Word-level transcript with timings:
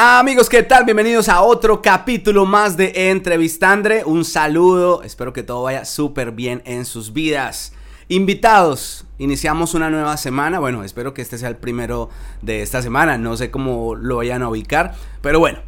Amigos, 0.00 0.48
¿qué 0.48 0.62
tal? 0.62 0.84
Bienvenidos 0.84 1.28
a 1.28 1.42
otro 1.42 1.82
capítulo 1.82 2.46
más 2.46 2.76
de 2.76 3.10
Entrevistandre. 3.10 4.04
Un 4.04 4.24
saludo, 4.24 5.02
espero 5.02 5.32
que 5.32 5.42
todo 5.42 5.64
vaya 5.64 5.84
súper 5.84 6.30
bien 6.30 6.62
en 6.66 6.84
sus 6.84 7.12
vidas. 7.12 7.72
Invitados, 8.06 9.06
iniciamos 9.18 9.74
una 9.74 9.90
nueva 9.90 10.16
semana. 10.16 10.60
Bueno, 10.60 10.84
espero 10.84 11.14
que 11.14 11.22
este 11.22 11.36
sea 11.36 11.48
el 11.48 11.56
primero 11.56 12.10
de 12.42 12.62
esta 12.62 12.80
semana. 12.80 13.18
No 13.18 13.36
sé 13.36 13.50
cómo 13.50 13.96
lo 13.96 14.18
vayan 14.18 14.42
a 14.42 14.48
ubicar, 14.48 14.94
pero 15.20 15.40
bueno, 15.40 15.58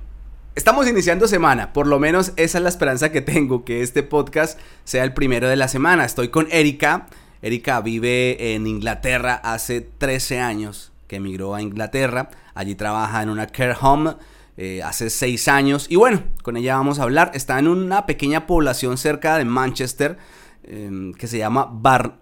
Estamos 0.55 0.87
iniciando 0.89 1.27
semana, 1.27 1.73
por 1.73 1.89
lo 1.89 1.99
menos 1.99 2.33
esa 2.37 2.59
es 2.59 2.63
la 2.63 2.69
esperanza 2.69 3.11
que 3.11 3.23
tengo, 3.23 3.65
que 3.65 3.83
este 3.83 4.05
podcast 4.05 4.61
sea 4.85 5.03
el 5.03 5.13
primero 5.13 5.49
de 5.49 5.57
la 5.57 5.67
semana. 5.67 6.05
Estoy 6.05 6.29
con 6.29 6.47
Erika. 6.53 7.09
Erika 7.43 7.81
vive 7.81 8.55
en 8.55 8.69
Inglaterra 8.69 9.35
hace 9.43 9.81
13 9.81 10.39
años 10.39 10.93
que 11.11 11.17
emigró 11.17 11.57
a 11.57 11.61
Inglaterra. 11.63 12.31
Allí 12.61 12.75
trabaja 12.75 13.23
en 13.23 13.31
una 13.31 13.47
care 13.47 13.75
home 13.81 14.17
eh, 14.59 14.83
hace 14.83 15.09
seis 15.09 15.49
años. 15.49 15.87
Y 15.89 15.97
bueno, 15.97 16.23
con 16.43 16.59
ella 16.59 16.77
vamos 16.77 16.99
a 16.99 17.05
hablar. 17.05 17.31
Está 17.33 17.59
en 17.59 17.69
una 17.69 18.05
pequeña 18.05 18.47
población 18.47 18.99
cerca 18.99 19.39
de 19.39 19.47
Manchester 19.47 20.19
em, 20.65 21.15
que 21.15 21.27
se 21.27 21.39
llama 21.39 21.67
Bar 21.73 22.19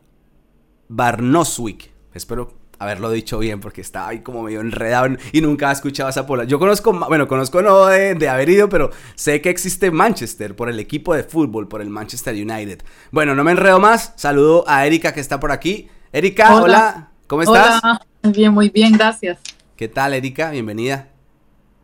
Barnoswick. 0.87 1.91
Espero 2.15 2.57
haberlo 2.79 3.11
dicho 3.11 3.41
bien 3.41 3.59
porque 3.59 3.81
estaba 3.81 4.07
ahí 4.11 4.21
como 4.21 4.45
medio 4.45 4.61
enredado 4.61 5.17
y 5.33 5.41
nunca 5.41 5.71
he 5.71 5.73
escuchado 5.73 6.09
esa 6.09 6.25
población. 6.25 6.51
Yo 6.51 6.61
conozco, 6.61 6.93
bueno, 6.93 7.27
conozco 7.27 7.61
no 7.61 7.87
de, 7.87 8.15
de, 8.15 8.29
haber 8.29 8.49
ido, 8.49 8.69
pero 8.69 8.91
sé 9.17 9.41
que 9.41 9.51
existe 9.51 9.91
Manchester 9.91 10.55
por 10.55 10.69
el 10.69 10.79
equipo 10.79 11.15
de 11.15 11.25
fútbol, 11.25 11.67
por 11.67 11.83
el 11.83 11.91
Manchester 11.91 12.33
United. 12.33 12.85
Bueno, 13.11 13.35
no 13.35 13.43
me 13.43 13.51
enredo 13.51 13.81
más. 13.81 14.13
Saludo 14.15 14.63
a 14.69 14.87
Erika 14.87 15.13
que 15.13 15.19
está 15.19 15.41
por 15.41 15.51
aquí. 15.51 15.89
Erika, 16.13 16.55
hola, 16.55 17.09
¿cómo 17.27 17.43
estás? 17.43 17.83
Hola. 17.83 18.01
Bien, 18.23 18.53
muy 18.53 18.69
bien, 18.69 18.93
gracias. 18.93 19.39
¿Qué 19.79 19.87
tal, 19.87 20.13
Erika? 20.13 20.51
Bienvenida. 20.51 21.07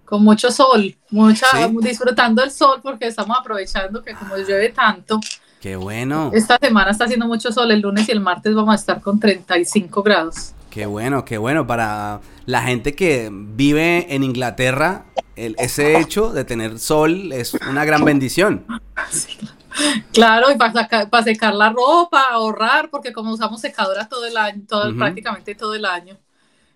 Con 0.05 0.25
mucho 0.25 0.51
sol, 0.51 0.97
mucha, 1.11 1.47
disfrutando 1.81 2.43
el 2.43 2.51
sol 2.51 2.81
porque 2.83 3.07
estamos 3.07 3.39
aprovechando 3.39 4.03
que 4.03 4.15
como 4.15 4.37
llueve 4.37 4.71
tanto. 4.71 5.21
Qué 5.61 5.77
bueno. 5.77 6.33
Esta 6.35 6.59
semana 6.61 6.91
está 6.91 7.05
haciendo 7.05 7.29
mucho 7.29 7.53
sol, 7.53 7.71
el 7.71 7.83
lunes 7.83 8.09
y 8.09 8.11
el 8.11 8.19
martes 8.19 8.53
vamos 8.53 8.73
a 8.73 8.75
estar 8.75 9.01
con 9.01 9.21
35 9.21 10.03
grados. 10.03 10.55
Qué 10.71 10.87
bueno, 10.87 11.25
qué 11.25 11.39
bueno. 11.39 11.69
Para 11.69 12.21
la 12.47 12.63
gente 12.63 12.97
que 12.97 13.31
vive 13.33 14.13
en 14.13 14.25
Inglaterra, 14.25 15.05
el, 15.37 15.55
ese 15.61 15.97
hecho 16.01 16.33
de 16.33 16.45
tener 16.45 16.81
sol 16.81 17.31
es 17.31 17.55
una 17.55 17.85
gran 17.85 18.05
bendición. 18.05 18.67
Sí, 19.09 19.39
Claro, 20.13 20.51
y 20.51 20.57
para, 20.57 20.89
para, 21.09 21.23
secar 21.23 21.55
la 21.55 21.71
ropa, 21.71 22.25
ahorrar, 22.33 22.91
porque 22.91 23.13
como 23.13 23.33
usamos 23.33 23.61
secadora 23.61 24.09
todo 24.09 24.25
el 24.27 24.37
año, 24.37 24.63
todo, 24.69 24.89
uh 24.89 24.93
-huh. 24.93 24.99
prácticamente 24.99 25.55
todo 25.55 25.75
el 25.75 25.85
año. 25.85 26.17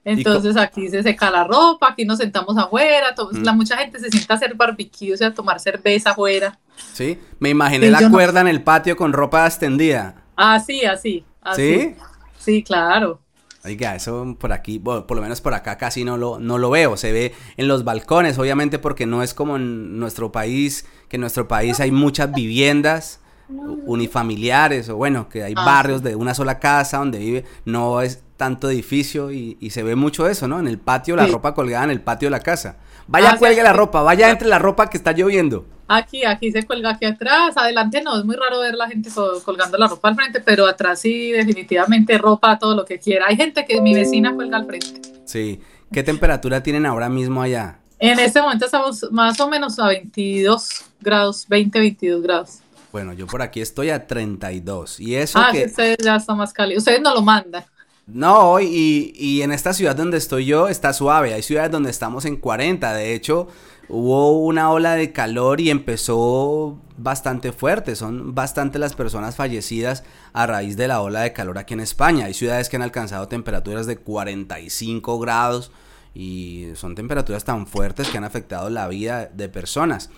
Entonces 0.09 0.57
aquí 0.57 0.89
se 0.89 1.03
seca 1.03 1.31
la 1.31 1.45
ropa, 1.45 1.91
aquí 1.91 2.05
nos 2.05 2.19
sentamos 2.19 2.57
afuera, 2.57 3.15
la, 3.33 3.53
mucha 3.53 3.77
gente 3.77 3.99
se 4.01 4.11
sienta 4.11 4.35
a 4.35 4.37
hacer 4.39 4.55
barbecue, 4.55 5.13
o 5.13 5.17
sea, 5.17 5.29
a 5.29 5.35
tomar 5.35 5.61
cerveza 5.61 6.11
afuera. 6.11 6.59
Sí, 6.95 7.19
me 7.39 7.51
imaginé 7.51 7.87
sí, 7.87 7.93
la 7.93 8.11
cuerda 8.11 8.43
no... 8.43 8.49
en 8.49 8.57
el 8.57 8.63
patio 8.63 8.97
con 8.97 9.13
ropa 9.13 9.47
extendida. 9.47 10.23
Así, 10.35 10.85
así, 10.85 11.25
así. 11.43 11.63
¿Sí? 11.63 11.95
Sí, 12.39 12.63
claro. 12.63 13.21
Oiga, 13.65 13.95
eso 13.95 14.37
por 14.39 14.53
aquí, 14.53 14.79
bueno, 14.79 15.07
por 15.07 15.17
lo 15.17 15.23
menos 15.23 15.43
por 15.43 15.53
acá 15.53 15.77
casi 15.77 16.05
no 16.05 16.17
lo, 16.17 16.39
no 16.39 16.57
lo 16.57 16.71
veo. 16.71 16.97
Se 16.97 17.13
ve 17.13 17.35
en 17.59 17.69
los 17.69 17.85
balcones, 17.85 18.39
obviamente 18.39 18.79
porque 18.79 19.05
no 19.05 19.23
es 19.23 19.35
como 19.35 19.57
en 19.57 19.99
nuestro 19.99 20.33
país, 20.33 20.87
que 21.09 21.17
en 21.17 21.21
nuestro 21.21 21.49
país 21.49 21.81
hay 21.81 21.91
muchas 21.91 22.33
viviendas 22.33 23.21
unifamiliares 23.51 24.89
o 24.89 24.97
bueno, 24.97 25.29
que 25.29 25.43
hay 25.43 25.55
ah, 25.57 25.65
barrios 25.65 26.01
sí. 26.01 26.09
de 26.09 26.17
una 26.17 26.35
sola 26.35 26.59
casa 26.59 26.99
donde 26.99 27.19
vive, 27.19 27.45
no 27.65 28.01
es 28.01 28.23
tanto 28.39 28.71
edificio 28.71 29.33
y, 29.33 29.59
y 29.61 29.71
se 29.71 29.83
ve 29.83 29.97
mucho 29.97 30.29
eso, 30.29 30.49
¿no? 30.49 30.59
En 30.61 30.69
el 30.69 30.79
patio, 30.79 31.17
la 31.17 31.27
sí. 31.27 31.33
ropa 31.33 31.53
colgada 31.53 31.85
en 31.85 31.91
el 31.91 32.01
patio 32.01 32.27
de 32.27 32.31
la 32.31 32.41
casa. 32.41 32.77
Vaya, 33.09 33.33
ah, 33.33 33.37
cuelgue 33.37 33.61
sí, 33.61 33.63
la 33.65 33.73
ropa, 33.73 34.03
vaya 34.03 34.31
entre 34.31 34.49
la 34.49 34.59
ropa 34.59 34.89
que 34.89 34.97
está 34.97 35.13
lloviendo. 35.13 35.67
Aquí, 35.89 36.25
aquí 36.25 36.53
se 36.53 36.65
cuelga 36.65 36.91
aquí 36.91 37.07
atrás, 37.07 37.57
adelante 37.57 38.01
no, 38.01 38.19
es 38.19 38.25
muy 38.25 38.37
raro 38.37 38.61
ver 38.61 38.75
la 38.75 38.87
gente 38.87 39.11
colgando 39.45 39.77
la 39.77 39.89
ropa 39.89 40.09
al 40.09 40.15
frente, 40.15 40.41
pero 40.41 40.67
atrás 40.67 41.01
sí, 41.01 41.33
definitivamente 41.33 42.17
ropa, 42.17 42.59
todo 42.59 42.77
lo 42.77 42.85
que 42.85 42.99
quiera. 42.99 43.27
Hay 43.29 43.37
gente 43.37 43.65
que 43.67 43.81
mi 43.81 43.93
vecina 43.93 44.35
cuelga 44.35 44.59
al 44.59 44.67
frente. 44.67 45.03
Sí, 45.25 45.61
¿qué 45.93 46.03
temperatura 46.03 46.63
tienen 46.63 46.87
ahora 46.87 47.09
mismo 47.09 47.43
allá? 47.43 47.81
En 47.99 48.21
este 48.21 48.41
momento 48.41 48.67
estamos 48.67 49.05
más 49.11 49.41
o 49.41 49.49
menos 49.49 49.79
a 49.81 49.89
22 49.89 50.85
grados, 51.01 51.47
20, 51.49 51.79
22 51.81 52.23
grados. 52.23 52.59
Bueno, 52.93 53.13
yo 53.15 53.27
por 53.27 53.43
aquí 53.43 53.61
estoy 53.61 53.91
a 53.91 54.07
32 54.07 55.01
y 55.01 55.17
eso 55.17 55.39
ah, 55.39 55.49
que... 55.51 55.65
ustedes 55.65 55.99
ya 55.99 56.17
está 56.17 56.35
más 56.35 56.53
cálido, 56.53 56.79
ustedes 56.79 57.01
no 57.01 57.15
lo 57.15 57.23
mandan. 57.23 57.65
No, 58.09 58.59
y, 58.59 59.13
y 59.15 59.43
en 59.43 59.53
esta 59.53 59.73
ciudad 59.73 59.95
donde 59.95 60.17
estoy 60.17 60.47
yo 60.47 60.69
está 60.69 60.93
suave, 60.93 61.35
hay 61.35 61.43
ciudades 61.43 61.71
donde 61.71 61.91
estamos 61.91 62.25
en 62.25 62.37
40, 62.37 62.95
de 62.95 63.15
hecho 63.15 63.49
hubo 63.89 64.39
una 64.39 64.71
ola 64.71 64.95
de 64.95 65.13
calor 65.13 65.61
y 65.61 65.71
empezó 65.71 66.79
bastante 66.97 67.53
fuerte. 67.53 67.97
Son 67.97 68.35
bastante 68.35 68.79
las 68.79 68.95
personas 68.95 69.37
fallecidas 69.37 70.05
a 70.33 70.47
raíz 70.47 70.77
de 70.77 70.89
la 70.89 71.01
ola 71.01 71.21
de 71.21 71.33
calor 71.33 71.59
aquí 71.59 71.75
en 71.75 71.81
España. 71.81 72.27
Hay 72.27 72.35
ciudades 72.35 72.69
que 72.69 72.77
han 72.77 72.83
alcanzado 72.83 73.29
temperaturas 73.29 73.87
de 73.87 73.97
45 73.97 75.19
grados 75.19 75.71
y 76.15 76.69
son 76.75 76.95
temperaturas 76.95 77.45
tan 77.45 77.67
fuertes 77.67 78.09
que 78.09 78.19
han 78.19 78.25
afectado 78.25 78.71
la 78.71 78.89
vida 78.89 79.27
de 79.27 79.49
personas. 79.49 80.11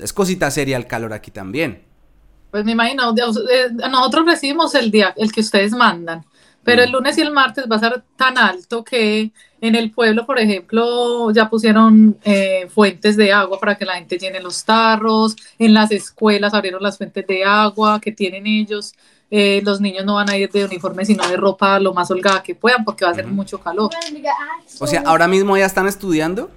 Es 0.00 0.12
cosita 0.12 0.50
seria 0.50 0.76
el 0.76 0.86
calor 0.86 1.12
aquí 1.12 1.30
también. 1.30 1.84
Pues 2.50 2.64
me 2.64 2.72
imagino, 2.72 3.14
eh, 3.14 3.68
nosotros 3.90 4.24
recibimos 4.24 4.74
el 4.74 4.90
día, 4.90 5.12
el 5.16 5.32
que 5.32 5.40
ustedes 5.40 5.72
mandan, 5.72 6.24
pero 6.68 6.82
el 6.82 6.90
lunes 6.90 7.16
y 7.16 7.22
el 7.22 7.32
martes 7.32 7.64
va 7.70 7.76
a 7.76 7.78
ser 7.78 8.02
tan 8.14 8.36
alto 8.36 8.84
que 8.84 9.30
en 9.58 9.74
el 9.74 9.90
pueblo, 9.90 10.26
por 10.26 10.38
ejemplo, 10.38 11.30
ya 11.30 11.48
pusieron 11.48 12.18
eh, 12.24 12.68
fuentes 12.68 13.16
de 13.16 13.32
agua 13.32 13.58
para 13.58 13.74
que 13.76 13.86
la 13.86 13.94
gente 13.94 14.18
llene 14.18 14.38
los 14.38 14.66
tarros, 14.66 15.34
en 15.58 15.72
las 15.72 15.90
escuelas 15.90 16.52
abrieron 16.52 16.82
las 16.82 16.98
fuentes 16.98 17.26
de 17.26 17.42
agua 17.42 17.98
que 18.00 18.12
tienen 18.12 18.46
ellos, 18.46 18.94
eh, 19.30 19.62
los 19.64 19.80
niños 19.80 20.04
no 20.04 20.16
van 20.16 20.28
a 20.28 20.36
ir 20.36 20.50
de 20.50 20.66
uniforme 20.66 21.06
sino 21.06 21.26
de 21.26 21.38
ropa 21.38 21.80
lo 21.80 21.94
más 21.94 22.10
holgada 22.10 22.42
que 22.42 22.54
puedan 22.54 22.84
porque 22.84 23.06
va 23.06 23.10
a 23.10 23.12
hacer 23.12 23.24
uh 23.24 23.30
-huh. 23.30 23.32
mucho 23.32 23.58
calor. 23.58 23.90
O 24.78 24.86
sea, 24.86 25.02
ahora 25.06 25.26
mismo 25.26 25.56
ya 25.56 25.64
están 25.64 25.86
estudiando. 25.86 26.50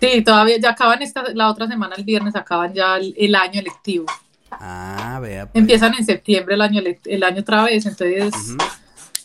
Sí, 0.00 0.22
todavía 0.22 0.56
ya 0.58 0.70
acaban 0.70 1.02
esta, 1.02 1.22
la 1.34 1.50
otra 1.50 1.66
semana, 1.66 1.96
el 1.96 2.04
viernes, 2.04 2.34
acaban 2.34 2.72
ya 2.72 2.96
el, 2.96 3.14
el 3.18 3.34
año 3.34 3.60
lectivo. 3.60 4.06
Ah, 4.50 5.18
vea. 5.20 5.50
Pues. 5.50 5.60
Empiezan 5.60 5.92
en 5.94 6.04
septiembre 6.06 6.54
el 6.54 6.62
año, 6.62 6.80
el 7.04 7.22
año 7.22 7.40
otra 7.42 7.64
vez, 7.64 7.84
entonces... 7.84 8.32
Uh 8.32 8.56
-huh. 8.56 8.83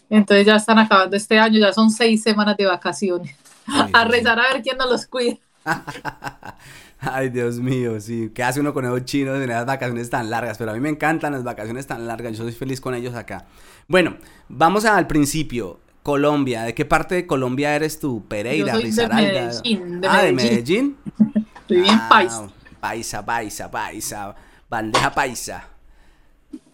Entonces 0.09 0.45
ya 0.45 0.55
están 0.55 0.79
acabando 0.79 1.15
este 1.15 1.37
año, 1.39 1.59
ya 1.59 1.73
son 1.73 1.91
seis 1.91 2.23
semanas 2.23 2.57
de 2.57 2.65
vacaciones. 2.65 3.35
Ay, 3.67 3.89
a 3.93 4.05
rezar 4.05 4.39
a 4.39 4.53
ver 4.53 4.61
quién 4.61 4.77
nos 4.77 4.89
los 4.89 5.05
cuida. 5.05 5.37
Ay, 7.01 7.29
Dios 7.29 7.59
mío, 7.59 7.99
sí. 8.01 8.29
¿Qué 8.33 8.43
hace 8.43 8.59
uno 8.59 8.73
con 8.73 8.83
esos 8.83 9.05
chinos 9.05 9.37
en 9.37 9.49
esas 9.49 9.65
vacaciones 9.65 10.09
tan 10.09 10.29
largas? 10.29 10.57
Pero 10.57 10.71
a 10.71 10.73
mí 10.73 10.81
me 10.81 10.89
encantan 10.89 11.31
las 11.31 11.43
vacaciones 11.43 11.87
tan 11.87 12.05
largas. 12.05 12.37
Yo 12.37 12.43
soy 12.43 12.51
feliz 12.51 12.81
con 12.81 12.93
ellos 12.93 13.15
acá. 13.15 13.45
Bueno, 13.87 14.17
vamos 14.49 14.83
al 14.83 15.07
principio. 15.07 15.79
Colombia. 16.03 16.63
¿De 16.63 16.73
qué 16.73 16.85
parte 16.85 17.15
de 17.15 17.27
Colombia 17.27 17.75
eres 17.75 17.99
tú? 17.99 18.25
Pereira, 18.27 18.73
Yo 18.73 18.81
soy. 18.81 18.91
De 18.91 19.07
Medellín, 19.07 20.01
de 20.01 20.07
ah, 20.07 20.23
de 20.23 20.33
Medellín. 20.33 20.97
Estoy 21.61 21.81
bien 21.81 21.95
ah, 21.95 22.07
paisa. 22.09 22.47
Paisa, 22.79 23.25
paisa, 23.25 23.71
paisa. 23.71 24.35
Bandeja 24.69 25.13
paisa. 25.13 25.67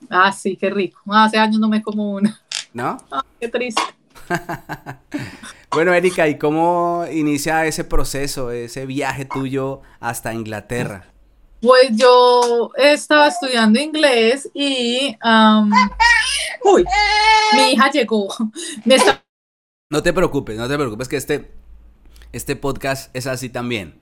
Ah, 0.09 0.31
sí, 0.31 0.55
qué 0.55 0.69
rico. 0.69 1.01
Hace 1.11 1.37
años 1.37 1.59
no 1.59 1.67
me 1.67 1.81
como 1.81 2.13
una. 2.13 2.39
¿No? 2.75 2.97
Oh, 3.09 3.21
qué 3.39 3.47
triste. 3.47 3.81
bueno, 5.71 5.93
Erika, 5.93 6.27
¿y 6.27 6.37
cómo 6.37 7.05
inicia 7.09 7.65
ese 7.65 7.85
proceso, 7.85 8.51
ese 8.51 8.85
viaje 8.85 9.23
tuyo 9.23 9.81
hasta 10.01 10.33
Inglaterra? 10.33 11.05
Pues 11.61 11.91
yo 11.91 12.71
estaba 12.75 13.29
estudiando 13.29 13.79
inglés 13.79 14.51
y... 14.53 15.17
Um, 15.23 15.71
uy, 16.65 16.85
mi 17.53 17.71
hija 17.71 17.89
llegó. 17.91 18.27
Está... 18.85 19.23
No 19.89 20.03
te 20.03 20.11
preocupes, 20.11 20.57
no 20.57 20.67
te 20.67 20.75
preocupes 20.75 21.07
que 21.07 21.15
este, 21.15 21.53
este 22.33 22.57
podcast 22.57 23.09
es 23.15 23.25
así 23.25 23.47
también, 23.47 24.01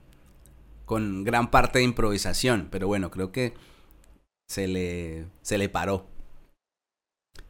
con 0.84 1.22
gran 1.22 1.52
parte 1.52 1.78
de 1.78 1.84
improvisación, 1.84 2.66
pero 2.72 2.88
bueno, 2.88 3.12
creo 3.12 3.30
que 3.30 3.54
se 4.48 4.66
le, 4.66 5.28
se 5.42 5.58
le 5.58 5.68
paró. 5.68 6.08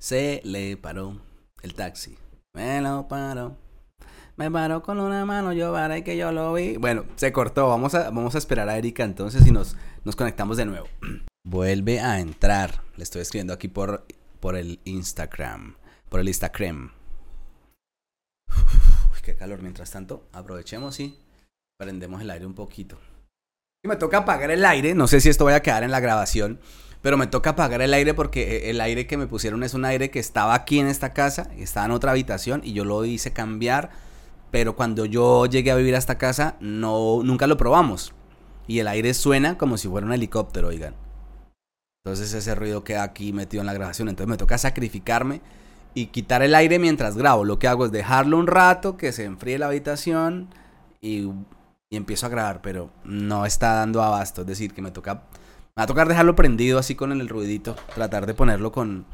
Se 0.05 0.43
le 0.45 0.77
paró 0.77 1.19
el 1.63 1.73
taxi. 1.73 2.19
Me 2.53 2.83
lo 2.83 3.09
paró. 3.09 3.57
Me 4.37 4.51
paró 4.51 4.83
con 4.83 5.01
una 5.01 5.25
mano, 5.25 5.55
yo 5.55 5.73
veré 5.73 6.05
que 6.05 6.19
yo 6.19 6.31
lo 6.31 6.53
vi. 6.53 6.77
Bueno, 6.77 7.07
se 7.17 7.33
cortó. 7.33 7.69
Vamos 7.69 7.95
a, 7.95 8.11
vamos 8.11 8.35
a 8.35 8.39
esperar 8.39 8.69
a 8.69 8.77
Erika 8.77 9.03
entonces 9.03 9.47
y 9.47 9.51
nos, 9.51 9.79
nos 10.05 10.15
conectamos 10.15 10.59
de 10.59 10.67
nuevo. 10.67 10.89
Vuelve 11.47 12.01
a 12.01 12.21
entrar. 12.21 12.83
Le 12.99 13.03
estoy 13.03 13.23
escribiendo 13.23 13.55
aquí 13.55 13.69
por, 13.69 14.07
por 14.41 14.57
el 14.57 14.79
Instagram. 14.85 15.77
Por 16.11 16.21
el 16.21 16.29
Instagram. 16.29 16.93
Qué 19.23 19.37
calor. 19.37 19.63
Mientras 19.63 19.91
tanto, 19.91 20.29
aprovechemos 20.35 21.01
y 21.01 21.19
prendemos 21.79 22.21
el 22.21 22.29
aire 22.29 22.45
un 22.45 22.55
poquito. 22.55 22.99
Me 23.85 23.97
toca 23.97 24.19
apagar 24.19 24.51
el 24.51 24.65
aire. 24.65 24.95
No 24.95 25.07
sé 25.07 25.21
si 25.21 25.29
esto 25.29 25.45
vaya 25.45 25.59
a 25.59 25.63
quedar 25.63 25.83
en 25.83 25.91
la 25.91 26.01
grabación. 26.01 26.59
Pero 27.03 27.17
me 27.17 27.27
toca 27.27 27.51
apagar 27.51 27.83
el 27.83 27.93
aire 27.93 28.15
porque 28.15 28.71
el 28.71 28.81
aire 28.81 29.07
que 29.07 29.17
me 29.17 29.27
pusieron 29.27 29.63
es 29.63 29.75
un 29.75 29.85
aire 29.85 30.11
que 30.11 30.19
estaba 30.19 30.55
aquí 30.55 30.79
en 30.79 30.87
esta 30.87 31.13
casa, 31.13 31.51
estaba 31.59 31.85
en 31.85 31.93
otra 31.93 32.13
habitación 32.13 32.63
y 32.65 32.73
yo 32.73 32.87
lo 32.87 33.05
hice 33.05 33.35
cambiar 33.35 33.91
pero 34.55 34.77
cuando 34.77 35.05
yo 35.05 35.47
llegué 35.47 35.73
a 35.73 35.75
vivir 35.75 35.97
a 35.97 35.99
esta 35.99 36.17
casa, 36.17 36.55
no, 36.61 37.25
nunca 37.25 37.49
lo 37.49 37.57
probamos. 37.57 38.13
Y 38.69 38.79
el 38.79 38.87
aire 38.87 39.13
suena 39.13 39.59
como 39.59 39.77
si 39.79 39.89
fuera 39.89 40.07
un 40.07 40.13
helicóptero, 40.13 40.69
oigan. 40.69 40.95
Entonces 42.05 42.33
ese 42.33 42.55
ruido 42.55 42.85
queda 42.85 43.03
aquí 43.03 43.33
metido 43.33 43.63
en 43.63 43.67
la 43.67 43.73
grabación. 43.75 44.09
Entonces 44.09 44.31
me 44.31 44.37
toca 44.37 44.57
sacrificarme 44.57 45.41
y 45.93 46.07
quitar 46.07 46.45
el 46.45 46.55
aire 46.55 46.79
mientras 46.79 47.17
grabo. 47.17 47.45
Lo 47.45 47.59
que 47.59 47.67
hago 47.67 47.85
es 47.85 47.91
dejarlo 47.91 48.39
un 48.39 48.47
rato, 48.47 48.97
que 48.97 49.11
se 49.11 49.25
enfríe 49.25 49.59
la 49.59 49.67
habitación 49.67 50.51
y, 51.01 51.29
y 51.95 51.97
empiezo 51.97 52.27
a 52.27 52.29
grabar. 52.29 52.61
Pero 52.61 52.91
no 53.05 53.47
está 53.47 53.75
dando 53.75 54.03
abasto. 54.03 54.43
Es 54.43 54.47
decir, 54.47 54.75
que 54.75 54.83
me 54.83 54.91
toca... 54.91 55.15
Me 55.15 55.81
va 55.81 55.85
a 55.85 55.87
tocar 55.87 56.09
dejarlo 56.09 56.37
prendido 56.37 56.79
así 56.79 56.95
con 56.95 57.13
el 57.13 57.29
ruidito. 57.29 57.75
Tratar 57.95 58.27
de 58.27 58.35
ponerlo 58.35 58.73
con... 58.73 59.07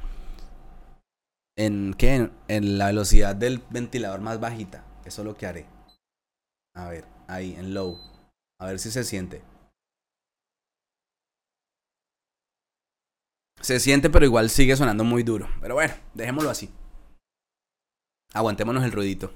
¿En 1.57 1.95
qué? 1.95 2.31
En 2.49 2.79
la 2.79 2.87
velocidad 2.87 3.37
del 3.37 3.63
ventilador 3.71 4.21
más 4.21 4.41
bajita. 4.41 4.85
Eso 5.05 5.23
es 5.23 5.27
lo 5.27 5.37
que 5.37 5.47
haré. 5.47 5.67
A 6.75 6.89
ver, 6.89 7.05
ahí, 7.29 7.55
en 7.55 7.75
low. 7.75 7.99
A 8.59 8.67
ver 8.67 8.79
si 8.79 8.91
se 8.91 9.05
siente. 9.05 9.43
Se 13.61 13.79
siente, 13.79 14.09
pero 14.09 14.25
igual 14.25 14.49
sigue 14.49 14.77
sonando 14.77 15.05
muy 15.05 15.23
duro. 15.23 15.49
Pero 15.61 15.75
bueno, 15.75 15.93
dejémoslo 16.15 16.49
así. 16.49 16.71
Aguantémonos 18.33 18.85
el 18.85 18.93
ruidito. 18.93 19.33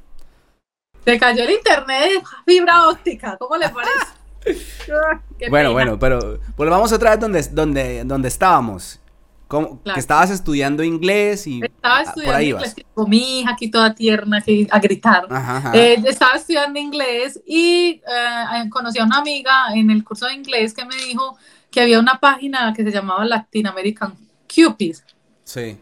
Se 1.05 1.19
cayó 1.19 1.45
el 1.45 1.51
internet 1.51 2.23
fibra 2.47 2.89
óptica. 2.89 3.37
¿Cómo 3.39 3.57
le 3.57 3.69
parece? 3.69 4.25
bueno, 5.51 5.73
bueno, 5.73 5.99
pero 5.99 6.39
volvamos 6.57 6.93
otra 6.93 7.11
vez 7.11 7.21
donde, 7.21 7.43
donde, 7.43 8.05
donde 8.05 8.29
estábamos. 8.29 9.01
Como, 9.47 9.83
Que 9.83 10.01
estabas 10.01 10.31
estudiando 10.31 10.83
inglés 10.83 11.47
y 11.47 11.63
estaba 11.63 12.01
estudiando 12.01 12.43
inglés 12.43 12.77
con 12.95 13.11
mi 13.11 13.41
hija 13.41 13.53
aquí 13.53 13.71
toda 13.71 13.95
tierna 13.95 14.39
aquí, 14.39 14.67
a 14.71 14.79
gritar. 14.79 15.27
Eh, 15.75 16.03
estaba 16.07 16.37
estudiando 16.37 16.81
inglés 16.81 17.41
y 17.47 18.01
eh, 18.07 18.69
conocí 18.71 18.99
a 18.99 19.05
una 19.05 19.19
amiga 19.19 19.67
en 19.75 19.91
el 19.91 20.03
curso 20.03 20.27
de 20.27 20.35
inglés 20.35 20.73
que 20.73 20.85
me 20.87 20.97
dijo 20.97 21.37
que 21.71 21.83
había 21.83 22.01
una 22.01 22.19
página 22.19 22.73
que 22.73 22.83
se 22.85 22.91
llamaba 22.91 23.25
Latin 23.25 23.67
American 23.67 24.15
Cupid. 24.53 24.97
Sí. 25.45 25.77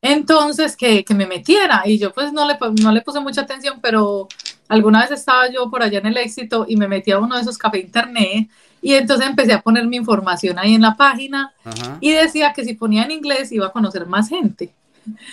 Entonces, 0.00 0.76
que, 0.76 1.04
que, 1.04 1.14
me 1.14 1.26
metiera 1.26 1.82
y 1.84 1.98
yo 1.98 2.12
pues 2.12 2.32
no 2.32 2.46
le, 2.46 2.56
no 2.82 2.92
le 2.92 3.02
puse 3.02 3.20
mucha 3.20 3.42
atención, 3.42 3.78
pero 3.80 4.28
alguna 4.68 5.00
vez 5.02 5.10
estaba 5.10 5.50
yo 5.50 5.70
por 5.70 5.82
allá 5.82 5.98
en 5.98 6.06
el 6.06 6.16
éxito 6.16 6.64
y 6.68 6.76
me 6.76 6.88
metí 6.88 7.10
a 7.10 7.18
uno 7.18 7.36
de 7.36 7.42
esos 7.42 7.58
cafés 7.58 7.84
internet 7.84 8.48
y 8.80 8.94
entonces 8.94 9.28
empecé 9.28 9.52
a 9.52 9.60
poner 9.60 9.86
mi 9.86 9.96
información 9.96 10.58
ahí 10.58 10.74
en 10.74 10.82
la 10.82 10.96
página 10.96 11.52
y 12.00 12.10
decía 12.10 12.52
que 12.52 12.64
si 12.64 12.74
ponía 12.74 13.04
en 13.04 13.12
inglés 13.12 13.52
iba 13.52 13.66
a 13.66 13.72
conocer 13.72 14.06
más 14.06 14.28
gente. 14.28 14.72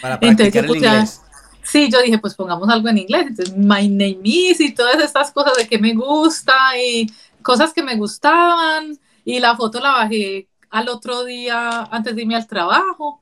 Para 0.01 0.19
practicar 0.19 0.65
el 0.65 0.75
inglés. 0.75 1.21
Sí, 1.63 1.89
yo 1.91 2.01
dije, 2.01 2.17
pues 2.17 2.33
pongamos 2.33 2.67
algo 2.69 2.89
en 2.89 2.97
inglés. 2.97 3.27
Entonces, 3.27 3.55
my 3.55 3.87
name 3.87 4.21
is 4.23 4.59
y 4.59 4.73
todas 4.73 4.99
estas 4.99 5.31
cosas 5.31 5.55
de 5.57 5.67
que 5.67 5.77
me 5.77 5.93
gusta 5.93 6.55
y 6.77 7.11
cosas 7.41 7.73
que 7.73 7.83
me 7.83 7.95
gustaban 7.95 8.97
y 9.25 9.39
la 9.39 9.55
foto 9.55 9.79
la 9.79 9.91
bajé 9.91 10.47
al 10.69 10.89
otro 10.89 11.23
día 11.23 11.83
antes 11.91 12.15
de 12.15 12.21
irme 12.21 12.35
al 12.35 12.47
trabajo. 12.47 13.21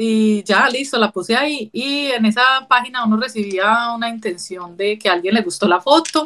Y 0.00 0.44
ya, 0.44 0.68
listo, 0.68 0.96
la 0.96 1.10
puse 1.10 1.34
ahí. 1.34 1.68
Y 1.72 2.06
en 2.06 2.24
esa 2.24 2.42
página 2.68 3.04
uno 3.04 3.16
recibía 3.16 3.92
una 3.92 4.08
intención 4.08 4.76
de 4.76 4.96
que 4.96 5.08
a 5.08 5.14
alguien 5.14 5.34
le 5.34 5.42
gustó 5.42 5.66
la 5.66 5.80
foto. 5.80 6.24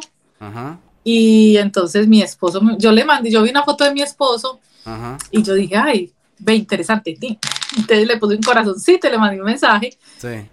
Y 1.03 1.57
entonces 1.57 2.07
mi 2.07 2.21
esposo, 2.21 2.61
yo 2.77 2.91
le 2.91 3.03
mandé, 3.03 3.31
yo 3.31 3.41
vi 3.41 3.49
una 3.49 3.63
foto 3.63 3.83
de 3.83 3.91
mi 3.91 4.03
esposo 4.03 4.59
y 5.31 5.41
yo 5.41 5.55
dije, 5.55 5.75
ay, 5.75 6.13
ve 6.37 6.53
interesante. 6.53 7.17
Entonces 7.75 8.07
le 8.07 8.17
puse 8.17 8.35
un 8.35 8.43
corazoncito, 8.43 9.09
le 9.09 9.17
mandé 9.17 9.39
un 9.39 9.47
mensaje 9.47 9.97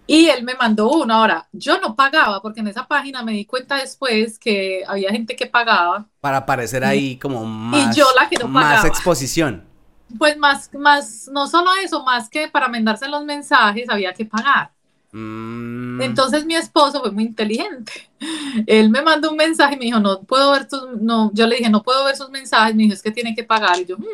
y 0.07 0.27
él 0.29 0.43
me 0.43 0.55
mandó 0.55 0.89
uno. 0.91 1.13
Ahora, 1.13 1.47
yo 1.53 1.79
no 1.79 1.95
pagaba 1.95 2.41
porque 2.41 2.61
en 2.61 2.69
esa 2.69 2.87
página 2.87 3.23
me 3.23 3.33
di 3.33 3.45
cuenta 3.45 3.77
después 3.77 4.39
que 4.39 4.83
había 4.89 5.11
gente 5.11 5.37
que 5.37 5.45
pagaba. 5.45 6.07
Para 6.23 6.39
aparecer 6.39 6.85
ahí 6.85 7.17
como 7.19 7.45
más, 7.45 7.95
y 7.95 8.01
yo 8.01 8.07
la 8.19 8.31
que 8.31 8.37
no 8.39 8.49
más 8.49 8.83
exposición. 8.87 9.70
Pues 10.19 10.37
más, 10.37 10.73
más, 10.75 11.29
no 11.33 11.47
solo 11.47 11.71
eso, 11.83 12.05
más 12.05 12.29
que 12.29 12.49
para 12.49 12.69
mandarse 12.69 13.09
los 13.09 13.25
mensajes 13.25 13.89
había 13.89 14.13
que 14.13 14.25
pagar. 14.25 14.71
Mm. 15.13 16.01
Entonces 16.03 16.45
mi 16.45 16.55
esposo 16.55 17.01
fue 17.01 17.11
muy 17.11 17.25
inteligente. 17.25 17.93
Él 18.67 18.91
me 18.91 19.03
mandó 19.03 19.31
un 19.31 19.37
mensaje 19.37 19.75
y 19.75 19.79
me 19.79 19.85
dijo, 19.87 20.01
no 20.01 20.21
puedo 20.23 20.53
ver 20.53 20.69
tus, 20.69 20.83
no, 21.01 21.31
yo 21.35 21.47
le 21.47 21.57
dije, 21.57 21.71
no 21.71 21.83
puedo 21.83 22.05
ver 22.05 22.17
sus 22.17 22.31
mensajes, 22.31 22.75
me 22.75 22.85
dijo, 22.85 22.95
es 22.95 23.03
que 23.03 23.11
tiene 23.11 23.35
que 23.35 23.45
pagar. 23.45 23.81
Y 23.81 23.87
yo, 23.87 23.99
mm, 23.99 24.05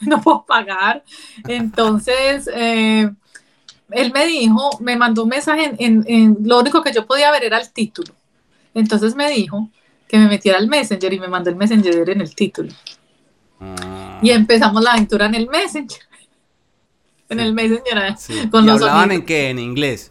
no 0.08 0.20
puedo 0.20 0.44
pagar. 0.44 1.02
Entonces, 1.46 2.48
eh, 2.52 3.10
él 3.90 4.12
me 4.12 4.26
dijo, 4.26 4.70
me 4.80 4.96
mandó 4.96 5.24
un 5.24 5.28
mensaje 5.28 5.74
en, 5.78 6.36
lo 6.42 6.60
único 6.60 6.82
que 6.82 6.92
yo 6.92 7.06
podía 7.06 7.30
ver 7.30 7.44
era 7.44 7.58
el 7.58 7.70
título. 7.72 8.12
Entonces 8.74 9.14
me 9.14 9.30
dijo 9.30 9.70
que 10.08 10.18
me 10.18 10.26
metiera 10.26 10.58
al 10.58 10.68
Messenger 10.68 11.12
y 11.12 11.20
me 11.20 11.28
mandó 11.28 11.50
el 11.50 11.56
Messenger 11.56 12.10
en 12.10 12.20
el 12.20 12.34
título. 12.34 12.72
Ah. 13.60 14.03
Y 14.24 14.30
empezamos 14.30 14.82
la 14.82 14.92
aventura 14.92 15.26
en 15.26 15.34
el 15.34 15.48
Messenger. 15.48 16.00
En 17.28 17.40
el 17.40 17.52
Messenger. 17.52 18.16
Eh, 18.28 18.50
con 18.50 18.64
¿Y 18.64 18.70
hablaban 18.70 19.12
en 19.12 19.24
qué? 19.24 19.50
¿En 19.50 19.58
inglés? 19.58 20.10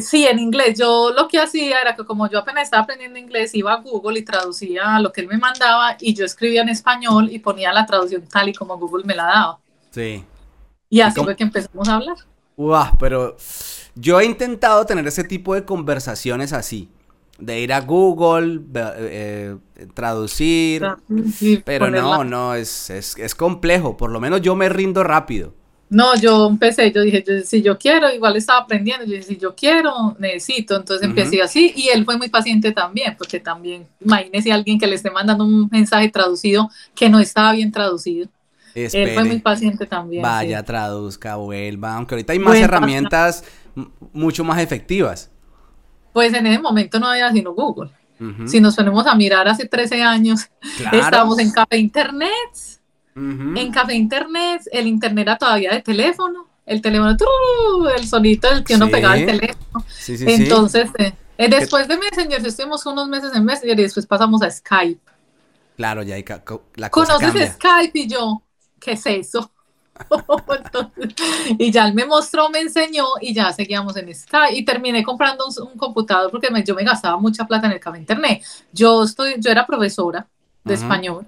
sí, 0.00 0.26
en 0.26 0.38
inglés. 0.38 0.78
Yo 0.78 1.12
lo 1.14 1.28
que 1.28 1.38
hacía 1.38 1.80
era 1.80 1.94
que 1.94 2.04
como 2.04 2.28
yo 2.28 2.38
apenas 2.38 2.64
estaba 2.64 2.84
aprendiendo 2.84 3.18
inglés, 3.18 3.54
iba 3.54 3.72
a 3.72 3.76
Google 3.76 4.18
y 4.18 4.22
traducía 4.22 4.98
lo 5.00 5.12
que 5.12 5.20
él 5.20 5.28
me 5.28 5.36
mandaba 5.36 5.96
y 6.00 6.14
yo 6.14 6.24
escribía 6.24 6.62
en 6.62 6.70
español 6.70 7.28
y 7.30 7.38
ponía 7.38 7.72
la 7.72 7.84
traducción 7.84 8.26
tal 8.26 8.48
y 8.48 8.54
como 8.54 8.78
Google 8.78 9.04
me 9.04 9.14
la 9.14 9.24
daba. 9.24 9.58
Sí. 9.90 10.24
Y 10.88 11.00
así 11.00 11.22
fue 11.22 11.36
que 11.36 11.44
empezamos 11.44 11.88
a 11.88 11.96
hablar. 11.96 12.16
Uah, 12.56 12.92
pero 12.98 13.36
yo 13.94 14.20
he 14.20 14.24
intentado 14.24 14.84
tener 14.86 15.06
ese 15.06 15.24
tipo 15.24 15.54
de 15.54 15.64
conversaciones 15.64 16.52
así. 16.52 16.88
De 17.38 17.60
ir 17.60 17.72
a 17.72 17.80
Google, 17.80 18.60
eh, 18.74 19.56
traducir, 19.94 20.84
pero 21.64 21.90
no, 21.90 22.22
no, 22.24 22.54
es, 22.54 22.90
es, 22.90 23.16
es 23.18 23.34
complejo. 23.34 23.96
Por 23.96 24.10
lo 24.10 24.20
menos 24.20 24.40
yo 24.42 24.54
me 24.54 24.68
rindo 24.68 25.02
rápido. 25.02 25.54
No, 25.92 26.16
yo 26.16 26.48
empecé, 26.48 26.90
yo 26.90 27.02
dije, 27.02 27.22
si 27.44 27.60
yo 27.60 27.78
quiero, 27.78 28.10
igual 28.10 28.34
estaba 28.36 28.60
aprendiendo, 28.60 29.04
yo 29.04 29.10
dije, 29.12 29.24
si 29.24 29.36
yo 29.36 29.54
quiero, 29.54 30.16
necesito, 30.18 30.76
entonces 30.76 31.06
empecé 31.06 31.42
así 31.42 31.70
y 31.76 31.88
él 31.88 32.06
fue 32.06 32.16
muy 32.16 32.30
paciente 32.30 32.72
también, 32.72 33.14
porque 33.18 33.40
también, 33.40 33.86
imagínese 34.00 34.52
a 34.52 34.54
alguien 34.54 34.78
que 34.78 34.86
le 34.86 34.94
esté 34.94 35.10
mandando 35.10 35.44
un 35.44 35.68
mensaje 35.70 36.08
traducido 36.08 36.70
que 36.94 37.10
no 37.10 37.20
estaba 37.20 37.52
bien 37.52 37.70
traducido. 37.70 38.26
Él 38.74 39.10
fue 39.12 39.24
muy 39.24 39.40
paciente 39.40 39.84
también. 39.84 40.22
Vaya, 40.22 40.62
traduzca, 40.62 41.36
vuelva, 41.36 41.94
aunque 41.94 42.14
ahorita 42.14 42.32
hay 42.32 42.38
más 42.38 42.56
herramientas 42.56 43.44
mucho 44.14 44.44
más 44.44 44.60
efectivas. 44.60 45.30
Pues 46.12 46.34
en 46.34 46.46
ese 46.46 46.60
momento 46.60 46.98
no 46.98 47.08
había 47.08 47.32
sino 47.32 47.54
Google. 47.54 47.90
Si 48.46 48.60
nos 48.60 48.76
ponemos 48.76 49.04
a 49.08 49.16
mirar 49.16 49.48
hace 49.48 49.66
13 49.66 50.00
años, 50.00 50.48
estábamos 50.92 51.40
en 51.40 51.50
café 51.50 51.76
internet 51.76 52.30
en 53.14 53.72
café 53.72 53.94
internet, 53.94 54.62
el 54.72 54.86
internet 54.86 55.22
era 55.22 55.36
todavía 55.36 55.72
de 55.72 55.82
teléfono, 55.82 56.46
el 56.64 56.80
teléfono, 56.80 57.16
el 57.96 58.06
sonito 58.06 58.48
del 58.48 58.64
que 58.64 58.76
uno 58.76 58.88
pegaba 58.88 59.18
el 59.18 59.26
teléfono. 59.26 59.84
Entonces, 60.08 60.90
eh, 60.98 61.12
eh, 61.36 61.48
después 61.48 61.88
de 61.88 61.98
Messenger, 61.98 62.46
estuvimos 62.46 62.86
unos 62.86 63.08
meses 63.08 63.34
en 63.34 63.44
Messenger 63.44 63.78
y 63.78 63.82
después 63.82 64.06
pasamos 64.06 64.42
a 64.42 64.50
Skype. 64.50 65.00
Claro, 65.76 66.02
ya 66.02 66.14
hay 66.14 66.24
la 66.76 66.90
cosa 66.90 67.16
¿Conoces 67.16 67.54
Skype? 67.54 67.98
Y 67.98 68.08
yo, 68.08 68.42
¿qué 68.80 68.92
es 68.92 69.06
eso? 69.06 69.51
y 71.58 71.70
ya 71.70 71.86
él 71.86 71.94
me 71.94 72.04
mostró, 72.04 72.48
me 72.50 72.60
enseñó 72.60 73.04
y 73.20 73.34
ya 73.34 73.52
seguíamos 73.52 73.96
en 73.96 74.14
Skype 74.14 74.54
y 74.54 74.64
terminé 74.64 75.02
comprando 75.02 75.44
un, 75.46 75.78
computador 75.78 76.30
porque 76.30 76.48
yo 76.64 76.74
me 76.74 76.84
gastaba 76.84 77.16
mucha 77.18 77.46
plata 77.46 77.66
en 77.66 77.72
el 77.72 77.80
café 77.80 77.98
internet. 77.98 78.42
Yo 78.72 79.04
estoy, 79.04 79.34
yo 79.38 79.50
era 79.50 79.66
profesora 79.66 80.26
de 80.64 80.74
español 80.74 81.26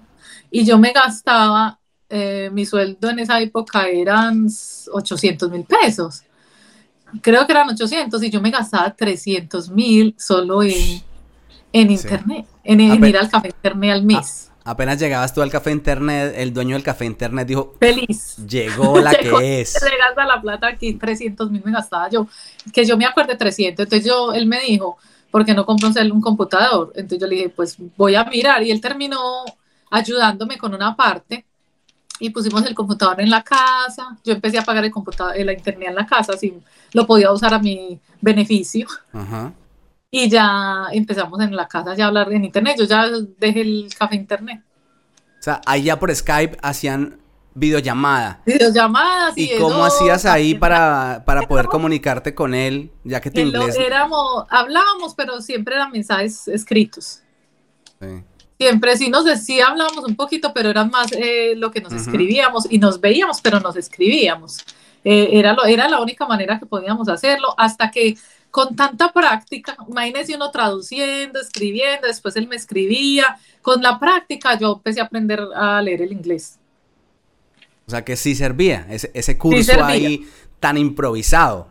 y 0.49 0.65
yo 0.65 0.77
me 0.77 0.91
gastaba, 0.91 1.79
eh, 2.09 2.49
mi 2.51 2.65
sueldo 2.65 3.09
en 3.09 3.19
esa 3.19 3.39
época 3.39 3.87
eran 3.87 4.47
800 4.91 5.51
mil 5.51 5.65
pesos. 5.65 6.23
Creo 7.21 7.45
que 7.45 7.51
eran 7.51 7.69
800 7.69 8.23
y 8.23 8.29
yo 8.29 8.41
me 8.41 8.51
gastaba 8.51 8.93
300 8.93 9.69
mil 9.69 10.15
solo 10.17 10.63
en, 10.63 11.01
en 11.71 11.91
internet, 11.91 12.45
en, 12.63 12.81
ir 12.81 13.17
al 13.17 13.29
café 13.29 13.47
internet 13.49 13.91
al 13.91 14.03
mes. 14.03 14.51
Apenas 14.65 14.99
llegabas 14.99 15.33
tú 15.33 15.41
al 15.41 15.51
café 15.51 15.71
internet, 15.71 16.33
el 16.35 16.53
dueño 16.53 16.75
del 16.75 16.83
café 16.83 17.05
internet 17.05 17.47
dijo, 17.47 17.75
feliz. 17.79 18.35
Llegó 18.37 18.99
la 18.99 19.11
que 19.15 19.61
es. 19.61 19.81
Le 19.81 19.97
gasta 19.97 20.25
la 20.25 20.41
plata 20.41 20.67
aquí, 20.67 20.95
300 20.95 21.51
mil 21.51 21.61
me 21.63 21.71
gastaba 21.71 22.09
yo. 22.09 22.27
Que 22.73 22.83
yo 22.83 22.97
me 22.97 23.05
acuerdo 23.05 23.37
300. 23.37 23.85
Entonces 23.85 24.05
yo, 24.05 24.33
él 24.33 24.47
me 24.47 24.59
dijo, 24.61 24.97
¿por 25.31 25.45
qué 25.45 25.53
no 25.53 25.65
compro 25.65 25.89
un 26.11 26.21
computador? 26.21 26.91
Entonces 26.95 27.19
yo 27.19 27.27
le 27.27 27.35
dije, 27.35 27.49
pues 27.49 27.77
voy 27.95 28.15
a 28.15 28.25
mirar. 28.25 28.63
Y 28.63 28.71
él 28.71 28.81
terminó 28.81 29.45
ayudándome 29.91 30.57
con 30.57 30.73
una 30.73 30.95
parte 30.95 31.45
y 32.19 32.31
pusimos 32.31 32.65
el 32.65 32.73
computador 32.73 33.21
en 33.21 33.29
la 33.29 33.43
casa. 33.43 34.17
Yo 34.23 34.33
empecé 34.33 34.57
a 34.57 34.63
pagar 34.63 34.83
el 34.83 34.91
computador, 34.91 35.35
la 35.37 35.53
internet 35.53 35.89
en 35.89 35.95
la 35.95 36.05
casa, 36.05 36.33
así 36.33 36.53
lo 36.91 37.05
podía 37.05 37.31
usar 37.31 37.53
a 37.53 37.59
mi 37.59 37.99
beneficio. 38.19 38.87
Y 40.17 40.29
ya 40.29 40.87
empezamos 40.93 41.41
en 41.41 41.53
la 41.53 41.67
casa 41.67 41.93
ya 41.93 42.05
a 42.05 42.07
hablar 42.07 42.31
en 42.31 42.45
internet. 42.45 42.77
Yo 42.79 42.85
ya 42.85 43.05
dejé 43.37 43.59
el 43.59 43.89
café 43.99 44.15
internet. 44.15 44.63
O 45.37 45.43
sea, 45.43 45.59
ahí 45.65 45.83
ya 45.83 45.99
por 45.99 46.15
Skype 46.15 46.57
hacían 46.61 47.19
videollamada. 47.53 48.41
Videollamadas. 48.45 49.33
¿Y, 49.37 49.57
cómo 49.59 49.83
hacías 49.83 50.25
ahí 50.25 50.55
para, 50.55 51.23
para 51.25 51.41
poder 51.41 51.65
comunicarte 51.65 52.33
con 52.33 52.53
él, 52.53 52.93
ya 53.03 53.19
que 53.19 53.29
tu 53.29 53.41
inglés... 53.41 53.75
Éramos, 53.75 54.45
hablábamos, 54.49 55.13
pero 55.15 55.41
siempre 55.41 55.75
eran 55.75 55.91
mensajes 55.91 56.47
escritos. 56.47 57.19
Sí. 57.99 58.23
Siempre 58.57 58.95
sí 58.95 59.09
nos 59.09 59.25
decía, 59.25 59.67
hablábamos 59.67 60.05
un 60.05 60.15
poquito, 60.15 60.53
pero 60.53 60.69
era 60.69 60.85
más 60.85 61.11
eh, 61.11 61.55
lo 61.57 61.71
que 61.71 61.81
nos 61.81 61.91
escribíamos 61.91 62.67
y 62.71 62.79
nos 62.79 63.01
veíamos, 63.01 63.41
pero 63.41 63.59
nos 63.59 63.75
escribíamos. 63.75 64.63
Eh, 65.03 65.37
era, 65.37 65.51
lo, 65.51 65.65
era 65.65 65.89
la 65.89 65.99
única 65.99 66.25
manera 66.25 66.57
que 66.57 66.65
podíamos 66.65 67.09
hacerlo 67.09 67.53
hasta 67.57 67.91
que 67.91 68.17
con 68.55 68.73
tanta 68.73 69.11
práctica, 69.11 69.75
imagínese 69.85 70.33
uno 70.33 70.49
traduciendo, 70.49 71.41
escribiendo, 71.41 72.07
después 72.07 72.37
él 72.37 72.47
me 72.47 72.55
escribía, 72.55 73.37
con 73.61 73.81
la 73.81 73.99
práctica 73.99 74.57
yo 74.57 74.75
empecé 74.75 75.01
a 75.01 75.03
aprender 75.03 75.41
a 75.53 75.81
leer 75.81 76.03
el 76.03 76.13
inglés. 76.13 76.57
O 77.85 77.91
sea 77.91 78.05
que 78.05 78.15
sí 78.15 78.33
servía 78.33 78.87
ese, 78.89 79.11
ese 79.13 79.37
curso 79.37 79.83
ahí 79.83 80.25
tan 80.61 80.77
improvisado. 80.77 81.67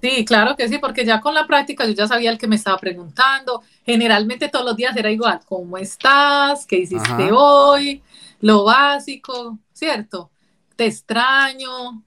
Sí, 0.00 0.24
claro 0.24 0.54
que 0.54 0.68
sí, 0.68 0.78
porque 0.78 1.04
ya 1.04 1.20
con 1.20 1.34
la 1.34 1.48
práctica 1.48 1.84
yo 1.84 1.94
ya 1.94 2.06
sabía 2.06 2.30
el 2.30 2.38
que 2.38 2.46
me 2.46 2.54
estaba 2.54 2.78
preguntando. 2.78 3.64
Generalmente 3.84 4.48
todos 4.48 4.64
los 4.64 4.76
días 4.76 4.96
era 4.96 5.10
igual, 5.10 5.40
¿cómo 5.44 5.78
estás? 5.78 6.64
¿Qué 6.64 6.76
hiciste 6.76 7.32
hoy? 7.32 8.04
Lo 8.40 8.62
básico, 8.62 9.58
¿cierto? 9.72 10.30
Te 10.76 10.86
extraño, 10.86 12.04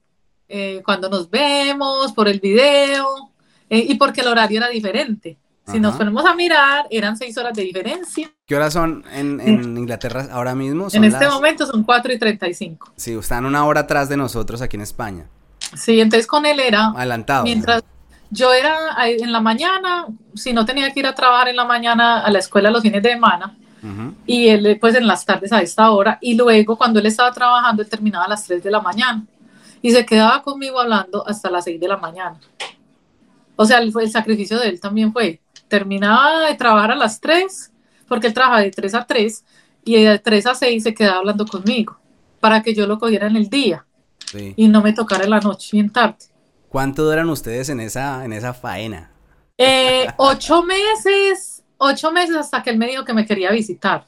eh, 0.48 0.80
cuando 0.82 1.10
nos 1.10 1.28
vemos, 1.28 2.10
por 2.14 2.26
el 2.26 2.40
video. 2.40 3.27
Eh, 3.70 3.84
y 3.88 3.94
porque 3.96 4.22
el 4.22 4.28
horario 4.28 4.58
era 4.58 4.68
diferente. 4.68 5.36
Si 5.70 5.78
nos 5.78 5.96
ponemos 5.96 6.24
a 6.24 6.34
mirar, 6.34 6.86
eran 6.90 7.14
seis 7.18 7.36
horas 7.36 7.52
de 7.52 7.62
diferencia. 7.62 8.30
¿Qué 8.46 8.56
horas 8.56 8.72
son 8.72 9.04
en, 9.12 9.38
en 9.38 9.76
Inglaterra 9.76 10.26
ahora 10.32 10.54
mismo? 10.54 10.88
en 10.90 11.04
este 11.04 11.28
momento 11.28 11.66
son 11.66 11.84
4 11.84 12.10
y 12.14 12.18
35. 12.18 12.92
Sí, 12.96 13.12
están 13.12 13.44
una 13.44 13.66
hora 13.66 13.80
atrás 13.80 14.08
de 14.08 14.16
nosotros 14.16 14.62
aquí 14.62 14.76
en 14.76 14.82
España. 14.82 15.26
Sí, 15.76 16.00
entonces 16.00 16.26
con 16.26 16.46
él 16.46 16.58
era... 16.58 16.92
Adelantado. 16.96 17.44
Mientras 17.44 17.82
yo 18.30 18.52
era 18.52 18.78
en 19.04 19.32
la 19.32 19.40
mañana, 19.40 20.06
si 20.34 20.52
no 20.52 20.64
tenía 20.64 20.90
que 20.92 21.00
ir 21.00 21.06
a 21.06 21.14
trabajar 21.14 21.48
en 21.48 21.56
la 21.56 21.64
mañana 21.64 22.20
a 22.20 22.30
la 22.30 22.38
escuela 22.38 22.70
los 22.70 22.82
fines 22.82 23.02
de 23.02 23.10
semana, 23.10 23.54
y 24.26 24.48
él 24.48 24.76
pues 24.80 24.94
en 24.96 25.06
las 25.06 25.24
tardes 25.24 25.52
a 25.52 25.62
esta 25.62 25.90
hora, 25.90 26.18
y 26.20 26.34
luego 26.34 26.76
cuando 26.76 26.98
él 27.00 27.06
estaba 27.06 27.32
trabajando, 27.32 27.82
él 27.82 27.88
terminaba 27.88 28.24
a 28.24 28.28
las 28.28 28.44
3 28.44 28.62
de 28.62 28.70
la 28.70 28.80
mañana, 28.80 29.24
y 29.80 29.92
se 29.92 30.04
quedaba 30.04 30.42
conmigo 30.42 30.80
hablando 30.80 31.26
hasta 31.26 31.50
las 31.50 31.64
6 31.64 31.80
de 31.80 31.88
la 31.88 31.96
mañana. 31.96 32.38
O 33.60 33.64
sea, 33.64 33.78
el, 33.78 33.92
el 34.00 34.10
sacrificio 34.10 34.56
de 34.60 34.68
él 34.68 34.80
también 34.80 35.12
fue, 35.12 35.40
terminaba 35.66 36.46
de 36.46 36.54
trabajar 36.54 36.92
a 36.92 36.94
las 36.94 37.20
3, 37.20 37.72
porque 38.06 38.28
él 38.28 38.32
trabajaba 38.32 38.62
de 38.62 38.70
3 38.70 38.94
a 38.94 39.04
3, 39.04 39.44
y 39.84 40.04
de 40.04 40.18
3 40.20 40.46
a 40.46 40.54
6 40.54 40.80
se 40.80 40.94
quedaba 40.94 41.18
hablando 41.18 41.44
conmigo, 41.44 41.98
para 42.38 42.62
que 42.62 42.72
yo 42.72 42.86
lo 42.86 43.00
cogiera 43.00 43.26
en 43.26 43.34
el 43.34 43.50
día, 43.50 43.84
y 44.54 44.68
no 44.68 44.80
me 44.80 44.92
tocara 44.92 45.24
en 45.24 45.30
la 45.30 45.40
noche 45.40 45.70
bien 45.72 45.90
tarde. 45.90 46.18
¿Cuánto 46.68 47.02
duran 47.02 47.28
ustedes 47.30 47.68
en 47.68 47.80
esa, 47.80 48.24
en 48.24 48.32
esa 48.32 48.54
faena? 48.54 49.10
Eh, 49.56 50.06
ocho 50.18 50.62
meses, 50.62 51.64
ocho 51.78 52.12
meses 52.12 52.36
hasta 52.36 52.62
que 52.62 52.70
él 52.70 52.78
me 52.78 52.86
dijo 52.86 53.04
que 53.04 53.12
me 53.12 53.26
quería 53.26 53.50
visitar. 53.50 54.06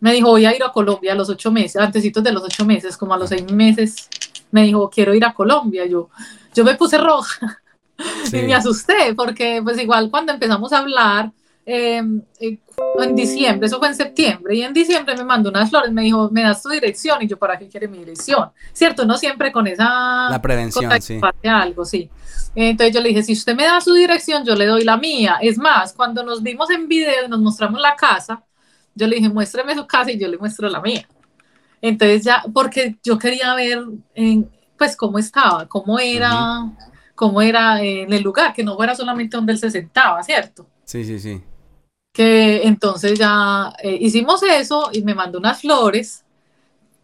Me 0.00 0.12
dijo, 0.12 0.28
voy 0.28 0.44
a 0.44 0.54
ir 0.54 0.62
a 0.62 0.70
Colombia 0.70 1.12
a 1.12 1.14
los 1.14 1.30
ocho 1.30 1.50
meses, 1.50 1.80
antesitos 1.80 2.22
de 2.22 2.32
los 2.32 2.42
ocho 2.42 2.66
meses, 2.66 2.94
como 2.94 3.14
a 3.14 3.16
los 3.16 3.30
seis 3.30 3.50
meses, 3.50 4.10
me 4.50 4.64
dijo, 4.64 4.90
quiero 4.90 5.14
ir 5.14 5.24
a 5.24 5.32
Colombia. 5.32 5.86
Yo, 5.86 6.10
yo 6.54 6.62
me 6.62 6.74
puse 6.74 6.98
roja 6.98 7.62
y 8.32 8.42
me 8.42 8.54
asusté 8.54 9.14
porque 9.14 9.60
pues 9.62 9.80
igual 9.80 10.10
cuando 10.10 10.32
empezamos 10.32 10.72
a 10.72 10.78
hablar 10.78 11.32
em, 11.64 12.22
eh, 12.40 12.58
en 13.00 13.14
diciembre, 13.14 13.66
eso 13.66 13.78
fue 13.78 13.88
en 13.88 13.94
septiembre, 13.94 14.54
y 14.54 14.62
en 14.62 14.72
diciembre 14.72 15.16
me 15.16 15.24
mandó 15.24 15.50
unas 15.50 15.70
flores, 15.70 15.92
me 15.92 16.02
dijo, 16.02 16.30
me 16.30 16.42
das 16.42 16.62
tu 16.62 16.68
dirección, 16.68 17.22
y 17.22 17.26
yo, 17.26 17.38
¿para 17.38 17.58
qué 17.58 17.68
quiere 17.68 17.88
mi 17.88 17.98
dirección? 17.98 18.50
¿Cierto? 18.72 19.04
No 19.04 19.16
siempre 19.16 19.52
con 19.52 19.66
esa... 19.66 20.28
La 20.30 20.40
prevención, 20.40 20.90
sí. 21.00 21.20
Algo, 21.44 21.84
sí. 21.84 22.10
Entonces 22.54 22.94
yo 22.94 23.00
le 23.00 23.10
dije, 23.10 23.22
si 23.22 23.32
usted 23.32 23.54
me 23.54 23.64
da 23.64 23.80
su 23.80 23.92
dirección, 23.92 24.44
yo 24.44 24.54
le 24.54 24.66
doy 24.66 24.84
la 24.84 24.96
mía. 24.96 25.38
Es 25.42 25.58
más, 25.58 25.92
cuando 25.92 26.22
nos 26.22 26.42
vimos 26.42 26.70
en 26.70 26.88
video 26.88 27.26
y 27.26 27.28
nos 27.28 27.40
mostramos 27.40 27.80
la 27.80 27.94
casa, 27.96 28.42
yo 28.94 29.06
le 29.06 29.16
dije, 29.16 29.28
muéstreme 29.28 29.74
su 29.74 29.86
casa 29.86 30.10
y 30.10 30.18
yo 30.18 30.26
le 30.26 30.38
muestro 30.38 30.68
la 30.68 30.80
mía. 30.80 31.06
Entonces 31.82 32.24
ya, 32.24 32.42
porque 32.52 32.96
yo 33.04 33.18
quería 33.18 33.54
ver, 33.54 33.84
en, 34.14 34.50
pues, 34.78 34.96
cómo 34.96 35.18
estaba, 35.18 35.66
cómo 35.66 35.98
era 35.98 36.64
cómo 37.16 37.42
era 37.42 37.82
en 37.82 38.12
el 38.12 38.22
lugar, 38.22 38.54
que 38.54 38.62
no 38.62 38.76
fuera 38.76 38.94
solamente 38.94 39.36
donde 39.36 39.54
él 39.54 39.58
se 39.58 39.70
sentaba, 39.70 40.22
¿cierto? 40.22 40.66
Sí, 40.84 41.04
sí, 41.04 41.18
sí. 41.18 41.42
Que 42.12 42.62
entonces 42.62 43.18
ya 43.18 43.72
eh, 43.82 43.98
hicimos 44.00 44.42
eso 44.44 44.90
y 44.92 45.02
me 45.02 45.14
mandó 45.14 45.38
unas 45.38 45.60
flores 45.60 46.22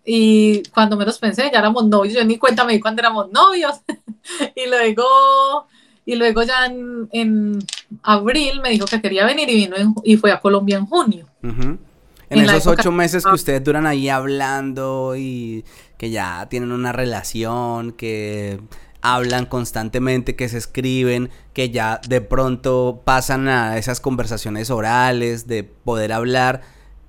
y 0.05 0.63
cuando 0.75 0.97
menos 0.97 1.19
pensé 1.19 1.51
ya 1.53 1.59
éramos 1.59 1.87
novios, 1.87 2.15
yo 2.15 2.25
ni 2.25 2.39
cuenta 2.39 2.65
me 2.65 2.75
di 2.75 2.81
cuando 2.81 3.01
éramos 3.01 3.31
novios 3.31 3.81
y 4.55 4.69
luego 4.69 5.67
y 6.05 6.17
luego 6.17 6.43
ya 6.43 6.67
en, 6.67 7.59
abril 8.03 8.61
me 8.61 8.71
dijo 8.71 8.87
que 8.87 9.01
quería 9.01 9.25
venir 9.25 9.49
y 9.49 9.55
vino 9.55 9.77
y 10.05 10.17
fue 10.17 10.33
a 10.33 10.41
Colombia 10.41 10.77
en 10.77 10.87
junio. 10.87 11.27
En, 11.43 12.45
esos 12.45 12.67
ocho 12.67 12.91
meses 12.91 13.25
que 13.25 13.31
ustedes 13.31 13.63
duran 13.63 13.87
ahí 13.87 14.09
hablando 14.09 15.15
y 15.17 15.65
que 15.99 16.11
ya 16.11 16.49
tienen 16.49 16.73
una 16.73 16.91
relación, 16.91 17.93
que 17.93 18.59
hablan 19.03 19.47
constantemente, 19.47 20.37
que 20.37 20.49
se 20.49 20.59
escriben, 20.59 21.31
que 21.53 21.71
ya 21.71 22.01
de 22.09 22.21
pronto 22.21 23.03
pasan 23.05 23.49
a 23.49 23.77
esas 23.77 24.01
conversaciones 24.01 24.71
orales, 24.71 25.47
de 25.47 25.65
poder 25.65 26.13
hablar. 26.13 26.63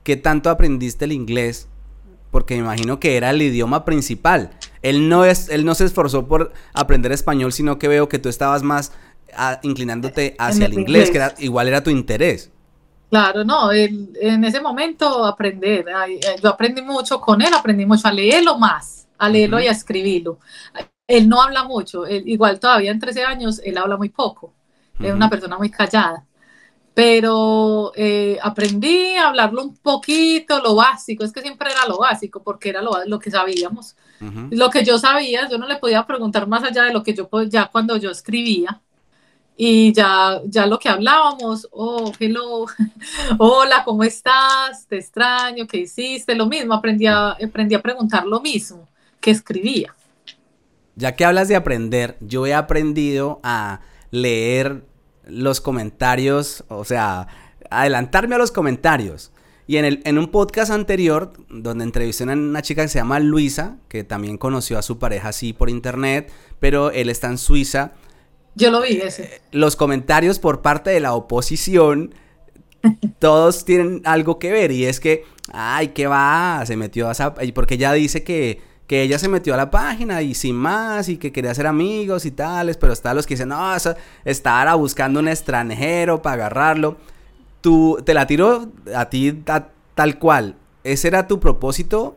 ¿Qué 0.04 0.18
tanto 0.18 0.50
aprendiste 0.50 1.06
el 1.06 1.12
inglés? 1.12 1.70
Porque 2.32 2.56
me 2.56 2.62
imagino 2.62 3.00
que 3.00 3.16
era 3.16 3.30
el 3.30 3.42
idioma 3.42 3.86
principal. 3.86 4.50
Él 4.82 5.08
no, 5.08 5.24
es, 5.24 5.50
él 5.50 5.66
no 5.66 5.76
se 5.76 5.86
esforzó 5.86 6.28
por 6.28 6.52
aprender 6.74 7.12
español, 7.12 7.54
sino 7.54 7.78
que 7.78 7.88
veo 7.88 8.10
que 8.10 8.20
tú 8.20 8.28
estabas 8.28 8.64
más 8.64 8.92
ah, 9.36 9.60
inclinándote 9.62 10.36
hacia 10.40 10.66
el, 10.66 10.74
inglés, 10.74 11.12
que 11.12 11.18
era, 11.18 11.36
igual 11.38 11.68
era 11.68 11.84
tu 11.84 11.92
interés. 11.92 12.50
Claro, 13.12 13.44
no, 13.44 13.72
en 13.72 14.44
ese 14.44 14.60
momento 14.60 15.24
aprender, 15.24 15.86
eh, 16.10 16.20
yo 16.42 16.50
aprendí 16.50 16.82
mucho 16.82 17.22
con 17.22 17.44
él, 17.44 17.54
aprendí 17.54 17.86
mucho 17.86 18.08
a 18.08 18.12
leerlo 18.12 18.58
más, 18.58 19.08
a 19.20 19.30
leerlo 19.30 19.60
y 19.60 19.68
a 19.68 19.72
escribirlo 19.72 20.40
él 21.08 21.28
no 21.30 21.42
habla 21.42 21.64
mucho, 21.64 22.08
igual 22.08 22.60
todavía 22.60 22.92
en 22.92 23.00
13 23.00 23.24
años, 23.24 23.62
él 23.64 23.78
habla 23.78 23.98
muy 23.98 24.10
poco, 24.10 24.54
es 25.00 25.14
una 25.14 25.30
persona 25.30 25.58
muy 25.58 25.70
callada, 25.70 26.26
pero 26.94 27.92
eh, 27.96 28.38
aprendí 28.42 29.16
a 29.16 29.30
hablarlo 29.30 29.64
un 29.64 29.76
poquito, 29.78 30.62
lo 30.62 30.76
básico, 30.76 31.24
es 31.24 31.32
que 31.32 31.42
siempre 31.42 31.72
era 31.72 31.88
lo 31.88 31.98
básico, 31.98 32.44
porque 32.44 32.70
era 32.70 32.82
lo, 32.82 33.20
que 33.20 33.32
sabíamos. 33.32 33.96
Lo 34.52 34.70
que 34.70 34.86
yo 34.86 34.98
sabía, 35.00 35.50
yo 35.50 35.58
no 35.58 35.68
le 35.68 35.78
podía 35.78 36.06
preguntar 36.06 36.48
más 36.48 36.64
allá 36.64 36.84
de 36.84 36.94
lo 36.94 37.04
que 37.04 37.14
yo 37.14 37.28
ya 37.50 37.68
cuando 37.68 37.98
yo 37.98 38.12
escribía. 38.12 38.80
Y 39.56 39.94
ya, 39.94 40.42
ya 40.46 40.66
lo 40.66 40.80
que 40.80 40.90
hablábamos, 40.90 41.68
oh, 41.72 42.12
hello, 42.20 42.66
hola, 43.38 43.84
¿cómo 43.84 44.04
estás? 44.04 44.88
Te 44.88 44.98
extraño, 44.98 45.68
¿qué 45.68 45.78
hiciste? 45.78 46.34
Lo 46.34 46.48
mismo, 46.48 46.74
aprendí 46.74 47.06
aprendí 47.06 47.76
a 47.76 47.82
preguntar 47.82 48.26
lo 48.26 48.40
mismo 48.40 48.88
que 49.20 49.32
escribía. 49.32 49.94
Ya 50.96 51.16
que 51.16 51.26
hablas 51.26 51.48
de 51.48 51.56
aprender, 51.56 52.18
yo 52.22 52.46
he 52.46 52.54
aprendido 52.54 53.40
a 53.44 53.82
leer 54.12 54.86
los 55.26 55.62
comentarios, 55.62 56.64
o 56.68 56.86
sea, 56.86 57.28
adelantarme 57.70 58.36
a 58.36 58.38
los 58.38 58.52
comentarios. 58.52 59.32
Y 59.66 59.78
en, 59.78 59.86
el, 59.86 60.02
en 60.04 60.18
un 60.18 60.30
podcast 60.30 60.72
anterior, 60.72 61.34
donde 61.50 61.86
entrevisté 61.86 62.26
a 62.26 62.34
una 62.34 62.62
chica 62.62 62.82
que 62.82 62.90
se 62.90 63.00
llama 63.00 63.20
Luisa, 63.20 63.78
que 63.88 64.04
también 64.04 64.38
conoció 64.38 64.78
a 64.78 64.82
su 64.82 65.00
pareja 65.00 65.30
así 65.30 65.54
por 65.54 65.70
internet, 65.70 66.32
pero 66.60 66.92
él 66.92 67.10
está 67.10 67.28
en 67.28 67.38
Suiza. 67.38 67.94
Yo 68.56 68.72
lo 68.72 68.82
vi 68.82 68.98
ese. 68.98 69.24
Eh, 69.24 69.42
los 69.52 69.76
comentarios 69.76 70.40
por 70.40 70.62
parte 70.62 70.90
de 70.90 71.00
la 71.00 71.14
oposición, 71.14 72.14
todos 73.20 73.64
tienen 73.64 74.02
algo 74.04 74.38
que 74.38 74.52
ver. 74.52 74.72
Y 74.72 74.86
es 74.86 75.00
que, 75.00 75.24
ay, 75.52 75.90
¿qué 75.90 76.08
va? 76.08 76.62
Se 76.66 76.76
metió 76.76 77.08
a 77.08 77.14
esa... 77.14 77.34
Porque 77.34 77.76
ella 77.76 77.94
dice 77.94 78.24
que 78.24 78.62
que 78.94 79.02
ella 79.02 79.18
se 79.18 79.28
metió 79.28 79.56
a 79.56 79.58
la 79.58 79.72
página 79.72 80.22
y 80.22 80.36
sin 80.36 80.56
más 80.56 81.10
y 81.10 81.18
que 81.18 81.32
quería 81.32 81.52
ser 81.56 81.66
amigos 81.66 82.28
y 82.28 82.32
tales, 82.32 82.78
pero 82.78 82.94
está 82.94 83.16
los 83.16 83.26
que 83.26 83.34
dicen, 83.34 83.50
no, 83.50 83.74
estaba 84.24 84.76
buscando 84.76 85.20
un 85.20 85.28
extranjero 85.28 86.22
para 86.22 86.36
agarrarlo. 86.36 86.98
Tú, 87.60 87.98
te 88.06 88.14
la 88.14 88.28
tiro 88.28 88.68
a 88.96 89.10
ti 89.10 89.44
tal 89.96 90.20
cual. 90.20 90.54
¿Ese 90.84 91.08
era 91.08 91.28
tu 91.28 91.40
propósito? 91.40 92.16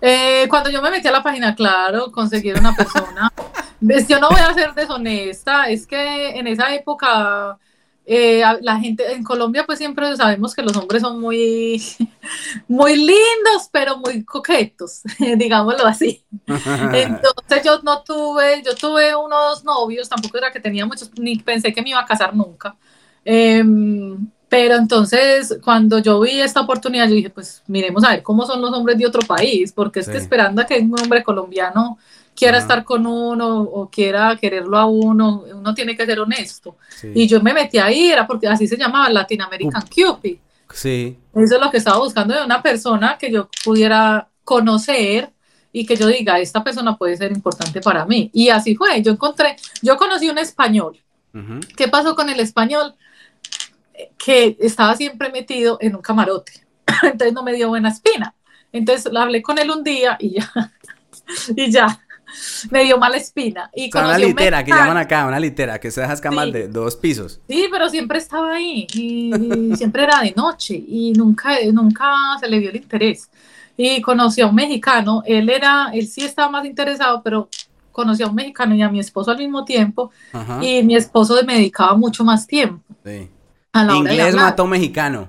Eh, 0.00 0.48
cuando 0.50 0.68
yo 0.68 0.82
me 0.82 0.90
metí 0.90 1.06
a 1.06 1.12
la 1.12 1.22
página, 1.22 1.54
claro, 1.54 2.10
conseguir 2.10 2.58
una 2.58 2.74
persona. 2.74 3.32
yo 4.08 4.18
no 4.18 4.30
voy 4.30 4.40
a 4.40 4.52
ser 4.54 4.74
deshonesta, 4.74 5.66
es 5.68 5.86
que 5.86 6.30
en 6.40 6.48
esa 6.48 6.74
época 6.74 7.56
eh, 8.04 8.42
la 8.62 8.80
gente 8.80 9.12
en 9.12 9.22
Colombia 9.22 9.64
pues 9.64 9.78
siempre 9.78 10.16
sabemos 10.16 10.54
que 10.54 10.62
los 10.62 10.76
hombres 10.76 11.02
son 11.02 11.20
muy 11.20 11.80
muy 12.68 12.96
lindos 12.96 13.68
pero 13.70 13.98
muy 13.98 14.24
coquetos 14.24 15.02
digámoslo 15.36 15.86
así. 15.86 16.24
Entonces 16.46 17.62
yo 17.64 17.80
no 17.82 18.02
tuve 18.02 18.62
yo 18.64 18.74
tuve 18.74 19.14
unos 19.16 19.64
novios 19.64 20.08
tampoco 20.08 20.38
era 20.38 20.50
que 20.50 20.60
tenía 20.60 20.86
muchos 20.86 21.10
ni 21.18 21.38
pensé 21.38 21.72
que 21.72 21.82
me 21.82 21.90
iba 21.90 22.00
a 22.00 22.06
casar 22.06 22.34
nunca. 22.34 22.76
Em, 23.24 24.30
Pero 24.48 24.74
entonces, 24.76 25.58
cuando 25.64 25.98
yo 26.00 26.20
vi 26.20 26.40
esta 26.40 26.60
oportunidad, 26.60 27.08
yo 27.08 27.14
dije, 27.14 27.30
pues 27.30 27.62
miremos 27.68 28.04
a 28.04 28.10
ver 28.10 28.22
cómo 28.22 28.44
son 28.46 28.60
los 28.60 28.72
hombres 28.72 28.98
de 28.98 29.06
otro 29.06 29.22
país, 29.26 29.72
porque 29.72 30.00
es 30.00 30.08
que 30.10 30.18
esperando 30.18 30.60
a 30.60 30.66
que 30.66 30.78
un 30.78 30.94
hombre 31.00 31.22
colombiano 31.22 31.98
quiera 32.34 32.58
estar 32.58 32.84
con 32.84 33.06
uno 33.06 33.60
o 33.60 33.90
quiera 33.90 34.36
quererlo 34.36 34.78
a 34.78 34.86
uno, 34.86 35.44
uno 35.52 35.74
tiene 35.74 35.96
que 35.96 36.06
ser 36.06 36.20
honesto. 36.20 36.76
Y 37.14 37.26
yo 37.26 37.40
me 37.40 37.52
metí 37.52 37.78
ahí, 37.78 38.10
era 38.10 38.26
porque 38.26 38.48
así 38.48 38.66
se 38.66 38.76
llamaba 38.76 39.10
Latin 39.10 39.42
American 39.42 39.82
Cupid. 39.82 40.36
Sí. 40.72 41.18
Eso 41.34 41.54
es 41.56 41.60
lo 41.60 41.70
que 41.70 41.76
estaba 41.76 41.98
buscando 41.98 42.34
de 42.34 42.44
una 42.44 42.62
persona 42.62 43.18
que 43.18 43.30
yo 43.30 43.48
pudiera 43.64 44.28
conocer 44.44 45.30
y 45.72 45.86
que 45.86 45.96
yo 45.96 46.06
diga, 46.06 46.38
esta 46.38 46.62
persona 46.64 46.96
puede 46.96 47.16
ser 47.16 47.32
importante 47.32 47.80
para 47.80 48.04
mí. 48.06 48.30
Y 48.32 48.48
así 48.48 48.74
fue, 48.74 49.02
yo 49.02 49.12
encontré, 49.12 49.56
yo 49.82 49.96
conocí 49.96 50.28
un 50.28 50.38
español. 50.38 50.98
¿Qué 51.76 51.88
pasó 51.88 52.14
con 52.14 52.28
el 52.28 52.40
español? 52.40 52.94
que 54.18 54.56
estaba 54.60 54.96
siempre 54.96 55.30
metido 55.30 55.78
en 55.80 55.96
un 55.96 56.02
camarote. 56.02 56.52
Entonces 57.02 57.32
no 57.32 57.42
me 57.42 57.52
dio 57.52 57.68
buena 57.68 57.90
espina. 57.90 58.34
Entonces 58.72 59.12
hablé 59.14 59.42
con 59.42 59.58
él 59.58 59.70
un 59.70 59.84
día 59.84 60.16
y 60.18 60.40
ya, 60.40 60.50
y 61.56 61.70
ya, 61.70 62.01
me 62.70 62.84
dio 62.84 62.98
mala 62.98 63.16
espina. 63.16 63.70
Y 63.74 63.90
con 63.90 64.04
una 64.04 64.18
litera, 64.18 64.64
que 64.64 64.70
llaman 64.70 64.96
acá, 64.96 65.26
una 65.26 65.40
litera, 65.40 65.78
que 65.78 65.90
se 65.90 66.00
deja 66.00 66.12
escamar 66.12 66.50
de 66.50 66.68
dos 66.68 66.96
pisos. 66.96 67.40
Sí, 67.48 67.68
pero 67.70 67.88
siempre 67.88 68.18
estaba 68.18 68.54
ahí 68.54 68.86
y, 68.92 69.32
siempre 69.76 70.04
era 70.04 70.20
de 70.20 70.32
noche 70.36 70.74
y 70.74 71.12
nunca, 71.12 71.56
nunca 71.72 72.14
se 72.40 72.48
le 72.48 72.60
dio 72.60 72.70
el 72.70 72.76
interés. 72.76 73.30
Y 73.76 74.00
conocí 74.02 74.40
a 74.40 74.46
un 74.46 74.54
mexicano, 74.54 75.22
él 75.26 75.48
era, 75.48 75.90
él 75.92 76.06
sí 76.06 76.24
estaba 76.24 76.50
más 76.50 76.64
interesado, 76.64 77.22
pero 77.22 77.48
conocí 77.90 78.22
a 78.22 78.26
un 78.26 78.34
mexicano 78.34 78.74
y 78.74 78.82
a 78.82 78.88
mi 78.88 79.00
esposo 79.00 79.30
al 79.30 79.38
mismo 79.38 79.64
tiempo 79.64 80.10
y 80.60 80.82
mi 80.82 80.96
esposo 80.96 81.38
me 81.44 81.54
dedicaba 81.54 81.94
mucho 81.96 82.24
más 82.24 82.46
tiempo. 82.46 82.82
Sí. 83.04 83.30
Inglés 83.74 84.34
mató 84.34 84.66
mexicano. 84.66 85.28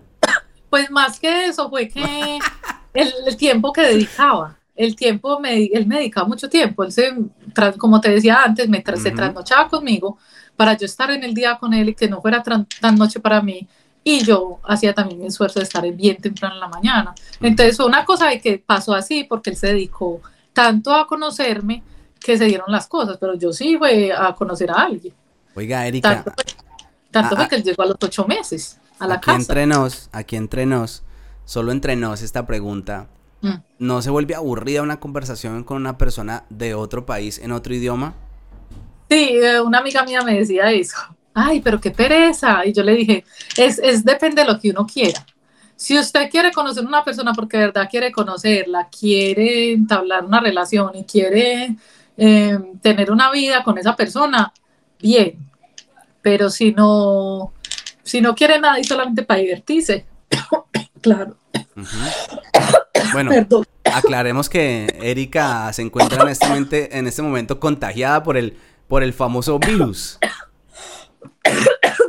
Pues 0.70 0.90
más 0.90 1.20
que 1.20 1.46
eso 1.46 1.70
fue 1.70 1.88
que 1.88 2.40
el, 2.94 3.38
tiempo 3.38 3.72
que 3.72 3.82
dedicaba, 3.82 4.58
el 4.75 4.96
tiempo, 4.96 5.39
me, 5.39 5.65
él 5.65 5.86
me 5.86 5.98
dedicaba 5.98 6.27
mucho 6.27 6.50
tiempo, 6.50 6.84
él 6.84 6.92
se, 6.92 7.13
como 7.77 8.01
te 8.01 8.10
decía 8.10 8.42
antes, 8.44 8.68
me 8.70 8.84
se 8.98 9.12
trasnochaba 9.12 9.70
conmigo 9.70 10.18
para 10.56 10.75
yo 10.75 10.86
estar 10.86 11.12
en 11.12 11.24
el 11.24 11.34
día 11.34 11.58
con 11.60 11.74
él 11.74 11.89
y 11.89 11.96
que 11.96 12.08
no 12.08 12.22
fuera 12.22 12.42
tan 12.44 12.68
noche 12.98 13.20
para 13.20 13.42
mí. 13.42 13.68
Y 14.06 14.24
yo 14.24 14.60
hacía 14.63 14.94
también 14.94 15.22
mi 15.22 15.27
esfuerzo 15.27 15.60
de 15.60 15.63
estar 15.63 15.89
bien 15.94 16.18
temprano 16.18 16.56
en 16.56 16.60
la 16.60 16.68
mañana. 16.68 17.15
Entonces 17.39 17.77
fue 17.77 17.86
una 17.86 18.03
cosa 18.03 18.27
de 18.27 18.42
que 18.42 18.58
pasó 18.58 18.94
así 18.94 19.24
porque 19.24 19.51
él 19.51 19.56
se 19.56 19.68
dedicó 19.68 20.22
tanto 20.51 20.94
a 20.94 21.08
conocerme 21.08 21.84
que 22.20 22.38
se 22.38 22.46
dieron 22.46 22.72
las 22.72 22.88
cosas, 22.88 23.18
pero 23.18 23.36
yo 23.36 23.53
sí 23.53 23.77
fui 23.77 24.12
a 24.12 24.34
conocer 24.34 24.72
a 24.72 24.75
alguien. 24.75 25.13
Oiga, 25.56 25.88
Erika, 25.88 26.24
tanto 27.12 27.36
ah, 27.38 27.48
que 27.48 27.56
ah. 27.56 27.58
él 27.58 27.63
llegó 27.63 27.84
a 27.84 27.86
los 27.86 27.98
ocho 28.01 28.25
meses 28.25 28.80
a 29.00 29.08
la 29.08 29.15
aquí 29.15 29.27
casa. 29.27 29.38
Entre 29.38 29.68
nos, 29.68 30.10
aquí 30.12 30.36
entre 30.36 30.65
nos, 30.65 31.03
solo 31.46 31.72
entre 31.72 31.96
nos 31.96 32.22
esta 32.22 32.46
pregunta. 32.46 33.08
Mm. 33.44 33.62
¿No 33.78 34.02
se 34.02 34.10
vuelve 34.10 34.34
aburrida 34.34 34.82
una 34.82 35.00
conversación 35.00 35.64
con 35.64 35.78
una 35.78 36.00
persona 36.00 36.46
de 36.50 36.74
otro 36.74 37.06
país 37.06 37.38
en 37.38 37.52
otro 37.52 37.76
idioma? 37.76 38.16
Sí, 39.08 39.38
eh, 39.42 39.62
una 39.62 39.78
amiga 39.78 40.04
mía 40.04 40.24
me 40.24 40.40
decía 40.40 40.72
eso. 40.72 40.98
Ay, 41.36 41.62
pero 41.62 41.80
qué 41.80 41.92
pereza. 41.92 42.66
Y 42.66 42.74
yo 42.74 42.82
le 42.82 42.96
dije, 42.96 43.24
es, 43.56 43.78
es 43.78 44.04
depende 44.04 44.42
de 44.42 44.52
lo 44.52 44.60
que 44.60 44.72
uno 44.72 44.88
quiera. 44.88 45.24
Si 45.76 45.96
usted 46.00 46.32
quiere 46.32 46.52
conocer 46.52 46.84
a 46.84 46.88
una 46.88 47.04
persona 47.04 47.34
porque 47.34 47.58
de 47.58 47.66
verdad 47.68 47.88
quiere 47.90 48.12
conocerla, 48.12 48.88
quiere 48.90 49.74
entablar 49.74 50.26
una 50.26 50.40
relación 50.40 50.96
y 50.96 51.04
quiere 51.04 51.76
eh, 52.18 52.60
tener 52.82 53.12
una 53.12 53.32
vida 53.32 53.64
con 53.64 53.78
esa 53.78 53.96
persona, 53.96 54.52
bien 55.00 55.54
pero 56.24 56.50
si 56.50 56.72
no, 56.72 57.54
si 58.02 58.22
no 58.22 58.34
quiere 58.34 58.60
nada 58.60 58.80
y 58.80 58.84
solamente 58.86 59.22
para 59.22 59.42
divertirse, 59.42 60.06
claro. 61.02 61.38
Bueno, 63.13 63.32
aclaremos 63.86 64.50
que 64.50 64.98
Erika 65.01 65.72
se 65.74 65.82
encuentra 65.82 66.24
en 66.24 66.29
este, 66.29 66.98
en 66.98 67.08
este 67.08 67.22
momento 67.22 67.60
contagiada 67.60 68.24
por 68.24 68.38
el, 68.38 68.58
por 68.88 69.03
el 69.03 69.13
famoso 69.13 69.60
virus. 69.60 70.20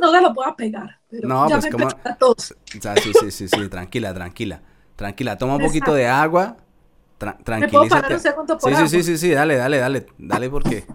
No 0.01 0.11
se 0.11 0.21
lo 0.21 0.33
puedo 0.33 0.55
pegar. 0.55 0.99
no, 1.11 1.47
pues 1.47 1.67
como... 1.71 1.89
sí, 2.37 3.11
sí, 3.21 3.31
sí, 3.31 3.47
sí, 3.47 3.69
tranquila, 3.69 4.13
tranquila. 4.13 4.61
Tranquila, 4.95 5.37
toma 5.37 5.55
un 5.55 5.61
poquito 5.61 5.93
de 5.93 6.07
agua. 6.07 6.57
tranquilízate. 7.43 8.19
sí, 8.19 8.75
sí, 8.75 8.87
sí, 8.87 9.03
sí, 9.03 9.17
sí, 9.17 9.31
dale, 9.31 9.55
dale, 9.55 9.77
dale, 9.77 10.05
dale 10.17 10.49
porque... 10.49 10.85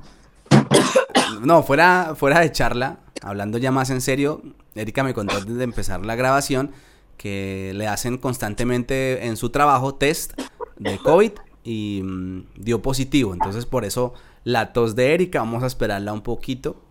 No, 1.42 1.62
fuera, 1.62 2.14
fuera 2.16 2.40
de 2.40 2.52
charla, 2.52 2.98
hablando 3.22 3.58
ya 3.58 3.70
más 3.70 3.90
en 3.90 4.00
serio, 4.00 4.42
Erika 4.74 5.02
me 5.02 5.14
contó 5.14 5.36
antes 5.36 5.56
de 5.56 5.64
empezar 5.64 6.04
la 6.04 6.14
grabación 6.14 6.72
que 7.20 7.72
le 7.74 7.86
hacen 7.86 8.16
constantemente 8.16 9.26
en 9.26 9.36
su 9.36 9.50
trabajo 9.50 9.94
test 9.94 10.32
de 10.78 10.96
COVID 10.96 11.32
y 11.62 12.00
mm, 12.02 12.46
dio 12.56 12.80
positivo. 12.80 13.34
Entonces 13.34 13.66
por 13.66 13.84
eso 13.84 14.14
la 14.42 14.72
tos 14.72 14.96
de 14.96 15.12
Erika, 15.12 15.40
vamos 15.40 15.62
a 15.62 15.66
esperarla 15.66 16.14
un 16.14 16.22
poquito. 16.22 16.82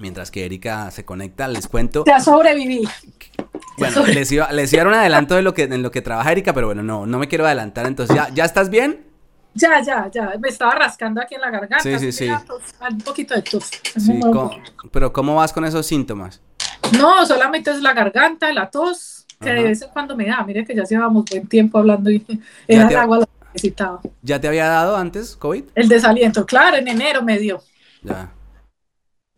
Mientras 0.00 0.32
que 0.32 0.44
Erika 0.44 0.90
se 0.90 1.04
conecta, 1.04 1.46
les 1.46 1.68
cuento. 1.68 2.02
Ya 2.04 2.18
sobreviví. 2.18 2.88
Bueno, 3.78 4.04
les 4.06 4.32
iba, 4.32 4.50
les 4.50 4.72
iba 4.72 4.82
a 4.82 4.84
dar 4.84 4.92
un 4.92 4.98
adelanto 4.98 5.36
de 5.36 5.42
lo 5.42 5.54
que, 5.54 5.62
en 5.62 5.80
lo 5.80 5.92
que 5.92 6.02
trabaja 6.02 6.32
Erika, 6.32 6.52
pero 6.52 6.66
bueno, 6.66 6.82
no, 6.82 7.06
no 7.06 7.18
me 7.20 7.28
quiero 7.28 7.46
adelantar. 7.46 7.86
Entonces, 7.86 8.16
¿ya, 8.16 8.28
¿ya 8.34 8.44
estás 8.44 8.68
bien? 8.68 9.06
Ya, 9.54 9.80
ya, 9.80 10.10
ya. 10.12 10.32
Me 10.40 10.48
estaba 10.48 10.72
rascando 10.72 11.20
aquí 11.20 11.36
en 11.36 11.40
la 11.40 11.50
garganta. 11.50 11.78
Sí, 11.78 11.96
sí, 12.00 12.10
sí. 12.10 12.28
un 12.28 12.98
poquito 12.98 13.32
de 13.32 13.42
tos. 13.42 13.70
Sí, 13.96 14.20
pero 14.90 15.12
¿cómo 15.12 15.36
vas 15.36 15.52
con 15.52 15.64
esos 15.64 15.86
síntomas? 15.86 16.42
No, 16.98 17.24
solamente 17.24 17.70
es 17.70 17.80
la 17.80 17.92
garganta, 17.92 18.52
la 18.52 18.70
tos, 18.70 19.15
que 19.40 19.50
de 19.50 19.62
vez 19.62 19.82
en 19.82 19.90
cuando 19.90 20.16
me 20.16 20.26
da. 20.26 20.42
Mire 20.44 20.64
que 20.64 20.74
ya 20.74 20.84
llevamos 20.84 21.24
buen 21.30 21.46
tiempo 21.46 21.78
hablando 21.78 22.10
y 22.10 22.24
era 22.66 22.88
el 22.88 22.96
agua 22.96 23.18
la 23.18 23.28
necesitaba. 23.52 24.00
¿Ya 24.22 24.40
te 24.40 24.48
había 24.48 24.66
dado 24.66 24.96
antes 24.96 25.36
COVID? 25.36 25.64
El 25.74 25.88
desaliento, 25.88 26.46
claro, 26.46 26.76
en 26.76 26.88
enero 26.88 27.22
me 27.22 27.38
dio. 27.38 27.62
Ya. 28.02 28.32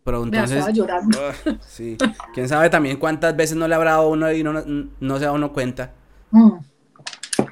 Pero 0.05 0.25
entonces. 0.25 0.51
Me 0.51 0.57
estaba 0.57 0.73
llorando. 0.73 1.19
sí. 1.67 1.97
Quién 2.35 2.49
sabe 2.49 2.71
también 2.71 2.99
cuántas 2.99 3.37
veces 3.37 3.57
no 3.57 3.69
le 3.69 3.75
habrá 3.75 3.93
dado 3.93 4.09
uno 4.09 4.33
y 4.33 4.43
no, 4.43 4.53
no, 5.01 5.19
se 5.19 5.25
da 5.25 5.33
uno 5.33 5.53
cuenta. 5.53 5.93
Mm 6.31 6.59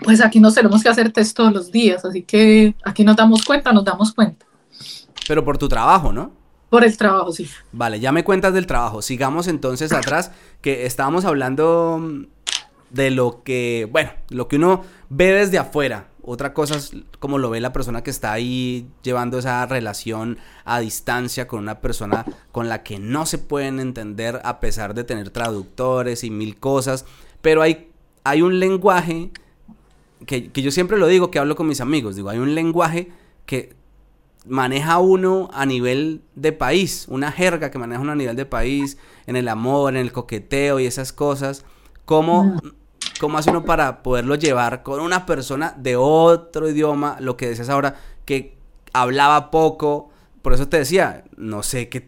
pues 0.03 0.21
aquí 0.21 0.41
nos 0.41 0.55
tenemos 0.55 0.83
que 0.83 0.89
hacer 0.89 1.13
test 1.13 1.37
todos 1.37 1.53
los 1.53 1.71
días, 1.71 2.05
así 2.05 2.23
que 2.23 2.75
aquí 2.85 3.05
nos 3.05 3.17
damos 3.17 3.45
cuenta, 3.45 3.73
nos 3.73 3.85
damos 3.85 4.13
cuenta. 4.13 4.47
Pero 5.27 5.45
por 5.45 5.59
tu 5.59 5.69
trabajo, 5.69 6.13
¿no? 6.13 6.33
Por 6.69 6.85
el 6.85 6.97
trabajo, 6.97 7.33
sí. 7.33 7.49
Vale, 7.73 8.01
ya 8.01 8.13
me 8.13 8.25
cuentas 8.25 8.53
del 8.53 8.67
trabajo. 8.67 9.03
Sigamos 9.03 9.47
entonces 9.47 9.93
atrás, 9.93 10.33
que 10.61 10.87
estábamos 10.87 11.25
hablando 11.25 12.27
de 12.97 13.11
lo 13.11 13.43
que, 13.45 13.89
bueno, 13.93 14.11
lo 14.31 14.49
que 14.49 14.57
uno 14.57 14.83
ve 15.09 15.33
desde 15.33 15.59
afuera. 15.59 16.09
Otra 16.23 16.55
cosa 16.55 16.77
es 16.77 16.93
como 17.21 17.39
lo 17.39 17.51
ve 17.51 17.61
la 17.61 17.73
persona 17.73 18.03
que 18.03 18.11
está 18.11 18.33
ahí 18.33 18.89
llevando 19.03 19.39
esa 19.39 19.65
relación 19.67 20.39
a 20.65 20.81
distancia 20.81 21.47
con 21.47 21.61
una 21.61 21.81
persona 21.81 22.25
con 22.51 22.69
la 22.69 22.83
que 22.83 22.99
no 22.99 23.27
se 23.27 23.39
pueden 23.39 23.79
entender 23.79 24.41
a 24.43 24.59
pesar 24.59 24.95
de 24.95 25.05
tener 25.05 25.31
traductores 25.31 26.25
y 26.25 26.31
mil 26.31 26.59
cosas. 26.59 27.05
Pero 27.43 27.63
hay, 27.63 27.91
hay 28.25 28.43
un 28.43 28.59
lenguaje 28.59 29.31
que, 30.27 30.51
yo 30.53 30.71
siempre 30.73 30.99
lo 30.99 31.07
digo, 31.07 31.31
que 31.31 31.39
hablo 31.39 31.55
con 31.55 31.69
mis 31.69 31.81
amigos, 31.81 32.17
digo, 32.17 32.31
hay 32.31 32.39
un 32.39 32.57
lenguaje 32.57 33.13
que 33.45 33.77
maneja 34.47 34.99
uno 34.99 35.49
a 35.53 35.67
nivel 35.67 36.23
de 36.35 36.53
país, 36.53 37.07
una 37.09 37.31
jerga 37.31 37.71
que 37.71 37.79
maneja 37.79 38.01
uno 38.01 38.13
a 38.13 38.17
nivel 38.17 38.35
de 38.35 38.47
país, 38.47 38.99
en 39.27 39.37
el 39.37 39.49
amor, 39.49 39.95
en 39.95 40.01
el 40.01 40.13
coqueteo 40.13 40.81
y 40.81 40.87
esas 40.87 41.13
cosas. 41.13 41.65
¿Cómo, 42.05 42.61
cómo 43.19 43.39
hace 43.39 43.51
uno 43.51 43.65
para 43.65 44.03
poderlo 44.03 44.35
llevar 44.35 44.83
con 44.83 45.01
una 45.01 45.27
persona 45.27 45.75
de 45.77 45.97
otro 45.97 46.69
idioma, 46.69 47.17
lo 47.21 47.37
que 47.37 47.49
decías 47.49 47.69
ahora, 47.69 47.97
que 48.25 48.57
hablaba 48.93 49.51
poco? 49.51 50.11
Por 50.43 50.55
eso 50.55 50.69
te 50.69 50.79
decía, 50.79 51.25
no 51.37 51.63
sé, 51.63 51.89
que 51.89 52.07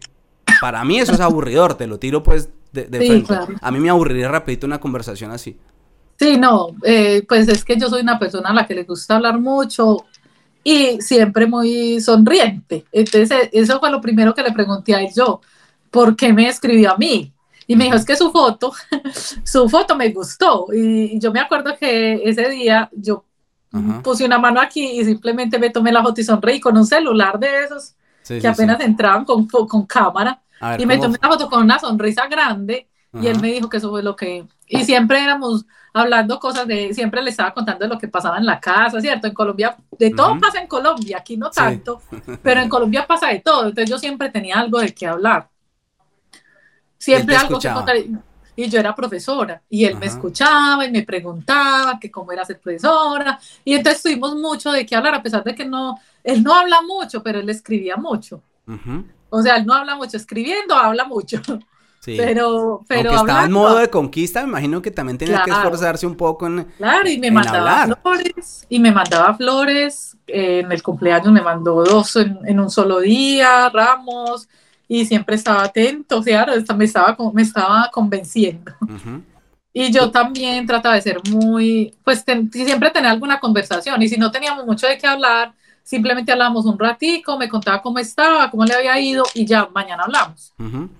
para 0.61 0.83
mí 0.83 0.99
eso 0.99 1.13
es 1.13 1.19
aburridor, 1.19 1.75
te 1.75 1.87
lo 1.87 1.99
tiro 1.99 2.23
pues 2.23 2.49
de, 2.71 2.85
frente. 2.87 3.33
A 3.61 3.71
mí 3.71 3.79
me 3.79 3.89
aburriría 3.89 4.29
rapidito 4.29 4.67
una 4.67 4.79
conversación 4.79 5.31
así. 5.31 5.57
Sí, 6.19 6.37
no, 6.37 6.75
eh, 6.83 7.23
pues 7.27 7.47
es 7.47 7.63
que 7.63 7.77
yo 7.77 7.87
soy 7.89 8.01
una 8.01 8.19
persona 8.19 8.49
a 8.49 8.53
la 8.53 8.67
que 8.67 8.75
le 8.75 8.83
gusta 8.83 9.15
hablar 9.15 9.39
mucho 9.39 10.05
y 10.63 11.01
siempre 11.01 11.47
muy 11.47 12.01
sonriente. 12.01 12.85
Entonces, 12.91 13.49
eso 13.53 13.79
fue 13.79 13.89
lo 13.89 14.01
primero 14.01 14.33
que 14.33 14.43
le 14.43 14.51
pregunté 14.51 14.93
a 14.93 15.01
él 15.01 15.09
yo, 15.15 15.39
¿por 15.89 16.15
qué 16.15 16.33
me 16.33 16.47
escribió 16.47 16.91
a 16.91 16.97
mí? 16.97 17.31
Y 17.69 17.75
me 17.75 17.83
dijo, 17.83 17.97
es 17.97 18.03
que 18.03 18.15
su 18.15 18.31
foto, 18.31 18.73
su 19.43 19.69
foto 19.69 19.95
me 19.95 20.09
gustó. 20.09 20.65
Y 20.73 21.19
yo 21.19 21.31
me 21.31 21.39
acuerdo 21.39 21.77
que 21.79 22.19
ese 22.27 22.49
día 22.49 22.89
yo 22.91 23.25
puse 24.03 24.25
una 24.25 24.39
mano 24.39 24.59
aquí 24.59 24.99
y 24.99 25.05
simplemente 25.05 25.59
me 25.59 25.69
tomé 25.69 25.91
la 25.91 26.01
foto 26.01 26.19
y 26.19 26.23
sonreí 26.23 26.59
con 26.59 26.75
un 26.75 26.87
celular 26.87 27.37
de 27.37 27.65
esos 27.65 27.93
que 28.27 28.47
apenas 28.47 28.79
entraban 28.79 29.23
con, 29.23 29.45
con 29.45 29.85
cámara. 29.85 30.41
y 30.79 30.85
me 30.87 30.97
tomé 30.97 31.19
la 31.21 31.29
foto 31.29 31.47
con 31.47 31.61
una 31.61 31.77
sonrisa 31.77 32.25
grande 32.25 32.89
y 33.13 33.27
él 33.27 33.39
me 33.39 33.51
dijo 33.51 33.69
que 33.69 33.77
eso 33.77 33.91
fue 33.91 34.01
lo 34.01 34.15
que... 34.15 34.47
Y 34.65 34.83
siempre 34.83 35.23
éramos 35.23 35.63
hablando 35.93 36.39
cosas 36.39 36.65
de, 36.65 36.91
siempre 36.95 37.21
le 37.21 37.29
estaba 37.29 37.53
contando 37.53 37.85
de 37.85 37.93
lo 37.93 37.99
que 37.99 38.07
pasaba 38.07 38.39
en 38.39 38.47
la 38.47 38.59
casa, 38.59 38.99
¿cierto? 38.99 39.27
En 39.27 39.35
Colombia, 39.35 39.77
de 39.91 40.09
todo 40.09 40.39
pasa 40.39 40.59
en 40.59 40.67
Colombia, 40.67 41.17
aquí 41.19 41.37
no 41.37 41.51
tanto, 41.51 42.01
pero 42.41 42.61
en 42.61 42.69
Colombia 42.69 43.05
pasa 43.05 43.27
de 43.27 43.41
todo, 43.41 43.67
entonces 43.67 43.87
yo 43.91 43.99
siempre 43.99 44.31
tenía 44.31 44.59
algo 44.59 44.79
de 44.79 44.91
qué 44.91 45.05
hablar. 45.05 45.49
Siempre 46.99 47.35
algo 47.35 47.59
que 47.59 47.71
contar. 47.71 47.95
y 48.55 48.69
yo 48.69 48.79
era 48.79 48.93
profesora 48.93 49.61
y 49.69 49.85
él 49.85 49.95
me 49.95 50.05
escuchaba 50.05 50.85
y 50.85 50.91
me 50.91 51.03
preguntaba 51.03 51.97
que 51.97 52.11
cómo 52.11 52.31
era 52.31 52.43
ser 52.43 52.59
profesora 52.59 53.39
y 53.63 53.73
entonces 53.73 54.03
tuvimos 54.03 54.35
mucho 54.35 54.71
de 54.71 54.85
qué 54.85 54.95
hablar 54.95 55.15
a 55.15 55.23
pesar 55.23 55.43
de 55.43 55.55
que 55.55 55.65
no, 55.65 55.97
él 56.23 56.43
no 56.43 56.53
habla 56.53 56.81
mucho, 56.81 57.23
pero 57.23 57.39
él 57.39 57.49
escribía 57.49 57.95
mucho. 57.95 58.43
O 59.29 59.41
sea, 59.41 59.57
él 59.57 59.65
no 59.65 59.73
habla 59.73 59.95
mucho, 59.95 60.17
escribiendo 60.17 60.75
habla 60.75 61.05
mucho. 61.05 61.41
Sí. 61.99 62.15
Pero, 62.17 62.85
pero 62.87 63.09
Aunque 63.09 63.31
estaba 63.31 63.45
en 63.45 63.51
modo 63.51 63.77
de 63.77 63.89
conquista, 63.89 64.41
me 64.43 64.47
imagino 64.47 64.81
que 64.81 64.89
también 64.89 65.17
tenía 65.17 65.43
que 65.43 65.51
esforzarse 65.51 66.07
un 66.07 66.15
poco 66.15 66.47
en 66.47 66.63
Claro, 66.77 67.09
y 67.09 67.19
me 67.19 67.29
mandaba 67.29 67.87
flores, 68.01 68.65
y 68.69 68.79
me 68.79 68.91
mandaba 68.91 69.33
flores, 69.33 70.17
en 70.25 70.71
el 70.71 70.81
cumpleaños 70.81 71.33
me 71.33 71.41
mandó 71.41 71.83
dos 71.83 72.15
en, 72.15 72.59
un 72.59 72.69
solo 72.69 73.01
día, 73.01 73.69
ramos, 73.69 74.47
y 74.91 75.05
siempre 75.05 75.35
estaba 75.35 75.63
atento, 75.63 76.17
o 76.17 76.23
sea, 76.23 76.47
me 76.75 76.85
estaba, 76.85 77.15
me 77.31 77.43
estaba 77.43 77.89
convenciendo. 77.93 78.73
Y 79.71 79.91
yo 79.91 80.09
también 80.09 80.65
trataba 80.65 80.95
de 80.95 81.01
ser 81.01 81.21
muy, 81.29 81.93
pues 82.03 82.25
siempre 82.51 82.89
tener 82.89 83.11
alguna 83.11 83.39
conversación, 83.39 84.01
y 84.01 84.09
si 84.09 84.17
no 84.17 84.31
teníamos 84.31 84.65
mucho 84.65 84.87
de 84.87 84.97
qué 84.97 85.05
hablar, 85.05 85.53
simplemente 85.83 86.31
hablamos 86.31 86.65
un 86.65 86.77
ratico, 86.77 87.37
me 87.37 87.47
contaba 87.47 87.83
cómo 87.83 87.99
estaba, 87.99 88.49
cómo 88.49 88.65
le 88.65 88.73
había 88.73 88.99
ido 88.99 89.23
y 89.35 89.45
ya 89.45 89.69
mañana 89.73 90.03
hablamos. 90.05 90.53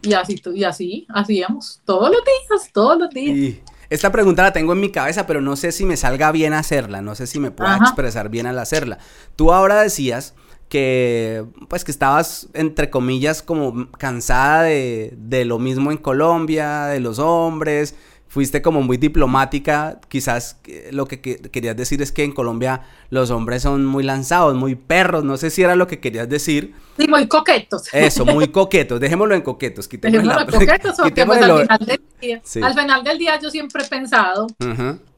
Y 0.04 0.13
así, 0.13 0.39
y 0.54 0.63
así 0.63 1.08
hacíamos 1.10 1.82
todos 1.84 2.12
los 2.12 2.21
días, 2.23 2.71
todos 2.71 2.99
los 2.99 3.10
días. 3.10 3.58
esta 3.89 4.12
pregunta 4.12 4.43
la 4.43 4.54
tengo 4.54 4.73
en 4.73 4.82
mi 4.82 4.91
cabeza, 4.91 5.25
pero 5.25 5.41
no 5.41 5.56
sé 5.56 5.71
si 5.71 5.86
me 5.86 5.97
salga 5.97 6.32
bien 6.32 6.54
hacerla, 6.54 7.02
no 7.02 7.15
sé 7.15 7.25
si 7.25 7.39
me 7.39 7.49
pueda 7.49 7.75
expresar 7.78 8.30
bien 8.30 8.45
al 8.45 8.60
hacerla. 8.60 8.99
Tú 9.36 9.52
ahora 9.52 9.82
decías 9.82 10.36
que 10.69 11.45
pues 11.67 11.84
que 11.84 11.91
estabas 11.91 12.47
entre 12.53 12.89
comillas 12.89 13.41
como 13.41 13.91
cansada 13.91 14.63
de, 14.63 15.13
de 15.17 15.43
lo 15.45 15.60
mismo 15.60 15.91
en 15.91 15.97
Colombia, 15.97 16.86
de 16.86 16.99
los 16.99 17.19
hombres, 17.19 17.95
fuiste 18.29 18.62
como 18.62 18.82
muy 18.84 18.97
diplomática, 18.97 19.99
quizás 20.08 20.62
lo 20.91 21.08
que, 21.08 21.19
querías 21.19 21.75
decir 21.75 22.01
es 22.03 22.12
que 22.12 22.23
en 22.23 22.32
Colombia 22.32 22.84
los 23.10 23.32
hombres 23.32 23.63
son 23.63 23.86
muy 23.86 24.03
lanzados, 24.03 24.55
muy 24.55 24.75
perros, 24.75 25.23
no 25.23 25.36
sé 25.36 25.49
si 25.49 25.63
era 25.63 25.75
lo 25.75 25.88
que 25.88 25.99
querías 25.99 26.29
decir. 26.29 26.75
Sí, 26.97 27.08
muy 27.08 27.27
coquetos. 27.27 27.91
Eso, 27.91 28.25
muy 28.25 28.47
coquetos, 28.51 28.99
dejémoslo 28.99 29.34
en 29.34 29.41
coquetos, 29.41 29.89
Dejémoslo 29.89 30.41
en 30.41 30.47
coquetos, 30.47 30.95
porque 31.01 31.25
pues, 31.25 31.41
al, 31.41 31.62
final 31.62 31.79
del 31.79 32.01
día, 32.21 32.41
al 32.62 32.73
final 32.75 33.03
del 33.03 33.17
día 33.17 33.39
yo 33.39 33.49
siempre 33.49 33.84
he 33.84 33.88
pensado 33.88 34.45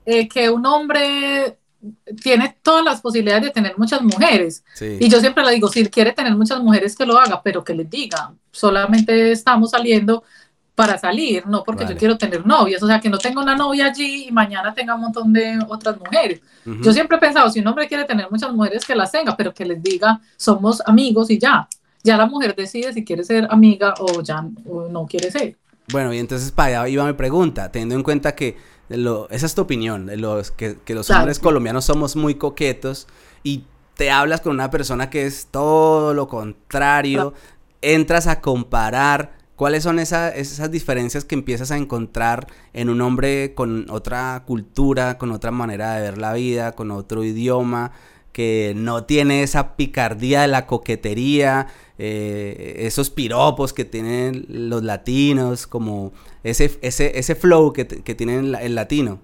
eh, 0.06 0.30
que 0.30 0.50
un 0.50 0.66
hombre 0.66 1.58
tiene 2.22 2.58
todas 2.62 2.84
las 2.84 3.02
posibilidades 3.02 3.44
de 3.44 3.50
tener 3.52 3.78
muchas 3.78 4.02
mujeres. 4.02 4.64
Y 4.80 5.10
yo 5.10 5.20
siempre 5.20 5.44
le 5.44 5.52
digo, 5.52 5.68
si 5.68 5.86
quiere 5.88 6.12
tener 6.12 6.36
muchas 6.36 6.62
mujeres, 6.62 6.96
que 6.96 7.06
lo 7.06 7.18
haga, 7.20 7.42
pero 7.42 7.64
que 7.64 7.74
les 7.74 7.90
diga, 7.90 8.34
solamente 8.52 9.32
estamos 9.32 9.72
saliendo 9.72 10.24
para 10.76 10.98
salir, 10.98 11.46
no 11.46 11.64
porque 11.64 11.86
yo 11.86 11.96
quiero 11.96 12.18
tener 12.18 12.46
novias, 12.46 12.82
o 12.82 12.88
sea, 12.88 13.00
que 13.00 13.10
no 13.10 13.18
tenga 13.18 13.42
una 13.42 13.56
novia 13.56 13.88
allí 13.88 14.28
y 14.28 14.32
mañana 14.32 14.74
tenga 14.74 14.96
un 14.96 15.02
montón 15.02 15.32
de 15.34 15.60
otras 15.68 16.00
mujeres. 16.00 16.42
Yo 16.66 16.92
siempre 16.94 17.18
he 17.18 17.20
pensado, 17.20 17.50
si 17.50 17.60
un 17.60 17.68
hombre 17.68 17.88
quiere 17.88 18.06
tener 18.06 18.30
muchas 18.32 18.52
mujeres, 18.54 18.86
que 18.86 18.96
las 18.96 19.12
tenga, 19.12 19.36
pero 19.36 19.54
que 19.54 19.66
les 19.66 19.82
diga, 19.82 20.20
somos 20.38 20.82
amigos 20.86 21.30
y 21.30 21.38
ya. 21.38 21.68
Ya 22.04 22.18
la 22.18 22.26
mujer 22.26 22.56
decide 22.56 22.94
si 22.94 23.06
quiere 23.06 23.24
ser 23.24 23.48
amiga 23.52 23.94
o 24.00 24.22
ya 24.22 24.44
no 24.44 25.06
quiere 25.06 25.30
ser. 25.30 25.58
Bueno, 25.92 26.14
y 26.14 26.20
entonces 26.20 26.52
para 26.52 26.82
allá 26.82 26.90
iba 26.90 27.06
mi 27.06 27.14
pregunta, 27.14 27.72
teniendo 27.72 27.96
en 27.96 28.04
cuenta 28.04 28.34
que 28.34 28.58
lo, 28.98 29.30
esa 29.30 29.46
es 29.46 29.56
tu 29.56 29.62
opinión, 29.62 30.06
de 30.06 30.18
los, 30.18 30.52
que, 30.52 30.78
los 30.88 31.10
hombres 31.10 31.40
colombianos 31.40 31.86
somos 31.86 32.16
muy 32.16 32.36
coquetos 32.36 33.08
y 33.44 33.66
te 33.96 34.12
hablas 34.12 34.42
con 34.42 34.54
una 34.54 34.72
persona 34.72 35.10
que 35.10 35.26
es 35.26 35.48
todo 35.52 36.14
lo 36.14 36.28
contrario, 36.28 37.34
entras 37.82 38.28
a 38.28 38.42
comparar 38.42 39.42
¿Cuáles 39.62 39.84
son 39.84 40.00
esas 40.00 40.72
diferencias 40.72 41.24
que 41.24 41.36
empiezas 41.36 41.70
a 41.70 41.78
encontrar 41.78 42.48
en 42.74 42.90
un 42.90 43.00
hombre 43.00 43.54
con 43.54 43.92
otra 43.92 44.42
cultura, 44.48 45.20
con 45.20 45.32
otra 45.32 45.52
manera 45.52 45.94
de 45.94 46.02
ver 46.02 46.18
la 46.18 46.34
vida, 46.34 46.72
con 46.72 46.90
otro 46.90 47.24
idioma, 47.24 47.92
que 48.32 48.74
no 48.76 49.04
tiene 49.04 49.44
esa 49.44 49.76
picardía 49.76 50.42
de 50.42 50.48
la 50.48 50.66
coquetería, 50.66 51.68
eh, 52.00 52.78
esos 52.80 53.12
piropos 53.12 53.72
que 53.72 53.86
tienen 53.86 54.48
los 54.50 54.82
latinos, 54.82 55.68
como 55.68 56.12
ese, 56.44 56.78
ese, 56.82 57.18
ese 57.18 57.36
flow 57.36 57.74
que, 57.74 57.88
que 57.88 58.16
tienen 58.16 58.56
el 58.56 58.76
latino? 58.76 59.20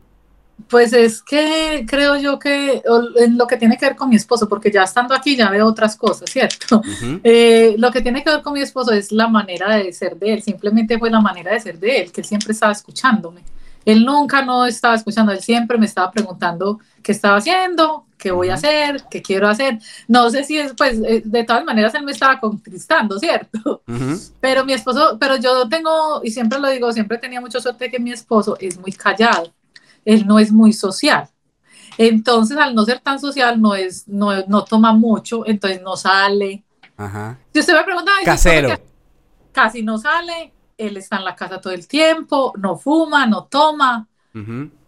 Pues 0.68 0.92
es 0.92 1.22
que 1.22 1.86
creo 1.88 2.18
yo 2.18 2.40
que 2.40 2.82
en 3.18 3.38
lo 3.38 3.46
que 3.46 3.58
tiene 3.58 3.78
que 3.78 3.86
ver 3.86 3.96
con 3.96 4.10
mi 4.10 4.16
esposo, 4.16 4.50
porque 4.50 4.72
ya 4.72 4.84
estando 4.84 5.14
aquí 5.14 5.36
ya 5.36 5.52
veo 5.52 5.68
otras 5.68 5.96
cosas, 5.96 6.30
¿cierto? 6.30 6.82
Eh, 7.24 7.76
lo 7.78 7.92
que 7.92 8.02
tiene 8.02 8.24
que 8.24 8.30
ver 8.30 8.42
con 8.42 8.54
mi 8.54 8.62
esposo 8.62 8.92
es 8.92 9.12
la 9.12 9.28
manera 9.28 9.76
de 9.76 9.94
ser 9.94 10.18
de 10.18 10.34
él, 10.34 10.42
simplemente 10.42 10.98
fue 10.98 11.10
la 11.10 11.20
manera 11.20 11.54
de 11.54 11.60
ser 11.60 11.80
de 11.80 12.02
él, 12.02 12.12
que 12.12 12.22
él 12.22 12.28
siempre 12.28 12.54
estaba 12.54 12.72
escuchándome. 12.72 13.42
Él 13.88 14.06
nunca 14.06 14.44
no 14.44 14.66
estaba 14.66 14.96
escuchando, 14.96 15.32
él 15.32 15.40
siempre 15.40 15.78
me 15.78 15.86
estaba 15.86 16.12
preguntando 16.12 16.80
qué 17.02 17.12
estaba 17.12 17.38
haciendo, 17.38 18.06
qué 18.18 18.32
voy 18.32 18.50
a 18.50 18.56
hacer, 18.56 19.04
qué 19.10 19.22
quiero 19.22 19.48
hacer. 19.48 19.80
No 20.08 20.30
sé 20.30 20.44
si 20.44 20.58
es, 20.58 20.74
pues, 20.74 21.00
eh, 21.04 21.22
de 21.24 21.44
todas 21.44 21.64
maneras 21.64 21.96
él 21.96 22.04
me 22.04 22.12
estaba 22.12 22.40
contristando, 22.40 23.18
¿cierto? 23.20 23.82
Pero 24.40 24.66
mi 24.66 24.74
esposo, 24.74 25.18
pero 25.20 25.38
yo 25.38 25.68
tengo, 25.70 26.22
y 26.24 26.32
siempre 26.32 26.60
lo 26.60 26.70
digo, 26.70 26.92
siempre 26.92 27.18
tenía 27.18 27.42
mucha 27.42 27.60
suerte 27.60 27.90
que 27.90 28.00
mi 28.00 28.12
esposo 28.12 28.58
es 28.60 28.80
muy 28.80 28.92
callado 28.92 29.54
él 30.08 30.26
no 30.26 30.40
es 30.40 30.52
muy 30.54 30.72
social. 30.72 31.28
Entonces, 31.98 32.58
al 32.58 32.74
no 32.74 32.86
ser 32.86 33.02
tan 33.02 33.20
social, 33.20 33.62
no 33.62 33.76
es, 33.76 34.08
no, 34.08 34.30
no 34.48 34.64
toma 34.64 34.94
mucho, 34.94 35.46
entonces 35.46 35.82
no 35.82 35.98
sale. 35.98 36.64
Ajá. 36.96 37.38
Si 37.54 37.60
usted 37.60 37.74
me 37.74 37.84
pregunta, 37.84 38.12
casero. 38.24 38.70
Casi 39.52 39.84
no 39.84 39.98
sale, 39.98 40.54
él 40.78 40.98
está 40.98 41.18
en 41.18 41.26
la 41.26 41.36
casa 41.36 41.60
todo 41.60 41.74
el 41.74 41.88
tiempo, 41.88 42.54
no 42.58 42.78
fuma, 42.78 43.26
no 43.26 43.46
toma. 43.46 44.08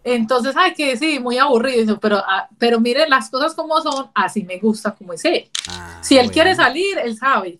Entonces, 0.04 0.54
ay, 0.56 0.74
que 0.74 0.96
sí, 0.96 1.18
muy 1.18 1.38
aburrido, 1.38 1.98
pero, 1.98 2.18
ah, 2.18 2.48
pero 2.56 2.78
mire 2.78 3.08
las 3.08 3.28
cosas 3.30 3.52
como 3.52 3.80
son, 3.80 4.08
así 4.14 4.44
me 4.44 4.58
gusta 4.58 4.94
como 4.94 5.12
es 5.12 5.24
él. 5.24 5.50
Ah, 5.68 5.98
si 6.00 6.16
él 6.16 6.30
quiere 6.30 6.54
salir, 6.54 6.98
él 6.98 7.16
sabe, 7.16 7.58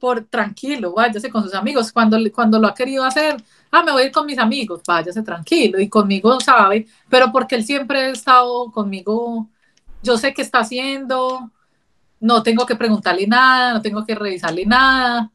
por 0.00 0.24
tranquilo, 0.24 0.92
váyase 0.92 1.30
con 1.30 1.44
sus 1.44 1.54
amigos. 1.54 1.92
Cuando, 1.92 2.18
cuando 2.34 2.58
lo 2.58 2.66
ha 2.66 2.74
querido 2.74 3.04
hacer, 3.04 3.36
ah, 3.70 3.82
me 3.84 3.92
voy 3.92 4.02
a 4.02 4.06
ir 4.06 4.12
con 4.12 4.26
mis 4.26 4.38
amigos, 4.38 4.82
váyase 4.84 5.22
tranquilo, 5.22 5.78
y 5.78 5.88
conmigo 5.88 6.40
sabe, 6.40 6.86
pero 7.08 7.30
porque 7.30 7.54
él 7.54 7.64
siempre 7.64 8.00
ha 8.00 8.08
estado 8.08 8.72
conmigo, 8.72 9.48
yo 10.02 10.18
sé 10.18 10.34
qué 10.34 10.42
está 10.42 10.60
haciendo, 10.60 11.50
no 12.18 12.42
tengo 12.42 12.66
que 12.66 12.74
preguntarle 12.74 13.26
nada, 13.26 13.74
no 13.74 13.82
tengo 13.82 14.04
que 14.04 14.14
revisarle 14.14 14.66
nada, 14.66 15.30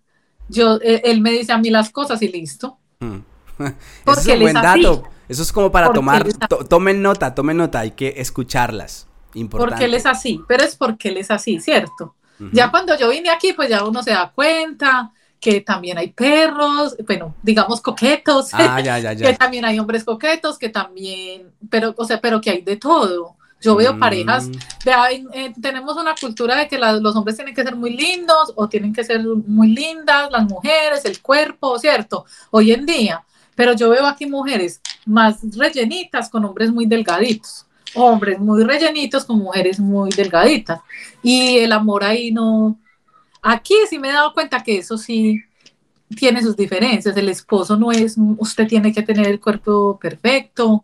yo, 0.50 0.80
e, 0.82 1.02
él, 1.06 1.22
me 1.22 1.32
dice 1.32 1.52
a 1.52 1.58
mí 1.58 1.70
las 1.70 1.90
cosas 1.90 2.22
y 2.22 2.28
listo. 2.28 2.78
Mm. 3.00 3.18
Eso 4.06 4.20
es 4.20 4.28
un 4.28 4.40
buen 4.40 4.54
dato. 4.54 5.04
Eso 5.28 5.42
es 5.42 5.52
como 5.52 5.72
para 5.72 5.92
tomar, 5.92 6.26
tomen 6.70 7.02
nota, 7.02 7.34
tomen 7.34 7.58
nota, 7.58 7.80
hay 7.80 7.92
que 7.92 8.14
escucharlas. 8.18 9.08
Importante. 9.34 9.72
Porque 9.72 9.86
él 9.86 9.94
es 9.96 10.06
así, 10.06 10.42
pero 10.48 10.64
es 10.64 10.76
porque 10.76 11.10
él 11.10 11.18
es 11.18 11.32
así, 11.32 11.60
¿cierto? 11.60 12.16
Ya 12.52 12.70
cuando 12.70 12.98
yo 12.98 13.10
vine 13.10 13.30
aquí, 13.30 13.54
pues 13.54 13.70
ya 13.70 13.84
uno 13.86 14.04
se 14.04 14.12
da 14.12 14.32
cuenta, 14.34 15.12
que 15.40 15.62
también 15.62 15.98
hay 15.98 16.12
perros, 16.12 16.96
bueno, 17.06 17.36
digamos 17.44 17.82
coquetos, 17.82 18.50
ah, 18.54 18.82
que 19.18 19.34
también 19.34 19.64
hay 19.64 19.80
hombres 19.80 20.04
coquetos, 20.04 20.58
que 20.58 20.70
también, 20.70 21.52
pero, 21.70 21.94
o 21.98 22.06
sea, 22.06 22.20
pero 22.20 22.42
que 22.42 22.50
hay 22.50 22.62
de 22.62 22.78
todo. 22.78 23.35
Yo 23.62 23.76
veo 23.76 23.94
mm. 23.94 24.00
parejas, 24.00 24.50
tenemos 25.62 25.98
una 25.98 26.14
cultura 26.14 26.56
de 26.56 26.68
que 26.68 26.78
los 26.78 27.16
hombres 27.16 27.36
tienen 27.36 27.56
que 27.56 27.64
ser 27.64 27.76
muy 27.76 27.96
lindos 27.96 28.54
o 28.56 28.68
tienen 28.70 28.94
que 28.94 29.04
ser 29.04 29.24
muy 29.24 29.70
lindas, 29.70 30.30
las 30.32 30.44
mujeres, 30.44 31.04
el 31.06 31.22
cuerpo, 31.22 31.80
¿cierto? 31.80 32.26
Hoy 32.52 32.72
en 32.72 32.86
día. 32.86 33.24
Pero 33.56 33.74
yo 33.74 33.90
veo 33.90 34.06
aquí 34.06 34.26
mujeres 34.26 34.82
más 35.06 35.38
rellenitas 35.56 36.30
con 36.30 36.44
hombres 36.44 36.72
muy 36.72 36.86
delgaditos, 36.86 37.66
hombres 37.96 38.38
muy 38.38 38.64
rellenitos 38.64 39.24
con 39.24 39.40
mujeres 39.40 39.80
muy 39.80 40.10
delgaditas. 40.12 40.82
Y 41.24 41.60
el 41.60 41.72
amor 41.72 42.04
ahí 42.04 42.32
no, 42.32 42.78
Aquí 43.48 43.76
sí 43.88 44.00
me 44.00 44.10
he 44.10 44.12
dado 44.12 44.34
cuenta 44.34 44.64
que 44.64 44.80
eso 44.80 44.98
sí 44.98 45.40
tiene 46.18 46.42
sus 46.42 46.58
diferencias. 46.58 47.16
El 47.16 47.30
esposo 47.30 47.78
no 47.78 47.92
es, 47.92 48.16
usted 48.40 48.68
tiene 48.68 48.92
que 48.92 49.04
tener 49.04 49.28
el 49.28 49.40
cuerpo 49.40 50.00
perfecto 50.00 50.84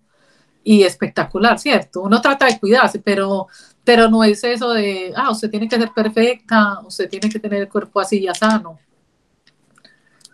y 0.63 0.83
espectacular, 0.83 1.59
¿cierto? 1.59 2.01
Uno 2.01 2.21
trata 2.21 2.45
de 2.45 2.59
cuidarse, 2.59 2.99
pero, 2.99 3.47
pero 3.83 4.09
no 4.09 4.23
es 4.23 4.43
eso 4.43 4.71
de, 4.71 5.13
ah, 5.15 5.31
usted 5.31 5.49
tiene 5.49 5.67
que 5.67 5.77
ser 5.77 5.91
perfecta, 5.93 6.79
usted 6.85 7.09
tiene 7.09 7.29
que 7.29 7.39
tener 7.39 7.61
el 7.61 7.69
cuerpo 7.69 7.99
así 7.99 8.21
ya 8.21 8.33
sano. 8.33 8.77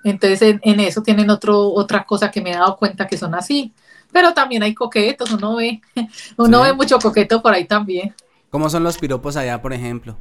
Entonces 0.03 0.59
en, 0.61 0.79
eso 0.79 1.01
tienen 1.01 1.29
otro, 1.29 1.69
otra 1.73 2.05
cosa 2.05 2.31
que 2.31 2.41
me 2.41 2.51
he 2.51 2.55
dado 2.55 2.77
cuenta 2.77 3.07
que 3.07 3.17
son 3.17 3.35
así. 3.35 3.73
Pero 4.11 4.33
también 4.33 4.63
hay 4.63 4.73
coquetos, 4.73 5.31
uno 5.31 5.55
ve, 5.55 5.81
uno 6.37 6.61
ve 6.61 6.73
mucho 6.73 6.97
coqueto 6.99 7.41
por 7.41 7.53
ahí 7.53 7.65
también. 7.65 8.15
¿Cómo 8.49 8.69
son 8.69 8.83
los 8.83 8.97
piropos 8.97 9.35
allá, 9.35 9.61
por 9.61 9.73
ejemplo? 9.73 10.17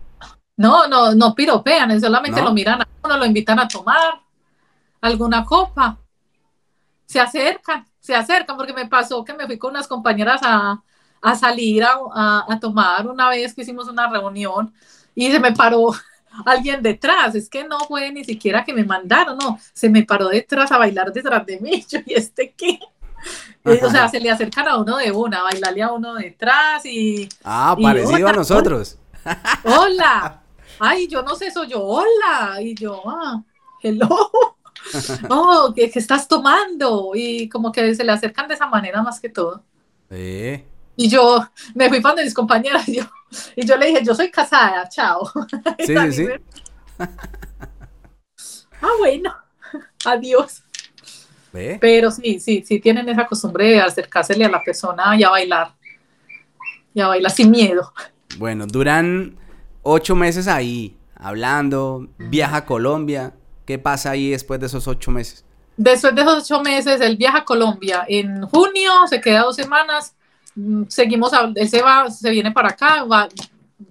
No, 0.56 0.88
no, 0.88 1.14
no 1.14 1.34
piropean, 1.34 2.00
solamente 2.00 2.42
lo 2.42 2.52
miran 2.52 2.82
a 2.82 2.88
uno, 3.04 3.18
lo 3.18 3.26
invitan 3.26 3.58
a 3.58 3.68
tomar 3.68 4.20
alguna 5.00 5.44
copa. 5.44 5.98
Se 7.04 7.20
acercan, 7.20 7.86
se 8.06 8.14
acercan, 8.14 8.56
porque 8.56 8.72
me 8.72 8.86
pasó 8.86 9.24
que 9.24 9.34
me 9.34 9.46
fui 9.46 9.58
con 9.58 9.70
unas 9.70 9.88
compañeras 9.88 10.40
a, 10.44 10.80
salir 11.34 11.82
a, 11.84 12.58
tomar 12.60 13.08
una 13.08 13.28
vez 13.28 13.52
que 13.52 13.62
hicimos 13.62 13.88
una 13.88 14.08
reunión 14.08 14.72
y 15.12 15.32
se 15.32 15.40
me 15.40 15.50
paró 15.50 15.90
alguien 16.46 16.82
detrás. 16.84 17.34
Es 17.34 17.48
que 17.48 17.64
no 17.64 17.80
fue 17.80 18.12
ni 18.12 18.22
siquiera 18.22 18.64
que 18.64 18.72
me 18.72 18.84
mandaron, 18.84 19.36
no, 19.36 19.58
se 19.72 19.90
me 19.90 20.04
paró 20.04 20.28
detrás 20.28 20.70
a 20.70 20.78
bailar 20.78 21.12
detrás 21.12 21.44
de 21.44 21.58
mí. 21.58 21.84
Yo, 21.90 21.98
¿y 22.06 22.14
este 22.14 22.54
qué? 22.56 22.78
o 23.64 23.90
sea, 23.90 24.08
se 24.08 24.20
le 24.20 24.30
acercan 24.30 24.68
a 24.68 24.76
uno 24.76 24.98
de 24.98 25.10
una, 25.10 25.42
bailarle 25.42 25.82
a 25.82 25.90
uno 25.90 26.14
detrás 26.14 26.86
y... 26.86 27.28
Ah, 27.42 27.76
parecido 27.82 28.28
a 28.28 28.32
nosotros. 28.32 28.98
Hola. 29.64 30.42
Ay, 30.78 31.08
yo 31.08 31.22
no 31.22 31.34
sé, 31.34 31.50
soy 31.50 31.68
yo, 31.68 31.82
hola. 31.82 32.60
Y 32.60 32.76
yo, 32.76 33.02
ah, 33.04 33.42
hello. 33.82 34.55
Oh, 35.30 35.72
¿qué, 35.74 35.90
estás 35.94 36.28
tomando? 36.28 37.12
Y 37.14 37.48
como 37.48 37.72
que 37.72 37.94
se 37.94 38.04
le 38.04 38.12
acercan 38.12 38.48
de 38.48 38.54
esa 38.54 38.66
manera 38.66 39.02
más 39.02 39.20
que 39.20 39.28
todo. 39.28 39.62
Y 40.10 41.08
yo 41.08 41.46
me 41.74 41.88
fui 41.88 42.00
para 42.00 42.22
mis 42.22 42.34
compañeras 42.34 42.88
y 42.88 42.96
yo, 42.98 43.04
y 43.54 43.66
yo 43.66 43.76
le 43.76 43.86
dije, 43.86 44.04
yo 44.04 44.14
soy 44.14 44.30
casada, 44.30 44.88
chao. 44.88 45.30
Sí, 45.78 45.94
sí, 45.96 46.12
sí. 46.12 46.26
ah, 48.80 48.90
bueno, 48.98 49.34
adiós. 50.04 50.62
Pero 51.80 52.10
sí, 52.10 52.38
sí, 52.38 52.62
sí 52.66 52.80
tienen 52.80 53.08
esa 53.08 53.26
costumbre 53.26 53.70
de 53.70 53.80
acercársele 53.80 54.44
a 54.44 54.50
la 54.50 54.62
persona 54.62 55.16
y 55.16 55.24
a 55.24 55.30
bailar. 55.30 55.74
Y 56.92 57.00
a 57.00 57.08
bailar 57.08 57.32
sin 57.32 57.50
miedo. 57.50 57.92
Bueno, 58.38 58.66
duran 58.66 59.36
ocho 59.82 60.14
meses 60.14 60.48
ahí, 60.48 60.96
hablando, 61.14 62.08
viaja 62.18 62.58
a 62.58 62.66
Colombia. 62.66 63.34
¿Qué 63.66 63.78
pasa 63.78 64.10
ahí 64.12 64.30
después 64.30 64.60
de 64.60 64.66
esos 64.66 64.86
ocho 64.88 65.10
meses? 65.10 65.44
Después 65.76 66.14
de 66.14 66.22
esos 66.22 66.44
ocho 66.44 66.62
meses, 66.62 67.00
él 67.00 67.16
viaja 67.16 67.38
a 67.38 67.44
Colombia. 67.44 68.04
En 68.08 68.46
junio 68.46 68.92
se 69.08 69.20
queda 69.20 69.42
dos 69.42 69.56
semanas. 69.56 70.14
Mm, 70.54 70.84
seguimos, 70.88 71.32
él 71.54 71.68
se 71.68 71.82
va, 71.82 72.10
se 72.10 72.30
viene 72.30 72.50
para 72.52 72.70
acá, 72.70 73.04
va, 73.04 73.28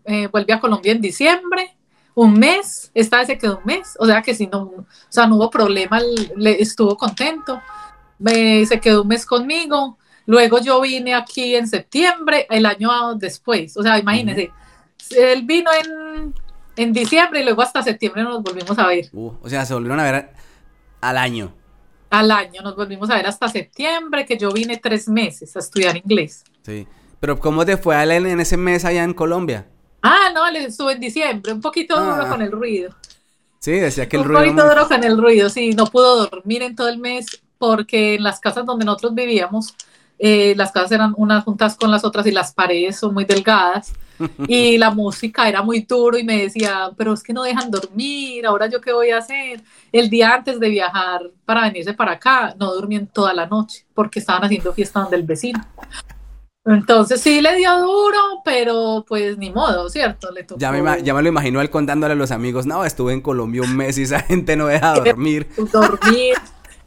eh, 0.05 0.27
vuelve 0.27 0.53
a 0.53 0.59
Colombia 0.59 0.91
en 0.91 1.01
diciembre, 1.01 1.75
un 2.15 2.33
mes, 2.33 2.89
esta 2.93 3.19
vez 3.19 3.27
se 3.27 3.38
quedó 3.38 3.59
un 3.59 3.65
mes, 3.65 3.95
o 3.99 4.05
sea 4.05 4.21
que 4.21 4.33
si 4.33 4.47
no, 4.47 4.61
o 4.61 4.85
sea, 5.09 5.27
no 5.27 5.35
hubo 5.35 5.49
problema, 5.49 5.99
le, 6.35 6.61
estuvo 6.61 6.97
contento, 6.97 7.61
se 8.19 8.79
quedó 8.81 9.03
un 9.03 9.09
mes 9.09 9.25
conmigo, 9.25 9.97
luego 10.25 10.59
yo 10.59 10.81
vine 10.81 11.13
aquí 11.13 11.55
en 11.55 11.67
septiembre, 11.67 12.47
el 12.49 12.65
año 12.65 13.13
después, 13.15 13.77
o 13.77 13.83
sea, 13.83 13.99
imagínense, 13.99 14.51
él 15.11 15.43
vino 15.43 15.69
en, 15.71 16.33
en, 16.75 16.93
diciembre 16.93 17.41
y 17.41 17.43
luego 17.43 17.61
hasta 17.61 17.81
septiembre 17.83 18.23
nos 18.23 18.41
volvimos 18.41 18.77
a 18.77 18.88
ver. 18.88 19.09
Uh, 19.13 19.33
o 19.41 19.49
sea, 19.49 19.65
se 19.65 19.73
volvieron 19.73 19.99
a 19.99 20.03
ver 20.03 20.29
al 21.01 21.17
año. 21.17 21.53
Al 22.09 22.31
año, 22.31 22.61
nos 22.61 22.75
volvimos 22.75 23.09
a 23.09 23.15
ver 23.15 23.27
hasta 23.27 23.47
septiembre, 23.49 24.25
que 24.25 24.38
yo 24.38 24.51
vine 24.51 24.77
tres 24.77 25.07
meses 25.07 25.55
a 25.55 25.59
estudiar 25.59 25.97
inglés. 25.97 26.43
Sí, 26.63 26.88
pero 27.19 27.39
¿cómo 27.39 27.65
te 27.65 27.77
fue 27.77 27.95
a 27.95 28.03
él 28.03 28.25
en 28.25 28.39
ese 28.39 28.57
mes 28.57 28.85
allá 28.85 29.03
en 29.03 29.13
Colombia? 29.13 29.67
Ah, 30.01 30.29
no, 30.33 30.49
le 30.51 30.63
estuve 30.65 30.93
en 30.93 30.99
diciembre, 30.99 31.51
un 31.51 31.61
poquito 31.61 31.99
duro 31.99 32.23
ah. 32.25 32.29
con 32.29 32.41
el 32.41 32.51
ruido. 32.51 32.95
Sí, 33.59 33.71
decía 33.71 34.07
que 34.07 34.17
el 34.17 34.23
ruido. 34.23 34.39
Un 34.39 34.45
poquito 34.45 34.69
duro 34.69 34.88
con 34.88 35.03
el 35.03 35.17
ruido, 35.17 35.49
sí, 35.49 35.73
no 35.73 35.88
pudo 35.88 36.27
dormir 36.27 36.61
en 36.61 36.75
todo 36.75 36.89
el 36.89 36.99
mes 36.99 37.25
porque 37.57 38.15
en 38.15 38.23
las 38.23 38.39
casas 38.39 38.65
donde 38.65 38.85
nosotros 38.85 39.15
vivíamos, 39.15 39.73
eh, 40.19 40.53
las 40.55 40.71
casas 40.71 40.91
eran 40.91 41.13
unas 41.17 41.43
juntas 41.43 41.75
con 41.75 41.89
las 41.91 42.03
otras 42.03 42.25
y 42.27 42.31
las 42.31 42.53
paredes 42.53 42.97
son 42.97 43.13
muy 43.13 43.25
delgadas 43.25 43.93
y 44.47 44.78
la 44.78 44.91
música 44.91 45.47
era 45.47 45.62
muy 45.62 45.82
duro 45.82 46.17
y 46.17 46.23
me 46.23 46.43
decía, 46.43 46.91
pero 46.97 47.13
es 47.13 47.23
que 47.23 47.34
no 47.34 47.43
dejan 47.43 47.71
dormir, 47.71 48.45
ahora 48.45 48.67
yo 48.67 48.82
qué 48.82 48.93
voy 48.93 49.12
a 49.12 49.19
hacer. 49.19 49.62
El 49.91 50.10
día 50.10 50.34
antes 50.34 50.60
de 50.60 50.69
viajar 50.69 51.30
para 51.45 51.62
venirse 51.62 51.93
para 51.93 52.13
acá, 52.13 52.56
no 52.60 52.73
durmían 52.73 53.08
toda 53.08 53.34
la 53.34 53.45
noche 53.45 53.86
porque 53.93 54.19
estaban 54.19 54.43
haciendo 54.43 54.73
fiesta 54.73 55.01
donde 55.01 55.17
el 55.17 55.23
vecino. 55.23 55.65
Entonces 56.65 57.21
sí 57.21 57.41
le 57.41 57.56
dio 57.58 57.78
duro, 57.78 58.41
pero 58.43 59.06
pues 59.08 59.38
ni 59.38 59.51
modo, 59.51 59.88
¿cierto? 59.88 60.32
Le 60.32 60.47
ya, 60.58 60.71
me, 60.71 61.04
ya 61.04 61.13
me 61.13 61.21
lo 61.21 61.30
imagino 61.30 61.62
él 61.62 61.69
contándole 61.69 62.13
a 62.13 62.15
los 62.15 62.32
amigos, 62.32 62.65
no, 62.65 62.84
estuve 62.84 63.13
en 63.13 63.21
Colombia 63.21 63.62
un 63.62 63.78
mes 63.78 63.99
y 63.99 64.04
esa 64.04 64.19
gente 64.21 64.56
no 64.56 64.65
deja 64.65 64.95
dormir. 64.95 65.47
dormir. 65.71 66.34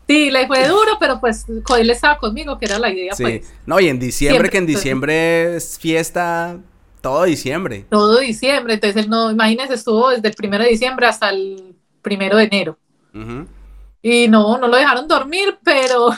Sí, 0.09 0.31
le 0.31 0.47
fue 0.49 0.67
duro, 0.69 0.93
pero 0.99 1.21
pues 1.21 1.45
él 1.79 1.91
estaba 1.91 2.19
conmigo, 2.19 2.59
que 2.59 2.65
era 2.65 2.79
la 2.79 2.91
idea. 2.91 3.15
Sí, 3.15 3.23
pues. 3.23 3.55
no, 3.67 3.79
y 3.79 3.89
en 3.89 4.01
diciembre, 4.01 4.49
que 4.49 4.59
en 4.59 4.67
diciembre 4.67 5.57
es 5.57 5.79
fiesta, 5.79 6.59
todo 7.09 7.25
diciembre. 7.25 7.87
Todo 7.89 8.19
diciembre, 8.19 8.75
entonces 8.75 9.05
él 9.05 9.11
no, 9.11 9.31
imagínese, 9.31 9.75
estuvo 9.75 10.11
desde 10.11 10.29
el 10.29 10.35
primero 10.35 10.65
de 10.65 10.71
diciembre 10.71 11.07
hasta 11.07 11.31
el 11.31 11.75
primero 12.03 12.37
de 12.37 12.45
enero. 12.45 12.79
Y 14.03 14.29
no, 14.29 14.59
no 14.59 14.69
lo 14.69 14.77
dejaron 14.77 15.09
dormir, 15.09 15.59
pero 15.65 16.11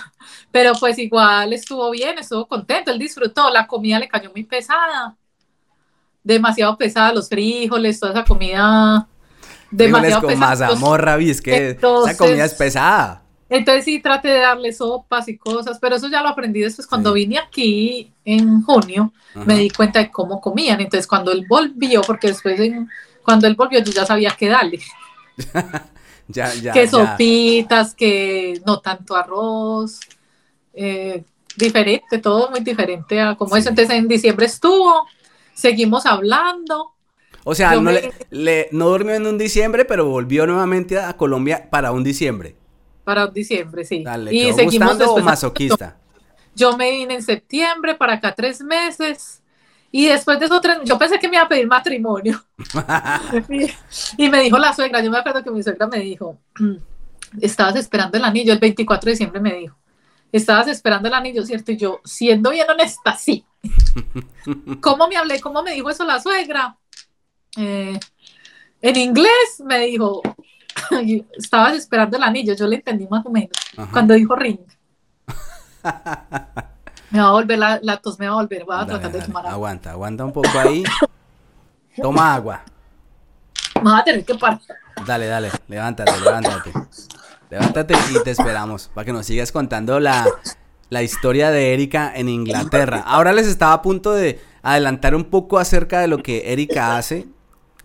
pero 0.52 0.72
pues 0.78 0.98
igual 0.98 1.52
estuvo 1.52 1.90
bien, 1.90 2.18
estuvo 2.18 2.46
contento, 2.46 2.90
él 2.90 2.98
disfrutó, 2.98 3.50
la 3.50 3.66
comida 3.66 3.98
le 3.98 4.08
cayó 4.08 4.30
muy 4.32 4.44
pesada, 4.44 5.16
demasiado 6.24 6.76
pesada, 6.76 7.12
los 7.12 7.28
frijoles, 7.28 8.00
toda 8.00 8.12
esa 8.12 8.24
comida 8.24 9.06
demasiado 9.70 10.22
con 10.22 10.30
pesada. 10.30 10.50
mazamorra, 10.50 11.16
es 11.18 11.40
que 11.40 11.70
esa 11.70 12.16
comida 12.16 12.44
es 12.44 12.54
pesada. 12.54 13.19
Entonces 13.50 13.84
sí 13.84 13.98
traté 13.98 14.28
de 14.28 14.38
darle 14.38 14.72
sopas 14.72 15.28
y 15.28 15.36
cosas, 15.36 15.78
pero 15.80 15.96
eso 15.96 16.08
ya 16.08 16.22
lo 16.22 16.28
aprendí 16.28 16.60
después 16.60 16.86
cuando 16.86 17.12
vine 17.12 17.36
aquí 17.36 18.12
en 18.24 18.62
junio, 18.62 19.12
me 19.34 19.56
di 19.56 19.70
cuenta 19.70 19.98
de 19.98 20.08
cómo 20.08 20.40
comían. 20.40 20.80
Entonces 20.80 21.08
cuando 21.08 21.32
él 21.32 21.44
volvió, 21.48 22.00
porque 22.02 22.28
después 22.28 22.60
cuando 23.24 23.48
él 23.48 23.56
volvió 23.56 23.80
yo 23.80 23.90
ya 23.90 24.06
sabía 24.06 24.36
qué 24.38 24.48
darle. 24.48 24.78
ya, 26.28 26.54
ya, 26.54 26.72
que 26.72 26.86
sopitas, 26.86 27.92
que 27.96 28.62
no 28.64 28.78
tanto 28.78 29.16
arroz, 29.16 29.98
eh, 30.72 31.24
diferente, 31.56 32.18
todo 32.18 32.50
muy 32.52 32.60
diferente 32.60 33.20
a 33.20 33.34
como 33.34 33.56
eso. 33.56 33.70
Entonces 33.70 33.96
en 33.96 34.06
diciembre 34.06 34.46
estuvo, 34.46 35.08
seguimos 35.54 36.06
hablando. 36.06 36.92
O 37.42 37.56
sea, 37.56 37.74
no, 37.80 37.90
le, 38.30 38.68
no 38.70 38.88
durmió 38.90 39.16
en 39.16 39.26
un 39.26 39.38
diciembre, 39.38 39.84
pero 39.84 40.06
volvió 40.06 40.46
nuevamente 40.46 41.00
a 41.00 41.16
Colombia 41.16 41.68
para 41.68 41.90
un 41.90 42.04
diciembre. 42.04 42.59
Para 43.04 43.26
diciembre, 43.26 43.84
sí. 43.84 44.04
y 44.30 44.52
seguimos 44.52 44.98
después, 44.98 45.24
masoquista? 45.24 45.96
Yo 46.54 46.76
me 46.76 46.90
vine 46.90 47.14
en 47.14 47.22
septiembre 47.22 47.94
para 47.94 48.14
acá 48.14 48.34
tres 48.34 48.60
meses. 48.60 49.42
Y 49.92 50.06
después 50.06 50.38
de 50.38 50.46
esos 50.46 50.60
tres, 50.60 50.78
yo 50.84 50.96
pensé 50.96 51.18
que 51.18 51.28
me 51.28 51.34
iba 51.34 51.44
a 51.44 51.48
pedir 51.48 51.66
matrimonio. 51.66 52.44
y, 53.48 54.24
y, 54.24 54.30
me 54.30 54.40
dijo 54.40 54.56
la 54.56 54.72
suegra, 54.72 55.02
yo 55.02 55.10
me 55.10 55.18
acuerdo 55.18 55.42
que 55.42 55.50
mi 55.50 55.64
suegra 55.64 55.88
me 55.88 55.98
dijo, 55.98 56.38
estabas 57.40 57.74
esperando 57.74 58.16
el 58.16 58.24
anillo, 58.24 58.52
el 58.52 58.60
24 58.60 59.06
de 59.06 59.10
diciembre 59.10 59.40
me 59.40 59.54
dijo 59.54 59.76
estabas 60.32 60.68
esperando 60.68 61.08
el 61.08 61.14
anillo, 61.14 61.44
¿cierto? 61.44 61.72
Y 61.72 61.76
yo, 61.76 62.00
siendo 62.04 62.50
bien 62.50 62.68
honesta, 62.68 63.16
sí. 63.16 63.44
¿Cómo 64.80 65.08
me 65.08 65.16
hablé? 65.16 65.40
¿Cómo 65.40 65.62
me 65.62 65.72
dijo 65.72 65.90
eso 65.90 66.04
la 66.04 66.20
suegra? 66.20 66.76
Eh, 67.56 67.98
en 68.82 68.96
inglés 68.96 69.62
me 69.64 69.80
dijo, 69.80 70.22
estabas 71.36 71.74
esperando 71.74 72.16
el 72.16 72.22
anillo, 72.22 72.54
yo 72.54 72.66
le 72.66 72.76
entendí 72.76 73.06
más 73.08 73.24
o 73.24 73.30
menos. 73.30 73.50
Cuando 73.92 74.14
dijo 74.14 74.34
ring. 74.36 74.58
me 77.10 77.20
va 77.20 77.28
a 77.28 77.32
volver 77.32 77.58
la, 77.58 77.96
tos, 77.98 78.18
me 78.18 78.26
va 78.28 78.34
a 78.34 78.36
volver, 78.36 78.64
voy 78.64 78.76
a 78.76 78.86
tratar 78.86 79.12
de 79.12 79.20
tomar 79.20 79.46
agua. 79.46 79.54
Aguanta, 79.54 79.90
aguanta 79.90 80.24
un 80.24 80.32
poco 80.32 80.58
ahí. 80.58 80.84
Toma 82.00 82.34
agua. 82.34 82.62
Me 83.82 83.90
a 83.92 84.04
tener 84.04 84.24
que 84.24 84.34
parar. 84.34 84.60
Dale, 85.06 85.26
dale, 85.26 85.50
levántate, 85.68 86.12
levántate. 86.20 86.72
Levántate 87.50 87.94
y 88.12 88.22
te 88.22 88.30
esperamos 88.30 88.90
para 88.94 89.04
que 89.04 89.12
nos 89.12 89.26
sigas 89.26 89.50
contando 89.50 89.98
la, 89.98 90.24
historia 91.02 91.50
de 91.50 91.74
Erika 91.74 92.12
en 92.14 92.28
Inglaterra. 92.28 93.02
Ahora 93.06 93.32
les 93.32 93.46
estaba 93.46 93.72
a 93.72 93.82
punto 93.82 94.12
de 94.12 94.40
adelantar 94.62 95.14
un 95.14 95.24
poco 95.24 95.58
acerca 95.58 96.00
de 96.00 96.08
lo 96.08 96.18
que 96.18 96.52
Erika 96.52 96.96
hace. 96.96 97.26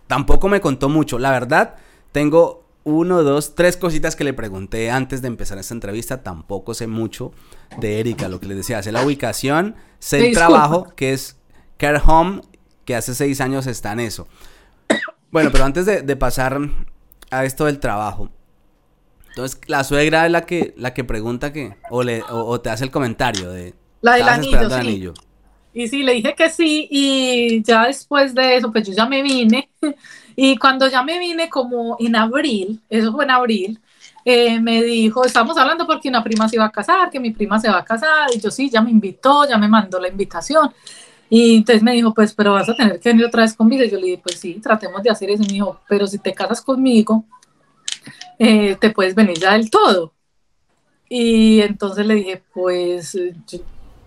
Tampoco 0.06 0.48
me 0.48 0.60
contó 0.60 0.88
mucho. 0.88 1.18
La 1.18 1.32
verdad, 1.32 1.74
tengo 2.12 2.65
uno, 2.86 3.22
dos, 3.22 3.54
tres 3.54 3.76
cositas 3.76 4.16
que 4.16 4.24
le 4.24 4.32
pregunté 4.32 4.90
antes 4.90 5.20
de 5.20 5.28
empezar 5.28 5.58
esta 5.58 5.74
entrevista. 5.74 6.22
Tampoco 6.22 6.72
sé 6.72 6.86
mucho 6.86 7.32
de 7.78 8.00
Erika, 8.00 8.28
lo 8.28 8.40
que 8.40 8.46
les 8.46 8.56
decía. 8.56 8.82
Sé 8.82 8.92
la 8.92 9.04
ubicación, 9.04 9.74
sé 9.98 10.28
el 10.28 10.34
trabajo, 10.34 10.94
que 10.94 11.12
es 11.12 11.36
Care 11.76 12.00
Home, 12.06 12.42
que 12.84 12.94
hace 12.94 13.14
seis 13.14 13.40
años 13.40 13.66
está 13.66 13.92
en 13.92 14.00
eso. 14.00 14.28
Bueno, 15.32 15.50
pero 15.50 15.64
antes 15.64 15.84
de, 15.84 16.02
de 16.02 16.16
pasar 16.16 16.60
a 17.30 17.44
esto 17.44 17.64
del 17.64 17.80
trabajo, 17.80 18.30
entonces, 19.36 19.60
la 19.66 19.84
suegra 19.84 20.24
es 20.24 20.32
la 20.32 20.46
que, 20.46 20.72
la 20.78 20.94
que 20.94 21.04
pregunta 21.04 21.52
que, 21.52 21.76
o, 21.90 22.02
le, 22.02 22.22
o, 22.30 22.58
te 22.62 22.70
hace 22.70 22.84
el 22.84 22.90
comentario 22.90 23.50
de... 23.50 23.74
La 24.00 24.14
del 24.14 24.28
anillo, 24.28 25.12
sí. 25.14 25.25
Y 25.78 25.88
sí, 25.88 26.02
le 26.02 26.14
dije 26.14 26.34
que 26.34 26.48
sí, 26.48 26.88
y 26.90 27.62
ya 27.62 27.86
después 27.86 28.34
de 28.34 28.56
eso, 28.56 28.72
pues 28.72 28.88
yo 28.88 28.94
ya 28.94 29.04
me 29.04 29.22
vine, 29.22 29.68
y 30.34 30.56
cuando 30.56 30.88
ya 30.88 31.02
me 31.02 31.18
vine 31.18 31.50
como 31.50 31.98
en 32.00 32.16
abril, 32.16 32.80
eso 32.88 33.12
fue 33.12 33.24
en 33.24 33.32
abril, 33.32 33.78
eh, 34.24 34.58
me 34.58 34.82
dijo, 34.82 35.26
estamos 35.26 35.58
hablando 35.58 35.86
porque 35.86 36.08
una 36.08 36.24
prima 36.24 36.48
se 36.48 36.56
iba 36.56 36.64
a 36.64 36.72
casar, 36.72 37.10
que 37.10 37.20
mi 37.20 37.30
prima 37.30 37.60
se 37.60 37.68
va 37.68 37.80
a 37.80 37.84
casar, 37.84 38.30
y 38.34 38.40
yo 38.40 38.50
sí, 38.50 38.70
ya 38.70 38.80
me 38.80 38.90
invitó, 38.90 39.46
ya 39.46 39.58
me 39.58 39.68
mandó 39.68 40.00
la 40.00 40.08
invitación, 40.08 40.72
y 41.28 41.56
entonces 41.56 41.82
me 41.82 41.92
dijo, 41.92 42.14
pues, 42.14 42.32
pero 42.32 42.54
vas 42.54 42.70
a 42.70 42.74
tener 42.74 42.98
que 42.98 43.10
venir 43.10 43.26
otra 43.26 43.42
vez 43.42 43.52
conmigo, 43.52 43.84
y 43.84 43.90
yo 43.90 43.98
le 43.98 44.06
dije, 44.06 44.20
pues 44.22 44.38
sí, 44.38 44.54
tratemos 44.54 45.02
de 45.02 45.10
hacer 45.10 45.28
eso, 45.28 45.42
y 45.42 45.46
me 45.46 45.52
dijo, 45.52 45.82
pero 45.86 46.06
si 46.06 46.16
te 46.16 46.32
casas 46.32 46.62
conmigo, 46.62 47.26
eh, 48.38 48.78
te 48.80 48.88
puedes 48.88 49.14
venir 49.14 49.38
ya 49.38 49.52
del 49.52 49.68
todo. 49.68 50.14
Y 51.06 51.60
entonces 51.60 52.06
le 52.06 52.14
dije, 52.14 52.42
pues 52.54 53.14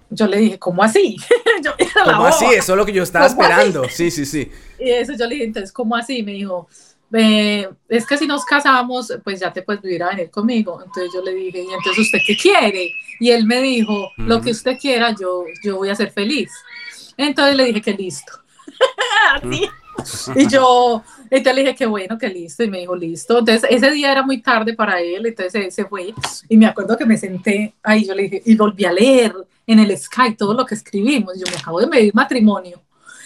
yo, 0.10 0.28
le 0.28 0.38
dije, 0.38 0.60
¿cómo 0.60 0.84
así? 0.84 1.18
¿Cómo 2.06 2.26
así? 2.26 2.46
Eso 2.46 2.74
es 2.74 2.78
lo 2.78 2.86
que 2.86 2.94
yo 2.94 3.04
estaba 3.04 3.26
esperando. 3.26 3.88
Sí, 3.90 4.12
sí, 4.12 4.26
sí. 4.26 4.52
Y 4.80 4.90
eso 4.90 5.14
yo 5.14 5.26
le 5.26 5.36
dije, 5.36 5.46
entonces, 5.46 5.72
¿cómo 5.72 5.96
así? 5.96 6.24
Me 6.24 6.34
dijo, 6.34 6.68
eh, 7.14 7.68
es 7.88 8.06
que 8.06 8.18
si 8.18 8.28
nos 8.28 8.46
casamos, 8.46 9.14
pues 9.24 9.40
ya 9.40 9.52
te 9.52 9.62
puedes 9.62 9.82
vivir 9.82 10.04
a 10.04 10.10
venir 10.10 10.30
conmigo. 10.30 10.82
Entonces 10.86 11.12
yo 11.14 11.22
le 11.24 11.34
dije, 11.34 11.60
¿y 11.60 11.74
entonces 11.74 12.00
usted 12.06 12.20
qué 12.26 12.38
quiere? 12.38 12.92
Y 13.20 13.32
él 13.32 13.46
me 13.46 13.62
dijo, 13.62 14.12
lo 14.18 14.42
que 14.42 14.52
usted 14.52 14.78
quiera, 14.78 15.16
yo, 15.20 15.44
yo 15.64 15.78
voy 15.78 15.90
a 15.90 15.96
ser 15.96 16.12
feliz. 16.12 16.52
Entonces 17.18 17.56
le 17.56 17.66
dije 17.66 17.82
que 17.82 17.94
listo. 17.94 18.34
Y 20.34 20.48
yo, 20.48 21.04
entonces 21.30 21.56
le 21.56 21.62
dije 21.62 21.76
que 21.76 21.86
bueno, 21.86 22.18
que 22.18 22.30
listo. 22.30 22.64
Y 22.64 22.70
me 22.70 22.80
dijo, 22.80 22.96
listo. 22.96 23.40
Entonces 23.40 23.70
ese 23.70 23.92
día 23.92 24.12
era 24.12 24.24
muy 24.24 24.42
tarde 24.42 24.74
para 24.74 25.02
él, 25.02 25.26
entonces 25.26 25.76
se 25.76 25.86
fue. 25.86 26.14
Y 26.48 26.56
me 26.56 26.68
acuerdo 26.68 26.98
que 26.98 27.06
me 27.06 27.18
senté 27.18 27.74
ahí, 27.84 28.06
yo 28.06 28.16
le 28.16 28.24
dije, 28.24 28.42
y 28.46 28.56
volví 28.56 28.86
a 28.86 28.94
leer 28.94 29.36
en 29.72 29.78
el 29.80 29.96
Skype 29.96 30.36
todo 30.36 30.56
lo 30.56 30.66
que 30.66 30.74
escribimos. 30.74 31.38
Yo 31.38 31.46
me 31.52 31.58
acabo 31.58 31.80
de 31.80 31.88
pedir 31.88 32.14
matrimonio. 32.16 32.82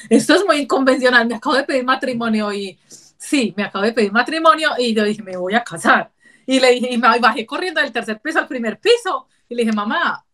Esto 0.09 0.35
es 0.35 0.45
muy 0.45 0.57
inconvencional, 0.57 1.25
me 1.25 1.35
acabo 1.35 1.55
de 1.55 1.63
pedir 1.63 1.85
matrimonio 1.85 2.51
y 2.51 2.77
sí, 3.17 3.53
me 3.55 3.63
acabo 3.63 3.85
de 3.85 3.93
pedir 3.93 4.11
matrimonio 4.11 4.71
y 4.77 4.93
yo 4.93 5.05
dije, 5.05 5.23
me 5.23 5.37
voy 5.37 5.55
a 5.55 5.63
casar. 5.63 6.11
Y 6.45 6.59
le 6.59 6.71
dije, 6.71 6.91
y 6.91 6.97
me 6.97 7.17
bajé 7.19 7.45
corriendo 7.45 7.79
del 7.79 7.93
tercer 7.93 8.19
piso 8.19 8.39
al 8.39 8.47
primer 8.47 8.77
piso 8.77 9.27
y 9.47 9.55
le 9.55 9.63
dije, 9.63 9.73
mamá, 9.73 10.25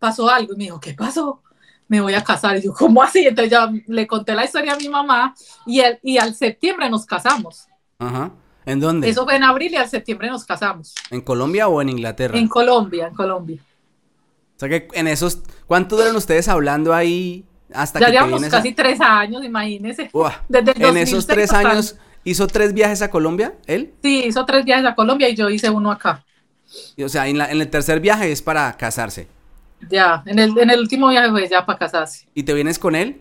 pasó 0.00 0.28
algo. 0.28 0.54
Y 0.54 0.56
me 0.56 0.64
dijo, 0.64 0.80
¿qué 0.80 0.94
pasó? 0.94 1.40
Me 1.86 2.00
voy 2.00 2.14
a 2.14 2.24
casar. 2.24 2.56
Y 2.56 2.62
yo, 2.62 2.72
¿cómo 2.72 3.00
así? 3.00 3.24
Entonces 3.24 3.52
ya 3.52 3.70
le 3.86 4.06
conté 4.08 4.34
la 4.34 4.44
historia 4.44 4.72
a 4.72 4.76
mi 4.76 4.88
mamá 4.88 5.36
y, 5.66 5.78
el, 5.78 6.00
y 6.02 6.18
al 6.18 6.34
septiembre 6.34 6.90
nos 6.90 7.06
casamos. 7.06 7.68
Ajá. 8.00 8.32
¿En 8.66 8.80
dónde? 8.80 9.08
Eso 9.08 9.24
fue 9.24 9.36
en 9.36 9.44
abril 9.44 9.72
y 9.72 9.76
al 9.76 9.88
septiembre 9.88 10.28
nos 10.28 10.44
casamos. 10.44 10.96
¿En 11.10 11.20
Colombia 11.20 11.68
o 11.68 11.80
en 11.80 11.90
Inglaterra? 11.90 12.36
En 12.36 12.48
Colombia, 12.48 13.06
en 13.06 13.14
Colombia. 13.14 13.62
O 14.58 14.60
sea 14.60 14.68
que 14.68 14.88
en 14.92 15.06
esos, 15.06 15.38
¿cuánto 15.68 15.96
duran 15.96 16.16
ustedes 16.16 16.48
hablando 16.48 16.92
ahí 16.92 17.44
hasta 17.72 18.00
ya 18.00 18.06
que 18.06 18.12
llevamos 18.12 18.42
casi 18.46 18.72
tres 18.72 19.00
años, 19.00 19.44
imagínese. 19.44 20.10
Desde 20.48 20.72
el 20.72 20.82
en 20.82 20.96
esos 20.96 21.28
tres 21.28 21.52
años, 21.52 21.94
¿hizo 22.24 22.48
tres 22.48 22.74
viajes 22.74 23.00
a 23.00 23.08
Colombia, 23.08 23.54
él? 23.66 23.92
Sí, 24.02 24.24
hizo 24.26 24.44
tres 24.44 24.64
viajes 24.64 24.84
a 24.84 24.96
Colombia 24.96 25.28
y 25.28 25.36
yo 25.36 25.48
hice 25.48 25.70
uno 25.70 25.92
acá. 25.92 26.24
o 27.00 27.08
sea, 27.08 27.28
en, 27.28 27.40
el 27.40 27.70
tercer 27.70 28.00
viaje 28.00 28.32
es 28.32 28.42
para 28.42 28.76
casarse. 28.76 29.28
Ya, 29.88 30.24
en 30.26 30.40
el, 30.40 30.58
en 30.58 30.70
el 30.70 30.80
último 30.80 31.06
viaje 31.06 31.30
fue 31.30 31.48
ya 31.48 31.64
para 31.64 31.78
casarse. 31.78 32.26
¿Y 32.34 32.42
te 32.42 32.52
vienes 32.52 32.80
con 32.80 32.96
él? 32.96 33.20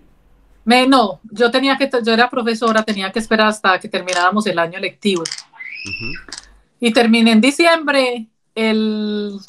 Me, 0.66 0.88
no, 0.88 1.20
yo 1.24 1.52
tenía 1.52 1.78
que, 1.78 1.88
yo 2.04 2.14
era 2.14 2.32
profesora, 2.32 2.82
tenía 2.82 3.12
que 3.12 3.20
esperar 3.20 3.46
hasta 3.46 3.80
que 3.80 3.88
termináramos 3.88 4.48
el 4.48 4.58
año 4.58 4.80
lectivo. 4.80 5.24
Y 6.80 6.92
terminé 6.92 7.32
en 7.34 7.42
diciembre, 7.42 8.26
el 8.56 9.40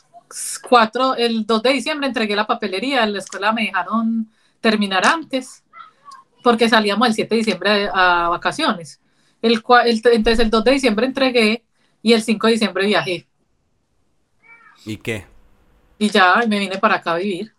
4, 0.68 1.16
el 1.16 1.46
2 1.46 1.62
de 1.62 1.72
diciembre 1.72 2.06
entregué 2.06 2.36
la 2.36 2.46
papelería, 2.46 3.04
en 3.04 3.12
la 3.12 3.18
escuela 3.18 3.52
me 3.52 3.62
dejaron 3.62 4.28
terminar 4.60 5.06
antes, 5.06 5.62
porque 6.42 6.68
salíamos 6.68 7.08
el 7.08 7.14
7 7.14 7.34
de 7.34 7.38
diciembre 7.38 7.88
a, 7.92 8.28
vacaciones. 8.28 9.00
El, 9.42 9.62
entonces 9.84 10.38
el 10.40 10.50
2 10.50 10.64
de 10.64 10.70
diciembre 10.72 11.06
entregué 11.06 11.64
y 12.02 12.12
el 12.12 12.22
5 12.22 12.46
de 12.46 12.52
diciembre 12.52 12.86
viajé. 12.86 13.26
¿Y 14.84 14.96
qué? 14.96 15.26
Y 15.98 16.10
ya 16.10 16.42
me 16.48 16.58
vine 16.58 16.78
para 16.78 16.96
acá 16.96 17.12
a 17.12 17.16
vivir. 17.18 17.52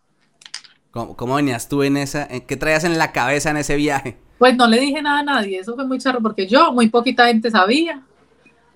¿Cómo, 0.92 1.36
venías 1.36 1.70
tú 1.70 1.84
en 1.84 1.98
esa? 1.98 2.28
¿Qué 2.28 2.58
traías 2.58 2.84
en 2.84 2.98
la 2.98 3.12
cabeza 3.12 3.52
en 3.52 3.58
ese 3.58 3.76
viaje? 3.76 4.18
Pues 4.40 4.56
no 4.56 4.68
le 4.68 4.80
dije 4.80 5.02
nada 5.02 5.20
a 5.20 5.24
nadie, 5.24 5.60
eso 5.60 5.76
fue 5.76 5.86
muy 5.86 6.00
charro 6.00 6.22
porque 6.22 6.48
yo, 6.48 6.72
muy 6.72 6.90
poquita 6.90 7.28
gente 7.28 7.52
sabía. 7.52 8.04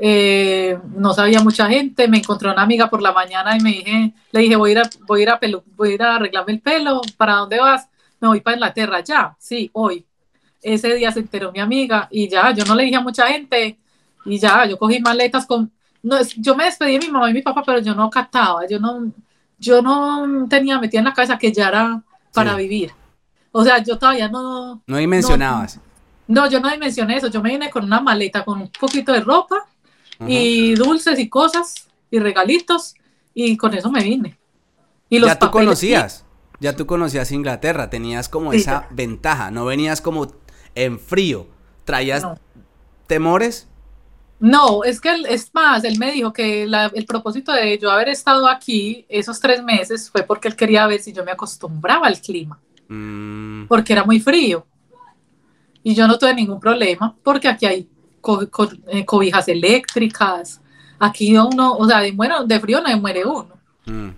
Eh, 0.05 0.77
no 0.97 1.13
sabía 1.13 1.39
mucha 1.39 1.69
gente, 1.69 2.09
me 2.09 2.17
encontró 2.17 2.51
una 2.51 2.63
amiga 2.63 2.89
por 2.89 3.01
la 3.01 3.13
mañana 3.13 3.55
y 3.55 3.61
me 3.61 3.69
dije, 3.69 4.13
le 4.33 4.39
dije, 4.41 4.57
voy 4.57 4.71
a 4.71 4.73
ir 4.73 4.79
a, 4.79 4.89
voy 5.07 5.21
a, 5.21 5.23
ir 5.23 5.29
a, 5.29 5.39
voy 5.77 5.91
a, 5.91 5.93
ir 5.93 6.03
a 6.03 6.15
arreglarme 6.17 6.51
el 6.51 6.59
pelo, 6.59 6.99
¿para 7.15 7.35
dónde 7.35 7.57
vas? 7.57 7.87
me 8.19 8.27
voy 8.27 8.41
para 8.41 8.57
Inglaterra, 8.57 8.99
ya, 8.99 9.33
sí, 9.39 9.69
hoy. 9.71 10.05
Ese 10.61 10.93
día 10.95 11.09
se 11.13 11.21
enteró 11.21 11.53
mi 11.53 11.61
amiga 11.61 12.09
y 12.11 12.27
ya, 12.27 12.51
yo 12.51 12.65
no 12.65 12.75
le 12.75 12.83
dije 12.83 12.97
a 12.97 12.99
mucha 12.99 13.27
gente 13.27 13.77
y 14.25 14.37
ya, 14.37 14.65
yo 14.65 14.77
cogí 14.77 14.99
maletas 14.99 15.45
con, 15.45 15.71
no, 16.01 16.17
yo 16.35 16.53
me 16.53 16.65
despedí 16.65 16.99
de 16.99 17.05
mi 17.05 17.09
mamá 17.09 17.29
y 17.29 17.33
mi 17.33 17.41
papá, 17.41 17.63
pero 17.65 17.79
yo 17.79 17.95
no 17.95 18.09
captaba, 18.09 18.67
yo 18.69 18.79
no, 18.79 19.09
yo 19.57 19.81
no 19.81 20.47
tenía 20.49 20.79
metida 20.79 20.99
en 20.99 21.05
la 21.05 21.13
cabeza 21.13 21.37
que 21.37 21.53
ya 21.53 21.69
era 21.69 22.03
para 22.33 22.57
vivir. 22.57 22.91
O 23.53 23.63
sea, 23.63 23.77
yo 23.77 23.97
todavía 23.97 24.27
no... 24.27 24.81
No 24.85 24.97
dimensionabas. 24.97 25.79
No, 26.27 26.49
yo 26.49 26.59
no 26.59 26.69
dimensioné 26.69 27.15
eso, 27.15 27.27
yo 27.27 27.41
me 27.41 27.51
vine 27.51 27.69
con 27.69 27.85
una 27.85 28.01
maleta 28.01 28.43
con 28.43 28.59
un 28.59 28.69
poquito 28.69 29.13
de 29.13 29.21
ropa 29.21 29.65
y 30.27 30.75
dulces 30.75 31.19
y 31.19 31.29
cosas 31.29 31.87
y 32.09 32.19
regalitos 32.19 32.95
y 33.33 33.57
con 33.57 33.73
eso 33.73 33.91
me 33.91 34.03
vine. 34.03 34.37
Y 35.09 35.19
los 35.19 35.29
¿Ya 35.29 35.39
tú 35.39 35.51
conocías? 35.51 36.25
ya 36.59 36.75
tú 36.75 36.85
conocías 36.85 37.31
Inglaterra, 37.31 37.89
tenías 37.89 38.29
como 38.29 38.53
esa 38.53 38.87
ventaja, 38.91 39.51
no 39.51 39.65
venías 39.65 39.99
como 39.99 40.27
en 40.75 40.97
frío, 40.97 41.47
traías 41.83 42.25
temores. 43.05 43.67
No, 44.39 44.83
es 44.83 44.99
que 44.99 45.13
es 45.29 45.53
más, 45.53 45.83
él 45.83 45.97
me 45.99 46.11
dijo 46.11 46.31
que 46.33 46.63
el 46.63 47.05
propósito 47.05 47.51
de 47.51 47.77
yo 47.77 47.91
haber 47.91 48.09
estado 48.09 48.47
aquí 48.47 49.05
esos 49.09 49.39
tres 49.39 49.61
meses 49.61 50.09
fue 50.09 50.23
porque 50.23 50.47
él 50.47 50.55
quería 50.55 50.87
ver 50.87 51.01
si 51.01 51.13
yo 51.13 51.23
me 51.23 51.31
acostumbraba 51.31 52.07
al 52.07 52.19
clima, 52.19 52.59
mm. 52.87 53.65
porque 53.67 53.93
era 53.93 54.03
muy 54.03 54.19
frío. 54.19 54.65
Y 55.83 55.95
yo 55.95 56.07
no 56.07 56.17
tuve 56.17 56.33
ningún 56.33 56.61
problema, 56.61 57.13
porque 57.23 57.49
aquí 57.49 57.65
hay 57.65 57.89
eh, 58.87 59.05
cobijas 59.05 59.47
eléctricas, 59.47 60.61
aquí 60.99 61.37
uno, 61.37 61.73
o 61.73 61.87
sea, 61.87 61.99
de, 61.99 62.11
bueno, 62.11 62.45
de 62.45 62.59
frío 62.59 62.81
no 62.81 62.97
muere 62.97 63.25
uno. 63.25 63.49
Mm. 63.85 64.09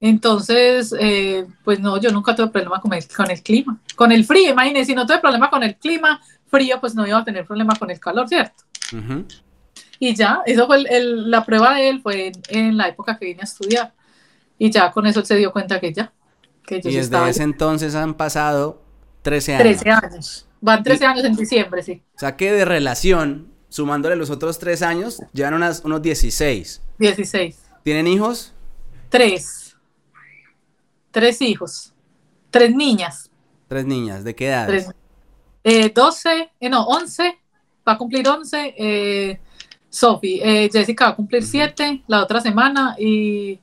Entonces, 0.00 0.94
eh, 0.98 1.46
pues 1.64 1.80
no, 1.80 1.98
yo 1.98 2.10
nunca 2.12 2.34
tuve 2.34 2.48
problema 2.48 2.80
con 2.80 2.92
el, 2.92 3.06
con 3.08 3.30
el 3.30 3.42
clima. 3.42 3.78
Con 3.94 4.12
el 4.12 4.24
frío, 4.24 4.50
imagínense, 4.50 4.90
si 4.90 4.94
no 4.94 5.06
tuve 5.06 5.18
problema 5.18 5.48
con 5.48 5.62
el 5.62 5.76
clima 5.76 6.20
frío, 6.48 6.78
pues 6.80 6.94
no 6.94 7.06
iba 7.06 7.18
a 7.18 7.24
tener 7.24 7.46
problema 7.46 7.74
con 7.76 7.90
el 7.90 7.98
calor, 7.98 8.28
¿cierto? 8.28 8.64
Y 9.98 10.14
ya, 10.14 10.42
eso 10.44 10.66
fue 10.66 10.84
la 11.00 11.44
prueba 11.44 11.74
de 11.74 11.88
él, 11.88 12.00
fue 12.02 12.32
en, 12.48 12.76
la 12.76 12.88
época 12.88 13.18
que 13.18 13.26
vine 13.26 13.40
a 13.40 13.44
estudiar. 13.44 13.94
Y 14.58 14.70
ya 14.70 14.90
con 14.92 15.06
eso 15.06 15.20
él 15.20 15.26
se 15.26 15.36
dio 15.36 15.52
cuenta 15.52 15.80
que 15.80 15.92
ya. 15.92 16.12
Que 16.62 16.80
y 16.82 16.96
desde 16.96 17.28
ese 17.28 17.42
entonces 17.42 17.94
han 17.94 18.14
pasado 18.14 18.82
13 19.22 19.54
años. 19.54 19.62
13 19.62 19.90
años. 19.90 20.45
Van 20.60 20.82
13 20.82 21.06
años 21.06 21.24
en 21.24 21.36
diciembre, 21.36 21.82
sí. 21.82 22.02
O 22.14 22.18
sea 22.18 22.36
que 22.36 22.52
de 22.52 22.64
relación, 22.64 23.52
sumándole 23.68 24.16
los 24.16 24.30
otros 24.30 24.58
3 24.58 24.82
años, 24.82 25.22
llevan 25.32 25.54
unas, 25.54 25.84
unos 25.84 26.02
16. 26.02 26.82
16. 26.98 27.62
¿Tienen 27.82 28.06
hijos? 28.06 28.52
Tres. 29.08 29.76
Tres 31.10 31.40
hijos. 31.40 31.92
Tres 32.50 32.74
niñas. 32.74 33.30
Tres 33.68 33.84
niñas. 33.84 34.24
¿De 34.24 34.34
qué 34.34 34.48
edad? 34.48 34.68
Eh, 35.64 35.90
12, 35.94 36.50
eh, 36.60 36.68
no, 36.68 36.84
11. 36.84 37.38
Va 37.86 37.92
a 37.92 37.98
cumplir 37.98 38.28
11. 38.28 38.74
Eh, 38.76 39.40
Sophie. 39.88 40.40
Eh, 40.42 40.70
Jessica 40.72 41.06
va 41.06 41.10
a 41.10 41.16
cumplir 41.16 41.42
7 41.42 42.02
la 42.06 42.22
otra 42.22 42.40
semana. 42.40 42.96
Y 42.98 43.58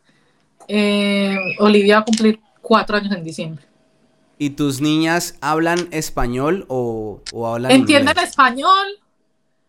eh, 0.68 1.38
Olivia 1.60 1.96
va 1.96 2.02
a 2.02 2.06
cumplir 2.06 2.40
4 2.62 2.98
años 2.98 3.14
en 3.14 3.24
diciembre. 3.24 3.66
¿Y 4.44 4.50
tus 4.52 4.82
niñas 4.82 5.36
hablan 5.40 5.88
español 5.92 6.66
o, 6.68 7.22
o 7.32 7.48
hablan 7.48 7.72
¿Entienden 7.72 8.18
español? 8.20 8.88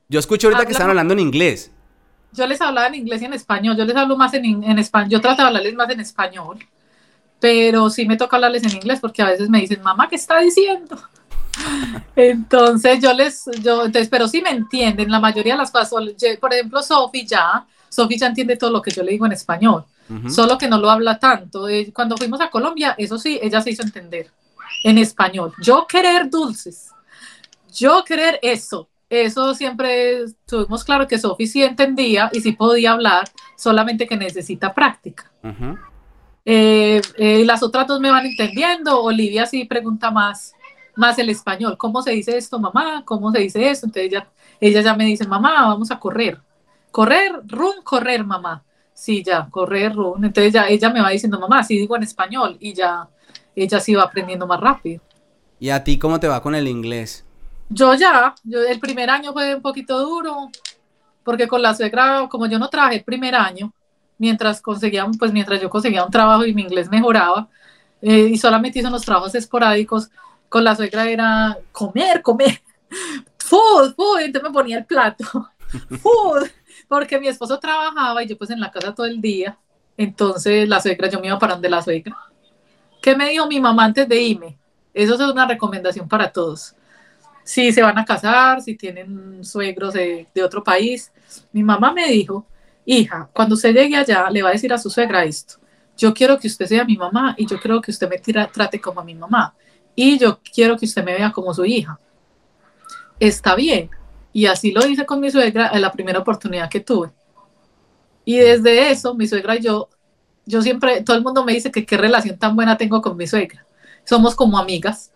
Yo 0.09 0.19
escucho 0.19 0.49
ahorita 0.49 0.67
que 0.67 0.73
están 0.73 0.91
hablando 0.91 1.15
en 1.15 1.21
inglés. 1.21 1.71
Yo 2.33 2.45
les 2.47 2.61
hablaba 2.61 2.89
en 2.89 2.97
inglés 2.97 3.23
y 3.23 3.27
en 3.27 3.35
español. 3.35 3.77
Yo 3.77 3.85
les 3.85 3.95
hablo 3.95 4.17
más 4.17 4.35
en, 4.35 4.65
en 4.65 4.79
español. 4.81 5.11
Yo 5.11 5.21
trato 5.21 5.43
de 5.43 5.47
hablarles 5.49 5.75
más 5.75 5.91
en 5.91 6.01
español 6.01 6.59
pero 7.45 7.91
sí 7.91 8.07
me 8.07 8.17
toca 8.17 8.37
hablarles 8.37 8.65
en 8.65 8.71
inglés 8.71 9.01
porque 9.01 9.21
a 9.21 9.27
veces 9.27 9.51
me 9.51 9.61
dicen, 9.61 9.83
mamá, 9.83 10.09
¿qué 10.09 10.17
está 10.17 10.39
diciendo? 10.41 10.97
Entonces 12.17 13.01
yo 13.01 13.13
les, 13.13 13.45
yo, 13.61 13.85
entonces, 13.85 14.09
pero 14.09 14.27
sí 14.29 14.41
me 14.41 14.49
entienden, 14.49 15.11
la 15.11 15.21
mayoría 15.21 15.53
de 15.53 15.59
las 15.59 15.71
cosas, 15.71 15.91
por 16.41 16.55
ejemplo, 16.55 16.83
Sofi 16.83 17.27
ya, 17.27 17.67
Sofi 17.91 18.17
ya 18.17 18.29
entiende 18.29 18.57
todo 18.57 18.71
lo 18.71 18.81
que 18.81 18.91
yo 18.91 19.03
le 19.03 19.13
digo 19.13 19.27
en 19.27 19.33
español, 19.33 19.85
solo 20.31 20.57
que 20.57 20.69
no 20.69 20.79
lo 20.79 20.91
habla 20.91 21.19
tanto. 21.19 21.69
Eh, 21.69 21.93
cuando 21.95 22.17
fuimos 22.17 22.41
a 22.41 22.49
Colombia, 22.49 22.95
eso 22.97 23.19
sí, 23.19 23.39
ella 23.43 23.61
se 23.61 23.73
hizo 23.73 23.83
entender 23.83 24.31
en 24.83 24.99
español. 24.99 25.53
Yo 25.61 25.87
querer 25.87 26.29
dulces, 26.31 26.91
yo 27.73 28.05
querer 28.05 28.39
eso, 28.43 28.89
eso 29.09 29.55
siempre 29.55 30.25
tuvimos 30.47 30.83
claro 30.83 31.07
que 31.07 31.19
Sofi 31.19 31.47
sí 31.47 31.63
entendía 31.63 32.31
y 32.33 32.41
sí 32.41 32.53
podía 32.53 32.93
hablar, 32.93 33.25
solamente 33.57 34.07
que 34.07 34.17
necesita 34.17 34.75
práctica. 34.75 35.31
Eh, 36.45 37.01
eh, 37.17 37.45
las 37.45 37.63
otras 37.63 37.87
dos 37.87 38.01
me 38.01 38.11
van 38.11 38.27
entendiendo. 38.27 39.03
Olivia 39.03 39.47
sí 39.47 39.65
pregunta 39.65 40.11
más, 40.11 40.55
más 40.97 41.19
el 41.19 41.31
español. 41.31 41.77
¿Cómo 41.79 42.03
se 42.03 42.13
dice 42.13 42.37
esto, 42.37 42.59
mamá? 42.59 43.03
¿Cómo 43.05 43.31
se 43.31 43.41
dice 43.41 43.69
esto? 43.71 43.87
Entonces 43.87 44.11
ella, 44.11 44.29
ella 44.61 44.81
ya 44.81 44.95
me 44.95 45.05
dice, 45.05 45.27
mamá, 45.27 45.69
vamos 45.69 45.91
a 45.91 45.99
correr. 45.99 46.41
Correr, 46.91 47.33
run, 47.47 47.83
correr, 47.83 48.25
mamá. 48.25 48.63
Sí, 48.93 49.23
ya, 49.23 49.49
correr, 49.51 49.95
run. 49.95 50.25
Entonces 50.25 50.53
ya 50.53 50.69
ella 50.69 50.91
me 50.91 51.01
va 51.01 51.11
diciendo, 51.11 51.39
mamá, 51.39 51.63
sí 51.63 51.79
digo 51.79 51.97
en 51.97 52.05
español. 52.05 52.57
Y 52.61 52.73
ya 52.73 53.09
ella 53.63 53.81
sí 53.81 53.95
va 53.95 54.03
aprendiendo 54.03 54.47
más 54.47 54.61
rápido. 54.61 55.03
¿Y 55.61 55.71
a 55.71 55.83
ti 55.85 55.99
cómo 55.99 56.21
te 56.21 56.29
va 56.29 56.43
con 56.43 56.55
el 56.55 56.69
inglés? 56.69 57.25
Yo 57.69 57.95
ya, 57.95 58.35
yo, 58.45 58.63
el 58.63 58.79
primer 58.81 59.11
año 59.11 59.33
fue 59.33 59.55
un 59.55 59.63
poquito 59.63 59.99
duro, 60.01 60.51
porque 61.23 61.49
con 61.49 61.63
la 61.63 61.75
suegra, 61.75 62.29
como 62.29 62.47
yo 62.47 62.59
no 62.59 62.69
trabajé 62.69 62.97
el 62.97 63.05
primer 63.05 63.35
año, 63.35 63.73
mientras 64.19 64.61
conseguía, 64.61 65.07
pues 65.19 65.33
mientras 65.33 65.61
yo 65.61 65.71
conseguía 65.71 66.05
un 66.05 66.11
trabajo 66.11 66.45
y 66.45 66.55
mi 66.55 66.63
inglés 66.63 66.91
mejoraba, 66.91 67.49
eh, 68.03 68.29
y 68.31 68.37
solamente 68.37 68.79
hice 68.79 68.89
unos 68.89 69.05
trabajos 69.05 69.35
esporádicos, 69.35 70.11
con 70.49 70.63
la 70.63 70.77
suegra 70.77 71.09
era 71.09 71.59
comer, 71.73 72.23
comer, 72.23 72.61
food, 73.39 73.95
food, 73.95 74.21
entonces 74.21 74.51
me 74.51 74.53
ponía 74.53 74.79
el 74.79 74.85
plato. 74.85 75.51
porque 76.89 77.19
mi 77.19 77.29
esposo 77.29 77.59
trabajaba 77.59 78.23
y 78.23 78.29
yo 78.29 78.39
pues 78.39 78.51
en 78.51 78.61
la 78.61 78.71
casa 78.71 78.95
todo 78.95 79.07
el 79.07 79.21
día. 79.21 79.59
Entonces 79.97 80.69
la 80.69 80.81
suegra, 80.81 81.09
yo 81.09 81.21
me 81.21 81.29
iba 81.29 81.39
para 81.39 81.55
donde 81.55 81.71
la 81.71 81.83
suegra. 81.83 82.17
¿Qué 83.05 83.15
me 83.15 83.29
dijo 83.29 83.47
mi 83.47 83.61
mamá 83.61 83.85
antes 83.85 84.09
de 84.09 84.19
irme? 84.19 84.57
Eso 84.95 85.13
es 85.13 85.21
una 85.21 85.47
recomendación 85.47 86.09
para 86.09 86.33
todos. 86.33 86.75
Si 87.45 87.71
se 87.71 87.83
van 87.83 87.99
a 87.99 88.05
casar, 88.07 88.63
si 88.63 88.77
tienen 88.77 89.45
suegros 89.45 89.93
de, 89.93 90.27
de 90.35 90.43
otro 90.43 90.65
país. 90.65 91.13
Mi 91.53 91.63
mamá 91.63 91.93
me 91.93 92.09
dijo, 92.09 92.47
hija, 92.87 93.29
cuando 93.35 93.57
usted 93.57 93.75
llegue 93.75 93.95
allá, 93.95 94.31
le 94.31 94.43
va 94.43 94.49
a 94.49 94.53
decir 94.53 94.73
a 94.73 94.79
su 94.79 94.89
suegra 94.89 95.23
esto. 95.23 95.57
Yo 95.99 96.15
quiero 96.15 96.39
que 96.39 96.47
usted 96.47 96.65
sea 96.65 96.83
mi 96.87 96.97
mamá 96.97 97.35
y 97.37 97.45
yo 97.45 97.61
quiero 97.61 97.79
que 97.83 97.91
usted 97.91 98.09
me 98.09 98.17
trate 98.17 98.81
como 98.81 99.03
a 99.03 99.05
mi 99.05 99.15
mamá. 99.15 99.55
Y 99.95 100.17
yo 100.17 100.41
quiero 100.41 100.79
que 100.79 100.87
usted 100.87 101.05
me 101.05 101.13
vea 101.13 101.31
como 101.31 101.53
su 101.53 101.63
hija. 101.67 102.01
Está 103.21 103.55
bien. 103.55 103.91
Y 104.33 104.47
así 104.47 104.73
lo 104.73 104.87
hice 104.87 105.05
con 105.05 105.21
mi 105.21 105.31
suegra 105.31 105.73
en 105.75 105.83
la 105.83 105.93
primera 105.93 106.21
oportunidad 106.21 106.71
que 106.71 106.81
tuve. 106.81 107.13
Y 108.25 108.39
desde 108.39 108.91
eso, 108.91 109.15
mi 109.15 109.29
suegra 109.29 109.57
y 109.57 109.61
yo, 109.61 109.91
yo 110.47 110.63
siempre, 110.63 111.03
todo 111.03 111.17
el 111.17 111.23
mundo 111.23 111.45
me 111.45 111.53
dice 111.53 111.71
que 111.71 111.87
qué 111.87 111.97
relación 111.97 112.39
tan 112.39 112.55
buena 112.55 112.77
tengo 112.77 113.01
con 113.01 113.17
mi 113.17 113.27
suegra. 113.27 113.65
Somos 114.05 114.35
como 114.35 114.59
amigas. 114.59 115.11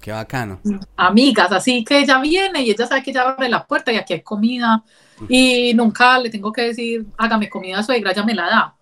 Qué 0.00 0.12
bacano. 0.12 0.60
Amigas, 0.96 1.50
así 1.52 1.84
que 1.84 2.00
ella 2.00 2.20
viene 2.20 2.62
y 2.62 2.70
ella 2.70 2.86
sabe 2.86 3.02
que 3.02 3.10
ella 3.10 3.22
abre 3.22 3.48
la 3.48 3.66
puerta 3.66 3.92
y 3.92 3.96
aquí 3.96 4.12
hay 4.12 4.20
comida. 4.20 4.84
Y 5.28 5.72
nunca 5.74 6.18
le 6.18 6.30
tengo 6.30 6.52
que 6.52 6.62
decir, 6.62 7.06
hágame 7.16 7.48
comida 7.48 7.82
suegra, 7.82 8.12
ella 8.12 8.22
me 8.22 8.34
la 8.34 8.46
da. 8.46 8.74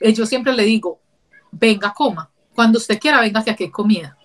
Eh, 0.00 0.12
yo 0.12 0.26
siempre 0.26 0.52
le 0.52 0.64
digo, 0.64 1.00
venga, 1.52 1.92
coma. 1.92 2.30
Cuando 2.54 2.78
usted 2.78 2.98
quiera, 2.98 3.20
venga, 3.20 3.44
que 3.44 3.50
aquí 3.50 3.64
hay 3.64 3.70
comida. 3.70 4.16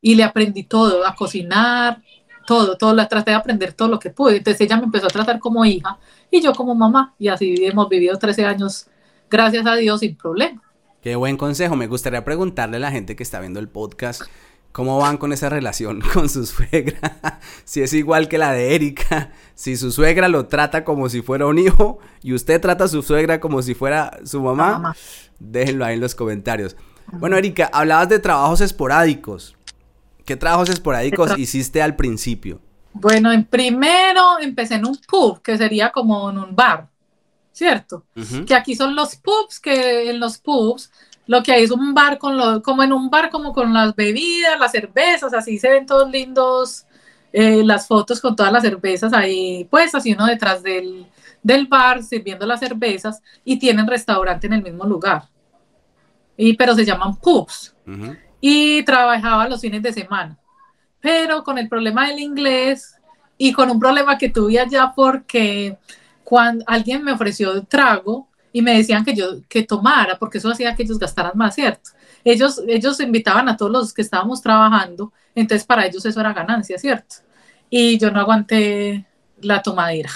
Y 0.00 0.14
le 0.14 0.24
aprendí 0.24 0.64
todo, 0.64 1.06
a 1.06 1.14
cocinar, 1.14 2.02
todo, 2.46 2.76
todo, 2.76 2.94
la 2.94 3.08
traté 3.08 3.30
de 3.30 3.36
aprender 3.36 3.72
todo 3.72 3.88
lo 3.88 3.98
que 3.98 4.10
pude. 4.10 4.36
Entonces 4.36 4.60
ella 4.60 4.76
me 4.76 4.84
empezó 4.84 5.06
a 5.06 5.10
tratar 5.10 5.38
como 5.38 5.64
hija 5.64 5.98
y 6.30 6.40
yo 6.40 6.52
como 6.54 6.74
mamá. 6.74 7.14
Y 7.18 7.28
así 7.28 7.54
hemos 7.64 7.88
vivido 7.88 8.18
13 8.18 8.44
años, 8.44 8.86
gracias 9.32 9.66
a 9.66 9.74
Dios, 9.74 10.00
sin 10.00 10.14
problema. 10.14 10.62
Qué 11.00 11.16
buen 11.16 11.36
consejo. 11.36 11.74
Me 11.74 11.88
gustaría 11.88 12.24
preguntarle 12.24 12.76
a 12.76 12.80
la 12.80 12.92
gente 12.92 13.16
que 13.16 13.24
está 13.24 13.40
viendo 13.40 13.58
el 13.58 13.68
podcast 13.68 14.22
cómo 14.70 14.98
van 14.98 15.16
con 15.16 15.32
esa 15.32 15.48
relación 15.48 16.00
con 16.14 16.28
su 16.28 16.46
suegra. 16.46 17.40
si 17.64 17.82
es 17.82 17.92
igual 17.94 18.28
que 18.28 18.38
la 18.38 18.52
de 18.52 18.74
Erika. 18.76 19.32
Si 19.54 19.76
su 19.76 19.90
suegra 19.90 20.28
lo 20.28 20.46
trata 20.46 20.84
como 20.84 21.08
si 21.08 21.22
fuera 21.22 21.46
un 21.46 21.58
hijo 21.58 21.98
y 22.22 22.34
usted 22.34 22.60
trata 22.60 22.84
a 22.84 22.88
su 22.88 23.02
suegra 23.02 23.40
como 23.40 23.62
si 23.62 23.74
fuera 23.74 24.20
su 24.24 24.40
mamá. 24.40 24.72
mamá. 24.72 24.96
Déjenlo 25.40 25.84
ahí 25.84 25.94
en 25.94 26.00
los 26.00 26.14
comentarios. 26.14 26.76
Bueno, 27.10 27.36
Erika, 27.36 27.68
hablabas 27.72 28.08
de 28.08 28.20
trabajos 28.20 28.60
esporádicos. 28.60 29.56
¿Qué 30.24 30.36
trabajos 30.36 30.70
esporádicos 30.70 31.36
hiciste 31.36 31.82
al 31.82 31.96
principio? 31.96 32.60
Bueno, 32.94 33.32
en 33.32 33.44
primero 33.44 34.38
empecé 34.40 34.74
en 34.74 34.86
un 34.86 34.96
pub, 35.08 35.42
que 35.42 35.56
sería 35.56 35.90
como 35.90 36.30
en 36.30 36.38
un 36.38 36.54
bar, 36.54 36.88
¿cierto? 37.52 38.04
Que 38.46 38.54
aquí 38.54 38.74
son 38.74 38.94
los 38.96 39.16
pubs, 39.16 39.60
que 39.60 40.10
en 40.10 40.18
los 40.18 40.38
pubs 40.38 40.90
lo 41.26 41.42
que 41.42 41.52
hay 41.52 41.64
es 41.64 41.70
un 41.70 41.94
bar 41.94 42.18
con 42.18 42.36
lo, 42.36 42.62
como 42.62 42.82
en 42.82 42.92
un 42.92 43.08
bar 43.10 43.30
como 43.30 43.52
con 43.52 43.72
las 43.72 43.94
bebidas, 43.94 44.58
las 44.58 44.72
cervezas, 44.72 45.32
así 45.34 45.58
se 45.58 45.70
ven 45.70 45.86
todos 45.86 46.10
lindos 46.10 46.86
eh, 47.32 47.62
las 47.64 47.86
fotos 47.86 48.20
con 48.20 48.36
todas 48.36 48.52
las 48.52 48.62
cervezas 48.62 49.12
ahí 49.14 49.66
pues 49.70 49.94
así 49.94 50.12
uno 50.12 50.26
detrás 50.26 50.62
del, 50.62 51.06
del 51.42 51.66
bar 51.66 52.02
sirviendo 52.02 52.46
las 52.46 52.60
cervezas 52.60 53.22
y 53.44 53.58
tienen 53.58 53.86
restaurante 53.86 54.46
en 54.46 54.54
el 54.54 54.62
mismo 54.62 54.84
lugar. 54.84 55.28
Y, 56.36 56.54
pero 56.54 56.74
se 56.74 56.84
llaman 56.84 57.16
pubs 57.16 57.74
y 58.40 58.82
trabajaba 58.84 59.48
los 59.48 59.60
fines 59.60 59.82
de 59.82 59.92
semana. 59.92 60.38
Pero 61.00 61.44
con 61.44 61.58
el 61.58 61.68
problema 61.68 62.08
del 62.08 62.20
inglés 62.20 62.96
y 63.36 63.52
con 63.52 63.70
un 63.70 63.78
problema 63.78 64.18
que 64.18 64.28
tuve 64.28 64.58
allá 64.58 64.92
porque 64.94 65.76
cuando 66.24 66.64
alguien 66.66 67.02
me 67.04 67.12
ofreció 67.12 67.62
trago 67.64 68.28
y 68.52 68.62
me 68.62 68.76
decían 68.76 69.04
que 69.04 69.14
yo 69.14 69.40
que 69.48 69.62
tomara 69.62 70.18
porque 70.18 70.38
eso 70.38 70.50
hacía 70.50 70.74
que 70.74 70.82
ellos 70.82 70.98
gastaran 70.98 71.32
más, 71.34 71.54
¿cierto? 71.54 71.90
Ellos, 72.24 72.62
ellos 72.68 73.00
invitaban 73.00 73.48
a 73.48 73.56
todos 73.56 73.72
los 73.72 73.92
que 73.92 74.02
estábamos 74.02 74.42
trabajando, 74.42 75.12
entonces 75.34 75.66
para 75.66 75.86
ellos 75.86 76.04
eso 76.04 76.20
era 76.20 76.32
ganancia, 76.32 76.78
¿cierto? 76.78 77.16
Y 77.70 77.98
yo 77.98 78.10
no 78.10 78.20
aguanté 78.20 79.06
la 79.40 79.62
tomadera. 79.62 80.10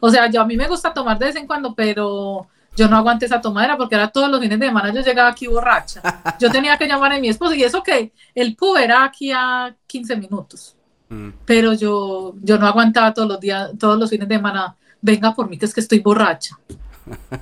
O 0.00 0.10
sea, 0.10 0.28
yo 0.28 0.40
a 0.40 0.46
mí 0.46 0.56
me 0.56 0.66
gusta 0.66 0.92
tomar 0.92 1.18
de 1.18 1.26
vez 1.26 1.36
en 1.36 1.46
cuando, 1.46 1.74
pero 1.74 2.48
yo 2.74 2.88
no 2.88 2.96
aguanté 2.96 3.26
esa 3.26 3.40
tomadera 3.40 3.76
porque 3.76 3.94
era 3.94 4.08
todos 4.08 4.30
los 4.30 4.40
fines 4.40 4.58
de 4.58 4.66
semana 4.66 4.92
yo 4.92 5.02
llegaba 5.02 5.28
aquí 5.28 5.46
borracha. 5.46 6.02
Yo 6.38 6.50
tenía 6.50 6.76
que 6.76 6.88
llamar 6.88 7.12
a 7.12 7.20
mi 7.20 7.28
esposo 7.28 7.54
y 7.54 7.62
eso 7.62 7.82
que 7.82 8.12
el 8.34 8.56
pu 8.56 8.76
era 8.76 9.04
aquí 9.04 9.30
a 9.30 9.74
15 9.86 10.16
minutos. 10.16 10.76
Mm. 11.08 11.30
Pero 11.44 11.74
yo, 11.74 12.34
yo 12.40 12.58
no 12.58 12.66
aguantaba 12.66 13.12
todos 13.12 13.28
los 13.28 13.40
días, 13.40 13.70
todos 13.78 13.98
los 13.98 14.08
fines 14.08 14.28
de 14.28 14.36
semana, 14.36 14.76
venga 15.02 15.34
por 15.34 15.50
mí 15.50 15.58
que 15.58 15.66
es 15.66 15.74
que 15.74 15.80
estoy 15.80 15.98
borracha. 15.98 16.58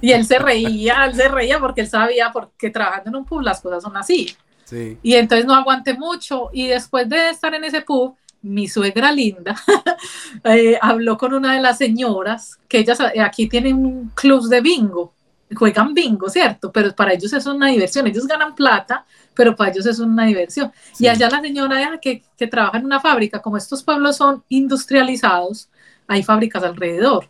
Y 0.00 0.10
él 0.12 0.24
se 0.26 0.38
reía, 0.38 1.04
él 1.04 1.14
se 1.14 1.28
reía 1.28 1.60
porque 1.60 1.82
él 1.82 1.88
sabía 1.88 2.32
porque 2.32 2.70
trabajando 2.70 3.10
en 3.10 3.16
un 3.16 3.24
pub 3.24 3.42
las 3.42 3.60
cosas 3.60 3.82
son 3.82 3.96
así. 3.96 4.34
Sí. 4.64 4.98
Y 5.02 5.14
entonces 5.14 5.46
no 5.46 5.54
aguanté 5.54 5.94
mucho 5.94 6.48
y 6.52 6.66
después 6.66 7.08
de 7.08 7.30
estar 7.30 7.54
en 7.54 7.64
ese 7.64 7.82
pub, 7.82 8.16
mi 8.42 8.68
suegra 8.68 9.12
linda 9.12 9.54
eh, 10.44 10.78
habló 10.80 11.18
con 11.18 11.34
una 11.34 11.54
de 11.54 11.60
las 11.60 11.76
señoras 11.76 12.58
que 12.68 12.78
ellas 12.78 12.98
eh, 13.14 13.20
aquí 13.20 13.48
tienen 13.48 14.10
clubs 14.14 14.48
de 14.48 14.62
bingo 14.62 15.12
juegan 15.54 15.94
bingo, 15.94 16.28
¿cierto? 16.28 16.70
Pero 16.72 16.94
para 16.94 17.12
ellos 17.12 17.32
es 17.32 17.46
una 17.46 17.68
diversión, 17.68 18.06
ellos 18.06 18.26
ganan 18.26 18.54
plata, 18.54 19.04
pero 19.34 19.56
para 19.56 19.70
ellos 19.70 19.86
es 19.86 19.98
una 19.98 20.26
diversión. 20.26 20.72
Y 20.98 21.06
allá 21.06 21.28
la 21.28 21.40
señora 21.40 21.98
que, 22.00 22.22
que 22.36 22.46
trabaja 22.46 22.78
en 22.78 22.84
una 22.84 23.00
fábrica, 23.00 23.42
como 23.42 23.56
estos 23.56 23.82
pueblos 23.82 24.16
son 24.16 24.44
industrializados, 24.48 25.68
hay 26.06 26.22
fábricas 26.22 26.62
alrededor. 26.62 27.28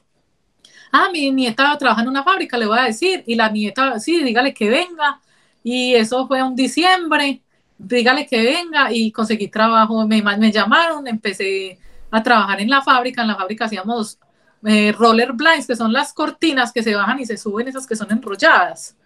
Ah, 0.93 1.09
mi 1.13 1.31
nieta 1.31 1.77
trabaja 1.79 2.03
en 2.03 2.09
una 2.09 2.25
fábrica, 2.25 2.59
le 2.59 2.67
voy 2.67 2.79
a 2.79 2.85
decir, 2.85 3.23
y 3.27 3.35
la 3.35 3.49
nieta, 3.49 3.99
sí, 4.01 4.23
dígale 4.23 4.53
que 4.53 4.69
venga. 4.69 5.21
Y 5.63 5.95
eso 5.95 6.27
fue 6.27 6.43
un 6.43 6.57
diciembre, 6.57 7.43
dígale 7.79 8.27
que 8.27 8.43
venga 8.43 8.93
y 8.93 9.13
conseguí 9.13 9.49
trabajo, 9.49 10.07
me, 10.07 10.23
me 10.23 10.53
llamaron, 10.53 11.07
empecé 11.07 11.79
a 12.11 12.23
trabajar 12.23 12.61
en 12.61 12.71
la 12.71 12.83
fábrica, 12.83 13.23
en 13.23 13.29
la 13.29 13.37
fábrica 13.37 13.67
hacíamos 13.67 14.19
eh, 14.65 14.93
roller 14.93 15.33
blinds, 15.33 15.67
que 15.67 15.77
son 15.77 15.93
las 15.93 16.13
cortinas 16.13 16.73
que 16.73 16.83
se 16.83 16.95
bajan 16.95 17.21
y 17.21 17.27
se 17.27 17.37
suben, 17.37 17.69
esas 17.69 17.87
que 17.87 17.97
son 17.97 18.11
enrolladas. 18.11 18.97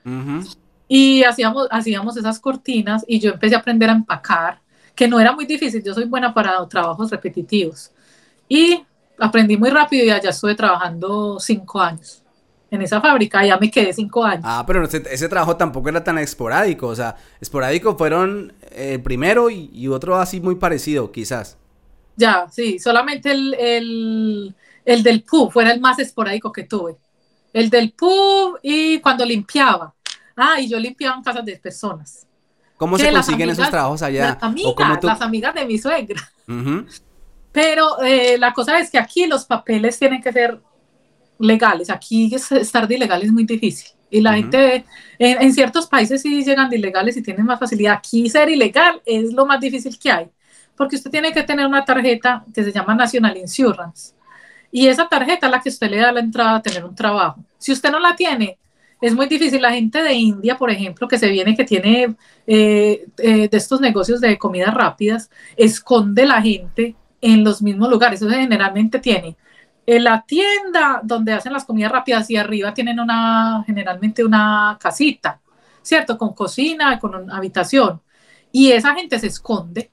Y 0.88 1.22
hacíamos, 1.22 1.68
hacíamos 1.70 2.16
esas 2.16 2.40
cortinas 2.40 3.04
y 3.06 3.20
yo 3.20 3.32
empecé 3.32 3.54
a 3.54 3.58
aprender 3.58 3.88
a 3.90 3.92
empacar, 3.92 4.60
que 4.94 5.08
no 5.08 5.20
era 5.20 5.32
muy 5.32 5.46
difícil, 5.46 5.82
yo 5.82 5.94
soy 5.94 6.04
buena 6.04 6.34
para 6.34 6.66
trabajos 6.68 7.10
repetitivos. 7.10 7.92
Y 8.48 8.84
aprendí 9.18 9.56
muy 9.56 9.70
rápido 9.70 10.04
y 10.04 10.10
allá 10.10 10.30
estuve 10.30 10.54
trabajando 10.54 11.38
cinco 11.40 11.80
años 11.80 12.22
en 12.70 12.82
esa 12.82 13.00
fábrica, 13.00 13.44
ya 13.46 13.56
me 13.56 13.70
quedé 13.70 13.92
cinco 13.92 14.24
años. 14.24 14.44
Ah, 14.44 14.64
pero 14.66 14.84
ese, 14.84 15.28
trabajo 15.28 15.56
tampoco 15.56 15.88
era 15.88 16.02
tan 16.02 16.18
esporádico, 16.18 16.88
o 16.88 16.94
sea, 16.96 17.14
esporádico 17.40 17.96
fueron 17.96 18.52
el 18.72 19.00
primero 19.00 19.48
y, 19.48 19.86
otro 19.86 20.16
así 20.16 20.40
muy 20.40 20.56
parecido, 20.56 21.12
quizás. 21.12 21.56
Ya, 22.16 22.46
sí, 22.50 22.80
solamente 22.80 23.30
el 23.30 24.54
el 24.84 25.02
del 25.02 25.22
pub 25.22 25.50
fuera 25.50 25.72
el 25.72 25.80
más 25.80 25.98
esporádico 25.98 26.52
que 26.52 26.64
tuve. 26.64 26.96
El 27.52 27.70
del 27.70 27.92
pub 27.92 28.58
y 28.62 29.00
cuando 29.00 29.24
limpiaba. 29.24 29.94
Ah, 30.36 30.60
y 30.60 30.68
yo 30.68 30.78
limpiaba 30.78 31.16
en 31.16 31.22
casas 31.22 31.44
de 31.44 31.56
personas. 31.56 32.26
¿Cómo 32.76 32.98
se 32.98 33.10
consiguen 33.12 33.50
esos 33.50 33.70
trabajos 33.70 34.02
allá? 34.02 34.34
Las 34.34 34.42
amigas, 34.42 35.02
las 35.02 35.20
amigas 35.20 35.54
de 35.54 35.64
mi 35.64 35.78
suegra. 35.78 36.20
Pero 37.54 38.02
eh, 38.02 38.36
la 38.36 38.52
cosa 38.52 38.80
es 38.80 38.90
que 38.90 38.98
aquí 38.98 39.28
los 39.28 39.44
papeles 39.44 39.96
tienen 39.96 40.20
que 40.20 40.32
ser 40.32 40.60
legales. 41.38 41.88
Aquí 41.88 42.34
estar 42.34 42.88
de 42.88 42.96
ilegal 42.96 43.22
es 43.22 43.30
muy 43.30 43.44
difícil. 43.44 43.90
Y 44.10 44.20
la 44.20 44.34
gente, 44.34 44.84
en, 45.20 45.40
en, 45.40 45.52
ciertos 45.52 45.86
países 45.86 46.20
sí 46.20 46.42
llegan 46.42 46.68
de 46.68 46.78
ilegales 46.78 47.16
y 47.16 47.22
tienen 47.22 47.46
más 47.46 47.60
facilidad. 47.60 47.94
Aquí 47.94 48.28
ser 48.28 48.48
ilegal 48.48 49.00
es 49.06 49.32
lo 49.32 49.46
más 49.46 49.60
difícil 49.60 49.96
que 49.96 50.10
hay. 50.10 50.26
Porque 50.76 50.96
usted 50.96 51.12
tiene 51.12 51.32
que 51.32 51.44
tener 51.44 51.64
una 51.64 51.84
tarjeta 51.84 52.44
que 52.52 52.64
se 52.64 52.72
llama 52.72 52.92
National 52.96 53.36
Insurance. 53.36 54.14
Y 54.72 54.88
esa 54.88 55.08
tarjeta 55.08 55.46
es 55.46 55.52
la 55.52 55.60
que 55.60 55.68
usted 55.68 55.88
le 55.88 55.98
da 55.98 56.10
la 56.10 56.18
entrada 56.18 56.56
a 56.56 56.62
tener 56.62 56.84
un 56.84 56.96
trabajo. 56.96 57.44
Si 57.56 57.70
usted 57.70 57.92
no 57.92 58.00
la 58.00 58.16
tiene, 58.16 58.58
es 59.00 59.14
muy 59.14 59.28
difícil. 59.28 59.62
La 59.62 59.70
gente 59.70 60.02
de 60.02 60.12
India, 60.12 60.56
por 60.56 60.72
ejemplo, 60.72 61.06
que 61.06 61.18
se 61.18 61.28
viene, 61.28 61.54
que 61.54 61.64
tiene 61.64 62.16
eh, 62.48 63.06
eh, 63.18 63.48
de 63.48 63.56
estos 63.56 63.80
negocios 63.80 64.20
de 64.20 64.36
comidas 64.38 64.74
rápidas, 64.74 65.30
esconde 65.56 66.26
la 66.26 66.42
gente 66.42 66.96
en 67.32 67.44
los 67.44 67.62
mismos 67.62 67.88
lugares. 67.90 68.20
Eso 68.20 68.30
generalmente 68.30 68.98
tiene 68.98 69.36
en 69.86 70.04
la 70.04 70.24
tienda 70.26 71.00
donde 71.02 71.32
hacen 71.32 71.52
las 71.52 71.64
comidas 71.64 71.92
rápidas 71.92 72.30
y 72.30 72.36
arriba 72.36 72.72
tienen 72.72 73.00
una, 73.00 73.62
generalmente 73.66 74.24
una 74.24 74.78
casita, 74.80 75.40
¿cierto? 75.82 76.16
Con 76.16 76.34
cocina, 76.34 76.98
con 76.98 77.14
una 77.14 77.36
habitación. 77.36 78.00
Y 78.50 78.72
esa 78.72 78.94
gente 78.94 79.18
se 79.18 79.26
esconde 79.26 79.90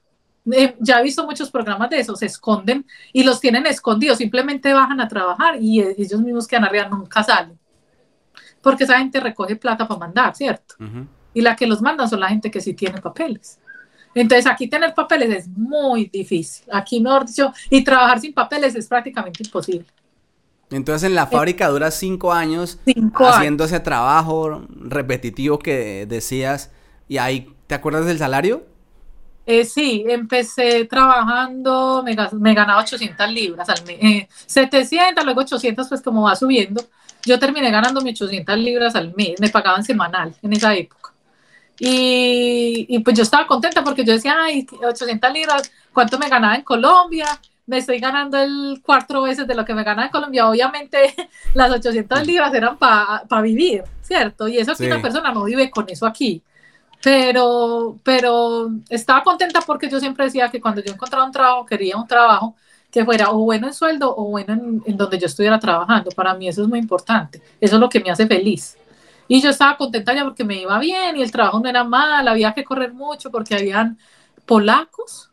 eh, 0.50 0.74
ya 0.80 0.98
he 0.98 1.02
visto 1.04 1.24
muchos 1.24 1.50
programas 1.50 1.88
de 1.90 2.00
eso, 2.00 2.16
se 2.16 2.26
esconden 2.26 2.84
y 3.12 3.22
los 3.22 3.40
tienen 3.40 3.64
escondidos, 3.66 4.18
simplemente 4.18 4.72
bajan 4.72 5.00
a 5.00 5.06
trabajar 5.06 5.56
y 5.60 5.80
eh, 5.80 5.94
ellos 5.96 6.20
mismos 6.20 6.48
quedan 6.48 6.64
arriba, 6.64 6.88
nunca 6.88 7.22
salen. 7.22 7.58
Porque 8.60 8.84
esa 8.84 8.98
gente 8.98 9.20
recoge 9.20 9.56
plata 9.56 9.86
para 9.86 10.00
mandar, 10.00 10.34
¿cierto? 10.34 10.74
Y 11.34 11.40
la 11.40 11.56
que 11.56 11.66
los 11.66 11.80
mandan 11.80 12.08
son 12.08 12.20
la 12.20 12.28
gente 12.28 12.50
que 12.50 12.60
sí 12.60 12.74
tiene 12.74 13.00
papeles. 13.00 13.58
Entonces 14.14 14.46
aquí 14.46 14.68
tener 14.68 14.94
papeles 14.94 15.30
es 15.30 15.48
muy 15.48 16.06
difícil. 16.06 16.66
Aquí, 16.72 17.00
mejor 17.00 17.26
dicho, 17.26 17.52
y 17.70 17.82
trabajar 17.82 18.20
sin 18.20 18.32
papeles 18.32 18.74
es 18.74 18.86
prácticamente 18.86 19.42
imposible. 19.42 19.86
Entonces 20.70 21.08
en 21.08 21.14
la 21.14 21.26
fábrica 21.26 21.68
dura 21.68 21.90
cinco 21.90 22.32
años 22.32 22.78
Cinco 22.86 23.26
haciendo 23.26 23.64
ese 23.64 23.80
trabajo 23.80 24.66
repetitivo 24.70 25.58
que 25.58 26.06
decías. 26.06 26.70
Y 27.08 27.18
ahí, 27.18 27.54
¿te 27.66 27.74
acuerdas 27.74 28.06
del 28.06 28.18
salario? 28.18 28.64
Eh, 29.44 29.64
sí, 29.64 30.04
empecé 30.08 30.84
trabajando, 30.84 32.02
me, 32.04 32.16
me 32.32 32.54
ganaba 32.54 32.80
800 32.80 33.28
libras 33.32 33.68
al 33.68 33.84
mes, 33.84 33.98
eh, 34.00 34.28
700, 34.46 35.24
luego 35.24 35.40
800, 35.40 35.88
pues 35.88 36.00
como 36.00 36.22
va 36.22 36.36
subiendo. 36.36 36.82
Yo 37.26 37.38
terminé 37.38 37.70
ganando 37.70 38.00
mis 38.00 38.20
800 38.20 38.56
libras 38.58 38.94
al 38.94 39.14
mes, 39.16 39.40
me 39.40 39.48
pagaban 39.48 39.82
semanal 39.82 40.34
en 40.42 40.52
esa 40.52 40.74
época. 40.74 41.11
Y, 41.78 42.86
y 42.88 42.98
pues 43.00 43.16
yo 43.16 43.22
estaba 43.22 43.46
contenta 43.46 43.82
porque 43.82 44.04
yo 44.04 44.12
decía, 44.12 44.36
ay, 44.40 44.66
800 44.84 45.32
libras, 45.32 45.72
¿cuánto 45.92 46.18
me 46.18 46.28
ganaba 46.28 46.54
en 46.54 46.62
Colombia? 46.62 47.26
Me 47.66 47.78
estoy 47.78 47.98
ganando 47.98 48.38
el 48.38 48.80
cuatro 48.84 49.22
veces 49.22 49.46
de 49.46 49.54
lo 49.54 49.64
que 49.64 49.74
me 49.74 49.84
ganaba 49.84 50.06
en 50.06 50.12
Colombia. 50.12 50.48
Obviamente 50.48 51.14
las 51.54 51.70
800 51.70 52.26
libras 52.26 52.52
eran 52.54 52.76
para 52.78 53.42
vivir, 53.42 53.84
¿cierto? 54.02 54.48
Y 54.48 54.58
eso 54.58 54.72
aquí 54.72 54.84
Sí. 54.84 54.90
una 54.90 55.02
persona 55.02 55.32
no 55.32 55.44
vive 55.44 55.70
con 55.70 55.88
eso 55.88 56.06
aquí 56.06 56.42
pero, 57.02 57.98
pero 58.04 58.70
estaba 58.88 59.24
contenta 59.24 59.60
porque 59.60 59.90
yo 59.90 59.98
siempre 59.98 60.26
decía 60.26 60.48
que 60.50 60.60
cuando 60.60 60.80
yo 60.82 60.92
encontraba 60.92 61.24
un 61.24 61.32
trabajo, 61.32 61.66
quería 61.66 61.96
un 61.96 62.06
trabajo 62.06 62.54
que 62.92 63.04
fuera 63.04 63.30
o 63.32 63.38
bueno 63.38 63.66
en 63.66 63.74
sueldo 63.74 64.14
o 64.16 64.26
bueno 64.26 64.52
en, 64.52 64.82
en 64.86 64.96
donde 64.96 65.18
yo 65.18 65.26
estuviera 65.26 65.58
trabajando. 65.58 66.10
Para 66.12 66.34
mí 66.34 66.46
eso 66.46 66.62
es 66.62 66.68
muy 66.68 66.78
importante. 66.78 67.42
Eso 67.60 67.74
es 67.74 67.80
lo 67.80 67.88
que 67.88 67.98
me 67.98 68.10
hace 68.10 68.26
feliz. 68.26 68.76
Y 69.34 69.40
yo 69.40 69.48
estaba 69.48 69.78
contenta 69.78 70.12
ya 70.14 70.24
porque 70.24 70.44
me 70.44 70.60
iba 70.60 70.78
bien 70.78 71.16
y 71.16 71.22
el 71.22 71.32
trabajo 71.32 71.58
no 71.58 71.66
era 71.66 71.84
mal, 71.84 72.28
había 72.28 72.52
que 72.52 72.64
correr 72.64 72.92
mucho 72.92 73.30
porque 73.30 73.54
habían 73.54 73.96
polacos 74.44 75.30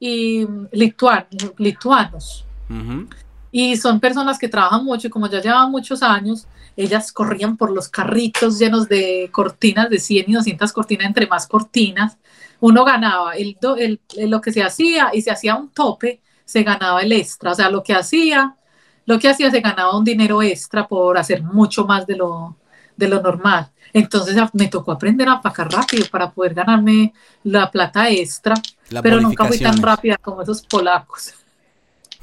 y 0.00 0.44
lituan- 0.72 1.28
lituanos. 1.56 2.44
Ujú. 2.68 3.06
Y 3.52 3.76
son 3.76 4.00
personas 4.00 4.36
que 4.40 4.48
trabajan 4.48 4.84
mucho 4.84 5.06
y 5.06 5.10
como 5.10 5.28
ya 5.28 5.40
llevan 5.40 5.70
muchos 5.70 6.02
años, 6.02 6.48
ellas 6.76 7.12
corrían 7.12 7.56
por 7.56 7.70
los 7.70 7.88
carritos 7.88 8.58
llenos 8.58 8.88
de 8.88 9.28
cortinas, 9.30 9.90
de 9.90 10.00
100 10.00 10.24
y 10.28 10.32
200 10.32 10.72
cortinas, 10.72 11.06
entre 11.06 11.28
más 11.28 11.46
cortinas, 11.46 12.18
uno 12.58 12.84
ganaba 12.84 13.34
el, 13.34 13.56
el- 13.78 14.00
el- 14.16 14.28
lo 14.28 14.40
que 14.40 14.50
se 14.50 14.64
hacía 14.64 15.10
y 15.14 15.22
se 15.22 15.30
hacía 15.30 15.54
un 15.54 15.68
tope, 15.70 16.20
se 16.44 16.64
ganaba 16.64 17.00
el 17.00 17.12
extra. 17.12 17.52
O 17.52 17.54
sea, 17.54 17.70
lo 17.70 17.84
que 17.84 17.94
hacía, 17.94 18.56
lo 19.04 19.20
que 19.20 19.28
hacía 19.28 19.52
se 19.52 19.60
ganaba 19.60 19.96
un 19.96 20.02
dinero 20.02 20.42
extra 20.42 20.88
por 20.88 21.16
hacer 21.16 21.44
mucho 21.44 21.86
más 21.86 22.08
de 22.08 22.16
lo, 22.16 22.56
de 22.96 23.08
lo 23.08 23.20
normal. 23.20 23.70
Entonces 23.92 24.36
me 24.52 24.68
tocó 24.68 24.92
aprender 24.92 25.28
a 25.28 25.34
empacar 25.34 25.70
rápido 25.70 26.06
para 26.10 26.30
poder 26.30 26.54
ganarme 26.54 27.12
la 27.44 27.70
plata 27.70 28.10
extra, 28.10 28.54
Las 28.90 29.02
pero 29.02 29.20
nunca 29.20 29.44
fui 29.46 29.58
tan 29.58 29.80
rápida 29.80 30.16
como 30.16 30.42
esos 30.42 30.62
polacos. 30.62 31.34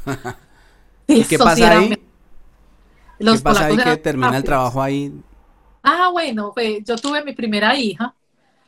¿Y 1.08 1.24
qué 1.24 1.38
sí 1.38 1.38
pasa 1.38 1.72
ahí? 1.72 1.90
¿Qué 3.18 3.40
pasa 3.40 3.66
ahí 3.66 3.78
que 3.78 3.98
termina 3.98 4.38
el 4.38 4.44
trabajo 4.44 4.82
ahí? 4.82 5.14
Ah, 5.82 6.10
bueno, 6.12 6.52
pues, 6.54 6.84
yo 6.86 6.96
tuve 6.96 7.24
mi 7.24 7.34
primera 7.34 7.76
hija. 7.78 8.14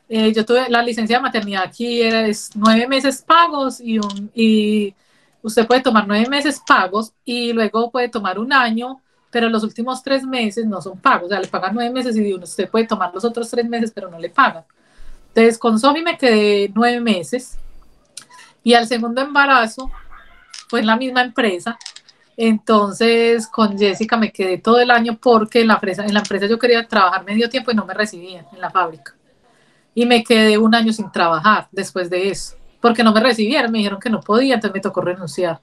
Eh, 0.07 0.31
yo 0.33 0.45
tuve 0.45 0.69
la 0.69 0.83
licencia 0.83 1.17
de 1.17 1.23
maternidad 1.23 1.63
aquí, 1.63 2.01
era 2.01 2.27
es 2.27 2.51
nueve 2.53 2.87
meses 2.87 3.23
pagos 3.23 3.81
y, 3.81 3.97
un, 3.97 4.29
y 4.35 4.93
usted 5.41 5.65
puede 5.65 5.81
tomar 5.81 6.07
nueve 6.07 6.29
meses 6.29 6.61
pagos 6.65 7.11
y 7.23 7.53
luego 7.53 7.89
puede 7.89 8.09
tomar 8.09 8.37
un 8.37 8.53
año, 8.53 9.01
pero 9.35 9.49
los 9.49 9.65
últimos 9.65 10.01
tres 10.01 10.23
meses 10.23 10.65
no 10.65 10.81
son 10.81 10.97
pagos, 10.97 11.25
o 11.25 11.27
sea, 11.27 11.41
le 11.41 11.47
pagan 11.47 11.75
nueve 11.75 11.91
meses 11.91 12.15
y 12.15 12.33
usted 12.33 12.69
puede 12.69 12.87
tomar 12.87 13.13
los 13.13 13.25
otros 13.25 13.49
tres 13.49 13.67
meses, 13.67 13.91
pero 13.93 14.09
no 14.09 14.17
le 14.17 14.29
pagan. 14.29 14.63
Entonces, 15.27 15.57
con 15.57 15.77
Sofi 15.77 16.01
me 16.01 16.17
quedé 16.17 16.71
nueve 16.73 17.01
meses 17.01 17.57
y 18.63 18.75
al 18.75 18.87
segundo 18.87 19.19
embarazo 19.19 19.91
fue 20.69 20.79
en 20.79 20.85
la 20.85 20.95
misma 20.95 21.21
empresa. 21.21 21.77
Entonces, 22.37 23.45
con 23.47 23.77
Jessica 23.77 24.15
me 24.15 24.31
quedé 24.31 24.57
todo 24.57 24.79
el 24.79 24.89
año 24.89 25.17
porque 25.21 25.59
en 25.59 25.67
la 25.67 25.73
empresa, 25.73 26.05
en 26.05 26.13
la 26.13 26.21
empresa 26.21 26.45
yo 26.45 26.57
quería 26.57 26.87
trabajar 26.87 27.25
medio 27.25 27.49
tiempo 27.49 27.71
y 27.71 27.75
no 27.75 27.85
me 27.85 27.93
recibían 27.93 28.45
en 28.53 28.61
la 28.61 28.71
fábrica. 28.71 29.15
Y 29.93 30.05
me 30.05 30.23
quedé 30.23 30.57
un 30.57 30.73
año 30.73 30.93
sin 30.93 31.11
trabajar 31.11 31.67
después 31.73 32.09
de 32.09 32.29
eso, 32.29 32.55
porque 32.79 33.03
no 33.03 33.11
me 33.11 33.19
recibieron, 33.19 33.69
me 33.69 33.79
dijeron 33.79 33.99
que 33.99 34.09
no 34.09 34.21
podía, 34.21 34.53
entonces 34.53 34.75
me 34.75 34.79
tocó 34.79 35.01
renunciar. 35.01 35.59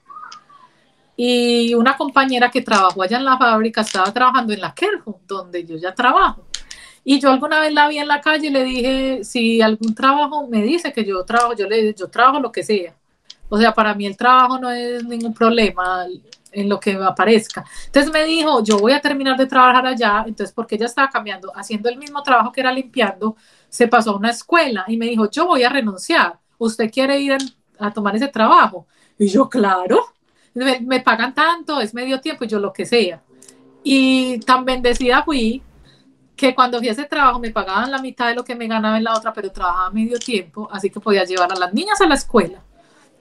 Y 1.17 1.75
una 1.75 1.97
compañera 1.97 2.51
que 2.51 2.63
trabajó 2.63 3.03
allá 3.03 3.19
en 3.19 3.25
la 3.25 3.39
fábrica 3.39 3.83
estaba 3.83 4.13
trabajando 4.13 4.53
en 4.53 4.61
la 4.61 4.75
Kerjo, 4.75 5.21
donde 5.27 5.65
yo 5.65 5.77
ya 5.77 5.95
trabajo. 5.95 6.47
Y 7.05 7.21
yo 7.21 7.31
alguna 7.31 7.61
vez 7.61 7.73
la 7.73 7.89
vi 7.89 7.99
en 7.99 8.09
la 8.09 8.21
calle 8.21 8.47
y 8.47 8.51
le 8.51 8.65
dije, 8.65 9.25
si 9.25 9.61
algún 9.61 9.95
trabajo 9.95 10.47
me 10.47 10.63
dice 10.63 10.93
que 10.93 11.05
yo 11.05 11.25
trabajo, 11.25 11.55
yo 11.55 11.67
le 11.67 11.95
yo 11.95 12.09
trabajo 12.09 12.41
lo 12.41 12.53
que 12.53 12.63
sea. 12.63 12.95
O 13.49 13.59
sea, 13.59 13.75
para 13.75 13.95
mí 13.95 14.07
el 14.07 14.17
trabajo 14.17 14.59
no 14.59 14.71
es 14.71 15.05
ningún 15.05 15.35
problema 15.35 16.07
en 16.53 16.69
lo 16.69 16.79
que 16.79 16.93
aparezca. 16.93 17.65
Entonces 17.87 18.13
me 18.13 18.25
dijo, 18.25 18.63
yo 18.63 18.79
voy 18.79 18.93
a 18.93 19.01
terminar 19.01 19.37
de 19.37 19.47
trabajar 19.47 19.87
allá, 19.87 20.25
entonces 20.27 20.55
porque 20.55 20.77
ella 20.77 20.87
estaba 20.87 21.09
cambiando, 21.09 21.51
haciendo 21.55 21.89
el 21.89 21.99
mismo 21.99 22.23
trabajo 22.23 22.53
que 22.53 22.61
era 22.61 22.73
limpiando, 22.73 23.37
se 23.69 23.89
pasó 23.89 24.13
a 24.13 24.17
una 24.17 24.31
escuela 24.31 24.85
y 24.87 24.97
me 24.97 25.07
dijo, 25.07 25.31
yo 25.31 25.47
voy 25.47 25.65
a 25.65 25.69
renunciar, 25.69 26.39
¿usted 26.59 26.91
quiere 26.91 27.19
ir 27.19 27.37
a 27.79 27.91
tomar 27.91 28.15
ese 28.15 28.29
trabajo? 28.29 28.87
Y 29.19 29.29
yo, 29.29 29.49
claro, 29.49 30.12
me, 30.55 30.81
me 30.81 31.01
pagan 31.01 31.35
tanto, 31.35 31.81
es 31.81 31.95
medio 31.95 32.21
tiempo 32.21 32.45
yo 32.45 32.59
lo 32.59 32.73
que 32.73 32.87
sea. 32.87 33.21
Y 33.83 34.39
tan 34.41 34.65
bendecida 34.65 35.23
fui 35.25 35.63
que 36.37 36.55
cuando 36.55 36.79
fui 36.79 36.89
a 36.89 36.93
ese 36.93 37.05
trabajo 37.05 37.39
me 37.41 37.51
pagaban 37.51 37.91
la 37.91 37.99
mitad 38.01 38.29
de 38.29 38.35
lo 38.35 38.45
que 38.45 38.55
me 38.57 38.67
ganaba 38.67 38.97
en 38.99 39.05
la 39.05 39.15
otra, 39.15 39.33
pero 39.33 39.51
trabajaba 39.53 39.91
medio 39.91 40.19
tiempo, 40.19 40.69
así 40.73 40.91
que 40.91 41.01
podía 41.01 41.25
llevar 41.25 41.53
a 41.53 41.57
las 41.57 41.73
niñas 41.75 42.01
a 42.01 42.07
la 42.07 42.15
escuela, 42.15 42.61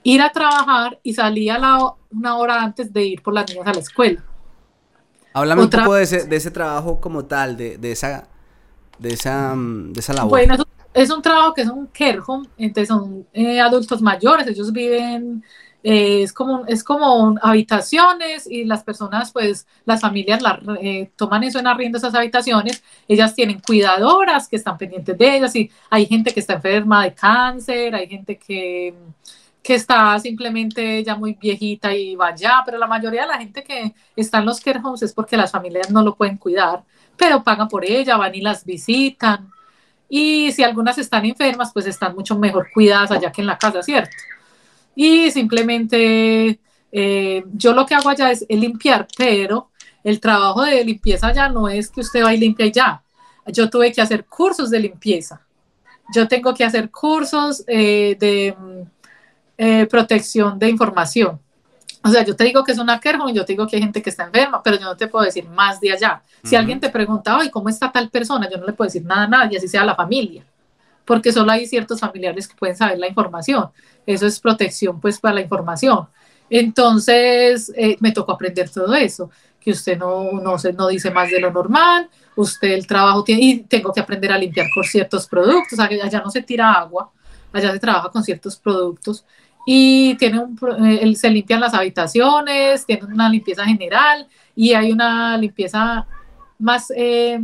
ir 0.02 0.22
a 0.22 0.30
trabajar 0.32 0.98
y 1.02 1.14
salía 1.14 1.58
la, 1.58 1.94
una 2.10 2.36
hora 2.36 2.62
antes 2.62 2.92
de 2.92 3.04
ir 3.04 3.22
por 3.22 3.34
las 3.34 3.48
niñas 3.48 3.66
a 3.66 3.72
la 3.74 3.80
escuela. 3.80 4.22
Háblame 5.34 5.62
Otra- 5.62 5.80
un 5.80 5.84
poco 5.84 5.94
de 5.94 6.02
ese, 6.02 6.24
de 6.24 6.36
ese 6.36 6.50
trabajo 6.50 7.00
como 7.00 7.24
tal, 7.24 7.56
de, 7.56 7.78
de 7.78 7.92
esa, 7.92 8.28
de 8.98 9.12
esa, 9.12 9.54
de 9.56 10.00
esa 10.00 10.12
labor. 10.12 10.30
Bueno, 10.30 10.54
es 10.54 10.60
un, 10.60 10.66
es 10.94 11.10
un 11.10 11.22
trabajo 11.22 11.54
que 11.54 11.62
es 11.62 11.68
un 11.68 11.86
care 11.86 12.20
home, 12.26 12.48
entonces 12.58 12.88
son 12.88 13.26
eh, 13.32 13.60
adultos 13.60 14.02
mayores, 14.02 14.46
ellos 14.46 14.72
viven, 14.72 15.42
eh, 15.84 16.22
es 16.22 16.32
como, 16.32 16.64
es 16.66 16.84
como 16.84 17.34
habitaciones 17.42 18.46
y 18.48 18.64
las 18.64 18.84
personas, 18.84 19.32
pues 19.32 19.66
las 19.84 20.00
familias 20.00 20.40
la, 20.40 20.60
eh, 20.80 21.10
toman 21.16 21.42
eso 21.42 21.58
en 21.58 21.66
arriendo, 21.66 21.98
esas 21.98 22.14
habitaciones, 22.14 22.82
ellas 23.08 23.34
tienen 23.34 23.60
cuidadoras 23.60 24.48
que 24.48 24.56
están 24.56 24.78
pendientes 24.78 25.18
de 25.18 25.36
ellas 25.36 25.56
y 25.56 25.70
hay 25.90 26.06
gente 26.06 26.32
que 26.32 26.40
está 26.40 26.54
enferma 26.54 27.04
de 27.04 27.14
cáncer, 27.14 27.94
hay 27.96 28.06
gente 28.08 28.38
que, 28.38 28.94
que 29.62 29.74
está 29.74 30.18
simplemente 30.20 31.02
ya 31.02 31.16
muy 31.16 31.34
viejita 31.34 31.94
y 31.94 32.14
va 32.14 32.28
allá, 32.28 32.62
pero 32.64 32.78
la 32.78 32.86
mayoría 32.86 33.22
de 33.22 33.28
la 33.28 33.38
gente 33.38 33.64
que 33.64 33.92
está 34.14 34.38
en 34.38 34.46
los 34.46 34.60
care 34.60 34.80
homes 34.82 35.02
es 35.02 35.12
porque 35.12 35.36
las 35.36 35.50
familias 35.50 35.90
no 35.90 36.02
lo 36.02 36.14
pueden 36.14 36.36
cuidar, 36.36 36.84
pero 37.16 37.42
pagan 37.42 37.68
por 37.68 37.84
ella, 37.84 38.16
van 38.16 38.34
y 38.34 38.40
las 38.40 38.64
visitan. 38.64 39.50
Y 40.08 40.52
si 40.52 40.62
algunas 40.62 40.98
están 40.98 41.24
enfermas, 41.24 41.72
pues 41.72 41.86
están 41.86 42.14
mucho 42.14 42.38
mejor 42.38 42.68
cuidadas 42.72 43.10
allá 43.10 43.32
que 43.32 43.40
en 43.40 43.46
la 43.46 43.58
casa, 43.58 43.82
¿cierto? 43.82 44.14
Y 44.94 45.30
simplemente 45.30 46.58
eh, 46.90 47.44
yo 47.54 47.72
lo 47.72 47.86
que 47.86 47.94
hago 47.94 48.08
allá 48.08 48.30
es, 48.30 48.44
es 48.48 48.58
limpiar, 48.58 49.06
pero 49.16 49.70
el 50.04 50.20
trabajo 50.20 50.62
de 50.62 50.84
limpieza 50.84 51.28
allá 51.28 51.48
no 51.48 51.68
es 51.68 51.90
que 51.90 52.00
usted 52.00 52.24
va 52.24 52.34
y 52.34 52.38
limpia 52.38 52.66
y 52.66 52.72
ya. 52.72 53.02
Yo 53.46 53.70
tuve 53.70 53.92
que 53.92 54.00
hacer 54.00 54.24
cursos 54.26 54.70
de 54.70 54.80
limpieza. 54.80 55.40
Yo 56.14 56.28
tengo 56.28 56.52
que 56.54 56.64
hacer 56.64 56.90
cursos 56.90 57.64
eh, 57.66 58.16
de 58.18 58.54
mm, 58.58 58.82
eh, 59.58 59.86
protección 59.86 60.58
de 60.58 60.68
información. 60.68 61.40
O 62.04 62.08
sea, 62.08 62.24
yo 62.24 62.34
te 62.34 62.44
digo 62.44 62.64
que 62.64 62.72
es 62.72 62.78
una 62.78 62.98
care 62.98 63.18
home, 63.18 63.32
yo 63.32 63.44
te 63.44 63.52
digo 63.52 63.66
que 63.66 63.76
hay 63.76 63.82
gente 63.82 64.02
que 64.02 64.10
está 64.10 64.24
enferma, 64.24 64.60
pero 64.62 64.76
yo 64.76 64.84
no 64.84 64.96
te 64.96 65.06
puedo 65.06 65.24
decir 65.24 65.48
más 65.48 65.80
de 65.80 65.92
allá. 65.92 66.20
Si 66.42 66.56
alguien 66.56 66.80
te 66.80 66.90
pregunta, 66.90 67.38
ay, 67.38 67.48
¿cómo 67.48 67.68
está 67.68 67.92
tal 67.92 68.10
persona? 68.10 68.50
Yo 68.50 68.58
no 68.58 68.66
le 68.66 68.72
puedo 68.72 68.88
decir 68.88 69.04
nada 69.04 69.22
a 69.22 69.28
nadie, 69.28 69.58
así 69.58 69.68
sea 69.68 69.84
la 69.84 69.94
familia, 69.94 70.44
porque 71.04 71.32
solo 71.32 71.52
hay 71.52 71.66
ciertos 71.66 72.00
familiares 72.00 72.48
que 72.48 72.56
pueden 72.56 72.76
saber 72.76 72.98
la 72.98 73.08
información. 73.08 73.70
Eso 74.06 74.26
es 74.26 74.40
protección, 74.40 75.00
pues, 75.00 75.18
para 75.18 75.36
la 75.36 75.40
información. 75.40 76.06
Entonces, 76.50 77.72
eh, 77.76 77.96
me 78.00 78.12
tocó 78.12 78.32
aprender 78.32 78.68
todo 78.68 78.94
eso, 78.94 79.30
que 79.60 79.70
usted 79.70 79.96
no, 79.96 80.32
no, 80.32 80.58
se, 80.58 80.72
no 80.72 80.88
dice 80.88 81.10
más 81.10 81.30
de 81.30 81.40
lo 81.40 81.50
normal, 81.50 82.10
usted 82.36 82.72
el 82.72 82.86
trabajo 82.86 83.24
tiene, 83.24 83.42
y 83.42 83.58
tengo 83.60 83.92
que 83.92 84.00
aprender 84.00 84.32
a 84.32 84.38
limpiar 84.38 84.66
con 84.74 84.84
ciertos 84.84 85.26
productos, 85.26 85.78
allá 85.78 86.20
no 86.20 86.30
se 86.30 86.42
tira 86.42 86.72
agua, 86.72 87.10
allá 87.52 87.72
se 87.72 87.78
trabaja 87.78 88.10
con 88.10 88.22
ciertos 88.22 88.56
productos 88.56 89.24
y 89.64 90.16
tiene 90.16 90.40
un, 90.40 90.58
eh, 90.84 91.14
se 91.14 91.30
limpian 91.30 91.60
las 91.60 91.74
habitaciones, 91.74 92.84
tiene 92.84 93.04
una 93.04 93.28
limpieza 93.28 93.64
general 93.64 94.26
y 94.56 94.72
hay 94.72 94.90
una 94.92 95.36
limpieza 95.38 96.06
más, 96.58 96.92
eh, 96.96 97.38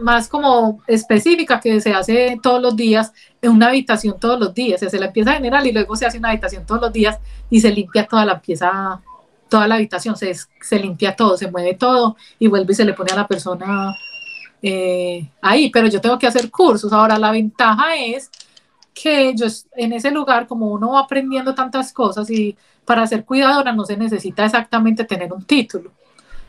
más 0.00 0.28
como 0.28 0.82
específica 0.86 1.60
que 1.60 1.80
se 1.80 1.92
hace 1.92 2.38
todos 2.42 2.62
los 2.62 2.76
días 2.76 3.12
en 3.42 3.52
una 3.52 3.68
habitación 3.68 4.18
todos 4.18 4.38
los 4.38 4.54
días, 4.54 4.80
se 4.80 4.86
hace 4.86 4.98
la 4.98 5.06
limpieza 5.06 5.32
general 5.32 5.66
y 5.66 5.72
luego 5.72 5.96
se 5.96 6.06
hace 6.06 6.18
una 6.18 6.30
habitación 6.30 6.64
todos 6.64 6.80
los 6.80 6.92
días 6.92 7.18
y 7.50 7.60
se 7.60 7.70
limpia 7.70 8.06
toda 8.06 8.24
la 8.24 8.40
pieza, 8.40 9.00
toda 9.48 9.68
la 9.68 9.74
habitación, 9.74 10.16
se, 10.16 10.32
se 10.34 10.78
limpia 10.78 11.14
todo, 11.16 11.36
se 11.36 11.50
mueve 11.50 11.74
todo 11.74 12.16
y 12.38 12.46
vuelve 12.46 12.72
y 12.72 12.76
se 12.76 12.84
le 12.84 12.94
pone 12.94 13.12
a 13.12 13.16
la 13.16 13.26
persona 13.26 13.94
eh, 14.62 15.28
ahí, 15.42 15.70
pero 15.70 15.88
yo 15.88 16.00
tengo 16.00 16.18
que 16.18 16.26
hacer 16.26 16.50
cursos. 16.50 16.92
Ahora 16.92 17.18
la 17.18 17.30
ventaja 17.30 17.96
es 17.96 18.30
que 18.94 19.34
yo 19.34 19.46
en 19.76 19.92
ese 19.92 20.10
lugar, 20.10 20.46
como 20.46 20.68
uno 20.68 20.92
va 20.92 21.00
aprendiendo 21.00 21.54
tantas 21.54 21.92
cosas 21.92 22.30
y 22.30 22.56
para 22.84 23.06
ser 23.06 23.24
cuidadora 23.24 23.72
no 23.72 23.84
se 23.84 23.96
necesita 23.96 24.44
exactamente 24.44 25.04
tener 25.04 25.32
un 25.32 25.44
título. 25.44 25.90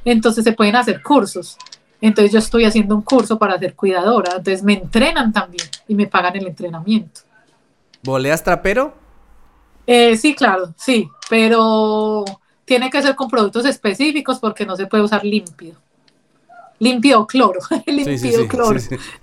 entonces 0.05 0.43
se 0.43 0.53
pueden 0.53 0.75
hacer 0.75 1.01
cursos. 1.01 1.57
Entonces 2.01 2.31
yo 2.31 2.39
estoy 2.39 2.65
haciendo 2.65 2.95
un 2.95 3.01
curso 3.01 3.37
para 3.39 3.57
ser 3.57 3.73
cuidadora, 3.75 4.33
entonces 4.37 4.63
me 4.63 4.73
entrenan 4.73 5.31
también 5.31 5.67
y 5.87 5.95
me 5.95 6.07
pagan 6.07 6.35
el 6.35 6.47
entrenamiento. 6.47 7.21
¿Boleas 8.03 8.43
trapero? 8.43 8.93
Eh, 9.87 10.17
sí, 10.17 10.35
claro, 10.35 10.73
sí, 10.77 11.09
pero 11.29 12.25
tiene 12.65 12.89
que 12.89 13.01
ser 13.01 13.15
con 13.15 13.29
productos 13.29 13.65
específicos 13.65 14.39
porque 14.39 14.65
no 14.65 14.75
se 14.75 14.87
puede 14.87 15.03
usar 15.03 15.23
límpido. 15.23 15.77
Límpido 16.79 17.25
cloro, 17.25 17.59
límpido 17.85 18.47
cloro. 18.47 18.79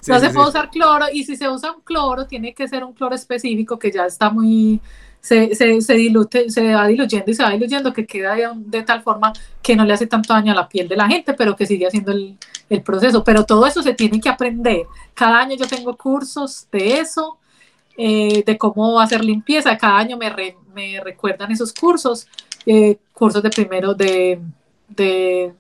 no 0.06 0.20
se 0.20 0.30
puede 0.30 0.48
usar 0.48 0.70
cloro 0.70 1.06
y 1.12 1.24
si 1.24 1.36
se 1.36 1.48
usa 1.48 1.72
un 1.72 1.82
cloro 1.82 2.26
tiene 2.26 2.54
que 2.54 2.66
ser 2.66 2.82
un 2.82 2.94
cloro 2.94 3.14
específico 3.14 3.78
que 3.78 3.90
ya 3.90 4.06
está 4.06 4.30
muy, 4.30 4.80
se, 5.22 5.54
se, 5.54 5.80
se, 5.80 5.94
dilute, 5.94 6.50
se 6.50 6.74
va 6.74 6.88
diluyendo 6.88 7.30
y 7.30 7.34
se 7.34 7.44
va 7.44 7.50
diluyendo 7.50 7.92
que 7.92 8.04
queda 8.04 8.34
de, 8.56 8.82
tal 8.82 9.02
forma 9.02 9.32
que 9.62 9.76
no 9.76 9.84
le 9.84 9.94
hace 9.94 10.08
tanto 10.08 10.34
daño 10.34 10.50
a 10.50 10.56
la 10.56 10.68
piel 10.68 10.88
de 10.88 10.96
la 10.96 11.06
gente, 11.06 11.32
pero 11.34 11.54
que 11.54 11.64
sigue 11.64 11.86
haciendo 11.86 12.10
el, 12.10 12.36
el 12.68 12.82
proceso. 12.82 13.22
Pero 13.22 13.44
todo 13.44 13.64
eso 13.64 13.82
se 13.84 13.94
tiene 13.94 14.20
que 14.20 14.28
aprender. 14.28 14.84
Cada 15.14 15.38
año 15.38 15.54
yo 15.56 15.68
tengo 15.68 15.96
cursos 15.96 16.66
de 16.72 16.98
eso, 16.98 17.38
eh, 17.96 18.42
de 18.44 18.58
cómo 18.58 18.98
hacer 18.98 19.24
limpieza. 19.24 19.78
Cada 19.78 19.98
año 19.98 20.16
me, 20.16 20.56
me 20.74 21.00
recuerdan 21.00 21.52
esos 21.52 21.72
cursos, 21.72 22.26
eh, 22.66 22.98
cursos 23.12 23.44
de 23.44 23.50
primero 23.50 23.94
de, 23.94 24.40
de, 24.88 25.54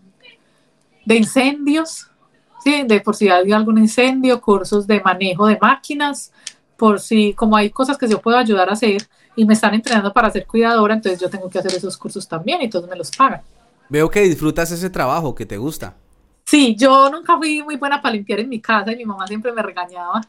de 1.04 1.14
incendios, 1.14 2.08
¿sí? 2.64 2.82
de 2.82 3.00
por 3.00 3.14
si 3.14 3.28
hay 3.28 3.52
algún 3.52 3.78
incendio, 3.78 4.40
cursos 4.40 4.88
de 4.88 5.00
manejo 5.00 5.46
de 5.46 5.56
máquinas, 5.60 6.32
por 6.76 6.98
si, 6.98 7.32
como 7.34 7.56
hay 7.56 7.70
cosas 7.70 7.96
que 7.96 8.08
yo 8.08 8.20
puedo 8.20 8.36
ayudar 8.36 8.68
a 8.68 8.72
hacer 8.72 9.06
y 9.34 9.44
me 9.44 9.54
están 9.54 9.74
entrenando 9.74 10.12
para 10.12 10.30
ser 10.30 10.46
cuidadora, 10.46 10.94
entonces 10.94 11.20
yo 11.20 11.30
tengo 11.30 11.48
que 11.48 11.58
hacer 11.58 11.74
esos 11.74 11.96
cursos 11.96 12.26
también 12.28 12.60
y 12.62 12.68
todos 12.68 12.88
me 12.88 12.96
los 12.96 13.10
pagan. 13.10 13.42
Veo 13.88 14.10
que 14.10 14.20
disfrutas 14.20 14.70
ese 14.70 14.90
trabajo, 14.90 15.34
que 15.34 15.46
te 15.46 15.56
gusta. 15.56 15.94
Sí, 16.44 16.74
yo 16.76 17.10
nunca 17.10 17.36
fui 17.36 17.62
muy 17.62 17.76
buena 17.76 18.00
para 18.00 18.14
limpiar 18.14 18.40
en 18.40 18.48
mi 18.48 18.60
casa 18.60 18.92
y 18.92 18.96
mi 18.96 19.04
mamá 19.04 19.26
siempre 19.26 19.52
me 19.52 19.62
regañaba. 19.62 20.20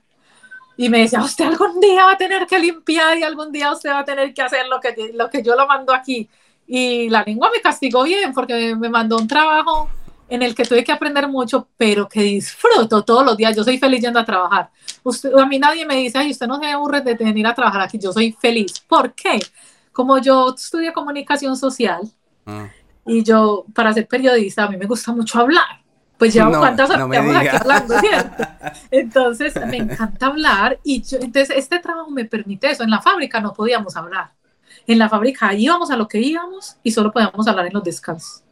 Y 0.75 0.89
me 0.89 0.99
decía, 0.99 1.21
usted 1.21 1.45
algún 1.45 1.79
día 1.79 2.05
va 2.05 2.13
a 2.13 2.17
tener 2.17 2.47
que 2.47 2.59
limpiar 2.59 3.17
y 3.17 3.23
algún 3.23 3.51
día 3.51 3.71
usted 3.71 3.89
va 3.91 3.99
a 3.99 4.05
tener 4.05 4.33
que 4.33 4.41
hacer 4.41 4.67
lo 4.67 4.79
que, 4.79 5.11
lo 5.13 5.29
que 5.29 5.43
yo 5.43 5.55
lo 5.55 5.67
mando 5.67 5.93
aquí. 5.93 6.29
Y 6.65 7.09
la 7.09 7.23
lengua 7.23 7.49
me 7.53 7.61
castigó 7.61 8.03
bien 8.03 8.33
porque 8.33 8.75
me 8.75 8.89
mandó 8.89 9.17
un 9.17 9.27
trabajo 9.27 9.89
en 10.29 10.41
el 10.41 10.55
que 10.55 10.63
tuve 10.63 10.83
que 10.83 10.91
aprender 10.91 11.27
mucho, 11.27 11.67
pero 11.77 12.07
que 12.07 12.21
disfruto 12.21 13.03
todos 13.03 13.25
los 13.25 13.37
días. 13.37 13.55
Yo 13.55 13.63
soy 13.63 13.77
feliz 13.77 14.01
yendo 14.01 14.19
a 14.19 14.25
trabajar. 14.25 14.69
Usted, 15.03 15.33
a 15.33 15.45
mí 15.45 15.59
nadie 15.59 15.85
me 15.85 15.95
dice, 15.95 16.17
ay, 16.17 16.31
usted 16.31 16.47
no 16.47 16.59
se 16.59 16.67
aburre 16.67 17.01
de 17.01 17.13
venir 17.15 17.45
a 17.45 17.53
trabajar 17.53 17.81
aquí. 17.81 17.99
Yo 17.99 18.11
soy 18.11 18.35
feliz. 18.39 18.79
¿Por 18.79 19.13
qué? 19.13 19.39
Como 19.91 20.17
yo 20.17 20.53
estudio 20.55 20.93
comunicación 20.93 21.55
social 21.55 22.01
ah. 22.45 22.67
y 23.05 23.23
yo, 23.23 23.65
para 23.73 23.93
ser 23.93 24.07
periodista, 24.07 24.63
a 24.63 24.69
mí 24.69 24.77
me 24.77 24.85
gusta 24.85 25.11
mucho 25.11 25.39
hablar. 25.39 25.83
Pues 26.17 26.33
ya 26.33 26.47
cuántas 26.47 26.89
horas 26.89 27.09
aquí 27.11 27.55
hablando, 27.55 27.99
¿cierto? 27.99 28.43
Entonces, 28.91 29.53
me 29.67 29.77
encanta 29.77 30.27
hablar 30.27 30.79
y 30.83 31.01
yo, 31.01 31.17
entonces 31.19 31.57
este 31.57 31.79
trabajo 31.79 32.11
me 32.11 32.23
permite 32.23 32.69
eso. 32.69 32.83
En 32.83 32.91
la 32.91 33.01
fábrica 33.01 33.41
no 33.41 33.51
podíamos 33.51 33.97
hablar. 33.97 34.31
En 34.87 34.99
la 34.99 35.09
fábrica 35.09 35.53
íbamos 35.53 35.91
a 35.91 35.97
lo 35.97 36.07
que 36.07 36.19
íbamos 36.19 36.77
y 36.81 36.91
solo 36.91 37.11
podíamos 37.11 37.45
hablar 37.47 37.65
en 37.65 37.73
los 37.73 37.83
descansos. 37.83 38.43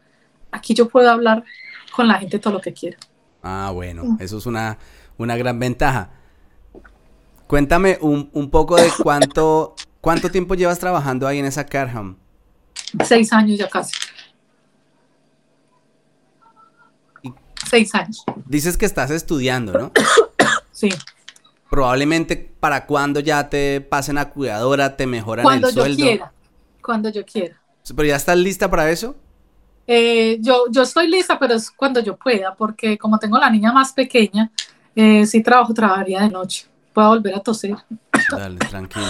Aquí 0.51 0.73
yo 0.73 0.87
puedo 0.89 1.09
hablar 1.09 1.43
con 1.91 2.07
la 2.07 2.15
gente 2.15 2.39
todo 2.39 2.53
lo 2.53 2.61
que 2.61 2.73
quiera. 2.73 2.97
Ah, 3.43 3.71
bueno, 3.73 4.17
eso 4.19 4.37
es 4.37 4.45
una, 4.45 4.77
una 5.17 5.35
gran 5.37 5.59
ventaja. 5.59 6.09
Cuéntame 7.47 7.97
un, 8.01 8.29
un, 8.33 8.49
poco 8.49 8.75
de 8.75 8.89
cuánto, 9.01 9.75
cuánto 9.99 10.29
tiempo 10.29 10.55
llevas 10.55 10.79
trabajando 10.79 11.27
ahí 11.27 11.39
en 11.39 11.45
esa 11.45 11.65
Carham. 11.65 12.17
Seis 13.03 13.33
años 13.33 13.57
ya 13.57 13.67
casi. 13.67 13.91
Seis 17.69 17.93
años. 17.95 18.23
Dices 18.45 18.77
que 18.77 18.85
estás 18.85 19.11
estudiando, 19.11 19.73
¿no? 19.73 19.91
sí. 20.71 20.89
Probablemente 21.69 22.35
para 22.59 22.85
cuando 22.85 23.21
ya 23.21 23.49
te 23.49 23.81
pasen 23.81 24.17
a 24.17 24.29
cuidadora, 24.29 24.97
te 24.97 25.07
mejoran 25.07 25.45
el 25.45 25.61
sueldo. 25.61 25.81
Cuando 25.81 25.89
yo 25.89 26.03
quiera. 26.03 26.33
Cuando 26.81 27.09
yo 27.09 27.25
quiera. 27.25 27.61
¿Pero 27.95 28.07
ya 28.07 28.15
estás 28.15 28.37
lista 28.37 28.69
para 28.69 28.89
eso? 28.91 29.15
Eh, 29.93 30.37
yo, 30.39 30.67
yo 30.71 30.83
estoy 30.83 31.09
lista, 31.09 31.37
pero 31.37 31.55
es 31.55 31.69
cuando 31.69 31.99
yo 31.99 32.15
pueda, 32.15 32.55
porque 32.55 32.97
como 32.97 33.19
tengo 33.19 33.37
la 33.37 33.49
niña 33.49 33.73
más 33.73 33.91
pequeña, 33.91 34.49
eh, 34.95 35.25
si 35.25 35.43
trabajo, 35.43 35.73
trabajaría 35.73 36.21
de 36.21 36.29
noche. 36.29 36.65
Puedo 36.93 37.09
volver 37.09 37.35
a 37.35 37.41
toser. 37.41 37.75
Dale, 38.31 38.57
tranquilo. 38.59 39.05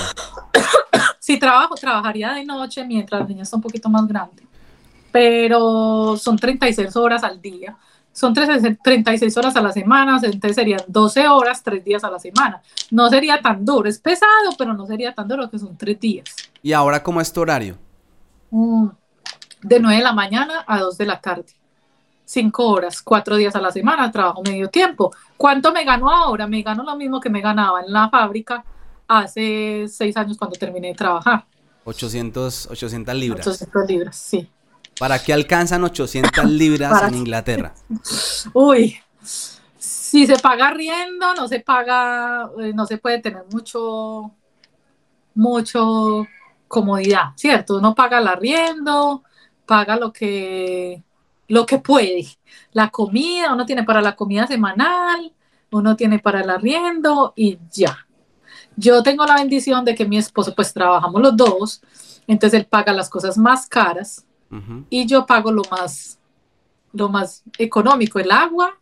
si 1.19 1.37
trabajo, 1.37 1.75
trabajaría 1.75 2.33
de 2.33 2.45
noche 2.45 2.83
mientras 2.83 3.21
la 3.21 3.27
niña 3.27 3.43
está 3.43 3.57
un 3.57 3.61
poquito 3.61 3.89
más 3.89 4.07
grande. 4.07 4.41
Pero 5.11 6.17
son 6.17 6.35
36 6.35 6.95
horas 6.95 7.23
al 7.23 7.39
día. 7.39 7.77
Son 8.11 8.33
36 8.33 9.37
horas 9.37 9.55
a 9.55 9.61
la 9.61 9.71
semana, 9.71 10.19
entonces 10.23 10.55
serían 10.55 10.81
12 10.87 11.27
horas, 11.27 11.61
3 11.61 11.85
días 11.85 12.03
a 12.03 12.09
la 12.09 12.17
semana. 12.17 12.59
No 12.89 13.07
sería 13.07 13.39
tan 13.39 13.63
duro, 13.63 13.87
es 13.87 13.99
pesado, 13.99 14.49
pero 14.57 14.73
no 14.73 14.87
sería 14.87 15.13
tan 15.13 15.27
duro 15.27 15.47
que 15.47 15.59
son 15.59 15.77
3 15.77 15.99
días. 15.99 16.25
¿Y 16.63 16.73
ahora 16.73 17.03
cómo 17.03 17.21
es 17.21 17.31
tu 17.31 17.41
horario? 17.41 17.77
Mm, 18.49 18.87
de 19.61 19.79
9 19.79 19.97
de 19.97 20.03
la 20.03 20.13
mañana 20.13 20.63
a 20.67 20.79
2 20.79 20.97
de 20.97 21.05
la 21.05 21.19
tarde. 21.19 21.53
5 22.25 22.65
horas, 22.65 23.01
4 23.01 23.35
días 23.35 23.55
a 23.55 23.61
la 23.61 23.71
semana, 23.71 24.11
trabajo 24.11 24.41
medio 24.43 24.69
tiempo. 24.69 25.13
¿Cuánto 25.35 25.71
me 25.73 25.83
gano 25.83 26.09
ahora? 26.09 26.47
Me 26.47 26.61
gano 26.61 26.83
lo 26.83 26.95
mismo 26.95 27.19
que 27.19 27.29
me 27.29 27.41
ganaba 27.41 27.81
en 27.81 27.91
la 27.91 28.09
fábrica 28.09 28.63
hace 29.07 29.85
6 29.87 30.17
años 30.17 30.37
cuando 30.37 30.57
terminé 30.57 30.89
de 30.89 30.95
trabajar. 30.95 31.45
800, 31.83 32.67
800 32.71 33.15
libras. 33.15 33.47
800 33.47 33.87
libras, 33.87 34.15
sí. 34.15 34.49
¿Para 34.97 35.19
qué 35.19 35.33
alcanzan 35.33 35.83
800 35.83 36.45
libras 36.49 37.03
en 37.03 37.15
Inglaterra? 37.15 37.73
Uy, 38.53 38.97
si 39.77 40.27
se 40.27 40.37
paga 40.37 40.71
riendo, 40.71 41.33
no 41.33 41.47
se 41.47 41.59
paga, 41.59 42.49
eh, 42.59 42.71
no 42.73 42.85
se 42.85 42.97
puede 42.97 43.19
tener 43.19 43.43
mucho, 43.51 44.31
mucho 45.33 46.27
comodidad, 46.67 47.31
¿cierto? 47.35 47.77
Uno 47.77 47.95
paga 47.95 48.19
el 48.19 48.27
arriendo, 48.27 49.23
paga 49.71 49.95
lo 49.95 50.11
que, 50.11 51.01
lo 51.47 51.65
que 51.65 51.77
puede. 51.77 52.27
La 52.73 52.89
comida, 52.89 53.53
uno 53.53 53.65
tiene 53.65 53.85
para 53.85 54.01
la 54.01 54.17
comida 54.17 54.45
semanal, 54.45 55.31
uno 55.71 55.95
tiene 55.95 56.19
para 56.19 56.41
el 56.41 56.49
arriendo 56.49 57.31
y 57.37 57.57
ya. 57.71 58.05
Yo 58.75 59.01
tengo 59.01 59.25
la 59.25 59.35
bendición 59.35 59.85
de 59.85 59.95
que 59.95 60.05
mi 60.05 60.17
esposo, 60.17 60.53
pues 60.53 60.73
trabajamos 60.73 61.21
los 61.21 61.37
dos, 61.37 61.81
entonces 62.27 62.59
él 62.59 62.65
paga 62.65 62.91
las 62.91 63.09
cosas 63.09 63.37
más 63.37 63.65
caras 63.65 64.25
y 64.89 65.05
yo 65.05 65.25
pago 65.25 65.53
lo 65.53 65.61
más, 65.71 66.19
lo 66.91 67.07
más 67.07 67.41
económico, 67.57 68.19
el 68.19 68.29
agua, 68.29 68.77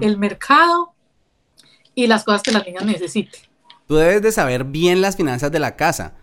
el 0.00 0.18
mercado 0.18 0.94
y 1.94 2.08
las 2.08 2.24
cosas 2.24 2.42
que 2.42 2.50
las 2.50 2.66
niñas 2.66 2.84
necesiten. 2.84 3.40
Tú 3.86 3.94
debes 3.94 4.22
de 4.22 4.32
saber 4.32 4.64
bien 4.64 5.02
las 5.02 5.14
finanzas 5.14 5.52
de 5.52 5.60
la 5.60 5.76
casa. 5.76 6.14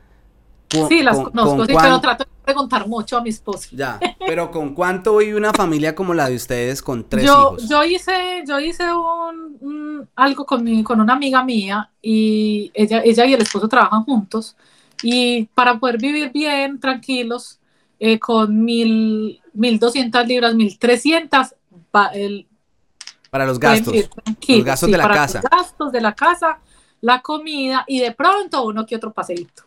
Sí, 0.70 1.02
las 1.02 1.18
conozco, 1.18 1.66
sí, 1.66 1.74
pero 1.82 2.00
trato 2.00 2.24
de 2.24 2.30
preguntar 2.44 2.88
mucho 2.88 3.18
a 3.18 3.22
mi 3.22 3.30
esposo. 3.30 3.70
Ya, 3.72 4.00
pero 4.20 4.52
¿con 4.52 4.74
cuánto 4.74 5.18
vive 5.18 5.38
una 5.38 5.54
familia 5.54 5.96
como 5.96 6.14
la 6.14 6.30
de 6.30 6.36
ustedes 6.36 6.82
con 6.82 7.08
tres 7.08 7.26
yo, 7.26 7.56
hijos? 7.58 7.70
Yo 7.70 7.84
hice, 7.84 8.44
yo 8.48 8.60
hice 8.60 8.86
un, 8.94 10.08
algo 10.16 10.46
con, 10.46 10.64
mi, 10.64 10.84
con 10.84 11.02
una 11.02 11.14
amiga 11.14 11.44
mía 11.44 11.90
y 12.02 12.72
ella, 12.74 13.02
ella 13.04 13.26
y 13.26 13.34
el 13.34 13.42
esposo 13.42 13.68
trabajan 13.68 14.04
juntos 14.04 14.56
y 15.02 15.46
para 15.54 15.80
poder 15.80 15.98
vivir 15.98 16.32
bien, 16.32 16.80
tranquilos, 16.80 17.60
eh, 18.00 18.20
con 18.20 18.64
mil, 18.64 19.42
mil 19.54 19.80
doscientas 19.80 20.28
libras, 20.28 20.56
mil 20.56 20.78
trescientas, 20.78 21.56
para 21.92 23.46
los 23.46 23.60
gastos, 23.60 23.94
los 24.48 24.64
gastos 24.64 24.92
de 24.92 24.98
la 24.98 25.10
casa. 25.10 25.42
Los 25.42 25.52
gastos 25.52 25.92
de 25.92 26.02
la 26.02 26.14
casa, 26.14 26.60
la 27.02 27.22
comida 27.22 27.84
y 27.88 28.00
de 28.00 28.12
pronto 28.12 28.64
uno 28.66 28.86
que 28.86 28.96
otro 28.96 29.12
paseíto. 29.12 29.64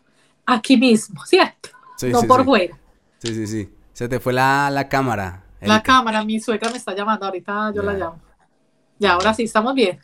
Aquí 0.47 0.77
mismo, 0.77 1.25
¿cierto? 1.25 1.71
no 2.11 2.23
por 2.23 2.45
fuera. 2.45 2.77
Sí, 3.19 3.35
sí, 3.35 3.47
sí. 3.47 3.71
Se 3.93 4.09
te 4.09 4.19
fue 4.19 4.33
la, 4.33 4.71
la 4.71 4.89
cámara. 4.89 5.45
La 5.61 5.83
cámara, 5.83 6.25
mi 6.25 6.41
suegra 6.41 6.71
me 6.71 6.77
está 6.77 6.95
llamando, 6.95 7.27
ahorita 7.27 7.73
yo 7.75 7.83
la 7.83 7.93
llamo. 7.93 8.21
Ya, 8.99 9.13
ahora 9.13 9.33
sí, 9.33 9.45
estamos 9.45 9.75
bien. 9.75 10.01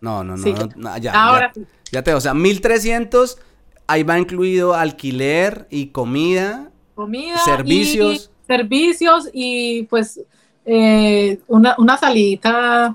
No, 0.00 0.22
no, 0.22 0.36
no, 0.36 0.98
ya, 0.98 1.12
ahora 1.12 1.50
sí. 1.52 1.66
Ya 1.90 2.02
te, 2.02 2.14
o 2.14 2.20
sea, 2.20 2.34
1300, 2.34 3.38
ahí 3.86 4.02
va 4.04 4.18
incluido 4.18 4.74
alquiler 4.74 5.66
y 5.70 5.88
comida 5.88 6.72
comida, 6.94 7.38
servicios. 7.38 8.14
Y 8.14 8.46
servicios 8.46 9.28
y 9.32 9.84
pues 9.84 10.20
eh, 10.64 11.40
una, 11.48 11.74
una 11.78 11.96
salidita 11.96 12.94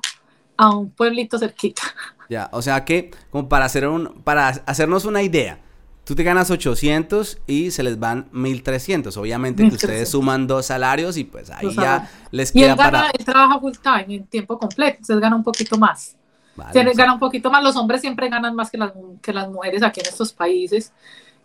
a 0.57 0.75
un 0.75 0.89
pueblito 0.89 1.37
cerquita. 1.37 1.83
Ya, 2.29 2.49
o 2.51 2.61
sea 2.61 2.83
que 2.83 3.11
como 3.29 3.47
para 3.47 3.65
hacer 3.65 3.87
un 3.87 4.21
para 4.23 4.49
hacernos 4.49 5.05
una 5.05 5.21
idea, 5.21 5.59
tú 6.07 6.15
te 6.15 6.23
ganas 6.23 6.49
800 6.49 7.39
y 7.47 7.69
se 7.71 7.83
les 7.83 7.99
van 7.99 8.29
1300. 8.31 9.17
Obviamente 9.17 9.67
que 9.67 9.75
ustedes 9.75 10.09
suman 10.09 10.47
dos 10.47 10.67
salarios 10.67 11.17
y 11.17 11.25
pues 11.25 11.49
ahí 11.49 11.75
ya 11.75 12.09
les 12.31 12.53
queda 12.53 12.65
y 12.65 12.69
él 12.69 12.77
para 12.77 13.09
él 13.09 13.25
trabaja 13.25 13.59
full 13.59 13.73
time 13.83 14.15
en 14.15 14.25
tiempo 14.25 14.57
completo, 14.57 14.99
entonces 15.01 15.19
gana 15.19 15.35
un 15.35 15.43
poquito 15.43 15.77
más. 15.77 16.15
Vale, 16.55 16.93
gana 16.93 17.13
un 17.13 17.19
poquito 17.19 17.51
más, 17.51 17.61
los 17.61 17.75
hombres 17.75 17.99
siempre 17.99 18.29
ganan 18.29 18.55
más 18.55 18.71
que 18.71 18.77
las, 18.77 18.93
que 19.21 19.33
las 19.33 19.49
mujeres 19.49 19.83
aquí 19.83 19.99
en 19.99 20.07
estos 20.07 20.31
países 20.31 20.93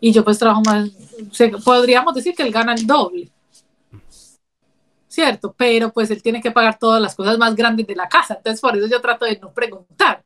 y 0.01 0.13
yo 0.13 0.25
pues 0.25 0.39
trabajo 0.39 0.63
más, 0.65 0.91
podríamos 1.65 2.15
decir 2.15 2.33
que 2.35 2.45
él 2.45 2.53
gana 2.53 2.73
el 2.73 2.87
doble. 2.87 3.31
¿cierto? 5.09 5.55
Pero 5.59 5.93
pues 5.93 6.11
él 6.11 6.23
tiene 6.23 6.41
que 6.41 6.53
pagar 6.53 6.79
todas 6.79 7.03
las 7.03 7.15
cosas 7.15 7.37
más 7.37 7.55
grandes 7.55 7.87
de 7.87 7.97
la 7.97 8.09
casa, 8.09 8.35
entonces 8.35 8.61
por 8.61 8.77
eso 8.77 8.87
yo 8.87 9.01
trato 9.01 9.25
de 9.25 9.39
no 9.41 9.53
preguntar. 9.53 10.23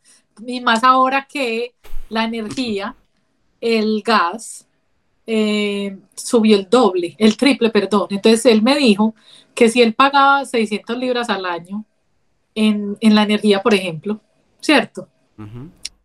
Y 0.47 0.61
más 0.61 0.85
ahora 0.85 1.27
que 1.29 1.75
la 2.09 2.25
energía, 2.25 2.95
el 3.61 4.03
gas, 4.03 4.67
eh, 5.27 5.99
subió 6.15 6.57
el 6.57 6.69
doble, 6.71 7.17
el 7.19 7.37
triple, 7.37 7.71
perdón. 7.71 8.09
Entonces 8.11 8.47
él 8.47 8.63
me 8.63 8.77
dijo 8.77 9.15
que 9.55 9.69
si 9.69 9.83
él 9.83 9.95
pagaba 9.95 10.45
600 10.45 10.97
libras 10.99 11.29
al 11.31 11.47
año 11.47 11.85
en, 12.55 12.97
en 13.01 13.15
la 13.15 13.23
energía, 13.23 13.63
por 13.63 13.75
ejemplo, 13.75 14.21
¿cierto? 14.61 15.09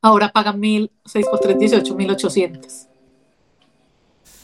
Ahora 0.02 0.30
paga 0.32 0.54
1.006 0.54 1.30
por 1.30 1.40
3, 1.40 1.60
18, 1.60 1.96
1.800. 1.96 2.88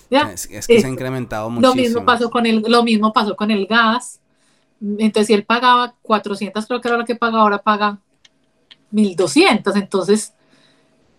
¿Ya? 0.09 0.31
Es, 0.31 0.47
que 0.47 0.61
se 0.61 0.85
ha 0.85 0.89
incrementado 0.89 1.49
muchísimo. 1.49 1.75
Lo 1.75 1.81
mismo, 1.81 2.05
pasó 2.05 2.29
con 2.29 2.45
el, 2.45 2.63
lo 2.67 2.83
mismo 2.83 3.11
pasó 3.11 3.35
con 3.35 3.51
el 3.51 3.65
gas. 3.67 4.21
Entonces, 4.79 5.27
si 5.27 5.33
él 5.33 5.43
pagaba 5.43 5.95
400, 6.03 6.65
creo 6.65 6.79
que 6.79 6.87
era 6.87 6.97
lo 6.97 7.05
que 7.05 7.15
paga, 7.15 7.39
ahora 7.39 7.57
paga 7.57 7.99
1200. 8.91 9.75
Entonces, 9.75 10.33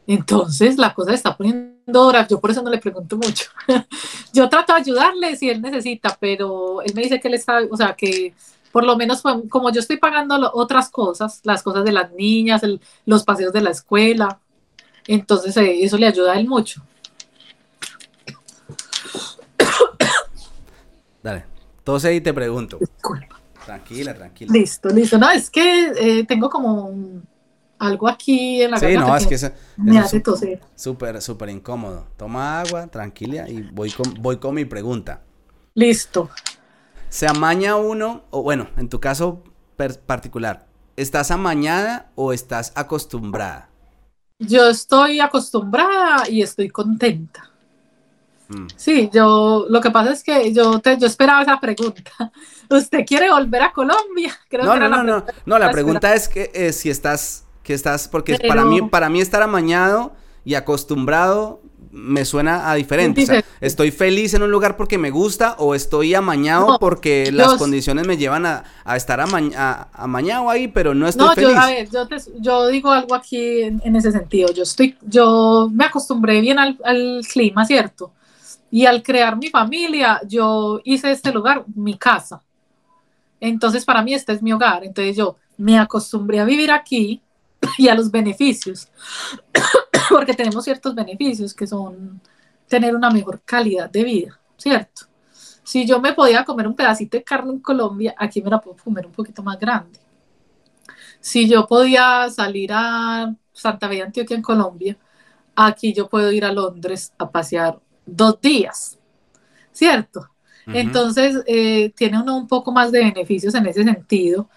entonces 0.09 0.79
la 0.79 0.95
cosa 0.95 1.13
está 1.13 1.37
poniendo 1.37 2.07
horas. 2.07 2.27
Yo 2.29 2.41
por 2.41 2.51
eso 2.51 2.63
no 2.63 2.71
le 2.71 2.79
pregunto 2.79 3.19
mucho. 3.19 3.51
yo 4.33 4.49
trato 4.49 4.73
de 4.73 4.81
ayudarle 4.81 5.37
si 5.37 5.51
él 5.51 5.61
necesita, 5.61 6.17
pero 6.19 6.81
él 6.81 6.95
me 6.95 7.03
dice 7.03 7.21
que 7.21 7.29
él 7.29 7.35
está, 7.35 7.61
o 7.71 7.77
sea, 7.77 7.95
que 7.95 8.35
por 8.73 8.85
lo 8.85 8.97
menos 8.97 9.23
como 9.51 9.71
yo 9.71 9.81
estoy 9.81 9.99
pagando 9.99 10.51
otras 10.55 10.89
cosas, 10.89 11.41
las 11.45 11.63
cosas 11.63 11.85
de 11.85 11.93
las 11.93 12.11
niñas, 12.13 12.63
los 13.05 13.23
paseos 13.23 13.53
de 13.53 13.61
la 13.61 13.69
escuela, 13.69 14.41
entonces 15.07 15.55
eh, 15.59 15.85
eso 15.85 15.99
le 15.99 16.07
ayuda 16.07 16.33
a 16.33 16.41
él 16.41 16.49
mucho. 16.49 16.83
Dale. 21.23 21.45
Entonces 21.79 22.11
ahí 22.11 22.23
te 22.23 22.33
pregunto. 22.33 22.79
Disculpa. 22.81 23.39
Tranquila, 23.67 24.15
tranquila. 24.15 24.53
Listo, 24.55 24.89
listo. 24.89 25.19
No, 25.19 25.29
es 25.29 25.51
que 25.51 25.93
eh, 25.99 26.25
tengo 26.25 26.49
como 26.49 26.95
algo 27.79 28.09
aquí 28.09 28.63
en 28.63 28.73
la 28.73 28.79
Sí, 28.79 28.95
no, 28.95 29.17
es 29.17 29.27
que 29.27 29.35
eso, 29.35 29.51
me 29.77 29.99
hace 29.99 30.21
toser. 30.21 30.61
Súper, 30.75 31.21
súper 31.23 31.49
incómodo. 31.51 32.07
Toma 32.17 32.61
agua, 32.61 32.87
tranquila, 32.87 33.49
y 33.49 33.63
voy 33.63 33.91
con, 33.91 34.15
voy 34.21 34.39
con 34.39 34.55
mi 34.55 34.65
pregunta. 34.65 35.23
Listo. 35.75 36.31
¿Se 37.09 37.27
amaña 37.27 37.77
uno, 37.77 38.23
o 38.31 38.43
bueno, 38.43 38.69
en 38.77 38.89
tu 38.89 39.01
caso 39.01 39.43
particular, 40.07 40.67
¿estás 40.97 41.31
amañada 41.31 42.11
o 42.15 42.33
estás 42.33 42.73
acostumbrada? 42.75 43.69
Yo 44.39 44.69
estoy 44.69 45.21
acostumbrada 45.21 46.29
y 46.29 46.43
estoy 46.43 46.69
contenta. 46.69 47.51
Mm. 48.49 48.67
Sí, 48.77 49.11
yo, 49.13 49.67
lo 49.69 49.81
que 49.81 49.91
pasa 49.91 50.13
es 50.13 50.23
que 50.23 50.53
yo, 50.53 50.79
te, 50.81 50.97
yo 50.97 51.07
esperaba 51.07 51.43
esa 51.43 51.61
pregunta. 51.61 52.11
¿Usted 52.71 53.05
quiere 53.07 53.31
volver 53.31 53.63
a 53.63 53.73
Colombia? 53.73 54.35
Creo 54.49 54.65
no, 54.65 54.77
no, 54.77 54.89
no, 54.89 55.03
no, 55.03 55.25
no, 55.45 55.59
la 55.59 55.71
pregunta 55.71 56.15
es 56.15 56.29
que 56.29 56.51
eh, 56.55 56.73
si 56.73 56.89
estás, 56.89 57.45
que 57.69 57.75
estás, 57.75 58.09
porque 58.09 58.39
para 58.49 58.65
mí, 58.65 58.81
para 58.81 59.11
mí 59.11 59.21
estar 59.21 59.43
amañado 59.43 60.13
y 60.43 60.55
acostumbrado 60.55 61.61
me 61.91 62.25
suena 62.25 62.71
a 62.71 62.75
diferente. 62.77 63.23
O 63.23 63.27
sea, 63.27 63.45
estoy 63.61 63.91
feliz 63.91 64.33
en 64.33 64.43
un 64.43 64.51
lugar 64.51 64.79
porque 64.79 64.97
me 64.97 65.11
gusta 65.11 65.55
o 65.59 65.75
estoy 65.75 66.15
amañado 66.15 66.79
porque 66.79 67.31
las 67.31 67.57
condiciones 67.57 68.07
me 68.07 68.17
llevan 68.17 68.47
a, 68.47 68.65
estar 68.97 69.21
amañado 69.21 70.49
ahí, 70.49 70.69
pero 70.69 70.95
no 70.95 71.07
estoy 71.07 71.29
feliz. 71.35 71.51
Yo, 71.51 71.61
a 71.61 71.67
ver, 71.67 71.91
yo, 71.91 72.09
yo 72.39 72.67
digo 72.69 72.91
algo 72.91 73.15
aquí 73.15 73.61
en, 73.61 73.97
ese 73.97 74.13
sentido. 74.13 74.51
Yo 74.51 74.63
estoy, 74.63 74.97
yo 75.03 75.69
me 75.71 75.85
acostumbré 75.85 76.41
bien 76.41 76.59
al, 76.59 76.79
al 76.83 77.21
clima, 77.31 77.67
¿cierto? 77.67 78.13
Y 78.71 78.87
al 78.87 79.03
crear 79.03 79.37
mi 79.37 79.51
familia, 79.51 80.23
yo 80.27 80.81
hice 80.85 81.11
este 81.11 81.33
lugar 81.33 81.67
mi 81.75 81.99
casa. 81.99 82.43
Entonces, 83.41 83.85
para 83.85 84.03
mí, 84.03 84.15
este 84.15 84.33
es 84.33 84.43
mi 84.43 84.55
hogar. 84.55 84.85
Entonces, 84.85 85.15
yo 85.15 85.37
me 85.59 85.79
acostumbré 85.79 86.41
a 86.41 86.47
vivir 86.47 86.71
aquí 86.71 87.21
y 87.79 87.89
a 87.89 87.95
los 87.95 88.11
beneficios, 88.11 88.89
porque 90.11 90.35
tenemos 90.35 90.65
ciertos 90.65 90.95
beneficios 90.95 91.55
que 91.55 91.67
son 91.67 92.21
tener 92.67 92.95
una 92.95 93.11
mejor 93.11 93.41
calidad 93.45 93.91
de 93.91 94.05
vida, 94.05 94.41
¿cierto? 94.57 95.07
Si 95.63 95.87
yo 95.87 96.01
me 96.01 96.15
podía 96.15 96.45
comer 96.45 96.67
un 96.67 96.75
pedacito 96.75 97.17
de 97.17 97.25
carne 97.25 97.53
en 97.53 97.61
Colombia, 97.61 98.15
aquí 98.17 98.41
me 98.41 98.51
la 98.51 98.61
puedo 98.61 98.77
comer 98.83 99.07
un 99.07 99.13
poquito 99.13 99.43
más 99.43 99.59
grande. 99.59 99.99
Si 101.21 101.49
yo 101.49 101.67
podía 101.67 102.29
salir 102.31 102.71
a 102.73 103.35
Santa 103.53 103.89
Fe 103.89 104.03
Antioquia 104.03 104.37
en 104.37 104.43
Colombia, 104.43 104.97
aquí 105.55 105.93
yo 105.93 106.09
puedo 106.09 106.31
ir 106.33 106.45
a 106.45 106.53
Londres 106.53 107.13
a 107.19 107.31
pasear 107.31 107.79
dos 108.07 108.41
días, 108.41 108.99
¿cierto? 109.73 110.29
Entonces, 110.67 111.43
eh, 111.47 111.93
tiene 111.97 112.21
uno 112.21 112.37
un 112.37 112.47
poco 112.47 112.73
más 112.73 112.93
de 112.93 112.99
beneficios 112.99 113.55
en 113.55 113.67
ese 113.67 113.85
sentido 113.85 114.51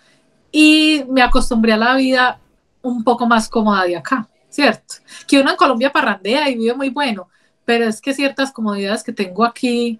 y 0.51 1.05
me 1.09 1.21
acostumbré 1.21 1.71
a 1.71 1.77
la 1.77 1.95
vida 1.95 2.40
un 2.81 3.03
poco 3.03 3.27
más 3.27 3.49
cómoda 3.49 3.83
de 3.85 3.97
acá, 3.97 4.27
¿cierto? 4.49 4.95
Que 5.27 5.39
uno 5.39 5.51
en 5.51 5.57
Colombia 5.57 5.91
parrandea 5.91 6.49
y 6.49 6.57
vive 6.57 6.73
muy 6.73 6.89
bueno, 6.89 7.27
pero 7.65 7.85
es 7.85 8.01
que 8.01 8.13
ciertas 8.13 8.51
comodidades 8.51 9.03
que 9.03 9.13
tengo 9.13 9.43
aquí, 9.45 9.99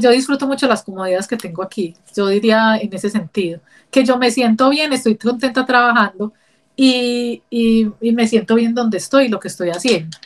yo 0.00 0.10
disfruto 0.10 0.46
mucho 0.46 0.66
las 0.66 0.82
comodidades 0.82 1.26
que 1.26 1.36
tengo 1.36 1.62
aquí, 1.62 1.94
yo 2.14 2.28
diría 2.28 2.76
en 2.76 2.92
ese 2.92 3.10
sentido, 3.10 3.60
que 3.90 4.04
yo 4.04 4.18
me 4.18 4.30
siento 4.30 4.70
bien, 4.70 4.92
estoy 4.92 5.16
contenta 5.16 5.66
trabajando 5.66 6.32
y, 6.76 7.42
y, 7.50 8.12
me 8.12 8.26
siento 8.26 8.54
bien 8.54 8.74
donde 8.74 8.98
estoy, 8.98 9.28
lo 9.28 9.38
que 9.38 9.48
estoy 9.48 9.70
haciendo. 9.70 10.16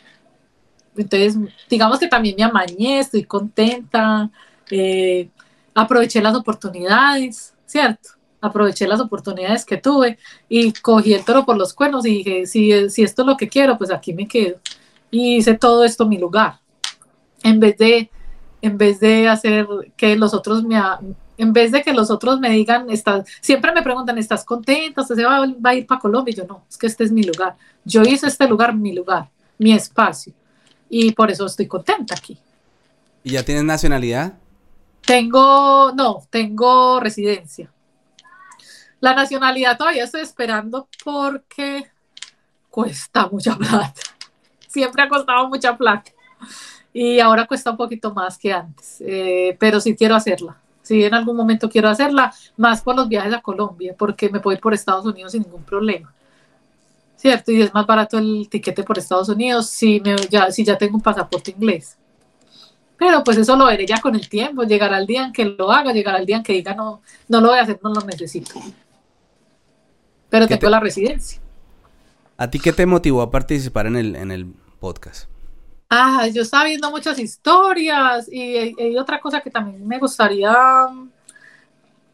Entonces, 0.97 1.37
digamos 1.69 1.99
que 1.99 2.09
también 2.09 2.37
me 2.39 2.45
amañé, 2.45 3.01
estoy 3.01 3.25
contenta, 3.25 4.31
eh, 4.71 5.29
aproveché 5.75 6.23
las 6.23 6.35
oportunidades, 6.35 7.55
¿cierto? 7.67 8.11
Aproveché 8.47 8.87
las 8.87 9.01
oportunidades 9.01 9.65
que 9.65 9.77
tuve 9.77 10.19
y 10.49 10.73
cogí 10.73 11.15
el 11.15 11.25
toro 11.25 11.45
por 11.45 11.57
los 11.57 11.75
cuernos 11.75 12.07
y 12.07 12.19
dije, 12.19 12.47
si, 12.47 12.89
si 12.91 13.03
esto 13.03 13.23
es 13.23 13.27
lo 13.27 13.37
que 13.37 13.49
quiero, 13.49 13.77
pues 13.79 13.91
aquí 13.91 14.13
me 14.13 14.27
quedo. 14.27 14.59
Y 15.11 15.37
hice 15.37 15.55
todo 15.55 15.85
esto 15.85 16.07
mi 16.07 16.19
lugar. 16.19 16.61
En 17.43 17.61
vez 17.61 17.77
de, 17.79 18.11
en 18.63 18.79
vez 18.79 19.01
de 19.01 19.29
hacer 19.29 19.67
que 19.97 20.17
los 20.17 20.35
otros 20.35 20.65
me, 20.65 20.81
en 21.39 21.53
vez 21.53 21.73
de 21.73 21.83
que 21.83 21.93
los 21.93 22.11
otros 22.11 22.41
me 22.41 22.51
digan, 22.51 22.87
siempre 23.41 23.73
me 23.73 23.83
preguntan, 23.83 24.19
¿estás 24.19 24.45
contenta? 24.45 25.03
¿Usted 25.03 25.17
se 25.17 25.25
va, 25.25 25.47
va 25.65 25.71
a 25.71 25.75
ir 25.75 25.87
para 25.87 26.01
Colombia? 26.01 26.33
Y 26.33 26.37
yo 26.37 26.47
no, 26.47 26.65
es 26.69 26.79
que 26.79 26.87
este 26.87 27.05
es 27.05 27.13
mi 27.13 27.23
lugar. 27.23 27.57
Yo 27.85 28.03
hice 28.03 28.27
este 28.27 28.49
lugar 28.49 28.75
mi 28.75 28.95
lugar, 28.95 29.29
mi 29.59 29.73
espacio 29.73 30.33
y 30.89 31.13
por 31.13 31.31
eso 31.31 31.47
estoy 31.47 31.67
contenta 31.67 32.15
aquí. 32.15 32.39
¿Y 33.25 33.33
ya 33.33 33.45
tienes 33.45 33.65
nacionalidad? 33.65 34.35
Tengo, 35.05 35.93
no, 35.93 36.23
tengo 36.31 37.01
residencia. 37.01 37.71
La 39.07 39.15
nacionalidad 39.15 39.79
todavía 39.79 40.03
estoy 40.03 40.23
esperando 40.23 40.89
porque 41.05 41.87
cuesta 42.69 43.29
mucha 43.29 43.55
plata. 43.57 44.01
Siempre 44.67 45.01
ha 45.01 45.09
costado 45.09 45.49
mucha 45.49 45.77
plata. 45.77 46.11
Y 46.93 47.21
ahora 47.21 47.47
cuesta 47.47 47.71
un 47.71 47.77
poquito 47.77 48.13
más 48.13 48.37
que 48.37 48.53
antes. 48.53 49.01
Eh, 49.07 49.57
pero 49.61 49.79
sí 49.79 49.95
quiero 49.95 50.17
hacerla. 50.17 50.57
Sí, 50.83 51.05
en 51.05 51.15
algún 51.15 51.37
momento 51.37 51.71
quiero 51.71 51.89
hacerla, 51.89 52.35
más 52.57 52.83
por 52.83 52.97
los 52.97 53.09
viajes 53.09 53.33
a 53.33 53.41
Colombia, 53.41 53.95
porque 53.97 54.29
me 54.29 54.41
puedo 54.41 54.57
ir 54.57 54.61
por 54.61 54.75
Estados 54.75 55.07
Unidos 55.07 55.31
sin 55.31 55.43
ningún 55.43 55.63
problema. 55.63 56.13
¿cierto? 57.15 57.53
Y 57.53 57.63
es 57.63 57.73
más 57.73 57.87
barato 57.87 58.19
el 58.19 58.49
tiquete 58.51 58.83
por 58.83 58.99
Estados 58.99 59.29
Unidos 59.29 59.69
si, 59.69 60.03
ya, 60.29 60.51
si 60.51 60.65
ya 60.65 60.77
tengo 60.77 60.97
un 60.97 61.03
pasaporte 61.03 61.53
inglés. 61.53 61.97
Pero 62.97 63.23
pues 63.23 63.37
eso 63.37 63.55
lo 63.55 63.67
veré 63.67 63.87
ya 63.87 64.01
con 64.01 64.17
el 64.17 64.29
tiempo, 64.29 64.65
llegará 64.65 64.99
el 64.99 65.07
día 65.07 65.27
en 65.27 65.33
que 65.33 65.45
lo 65.45 65.71
haga, 65.71 65.93
llegará 65.93 66.19
el 66.19 66.27
día 66.27 66.39
en 66.39 66.43
que 66.43 66.55
diga 66.55 66.75
no, 66.75 67.03
no 67.29 67.41
lo 67.41 67.51
voy 67.51 67.59
a 67.61 67.63
hacer, 67.63 67.79
no 67.85 67.95
lo 67.95 68.01
necesito. 68.01 68.51
Pero 70.37 70.49
tengo 70.49 70.71
la 70.71 70.81
residencia. 70.81 71.41
¿A 72.37 72.51
ti 72.51 72.59
qué 72.59 72.73
te 72.73 72.85
motivó 72.85 73.23
a 73.23 73.31
participar 73.31 73.87
en 73.87 73.97
el, 73.97 74.17
en 74.17 74.31
el 74.31 74.47
podcast? 74.79 75.31
Ah, 75.89 76.27
yo 76.27 76.43
estaba 76.43 76.65
viendo 76.65 76.91
muchas 76.91 77.19
historias 77.19 78.31
y 78.31 78.57
hay 78.79 78.97
otra 78.99 79.21
cosa 79.21 79.41
que 79.41 79.51
también 79.51 79.87
me 79.87 79.99
gustaría 79.99 80.55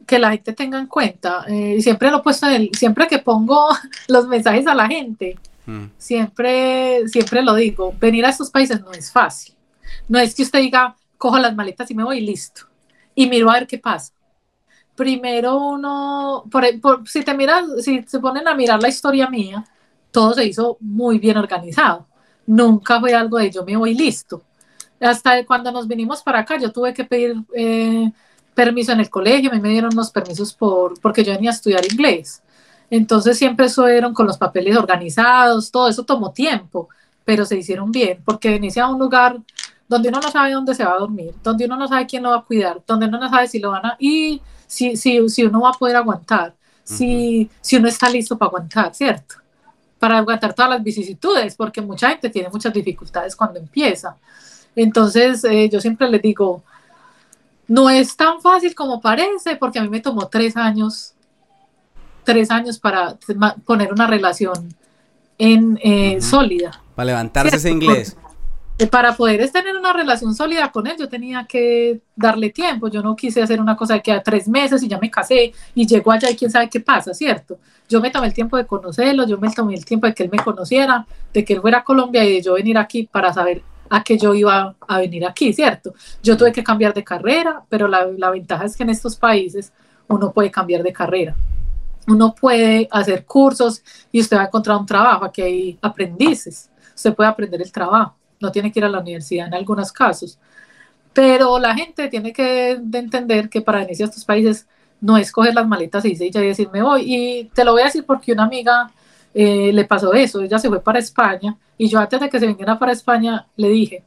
que 0.06 0.18
la 0.18 0.30
gente 0.30 0.52
tenga 0.52 0.78
en 0.78 0.86
cuenta. 0.86 1.44
Eh, 1.48 1.80
siempre 1.80 2.10
lo 2.10 2.18
he 2.18 2.22
puesto 2.22 2.46
en 2.46 2.52
el, 2.52 2.70
siempre 2.74 3.08
que 3.08 3.18
pongo 3.18 3.68
los 4.08 4.28
mensajes 4.28 4.66
a 4.66 4.74
la 4.74 4.86
gente, 4.86 5.38
mm. 5.66 5.84
siempre, 5.98 7.08
siempre 7.08 7.42
lo 7.42 7.54
digo, 7.54 7.94
venir 7.98 8.24
a 8.24 8.28
estos 8.30 8.50
países 8.50 8.80
no 8.80 8.92
es 8.92 9.10
fácil. 9.10 9.54
No 10.08 10.18
es 10.18 10.34
que 10.34 10.42
usted 10.42 10.60
diga, 10.60 10.94
cojo 11.18 11.38
las 11.38 11.54
maletas 11.54 11.90
y 11.90 11.94
me 11.94 12.04
voy 12.04 12.18
y 12.18 12.26
listo. 12.26 12.68
Y 13.14 13.26
miro 13.26 13.50
a 13.50 13.54
ver 13.54 13.66
qué 13.66 13.78
pasa. 13.78 14.12
Primero 14.94 15.56
uno, 15.56 16.44
por, 16.50 17.08
si 17.08 17.22
te 17.22 17.34
miras, 17.34 17.64
si 17.82 18.02
se 18.02 18.20
ponen 18.20 18.46
a 18.46 18.54
mirar 18.54 18.80
la 18.80 18.88
historia 18.88 19.28
mía, 19.28 19.64
todo 20.10 20.34
se 20.34 20.44
hizo 20.44 20.76
muy 20.80 21.18
bien 21.18 21.38
organizado. 21.38 22.06
Nunca 22.46 23.00
fue 23.00 23.14
algo 23.14 23.38
de 23.38 23.50
yo 23.50 23.64
me 23.64 23.76
voy 23.76 23.94
listo. 23.94 24.42
Hasta 25.00 25.44
cuando 25.46 25.72
nos 25.72 25.88
vinimos 25.88 26.22
para 26.22 26.40
acá, 26.40 26.58
yo 26.58 26.70
tuve 26.70 26.94
que 26.94 27.04
pedir 27.04 27.36
eh, 27.54 28.12
permiso 28.54 28.92
en 28.92 29.00
el 29.00 29.10
colegio, 29.10 29.50
a 29.50 29.54
mí 29.54 29.60
me 29.60 29.70
dieron 29.70 29.92
unos 29.92 30.10
permisos 30.10 30.52
por, 30.52 31.00
porque 31.00 31.24
yo 31.24 31.32
venía 31.32 31.50
a 31.50 31.54
estudiar 31.54 31.84
inglés. 31.90 32.42
Entonces 32.90 33.38
siempre 33.38 33.68
fueron 33.68 34.12
con 34.12 34.26
los 34.26 34.36
papeles 34.36 34.76
organizados, 34.76 35.70
todo 35.70 35.88
eso 35.88 36.04
tomó 36.04 36.30
tiempo, 36.32 36.88
pero 37.24 37.44
se 37.46 37.56
hicieron 37.56 37.90
bien, 37.90 38.20
porque 38.24 38.50
venía 38.50 38.84
a 38.84 38.90
un 38.90 38.98
lugar 38.98 39.38
donde 39.88 40.08
uno 40.08 40.20
no 40.20 40.30
sabe 40.30 40.52
dónde 40.52 40.74
se 40.74 40.84
va 40.84 40.92
a 40.92 40.98
dormir, 40.98 41.34
donde 41.42 41.64
uno 41.64 41.76
no 41.76 41.88
sabe 41.88 42.06
quién 42.06 42.22
lo 42.22 42.30
va 42.30 42.38
a 42.38 42.44
cuidar, 42.44 42.82
donde 42.86 43.06
uno 43.06 43.18
no 43.18 43.30
sabe 43.30 43.48
si 43.48 43.58
lo 43.58 43.70
van 43.70 43.86
a... 43.86 43.96
si, 44.72 44.96
si, 44.96 45.28
si 45.28 45.44
uno 45.44 45.60
va 45.60 45.68
a 45.68 45.72
poder 45.74 45.96
aguantar, 45.96 46.54
si, 46.82 47.50
si 47.60 47.76
uno 47.76 47.88
está 47.88 48.08
listo 48.08 48.38
para 48.38 48.48
aguantar, 48.48 48.94
¿cierto? 48.94 49.34
Para 49.98 50.16
aguantar 50.16 50.54
todas 50.54 50.70
las 50.70 50.82
vicisitudes, 50.82 51.54
porque 51.54 51.82
mucha 51.82 52.08
gente 52.08 52.30
tiene 52.30 52.48
muchas 52.48 52.72
dificultades 52.72 53.36
cuando 53.36 53.58
empieza. 53.58 54.16
Entonces, 54.74 55.44
eh, 55.44 55.68
yo 55.70 55.78
siempre 55.78 56.08
les 56.08 56.22
digo, 56.22 56.62
no 57.68 57.90
es 57.90 58.16
tan 58.16 58.40
fácil 58.40 58.74
como 58.74 58.98
parece, 59.02 59.56
porque 59.56 59.78
a 59.78 59.82
mí 59.82 59.90
me 59.90 60.00
tomó 60.00 60.28
tres 60.28 60.56
años, 60.56 61.12
tres 62.24 62.50
años 62.50 62.78
para 62.78 63.18
poner 63.66 63.92
una 63.92 64.06
relación 64.06 64.74
en, 65.36 65.78
eh, 65.82 66.22
sólida. 66.22 66.80
Para 66.94 67.06
levantarse 67.08 67.56
ese 67.56 67.70
inglés. 67.70 68.16
Eh, 68.82 68.88
para 68.88 69.14
poder 69.14 69.48
tener 69.52 69.76
una 69.76 69.92
relación 69.92 70.34
sólida 70.34 70.72
con 70.72 70.88
él, 70.88 70.96
yo 70.98 71.08
tenía 71.08 71.46
que 71.46 72.00
darle 72.16 72.50
tiempo. 72.50 72.88
Yo 72.88 73.00
no 73.00 73.14
quise 73.14 73.40
hacer 73.40 73.60
una 73.60 73.76
cosa 73.76 73.94
de 73.94 74.02
que 74.02 74.10
a 74.10 74.20
tres 74.20 74.48
meses 74.48 74.82
y 74.82 74.88
ya 74.88 74.98
me 74.98 75.08
casé 75.08 75.52
y 75.72 75.86
llegó 75.86 76.10
allá 76.10 76.28
y 76.30 76.34
quién 76.36 76.50
sabe 76.50 76.68
qué 76.68 76.80
pasa, 76.80 77.14
¿cierto? 77.14 77.58
Yo 77.88 78.00
me 78.00 78.10
tomé 78.10 78.26
el 78.26 78.34
tiempo 78.34 78.56
de 78.56 78.66
conocerlo, 78.66 79.24
yo 79.24 79.38
me 79.38 79.52
tomé 79.52 79.74
el 79.74 79.84
tiempo 79.84 80.08
de 80.08 80.14
que 80.14 80.24
él 80.24 80.30
me 80.32 80.38
conociera, 80.38 81.06
de 81.32 81.44
que 81.44 81.52
él 81.54 81.60
fuera 81.60 81.78
a 81.78 81.84
Colombia 81.84 82.24
y 82.24 82.32
de 82.32 82.42
yo 82.42 82.54
venir 82.54 82.76
aquí 82.76 83.04
para 83.04 83.32
saber 83.32 83.62
a 83.88 84.02
qué 84.02 84.18
yo 84.18 84.34
iba 84.34 84.74
a 84.80 84.98
venir 84.98 85.24
aquí, 85.26 85.52
¿cierto? 85.52 85.94
Yo 86.20 86.36
tuve 86.36 86.50
que 86.50 86.64
cambiar 86.64 86.92
de 86.92 87.04
carrera, 87.04 87.62
pero 87.68 87.86
la, 87.86 88.06
la 88.06 88.30
ventaja 88.30 88.64
es 88.64 88.76
que 88.76 88.82
en 88.82 88.90
estos 88.90 89.14
países 89.14 89.72
uno 90.08 90.32
puede 90.32 90.50
cambiar 90.50 90.82
de 90.82 90.92
carrera 90.92 91.36
uno 92.08 92.34
puede 92.34 92.88
hacer 92.90 93.24
cursos 93.24 93.80
y 94.10 94.20
usted 94.20 94.36
va 94.36 94.42
a 94.42 94.46
encontrar 94.46 94.76
un 94.76 94.86
trabajo, 94.86 95.24
aquí 95.24 95.40
hay 95.40 95.78
aprendices, 95.80 96.68
usted 96.96 97.14
puede 97.14 97.30
aprender 97.30 97.62
el 97.62 97.70
trabajo 97.70 98.16
no 98.42 98.52
tiene 98.52 98.70
que 98.70 98.80
ir 98.80 98.84
a 98.84 98.88
la 98.88 99.00
universidad 99.00 99.46
en 99.46 99.54
algunos 99.54 99.92
casos. 99.92 100.38
Pero 101.12 101.58
la 101.58 101.74
gente 101.74 102.08
tiene 102.08 102.32
que 102.32 102.72
entender 102.72 103.48
que 103.48 103.60
para 103.60 103.80
venir 103.80 104.02
a 104.02 104.04
estos 104.06 104.24
países 104.24 104.66
no 105.00 105.16
es 105.16 105.32
coger 105.32 105.54
las 105.54 105.66
maletas 105.66 106.04
y 106.04 106.14
decir 106.14 106.68
me 106.72 106.82
voy. 106.82 107.02
Y 107.06 107.44
te 107.54 107.64
lo 107.64 107.72
voy 107.72 107.82
a 107.82 107.86
decir 107.86 108.04
porque 108.04 108.32
una 108.32 108.44
amiga 108.44 108.90
eh, 109.34 109.72
le 109.72 109.84
pasó 109.84 110.12
eso, 110.12 110.40
ella 110.40 110.58
se 110.58 110.68
fue 110.68 110.82
para 110.82 110.98
España 110.98 111.56
y 111.78 111.88
yo 111.88 111.98
antes 111.98 112.20
de 112.20 112.28
que 112.28 112.38
se 112.38 112.46
viniera 112.46 112.78
para 112.78 112.92
España 112.92 113.46
le 113.56 113.68
dije, 113.68 114.04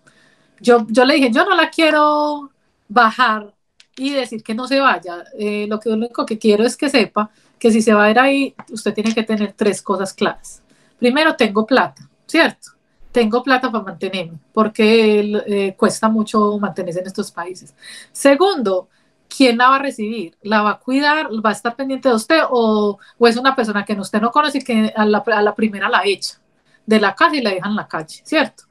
yo, 0.59 0.85
yo 0.89 1.03
le 1.03 1.15
dije, 1.15 1.31
yo 1.31 1.45
no 1.45 1.55
la 1.55 1.69
quiero 1.69 2.51
bajar 2.87 3.53
y 3.97 4.11
decir 4.11 4.43
que 4.43 4.53
no 4.53 4.67
se 4.67 4.79
vaya. 4.79 5.23
Eh, 5.37 5.65
lo, 5.67 5.79
que, 5.79 5.89
lo 5.89 5.95
único 5.95 6.25
que 6.25 6.37
quiero 6.37 6.63
es 6.63 6.77
que 6.77 6.89
sepa 6.89 7.29
que 7.59 7.71
si 7.71 7.81
se 7.81 7.93
va 7.93 8.05
a 8.05 8.11
ir 8.11 8.19
ahí, 8.19 8.55
usted 8.71 8.93
tiene 8.93 9.13
que 9.13 9.23
tener 9.23 9.53
tres 9.53 9.81
cosas 9.81 10.13
claras. 10.13 10.61
Primero, 10.99 11.35
tengo 11.35 11.65
plata, 11.65 12.07
¿cierto? 12.25 12.74
Tengo 13.15 13.41
plata 13.41 13.71
para 13.71 13.85
mantenerme, 13.85 14.37
porque 14.51 15.41
eh, 15.47 15.73
cuesta 15.77 16.09
mucho 16.09 16.59
mantenerse 16.59 16.99
en 16.99 17.07
estos 17.07 17.31
países. 17.31 17.73
Segundo, 18.11 18.89
¿quién 19.29 19.57
la 19.57 19.69
va 19.69 19.77
a 19.77 19.79
recibir? 19.79 20.35
¿La 20.41 20.61
va 20.61 20.71
a 20.71 20.79
cuidar? 20.79 21.29
¿Va 21.29 21.51
a 21.51 21.53
estar 21.53 21.77
pendiente 21.77 22.09
de 22.09 22.15
usted? 22.15 22.41
¿O, 22.49 22.99
es 23.21 23.37
una 23.37 23.55
persona 23.55 23.85
que 23.85 23.93
usted 23.93 24.19
no 24.19 24.31
conoce 24.31 24.57
y 24.57 24.63
que 24.65 24.93
a 24.93 25.05
la, 25.05 25.19
a 25.19 25.41
la, 25.41 25.55
primera 25.55 25.87
la 25.87 26.01
echa 26.03 26.41
de 26.85 26.99
la 26.99 27.15
casa 27.15 27.37
y 27.37 27.41
la 27.41 27.51
deja 27.51 27.69
en 27.69 27.77
la 27.77 27.87
calle, 27.87 28.19
¿cierto? 28.25 28.63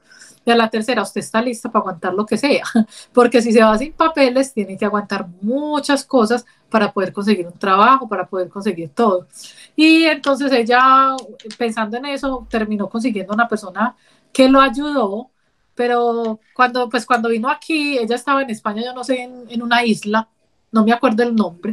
Y 0.45 0.51
a 0.51 0.55
la 0.55 0.69
tercera, 0.69 1.01
usted 1.01 1.21
está 1.21 1.41
lista 1.41 1.71
para 1.71 1.81
aguantar 1.81 2.13
lo 2.13 2.23
que 2.23 2.37
sea, 2.37 2.65
porque 3.13 3.41
si 3.41 3.51
se 3.51 3.63
va 3.63 3.75
sin 3.79 3.93
papeles, 3.93 4.53
tiene 4.53 4.77
que 4.77 4.85
aguantar 4.85 5.25
muchas 5.41 6.05
cosas 6.05 6.45
para 6.69 6.93
poder 6.93 7.11
conseguir 7.11 7.47
un 7.47 7.57
trabajo, 7.57 8.07
para 8.07 8.27
poder 8.27 8.47
conseguir 8.49 8.89
todo. 8.89 9.25
Y 9.75 10.03
entonces 10.05 10.51
ella, 10.51 11.15
pensando 11.57 11.97
en 11.97 12.05
eso, 12.05 12.45
terminó 12.47 12.87
consiguiendo 12.87 13.33
una 13.33 13.47
persona 13.47 13.95
que 14.35 14.49
lo 14.49 14.59
ayudó, 14.59 15.31
pero 15.75 16.41
cuando, 16.53 16.89
pues 16.89 17.05
cuando 17.05 17.29
vino 17.29 17.49
aquí, 17.49 17.97
ella 17.97 18.15
estaba 18.17 18.41
en 18.41 18.49
España, 18.49 18.83
yo 18.83 18.93
no 18.93 19.01
sé, 19.01 19.23
en, 19.23 19.61
una 19.61 19.85
isla, 19.85 20.27
no 20.73 20.83
me 20.83 20.91
acuerdo 20.91 21.23
el 21.23 21.33
nombre. 21.33 21.71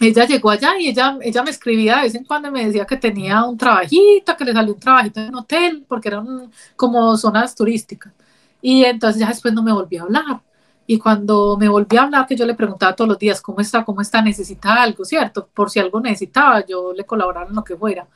Ella 0.00 0.26
llegó 0.26 0.50
allá 0.50 0.78
y 0.78 0.88
ella, 0.88 1.18
ella 1.20 1.42
me 1.42 1.50
escribía 1.50 1.96
de 1.96 2.02
vez 2.02 2.14
en 2.14 2.24
cuando 2.24 2.52
me 2.52 2.64
decía 2.64 2.86
que 2.86 2.96
tenía 2.96 3.42
un 3.42 3.58
trabajito, 3.58 4.36
que 4.36 4.44
le 4.44 4.52
salió 4.52 4.74
un 4.74 4.80
trabajito 4.80 5.20
en 5.20 5.34
hotel, 5.34 5.84
porque 5.88 6.08
eran 6.08 6.52
como 6.76 7.16
zonas 7.16 7.56
turísticas. 7.56 8.12
Y 8.62 8.84
entonces 8.84 9.20
ya 9.20 9.28
después 9.28 9.52
no 9.52 9.64
me 9.64 9.72
volví 9.72 9.96
a 9.96 10.02
hablar. 10.02 10.42
Y 10.86 10.98
cuando 10.98 11.56
me 11.58 11.68
volví 11.68 11.96
a 11.96 12.02
hablar, 12.02 12.26
que 12.28 12.36
yo 12.36 12.46
le 12.46 12.54
preguntaba 12.54 12.94
todos 12.94 13.08
los 13.08 13.18
días, 13.18 13.42
¿cómo 13.42 13.60
está? 13.60 13.84
¿Cómo 13.84 14.02
está? 14.02 14.22
¿Necesita 14.22 14.80
algo? 14.80 15.04
¿Cierto? 15.04 15.48
Por 15.52 15.68
si 15.68 15.80
algo 15.80 16.00
necesitaba, 16.00 16.64
yo 16.64 16.92
le 16.92 17.04
colaboraba 17.04 17.48
en 17.48 17.56
lo 17.56 17.64
que 17.64 17.76
fuera. 17.76 18.06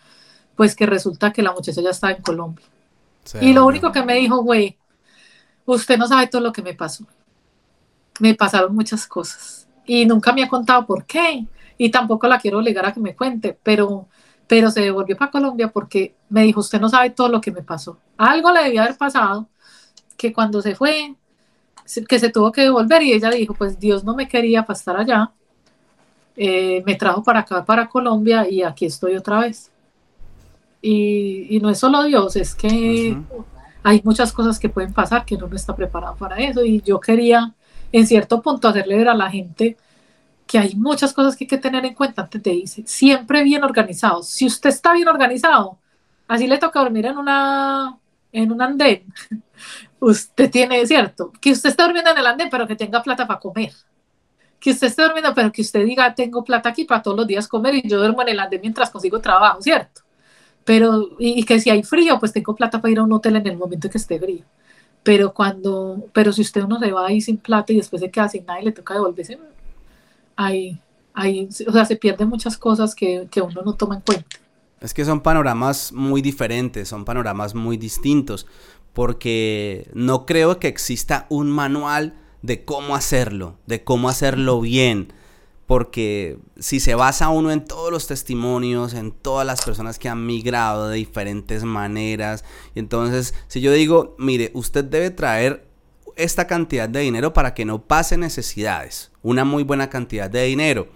Pues 0.56 0.76
que 0.76 0.86
resulta 0.86 1.32
que 1.32 1.42
la 1.42 1.52
muchacha 1.52 1.80
ya 1.82 1.90
estaba 1.90 2.12
en 2.12 2.22
Colombia 2.22 2.64
y 3.40 3.52
lo 3.52 3.66
único 3.66 3.92
que 3.92 4.02
me 4.02 4.14
dijo, 4.14 4.42
güey, 4.42 4.76
usted 5.66 5.98
no 5.98 6.06
sabe 6.06 6.26
todo 6.26 6.42
lo 6.42 6.52
que 6.52 6.62
me 6.62 6.74
pasó. 6.74 7.06
Me 8.20 8.34
pasaron 8.34 8.74
muchas 8.74 9.06
cosas 9.06 9.66
y 9.86 10.06
nunca 10.06 10.32
me 10.32 10.42
ha 10.42 10.48
contado 10.48 10.86
por 10.86 11.04
qué 11.04 11.46
y 11.76 11.90
tampoco 11.90 12.26
la 12.26 12.38
quiero 12.38 12.58
obligar 12.58 12.86
a 12.86 12.92
que 12.92 13.00
me 13.00 13.16
cuente, 13.16 13.58
pero, 13.62 14.06
pero 14.46 14.70
se 14.70 14.82
devolvió 14.82 15.16
para 15.16 15.30
Colombia 15.30 15.68
porque 15.68 16.14
me 16.28 16.42
dijo, 16.42 16.60
usted 16.60 16.80
no 16.80 16.88
sabe 16.88 17.10
todo 17.10 17.28
lo 17.28 17.40
que 17.40 17.50
me 17.50 17.62
pasó. 17.62 17.98
Algo 18.16 18.52
le 18.52 18.64
debía 18.64 18.84
haber 18.84 18.96
pasado 18.96 19.48
que 20.16 20.32
cuando 20.32 20.62
se 20.62 20.74
fue, 20.74 21.14
que 22.08 22.18
se 22.18 22.30
tuvo 22.30 22.52
que 22.52 22.62
devolver 22.62 23.02
y 23.02 23.12
ella 23.12 23.30
dijo, 23.30 23.54
pues 23.54 23.78
Dios 23.78 24.04
no 24.04 24.14
me 24.14 24.28
quería 24.28 24.64
para 24.64 24.78
estar 24.78 24.96
allá, 24.96 25.32
eh, 26.36 26.82
me 26.86 26.94
trajo 26.94 27.22
para 27.22 27.40
acá, 27.40 27.64
para 27.64 27.88
Colombia 27.88 28.48
y 28.48 28.62
aquí 28.62 28.86
estoy 28.86 29.16
otra 29.16 29.40
vez. 29.40 29.70
Y, 30.86 31.58
no 31.62 31.70
es 31.70 31.78
solo 31.78 32.02
Dios, 32.04 32.36
es 32.36 32.54
que 32.54 33.16
hay 33.82 34.02
muchas 34.04 34.32
cosas 34.32 34.58
que 34.58 34.68
pueden 34.68 34.92
pasar 34.92 35.24
que 35.24 35.34
uno 35.34 35.48
no 35.48 35.56
está 35.56 35.74
preparado 35.74 36.14
para 36.16 36.36
eso. 36.36 36.62
Y 36.62 36.82
yo 36.82 37.00
quería, 37.00 37.54
en 37.90 38.06
cierto 38.06 38.42
punto, 38.42 38.68
hacerle 38.68 38.98
ver 38.98 39.08
a 39.08 39.14
la 39.14 39.30
gente 39.30 39.78
que 40.46 40.58
hay 40.58 40.74
muchas 40.74 41.14
cosas 41.14 41.36
que 41.36 41.44
hay 41.44 41.48
que 41.48 41.56
tener 41.56 41.86
en 41.86 41.94
cuenta 41.94 42.22
antes 42.22 42.42
de 42.42 42.52
irse. 42.52 42.82
Siempre 42.86 43.42
bien 43.42 43.64
organizado. 43.64 44.22
Si 44.22 44.44
usted 44.46 44.68
está 44.68 44.92
bien 44.92 45.08
organizado, 45.08 45.78
así 46.28 46.46
le 46.46 46.58
toca 46.58 46.80
dormir 46.80 47.06
en 47.06 47.16
una 47.16 47.98
en 48.32 48.52
un 48.52 48.60
andén. 48.60 49.04
Usted 50.00 50.50
tiene, 50.50 50.86
cierto, 50.86 51.32
que 51.40 51.52
usted 51.52 51.70
esté 51.70 51.82
durmiendo 51.82 52.10
en 52.10 52.18
el 52.18 52.26
andén, 52.26 52.50
pero 52.50 52.66
que 52.66 52.76
tenga 52.76 53.02
plata 53.02 53.26
para 53.26 53.40
comer. 53.40 53.72
Que 54.60 54.72
usted 54.72 54.88
esté 54.88 55.02
durmiendo, 55.02 55.32
pero 55.34 55.50
que 55.50 55.62
usted 55.62 55.82
diga, 55.86 56.14
tengo 56.14 56.44
plata 56.44 56.68
aquí 56.68 56.84
para 56.84 57.00
todos 57.00 57.16
los 57.16 57.26
días 57.26 57.48
comer 57.48 57.76
y 57.76 57.88
yo 57.88 57.96
duermo 57.98 58.20
en 58.20 58.28
el 58.28 58.40
andén 58.40 58.60
mientras 58.60 58.90
consigo 58.90 59.20
trabajo, 59.20 59.62
¿cierto? 59.62 60.03
Pero 60.64 61.10
y, 61.18 61.44
que 61.44 61.60
si 61.60 61.70
hay 61.70 61.82
frío, 61.82 62.18
pues 62.18 62.32
tengo 62.32 62.54
plata 62.54 62.80
para 62.80 62.92
ir 62.92 62.98
a 62.98 63.04
un 63.04 63.12
hotel 63.12 63.36
en 63.36 63.46
el 63.46 63.56
momento 63.56 63.90
que 63.90 63.98
esté 63.98 64.18
frío. 64.18 64.44
Pero 65.02 65.34
cuando, 65.34 66.06
pero 66.12 66.32
si 66.32 66.40
usted 66.40 66.62
uno 66.62 66.78
se 66.78 66.90
va 66.90 67.06
ahí 67.06 67.20
sin 67.20 67.36
plata 67.36 67.72
y 67.72 67.76
después 67.76 68.00
se 68.00 68.10
queda 68.10 68.28
sin 68.28 68.46
nada 68.46 68.60
y 68.60 68.64
le 68.64 68.72
toca 68.72 68.94
devolverse, 68.94 69.38
ahí, 70.36 70.80
ahí, 71.12 71.48
o 71.66 71.72
sea, 71.72 71.84
se 71.84 71.96
pierden 71.96 72.28
muchas 72.28 72.56
cosas 72.56 72.94
que, 72.94 73.28
que 73.30 73.42
uno 73.42 73.62
no 73.62 73.74
toma 73.74 73.96
en 73.96 74.00
cuenta. 74.00 74.26
Es 74.80 74.94
que 74.94 75.04
son 75.04 75.20
panoramas 75.20 75.92
muy 75.92 76.22
diferentes, 76.22 76.88
son 76.88 77.04
panoramas 77.04 77.54
muy 77.54 77.76
distintos, 77.76 78.46
porque 78.94 79.90
no 79.92 80.24
creo 80.24 80.58
que 80.58 80.68
exista 80.68 81.26
un 81.28 81.50
manual 81.50 82.14
de 82.40 82.64
cómo 82.64 82.94
hacerlo, 82.94 83.56
de 83.66 83.84
cómo 83.84 84.08
hacerlo 84.08 84.60
bien 84.60 85.12
porque 85.66 86.38
si 86.58 86.80
se 86.80 86.94
basa 86.94 87.30
uno 87.30 87.50
en 87.50 87.64
todos 87.64 87.90
los 87.90 88.06
testimonios, 88.06 88.94
en 88.94 89.12
todas 89.12 89.46
las 89.46 89.64
personas 89.64 89.98
que 89.98 90.08
han 90.08 90.26
migrado 90.26 90.88
de 90.88 90.96
diferentes 90.96 91.64
maneras, 91.64 92.44
y 92.74 92.80
entonces 92.80 93.34
si 93.48 93.60
yo 93.60 93.72
digo, 93.72 94.14
mire, 94.18 94.50
usted 94.54 94.84
debe 94.84 95.10
traer 95.10 95.66
esta 96.16 96.46
cantidad 96.46 96.88
de 96.88 97.00
dinero 97.00 97.32
para 97.32 97.54
que 97.54 97.64
no 97.64 97.82
pase 97.82 98.16
necesidades, 98.16 99.10
una 99.22 99.44
muy 99.44 99.62
buena 99.62 99.88
cantidad 99.88 100.30
de 100.30 100.44
dinero, 100.44 100.88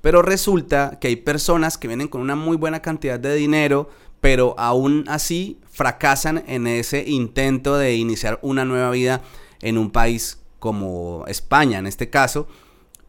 pero 0.00 0.22
resulta 0.22 0.98
que 1.00 1.08
hay 1.08 1.16
personas 1.16 1.78
que 1.78 1.88
vienen 1.88 2.08
con 2.08 2.20
una 2.20 2.36
muy 2.36 2.56
buena 2.56 2.82
cantidad 2.82 3.18
de 3.18 3.34
dinero, 3.34 3.88
pero 4.20 4.54
aún 4.58 5.04
así 5.08 5.60
fracasan 5.70 6.44
en 6.48 6.66
ese 6.66 7.04
intento 7.08 7.78
de 7.78 7.94
iniciar 7.94 8.38
una 8.42 8.64
nueva 8.64 8.90
vida 8.90 9.22
en 9.60 9.78
un 9.78 9.90
país 9.90 10.40
como 10.58 11.24
España 11.28 11.78
en 11.78 11.86
este 11.86 12.10
caso, 12.10 12.48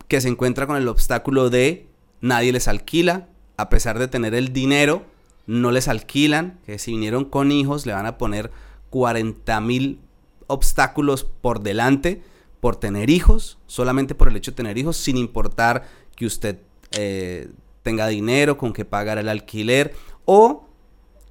que 0.09 0.19
se 0.19 0.27
encuentra 0.27 0.67
con 0.67 0.75
el 0.75 0.89
obstáculo 0.89 1.49
de 1.49 1.87
nadie 2.19 2.51
les 2.51 2.67
alquila, 2.67 3.29
a 3.55 3.69
pesar 3.69 3.99
de 3.99 4.09
tener 4.09 4.33
el 4.33 4.51
dinero, 4.51 5.05
no 5.45 5.71
les 5.71 5.87
alquilan, 5.87 6.59
que 6.65 6.79
si 6.79 6.91
vinieron 6.91 7.25
con 7.25 7.51
hijos 7.51 7.85
le 7.85 7.93
van 7.93 8.07
a 8.07 8.17
poner 8.17 8.51
40 8.89 9.61
mil 9.61 9.99
obstáculos 10.47 11.23
por 11.23 11.61
delante 11.61 12.21
por 12.59 12.75
tener 12.75 13.09
hijos, 13.09 13.59
solamente 13.67 14.15
por 14.15 14.27
el 14.27 14.35
hecho 14.35 14.51
de 14.51 14.57
tener 14.57 14.77
hijos, 14.77 14.97
sin 14.97 15.15
importar 15.15 15.87
que 16.15 16.25
usted 16.25 16.57
eh, 16.91 17.49
tenga 17.83 18.07
dinero 18.07 18.57
con 18.57 18.73
que 18.73 18.85
pagar 18.85 19.17
el 19.19 19.29
alquiler 19.29 19.93
o 20.25 20.65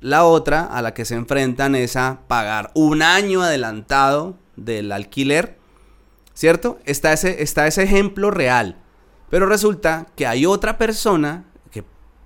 la 0.01 0.25
otra 0.25 0.65
a 0.65 0.81
la 0.83 0.95
que 0.95 1.05
se 1.05 1.17
enfrentan 1.17 1.75
es 1.75 1.97
a 1.97 2.21
pagar 2.29 2.71
un 2.75 3.03
año 3.03 3.43
adelantado 3.43 4.37
del 4.57 4.93
alquiler 4.93 5.58
¿cierto? 6.39 6.79
Está 6.85 7.13
ese, 7.13 7.43
está 7.43 7.67
ese 7.67 7.83
ejemplo 7.83 8.31
real. 8.31 8.77
Pero 9.29 9.47
resulta 9.47 10.07
que 10.15 10.25
hay 10.25 10.47
otra 10.47 10.79
persona 10.79 11.47
que 11.73 11.83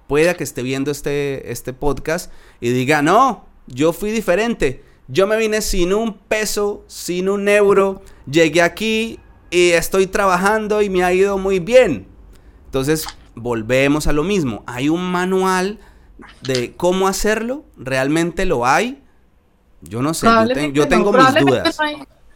pueda 0.07 0.35
que 0.35 0.45
esté 0.45 0.63
viendo 0.63 0.91
este, 0.91 1.51
este 1.51 1.73
podcast 1.73 2.31
y 2.61 2.69
diga, 2.73 3.01
no, 3.01 3.47
yo 3.69 3.95
fui 3.95 4.11
diferente. 4.11 4.85
Yo 5.09 5.27
me 5.27 5.39
vine 5.39 5.63
sin 5.63 5.95
un 5.95 6.19
peso, 6.19 6.85
sin 6.89 7.31
un 7.31 7.49
euro, 7.49 8.03
llegué 8.31 8.61
aquí 8.61 9.19
y 9.51 9.71
estoy 9.71 10.07
trabajando 10.07 10.83
y 10.83 10.91
me 10.91 11.03
ha 11.05 11.15
ido 11.15 11.39
muy 11.39 11.59
bien. 11.59 12.07
Entonces, 12.67 13.07
volvemos 13.35 14.07
a 14.09 14.13
lo 14.13 14.25
mismo. 14.25 14.63
Hay 14.67 14.91
un 14.91 15.11
manual 15.11 15.79
de 16.43 16.77
cómo 16.77 17.09
hacerlo, 17.09 17.65
realmente 17.79 18.45
lo 18.45 18.67
hay. 18.67 19.03
Yo 19.81 20.03
no 20.03 20.13
sé, 20.13 20.29
yo, 20.75 20.87
tengo 20.87 21.15
mis 21.15 21.35
dudas. 21.41 21.79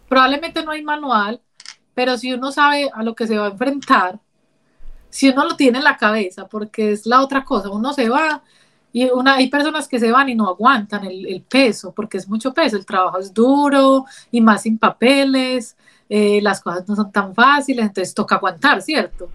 probablemente 0.09 0.64
no 0.64 0.70
hay 0.70 0.83
manual, 0.83 1.43
pero 1.97 2.18
si 2.18 2.30
uno 2.30 2.53
sabe 2.53 2.90
a 2.92 3.03
lo 3.03 3.14
que 3.14 3.26
se 3.26 3.38
va 3.38 3.47
a 3.47 3.51
enfrentar, 3.53 4.20
si 5.09 5.30
uno 5.30 5.47
lo 5.47 5.57
tiene 5.57 5.78
en 5.78 5.84
la 5.84 5.97
cabeza, 5.97 6.47
porque 6.47 6.92
es 6.92 7.07
la 7.07 7.22
otra 7.22 7.42
cosa, 7.42 7.70
uno 7.70 7.94
se 7.94 8.11
va 8.11 8.42
y 8.92 9.09
una, 9.09 9.36
hay 9.36 9.49
personas 9.49 9.88
que 9.88 9.99
se 9.99 10.12
van 10.12 10.28
y 10.28 10.34
no 10.34 10.47
aguantan 10.47 11.07
el, 11.07 11.42
peso, 11.49 11.92
porque 11.92 12.18
es 12.18 12.28
mucho 12.28 12.53
peso, 12.53 12.76
el 12.76 12.84
trabajo 12.84 13.18
es 13.18 13.32
duro 13.32 14.05
y 14.30 14.42
más 14.42 14.64
sin 14.64 14.76
papeles, 14.76 15.74
eh, 16.11 16.40
las 16.42 16.61
cosas 16.61 16.86
no 16.86 16.94
son 16.94 17.11
tan 17.11 17.34
fáciles, 17.34 17.86
entonces 17.86 18.12
toca 18.12 18.34
aguantar, 18.34 18.82
¿cierto? 18.82 19.30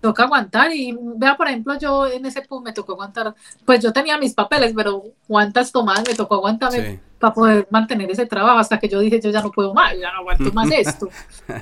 Toca 0.00 0.22
aguantar 0.22 0.74
y 0.74 0.96
vea, 1.16 1.36
por 1.36 1.48
ejemplo, 1.48 1.78
yo 1.78 2.06
en 2.06 2.24
ese 2.24 2.40
punto 2.40 2.64
me 2.64 2.72
tocó 2.72 2.92
aguantar, 2.92 3.34
pues 3.66 3.82
yo 3.82 3.92
tenía 3.92 4.16
mis 4.16 4.32
papeles, 4.32 4.72
pero 4.74 5.04
cuántas 5.28 5.70
tomadas 5.70 6.04
me 6.08 6.14
tocó 6.14 6.36
aguantarme 6.36 7.09
para 7.20 7.34
poder 7.34 7.68
mantener 7.70 8.10
ese 8.10 8.26
trabajo 8.26 8.58
hasta 8.58 8.78
que 8.78 8.88
yo 8.88 8.98
dije, 8.98 9.20
yo 9.20 9.30
ya 9.30 9.42
no 9.42 9.52
puedo 9.52 9.72
más, 9.74 9.96
ya 9.96 10.10
no 10.12 10.20
aguanto 10.20 10.52
más 10.52 10.70
esto. 10.72 11.08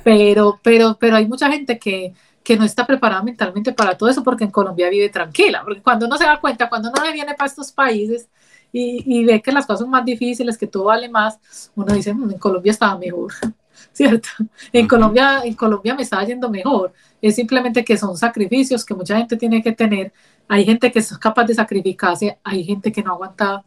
Pero, 0.03 0.59
pero, 0.63 0.97
pero 0.99 1.17
hay 1.17 1.27
mucha 1.27 1.51
gente 1.51 1.77
que 1.77 2.13
que 2.43 2.57
no 2.57 2.65
está 2.65 2.85
preparada 2.87 3.21
mentalmente 3.21 3.73
para 3.73 3.95
todo 3.95 4.09
eso 4.09 4.23
porque 4.23 4.43
en 4.43 4.49
Colombia 4.49 4.89
vive 4.89 5.09
tranquila, 5.09 5.61
porque 5.63 5.83
cuando 5.83 6.07
uno 6.07 6.17
se 6.17 6.23
da 6.23 6.39
cuenta, 6.39 6.67
cuando 6.67 6.89
uno 6.89 7.13
viene 7.13 7.35
para 7.35 7.47
estos 7.47 7.71
países 7.71 8.27
y, 8.71 9.03
y 9.05 9.23
ve 9.23 9.39
que 9.41 9.51
las 9.51 9.67
cosas 9.67 9.81
son 9.81 9.89
más 9.89 10.05
difíciles, 10.05 10.57
que 10.57 10.65
todo 10.65 10.85
vale 10.85 11.09
más, 11.09 11.71
uno 11.75 11.93
dice, 11.93 12.11
mm, 12.11 12.31
en 12.31 12.39
Colombia 12.39 12.71
estaba 12.71 12.97
mejor, 12.97 13.33
¿cierto? 13.93 14.29
En, 14.73 14.87
Colombia, 14.87 15.41
en 15.43 15.53
Colombia 15.53 15.93
me 15.93 16.01
estaba 16.03 16.23
yendo 16.23 16.49
mejor, 16.49 16.93
es 17.21 17.35
simplemente 17.35 17.83
que 17.83 17.97
son 17.97 18.17
sacrificios 18.17 18.83
que 18.85 18.95
mucha 18.95 19.17
gente 19.17 19.37
tiene 19.37 19.61
que 19.61 19.73
tener, 19.73 20.11
hay 20.47 20.65
gente 20.65 20.91
que 20.91 20.99
es 20.99 21.17
capaz 21.17 21.43
de 21.43 21.53
sacrificarse, 21.53 22.39
hay 22.43 22.63
gente 22.63 22.91
que 22.91 23.03
no 23.03 23.13
aguanta 23.13 23.63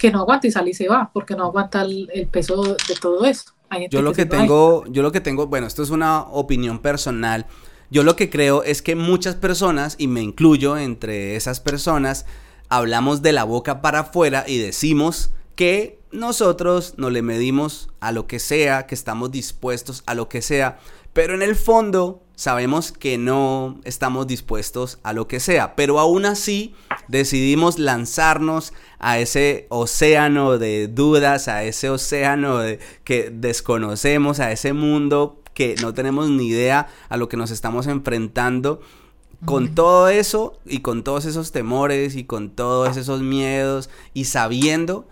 que 0.00 0.10
no 0.10 0.20
aguanta 0.20 0.46
y 0.46 0.50
sale 0.50 0.70
y 0.70 0.74
se 0.74 0.88
va 0.88 1.10
porque 1.12 1.36
no 1.36 1.44
aguanta 1.44 1.82
el, 1.82 2.26
peso 2.30 2.62
de 2.62 2.94
todo 3.00 3.26
esto. 3.26 3.52
Yo 3.90 4.00
lo 4.00 4.12
que, 4.12 4.22
que 4.22 4.26
tengo, 4.26 4.84
yo 4.86 5.02
lo 5.02 5.12
que 5.12 5.20
tengo, 5.20 5.46
bueno, 5.46 5.66
esto 5.66 5.82
es 5.82 5.90
una 5.90 6.22
opinión 6.22 6.78
personal. 6.78 7.46
Yo 7.90 8.02
lo 8.02 8.16
que 8.16 8.30
creo 8.30 8.62
es 8.62 8.80
que 8.80 8.96
muchas 8.96 9.34
personas, 9.34 9.96
y 9.98 10.08
me 10.08 10.22
incluyo 10.22 10.78
entre 10.78 11.36
esas 11.36 11.60
personas, 11.60 12.24
hablamos 12.70 13.20
de 13.20 13.32
la 13.32 13.44
boca 13.44 13.82
para 13.82 14.00
afuera 14.00 14.44
y 14.48 14.56
decimos 14.56 15.32
que 15.54 16.00
nosotros 16.12 16.94
no 16.96 17.10
le 17.10 17.20
medimos 17.20 17.90
a 18.00 18.10
lo 18.10 18.26
que 18.26 18.38
sea, 18.38 18.86
que 18.86 18.94
estamos 18.94 19.30
dispuestos 19.30 20.02
a 20.06 20.14
lo 20.14 20.30
que 20.30 20.40
sea, 20.40 20.78
pero 21.12 21.34
en 21.34 21.42
el 21.42 21.56
fondo 21.56 22.22
sabemos 22.36 22.90
que 22.90 23.18
no 23.18 23.78
estamos 23.84 24.26
dispuestos 24.26 24.98
a 25.02 25.12
lo 25.12 25.28
que 25.28 25.40
sea, 25.40 25.76
pero 25.76 25.98
aún 25.98 26.24
así 26.24 26.74
decidimos 27.08 27.78
lanzarnos 27.78 28.72
a 29.00 29.18
ese 29.18 29.66
océano 29.70 30.58
de 30.58 30.86
dudas, 30.86 31.48
a 31.48 31.64
ese 31.64 31.88
océano 31.88 32.58
de, 32.58 32.78
que 33.02 33.30
desconocemos, 33.30 34.40
a 34.40 34.52
ese 34.52 34.74
mundo 34.74 35.42
que 35.54 35.74
no 35.80 35.94
tenemos 35.94 36.28
ni 36.28 36.48
idea 36.48 36.86
a 37.08 37.16
lo 37.16 37.28
que 37.28 37.36
nos 37.36 37.50
estamos 37.50 37.86
enfrentando. 37.86 38.80
Con 39.46 39.74
todo 39.74 40.08
eso 40.10 40.60
y 40.66 40.80
con 40.80 41.02
todos 41.02 41.24
esos 41.24 41.50
temores 41.50 42.14
y 42.14 42.24
con 42.24 42.50
todos 42.50 42.98
esos 42.98 43.22
miedos 43.22 43.88
y 44.12 44.26
sabiendo 44.26 45.08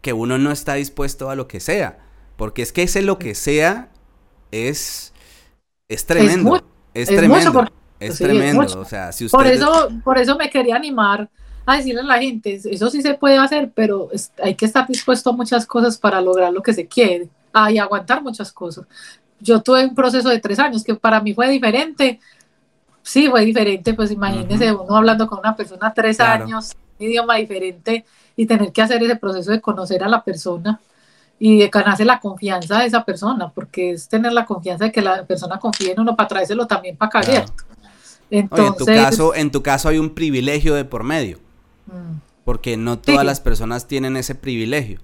que 0.00 0.12
uno 0.12 0.38
no 0.38 0.50
está 0.50 0.74
dispuesto 0.74 1.30
a 1.30 1.36
lo 1.36 1.46
que 1.46 1.60
sea. 1.60 2.00
Porque 2.36 2.62
es 2.62 2.72
que 2.72 2.82
ese 2.82 3.00
lo 3.00 3.20
que 3.20 3.36
sea 3.36 3.90
es, 4.50 5.12
es 5.88 6.04
tremendo. 6.04 6.64
Es, 6.94 7.08
tremendo. 7.08 7.64
Es, 8.00 8.18
tremendo. 8.18 8.80
o 8.80 8.84
sea, 8.84 9.12
si 9.12 9.28
por, 9.28 9.46
eso, 9.46 9.88
por 10.02 10.18
eso 10.18 10.36
me 10.36 10.50
quería 10.50 10.74
animar 10.74 11.30
a 11.70 11.76
decirle 11.76 12.00
a 12.00 12.04
la 12.04 12.18
gente, 12.18 12.60
eso 12.62 12.90
sí 12.90 13.02
se 13.02 13.14
puede 13.14 13.38
hacer, 13.38 13.70
pero 13.74 14.08
hay 14.42 14.54
que 14.54 14.66
estar 14.66 14.86
dispuesto 14.86 15.30
a 15.30 15.32
muchas 15.32 15.66
cosas 15.66 15.98
para 15.98 16.20
lograr 16.20 16.52
lo 16.52 16.62
que 16.62 16.72
se 16.72 16.86
quiere. 16.86 17.28
y 17.70 17.78
aguantar 17.78 18.22
muchas 18.22 18.52
cosas 18.52 18.86
yo 19.40 19.62
tuve 19.62 19.84
un 19.84 19.94
proceso 19.94 20.28
de 20.28 20.38
tres 20.38 20.58
años 20.58 20.84
que 20.84 20.94
para 20.94 21.20
mí 21.20 21.34
fue 21.34 21.48
diferente. 21.48 22.20
Sí, 23.02 23.28
fue 23.28 23.44
diferente, 23.44 23.94
pues 23.94 24.10
imagínese 24.10 24.72
uno 24.72 24.96
hablando 24.96 25.26
con 25.26 25.38
una 25.38 25.56
persona 25.56 25.92
tres 25.94 26.20
años, 26.20 26.76
un 26.98 27.06
idioma 27.06 27.36
diferente 27.36 28.04
y 28.36 28.46
tener 28.46 28.70
que 28.72 28.82
hacer 28.82 29.02
ese 29.02 29.16
proceso 29.16 29.50
de 29.50 29.60
conocer 29.60 30.04
a 30.04 30.08
la 30.08 30.22
persona 30.22 30.78
y 31.38 31.58
de 31.58 31.68
ganarse 31.68 32.04
la 32.04 32.20
confianza 32.20 32.80
de 32.80 32.86
esa 32.86 33.02
persona, 33.02 33.48
porque 33.48 33.92
es 33.92 34.06
tener 34.06 34.34
la 34.34 34.44
confianza 34.44 34.84
de 34.84 34.92
que 34.92 35.00
la 35.00 35.24
persona 35.24 35.58
confíe 35.58 35.92
en 35.92 36.00
uno 36.00 36.14
para 36.14 36.28
traérselo 36.28 36.66
también 36.66 36.98
para 36.98 37.20
acá, 37.20 37.44
Entonces, 38.30 38.68
en, 38.68 38.76
tu 38.76 38.84
caso, 38.84 39.34
en 39.34 39.50
tu 39.50 39.62
caso 39.62 39.88
hay 39.88 39.98
un 39.98 40.10
privilegio 40.10 40.74
de 40.74 40.84
por 40.84 41.02
medio. 41.02 41.38
Porque 42.44 42.76
no 42.76 42.98
todas 42.98 43.24
las 43.24 43.40
personas 43.40 43.86
tienen 43.86 44.16
ese 44.16 44.34
privilegio. 44.34 45.00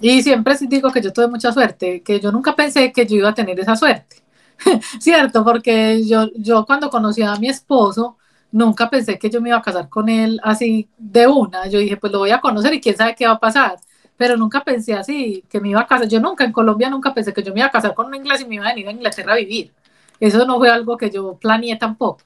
Y 0.00 0.22
siempre 0.22 0.56
digo 0.60 0.92
que 0.92 1.02
yo 1.02 1.12
tuve 1.12 1.26
mucha 1.26 1.52
suerte, 1.52 2.02
que 2.02 2.20
yo 2.20 2.30
nunca 2.30 2.54
pensé 2.54 2.92
que 2.92 3.06
yo 3.06 3.16
iba 3.16 3.30
a 3.30 3.34
tener 3.34 3.58
esa 3.58 3.74
suerte. 3.74 4.22
¿Cierto? 5.00 5.44
Porque 5.44 6.04
yo, 6.06 6.30
yo 6.36 6.64
cuando 6.64 6.88
conocí 6.90 7.22
a 7.22 7.34
mi 7.36 7.48
esposo, 7.48 8.16
nunca 8.52 8.88
pensé 8.88 9.18
que 9.18 9.30
yo 9.30 9.40
me 9.40 9.50
iba 9.50 9.58
a 9.58 9.62
casar 9.62 9.88
con 9.88 10.08
él 10.08 10.40
así 10.42 10.88
de 10.96 11.26
una. 11.26 11.66
Yo 11.68 11.78
dije, 11.78 11.96
pues 11.96 12.12
lo 12.12 12.20
voy 12.20 12.30
a 12.30 12.40
conocer 12.40 12.74
y 12.74 12.80
quién 12.80 12.96
sabe 12.96 13.14
qué 13.14 13.26
va 13.26 13.34
a 13.34 13.40
pasar. 13.40 13.78
Pero 14.16 14.36
nunca 14.36 14.64
pensé 14.64 14.94
así, 14.94 15.44
que 15.48 15.60
me 15.60 15.70
iba 15.70 15.80
a 15.80 15.86
casar. 15.86 16.08
Yo 16.08 16.20
nunca, 16.20 16.44
en 16.44 16.52
Colombia 16.52 16.90
nunca 16.90 17.14
pensé 17.14 17.32
que 17.32 17.42
yo 17.42 17.52
me 17.52 17.60
iba 17.60 17.68
a 17.68 17.70
casar 17.70 17.94
con 17.94 18.06
un 18.06 18.14
inglés 18.14 18.40
y 18.40 18.46
me 18.46 18.56
iba 18.56 18.66
a 18.66 18.74
venir 18.74 18.88
a 18.88 18.92
Inglaterra 18.92 19.32
a 19.32 19.36
vivir. 19.36 19.72
Eso 20.20 20.44
no 20.46 20.58
fue 20.58 20.70
algo 20.70 20.96
que 20.96 21.10
yo 21.10 21.34
planeé 21.36 21.76
tampoco. 21.76 22.24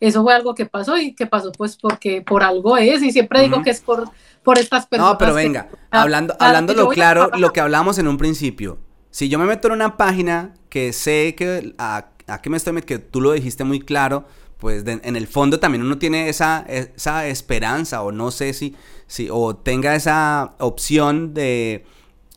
Eso 0.00 0.22
fue 0.22 0.34
algo 0.34 0.54
que 0.54 0.66
pasó 0.66 0.98
y 0.98 1.14
que 1.14 1.26
pasó 1.26 1.52
pues 1.52 1.76
porque 1.76 2.22
por 2.22 2.42
algo 2.42 2.76
es. 2.76 3.02
Y 3.02 3.12
siempre 3.12 3.42
digo 3.42 3.62
que 3.62 3.70
es 3.70 3.80
por 3.80 4.10
por 4.46 4.60
estas 4.60 4.86
personas. 4.86 5.14
No, 5.14 5.18
pero 5.18 5.34
venga, 5.34 5.68
hablando, 5.90 6.36
hablándolo 6.38 6.88
claro, 6.88 7.30
lo 7.36 7.52
que 7.52 7.60
hablamos 7.60 7.98
en 7.98 8.06
un 8.06 8.16
principio. 8.16 8.78
Si 9.10 9.28
yo 9.28 9.40
me 9.40 9.44
meto 9.44 9.66
en 9.66 9.74
una 9.74 9.96
página 9.96 10.54
que 10.68 10.92
sé 10.92 11.34
que 11.34 11.74
a, 11.78 12.10
a 12.28 12.40
qué 12.40 12.48
me 12.48 12.56
estoy 12.56 12.72
metiendo, 12.72 13.04
que 13.04 13.10
tú 13.10 13.20
lo 13.20 13.32
dijiste 13.32 13.64
muy 13.64 13.80
claro, 13.80 14.24
pues 14.58 14.84
en 14.86 15.16
el 15.16 15.26
fondo 15.26 15.58
también 15.58 15.82
uno 15.82 15.98
tiene 15.98 16.28
esa, 16.28 16.64
esa 16.68 17.26
esperanza 17.26 18.02
o 18.02 18.12
no 18.12 18.30
sé 18.30 18.52
si, 18.52 18.76
si 19.08 19.28
o 19.32 19.56
tenga 19.56 19.96
esa 19.96 20.54
opción 20.60 21.34
de 21.34 21.84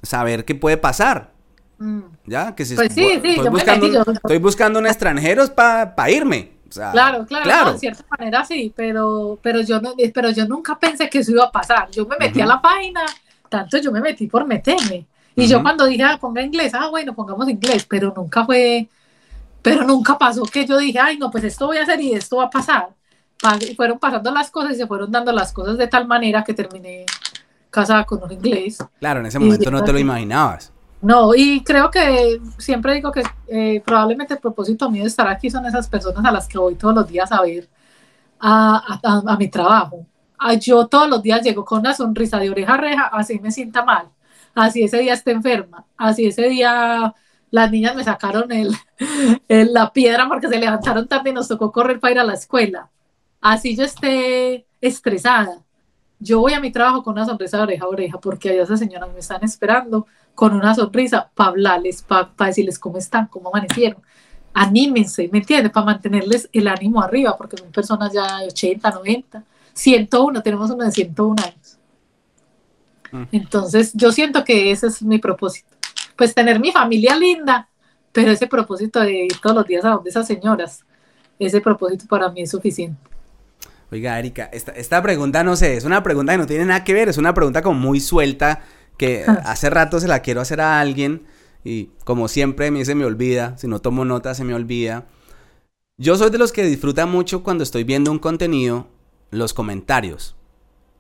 saber 0.02 0.46
qué 0.46 0.56
puede 0.56 0.78
pasar. 0.78 1.34
Mm. 1.78 2.00
¿Ya? 2.26 2.56
Que 2.56 2.66
si 2.66 2.74
pues 2.74 2.92
sí, 2.92 3.20
sí, 3.22 3.36
estoy, 3.36 3.50
buscando, 3.50 3.88
estoy 4.14 4.38
buscando 4.40 4.80
un 4.80 4.88
extranjero 4.88 5.46
para 5.54 6.10
irme 6.10 6.59
claro, 6.70 7.26
claro, 7.26 7.74
de 7.74 7.80
cierta 7.80 8.04
manera 8.10 8.46
sí, 8.46 8.74
pero, 8.76 9.38
pero, 9.42 9.62
yo 9.62 9.82
no, 9.82 9.94
pero 10.14 10.30
yo 10.32 10.46
nunca 10.46 10.78
pensé 10.78 11.10
que 11.10 11.20
eso 11.20 11.32
iba 11.32 11.46
a 11.46 11.52
pasar. 11.52 11.90
Yo 11.92 12.06
me 12.06 12.16
metí 12.18 12.42
a 12.42 12.46
la 12.46 12.62
página, 12.62 13.02
tanto 13.50 13.78
yo 13.78 13.92
me 13.92 14.02
metí 14.02 14.28
por 14.28 14.46
meterme. 14.46 15.06
Y 15.36 15.48
yo 15.48 15.62
cuando 15.62 15.86
dije, 15.86 16.04
ah, 16.04 16.18
ponga 16.20 16.42
inglés, 16.42 16.74
ah, 16.74 16.90
bueno, 16.90 17.14
pongamos 17.14 17.48
inglés, 17.48 17.86
pero 17.86 18.14
nunca 18.16 18.46
fue, 18.46 18.90
pero 19.62 19.84
nunca 19.84 20.18
pasó 20.18 20.44
que 20.44 20.66
yo 20.66 20.78
dije, 20.78 21.00
ay, 21.00 21.18
no, 21.18 21.32
pues 21.32 21.44
esto 21.46 21.68
voy 21.68 21.78
a 21.78 21.84
hacer 21.84 22.02
y 22.02 22.14
esto 22.14 22.38
va 22.38 22.46
a 22.46 22.50
pasar. 22.50 22.90
Y 23.62 23.76
fueron 23.76 24.00
pasando 24.00 24.32
las 24.32 24.52
cosas 24.52 24.74
y 24.74 24.76
se 24.76 24.88
fueron 24.88 25.12
dando 25.12 25.32
las 25.32 25.54
cosas 25.54 25.78
de 25.78 25.88
tal 25.88 26.08
manera 26.08 26.44
que 26.44 26.54
terminé 26.54 27.06
casada 27.70 28.04
con 28.04 28.22
un 28.22 28.32
inglés. 28.32 28.84
Claro, 29.00 29.22
en 29.22 29.28
ese 29.28 29.40
momento 29.40 29.72
no 29.72 29.84
te 29.84 29.94
lo 29.94 30.00
imaginabas. 30.00 30.74
No, 31.02 31.34
y 31.34 31.64
creo 31.64 31.90
que 31.90 32.42
siempre 32.58 32.94
digo 32.94 33.12
que 33.12 33.24
eh, 33.48 33.82
probablemente 33.86 34.34
el 34.34 34.40
propósito 34.40 34.90
mío 34.92 35.04
de 35.04 35.08
estar 35.08 35.28
aquí 35.28 35.50
son 35.50 35.66
esas 35.66 35.88
personas 35.88 36.26
a 36.26 36.32
las 36.32 36.48
que 36.48 36.58
voy 36.58 36.76
todos 36.76 36.94
los 36.94 37.08
días 37.08 37.32
a 37.32 37.42
ver 37.42 37.70
a, 38.40 39.36
mi 39.38 39.48
trabajo. 39.50 40.06
Ah, 40.38 40.56
yo 40.56 40.88
todos 40.88 41.10
los 41.10 41.22
días 41.24 41.42
llego 41.44 41.66
con 41.66 41.80
una 41.80 41.94
sonrisa 41.94 42.38
de 42.40 42.50
oreja 42.50 42.74
a 42.74 42.78
reja, 42.78 43.06
así 43.08 43.40
me 43.40 43.52
sienta 43.52 43.84
mal, 43.84 44.10
así 44.56 44.84
ese 44.84 45.00
día 45.00 45.14
esté 45.14 45.32
enferma, 45.32 45.86
así 45.98 46.28
ese 46.28 46.48
día 46.50 47.14
las 47.52 47.72
niñas 47.72 47.96
me 47.96 48.04
sacaron 48.04 48.52
el, 48.52 48.76
la 49.48 49.92
piedra 49.94 50.28
porque 50.28 50.48
se 50.50 50.60
levantaron 50.60 51.08
tarde 51.08 51.32
y 51.32 51.34
nos 51.34 51.48
tocó 51.48 51.72
correr 51.72 52.00
para 52.00 52.12
ir 52.14 52.20
a 52.20 52.24
la 52.24 52.34
escuela. 52.34 52.90
Así 53.42 53.76
yo 53.76 53.84
esté 53.84 54.66
estresada. 54.82 55.64
Yo 56.20 56.42
voy 56.42 56.54
a 56.54 56.60
mi 56.60 56.72
trabajo 56.72 57.04
con 57.04 57.14
una 57.14 57.26
sonrisa 57.26 57.58
de 57.58 57.64
oreja 57.64 57.86
a 57.86 57.88
oreja 57.88 58.20
porque 58.20 58.50
allá 58.50 58.64
esas 58.64 58.80
señoras 58.80 59.12
me 59.14 59.20
están 59.20 59.44
esperando 59.44 60.06
con 60.40 60.54
una 60.54 60.74
sonrisa 60.74 61.30
para 61.36 61.50
hablarles, 61.50 62.02
para 62.02 62.32
decirles 62.46 62.80
cómo 62.80 62.98
están, 62.98 63.28
cómo 63.28 63.50
amanecieron. 63.50 64.02
Anímense, 64.54 65.28
¿me 65.34 65.40
entiendes? 65.40 65.70
Para 65.70 65.88
mantenerles 65.88 66.48
el 66.54 66.70
ánimo 66.70 67.02
arriba, 67.02 67.36
porque 67.38 67.58
son 67.58 67.70
personas 67.74 68.14
ya 68.14 68.38
de 68.38 68.48
80, 68.48 68.90
90, 68.90 69.44
101, 69.74 70.42
tenemos 70.42 70.72
uno 70.72 70.86
de 70.86 70.92
101 70.92 71.44
años. 71.44 71.78
Mm. 73.12 73.24
Entonces, 73.34 73.92
yo 73.94 74.14
siento 74.14 74.46
que 74.46 74.72
ese 74.72 74.88
es 74.88 75.02
mi 75.04 75.18
propósito. 75.18 75.76
Pues 76.16 76.34
tener 76.34 76.58
mi 76.58 76.72
familia 76.72 77.18
linda, 77.18 77.68
pero 78.14 78.32
ese 78.32 78.48
propósito 78.48 79.02
de 79.02 79.26
ir 79.26 79.42
todos 79.42 79.58
los 79.58 79.68
días 79.68 79.84
a 79.84 79.90
donde 79.90 80.10
esas 80.10 80.26
señoras, 80.26 80.86
ese 81.38 81.60
propósito 81.60 82.06
para 82.08 82.30
mí 82.30 82.44
es 82.44 82.52
suficiente. 82.52 82.98
Oiga, 83.92 84.18
Erika, 84.18 84.46
esta, 84.54 84.72
esta 84.72 85.02
pregunta 85.02 85.44
no 85.44 85.58
sé, 85.58 85.76
es 85.76 85.84
una 85.84 86.02
pregunta 86.02 86.32
que 86.32 86.38
no 86.38 86.48
tiene 86.48 86.64
nada 86.64 86.86
que 86.86 86.94
ver, 86.94 87.10
es 87.10 87.18
una 87.18 87.34
pregunta 87.34 87.62
como 87.62 87.78
muy 87.78 88.00
suelta 88.00 88.62
que 89.00 89.24
hace 89.46 89.70
rato 89.70 90.02
se 90.02 90.10
la 90.10 90.20
quiero 90.20 90.42
hacer 90.42 90.60
a 90.60 90.82
alguien 90.82 91.24
y 91.64 91.90
como 92.04 92.28
siempre 92.28 92.68
a 92.68 92.72
mí 92.72 92.84
se 92.84 92.96
me 92.96 93.06
olvida, 93.06 93.58
si 93.58 93.66
no 93.66 93.80
tomo 93.80 94.04
nota 94.04 94.36
se 94.36 94.44
me 94.44 94.54
olvida. 94.54 95.06
Yo 95.98 96.18
soy 96.18 96.30
de 96.30 96.38
los 96.38 96.52
que 96.52 96.66
disfruta 96.66 97.06
mucho 97.06 97.42
cuando 97.42 97.64
estoy 97.64 97.86
viendo 97.86 98.12
un 98.12 98.20
contenido 98.20 98.88
los 99.32 99.54
comentarios. 99.54 100.36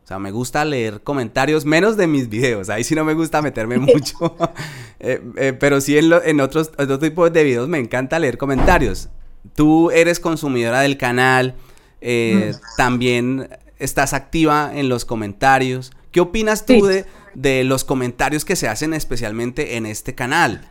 O 0.06 0.08
sea, 0.08 0.18
me 0.18 0.32
gusta 0.32 0.64
leer 0.64 1.02
comentarios, 1.02 1.66
menos 1.66 1.98
de 1.98 2.08
mis 2.08 2.30
videos. 2.30 2.70
Ahí 2.70 2.86
sí 2.86 2.96
no 2.96 3.04
me 3.04 3.14
gusta 3.14 3.42
meterme 3.42 3.78
mucho. 3.80 4.36
Eh, 5.02 5.22
eh, 5.38 5.54
pero 5.58 5.80
sí 5.80 5.98
en, 5.98 6.12
en 6.26 6.42
otros, 6.42 6.72
otros 6.78 7.00
tipos 7.00 7.32
de 7.32 7.46
videos 7.46 7.70
me 7.70 7.80
encanta 7.80 8.20
leer 8.20 8.38
comentarios. 8.38 9.08
Tú 9.56 9.92
eres 9.92 10.20
consumidora 10.20 10.82
del 10.82 10.98
canal. 10.98 11.56
Eh, 12.02 12.52
mm. 12.54 12.76
También 12.76 13.50
estás 13.78 14.12
activa 14.12 14.72
en 14.76 14.90
los 14.90 15.06
comentarios. 15.06 15.94
¿Qué 16.12 16.20
opinas 16.20 16.66
tú 16.66 16.86
de, 16.86 17.06
de, 17.34 17.64
los 17.64 17.84
comentarios 17.84 18.46
que 18.46 18.56
se 18.56 18.68
hacen 18.68 18.94
especialmente 18.94 19.78
en 19.78 19.86
este 19.86 20.16
canal? 20.16 20.62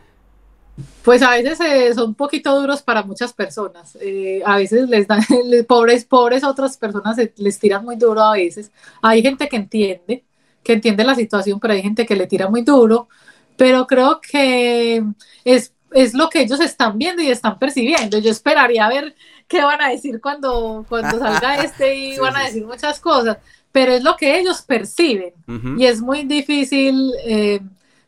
Pues 1.03 1.21
a 1.21 1.31
veces 1.31 1.59
eh, 1.59 1.93
son 1.93 2.09
un 2.09 2.15
poquito 2.15 2.59
duros 2.59 2.81
para 2.81 3.03
muchas 3.03 3.33
personas. 3.33 3.97
Eh, 4.01 4.41
a 4.45 4.57
veces 4.57 4.87
les 4.89 5.07
dan, 5.07 5.21
pobres, 5.67 6.05
pobres 6.05 6.43
otras 6.43 6.77
personas 6.77 7.17
les 7.35 7.59
tiran 7.59 7.83
muy 7.83 7.95
duro 7.95 8.21
a 8.21 8.33
veces. 8.33 8.71
Hay 9.01 9.21
gente 9.21 9.49
que 9.49 9.57
entiende, 9.57 10.23
que 10.63 10.73
entiende 10.73 11.03
la 11.03 11.15
situación, 11.15 11.59
pero 11.59 11.73
hay 11.73 11.81
gente 11.81 12.05
que 12.05 12.15
le 12.15 12.27
tira 12.27 12.49
muy 12.49 12.61
duro. 12.61 13.09
Pero 13.57 13.87
creo 13.87 14.21
que 14.21 15.03
es, 15.43 15.73
es 15.91 16.13
lo 16.13 16.29
que 16.29 16.41
ellos 16.41 16.59
están 16.61 16.97
viendo 16.97 17.21
y 17.21 17.29
están 17.29 17.59
percibiendo. 17.59 18.19
Yo 18.19 18.31
esperaría 18.31 18.87
ver 18.87 19.15
qué 19.49 19.61
van 19.63 19.81
a 19.81 19.89
decir 19.89 20.21
cuando, 20.21 20.85
cuando 20.87 21.19
salga 21.19 21.55
este 21.63 21.95
y 21.95 22.17
van 22.17 22.37
a 22.37 22.45
decir 22.45 22.65
muchas 22.65 22.99
cosas, 22.99 23.37
pero 23.71 23.93
es 23.93 24.03
lo 24.03 24.15
que 24.15 24.39
ellos 24.39 24.61
perciben. 24.61 25.33
Y 25.77 25.85
es 25.85 26.01
muy 26.01 26.23
difícil 26.23 27.11
eh, 27.25 27.59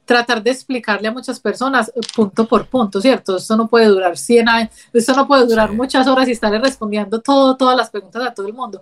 tratar 0.05 0.43
de 0.43 0.51
explicarle 0.51 1.07
a 1.07 1.11
muchas 1.11 1.39
personas 1.39 1.89
eh, 1.89 2.01
punto 2.15 2.47
por 2.47 2.67
punto, 2.67 2.99
¿cierto? 2.99 3.37
Esto 3.37 3.55
no 3.55 3.67
puede 3.67 3.85
durar 3.85 4.17
100 4.17 4.49
años, 4.49 4.69
esto 4.91 5.13
no 5.13 5.27
puede 5.27 5.45
durar 5.45 5.71
muchas 5.71 6.07
horas 6.07 6.27
y 6.27 6.31
estarle 6.31 6.59
respondiendo 6.59 7.21
todo, 7.21 7.55
todas 7.55 7.77
las 7.77 7.89
preguntas 7.89 8.21
a 8.23 8.33
todo 8.33 8.47
el 8.47 8.53
mundo, 8.53 8.81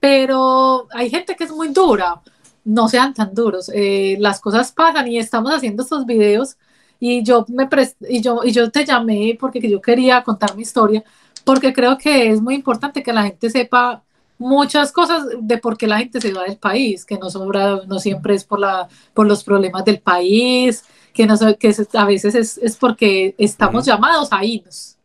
pero 0.00 0.88
hay 0.92 1.10
gente 1.10 1.36
que 1.36 1.44
es 1.44 1.52
muy 1.52 1.68
dura, 1.68 2.20
no 2.64 2.88
sean 2.88 3.14
tan 3.14 3.34
duros, 3.34 3.70
eh, 3.72 4.16
las 4.18 4.40
cosas 4.40 4.72
pasan 4.72 5.06
y 5.08 5.18
estamos 5.18 5.52
haciendo 5.52 5.82
estos 5.82 6.06
videos 6.06 6.56
y 6.98 7.22
yo 7.22 7.44
me 7.48 7.68
y 8.08 8.20
yo 8.20 8.40
y 8.44 8.52
yo 8.52 8.70
te 8.70 8.84
llamé 8.84 9.36
porque 9.38 9.60
yo 9.60 9.80
quería 9.80 10.22
contar 10.22 10.56
mi 10.56 10.62
historia 10.62 11.04
porque 11.44 11.72
creo 11.72 11.98
que 11.98 12.30
es 12.30 12.40
muy 12.40 12.54
importante 12.54 13.02
que 13.02 13.12
la 13.12 13.24
gente 13.24 13.50
sepa 13.50 14.02
muchas 14.44 14.92
cosas 14.92 15.26
de 15.40 15.56
por 15.56 15.78
qué 15.78 15.86
la 15.86 15.98
gente 15.98 16.20
se 16.20 16.32
va 16.32 16.44
del 16.44 16.58
país, 16.58 17.06
que 17.06 17.18
no 17.18 17.30
sobra, 17.30 17.80
no 17.86 17.98
siempre 17.98 18.34
es 18.34 18.44
por, 18.44 18.60
la, 18.60 18.88
por 19.14 19.26
los 19.26 19.42
problemas 19.42 19.86
del 19.86 20.00
país, 20.00 20.84
que, 21.14 21.26
no, 21.26 21.34
que 21.58 21.74
a 21.94 22.04
veces 22.04 22.34
es, 22.34 22.58
es 22.58 22.76
porque 22.76 23.34
estamos 23.38 23.86
llamados 23.86 24.28
a 24.32 24.44
irnos. 24.44 24.98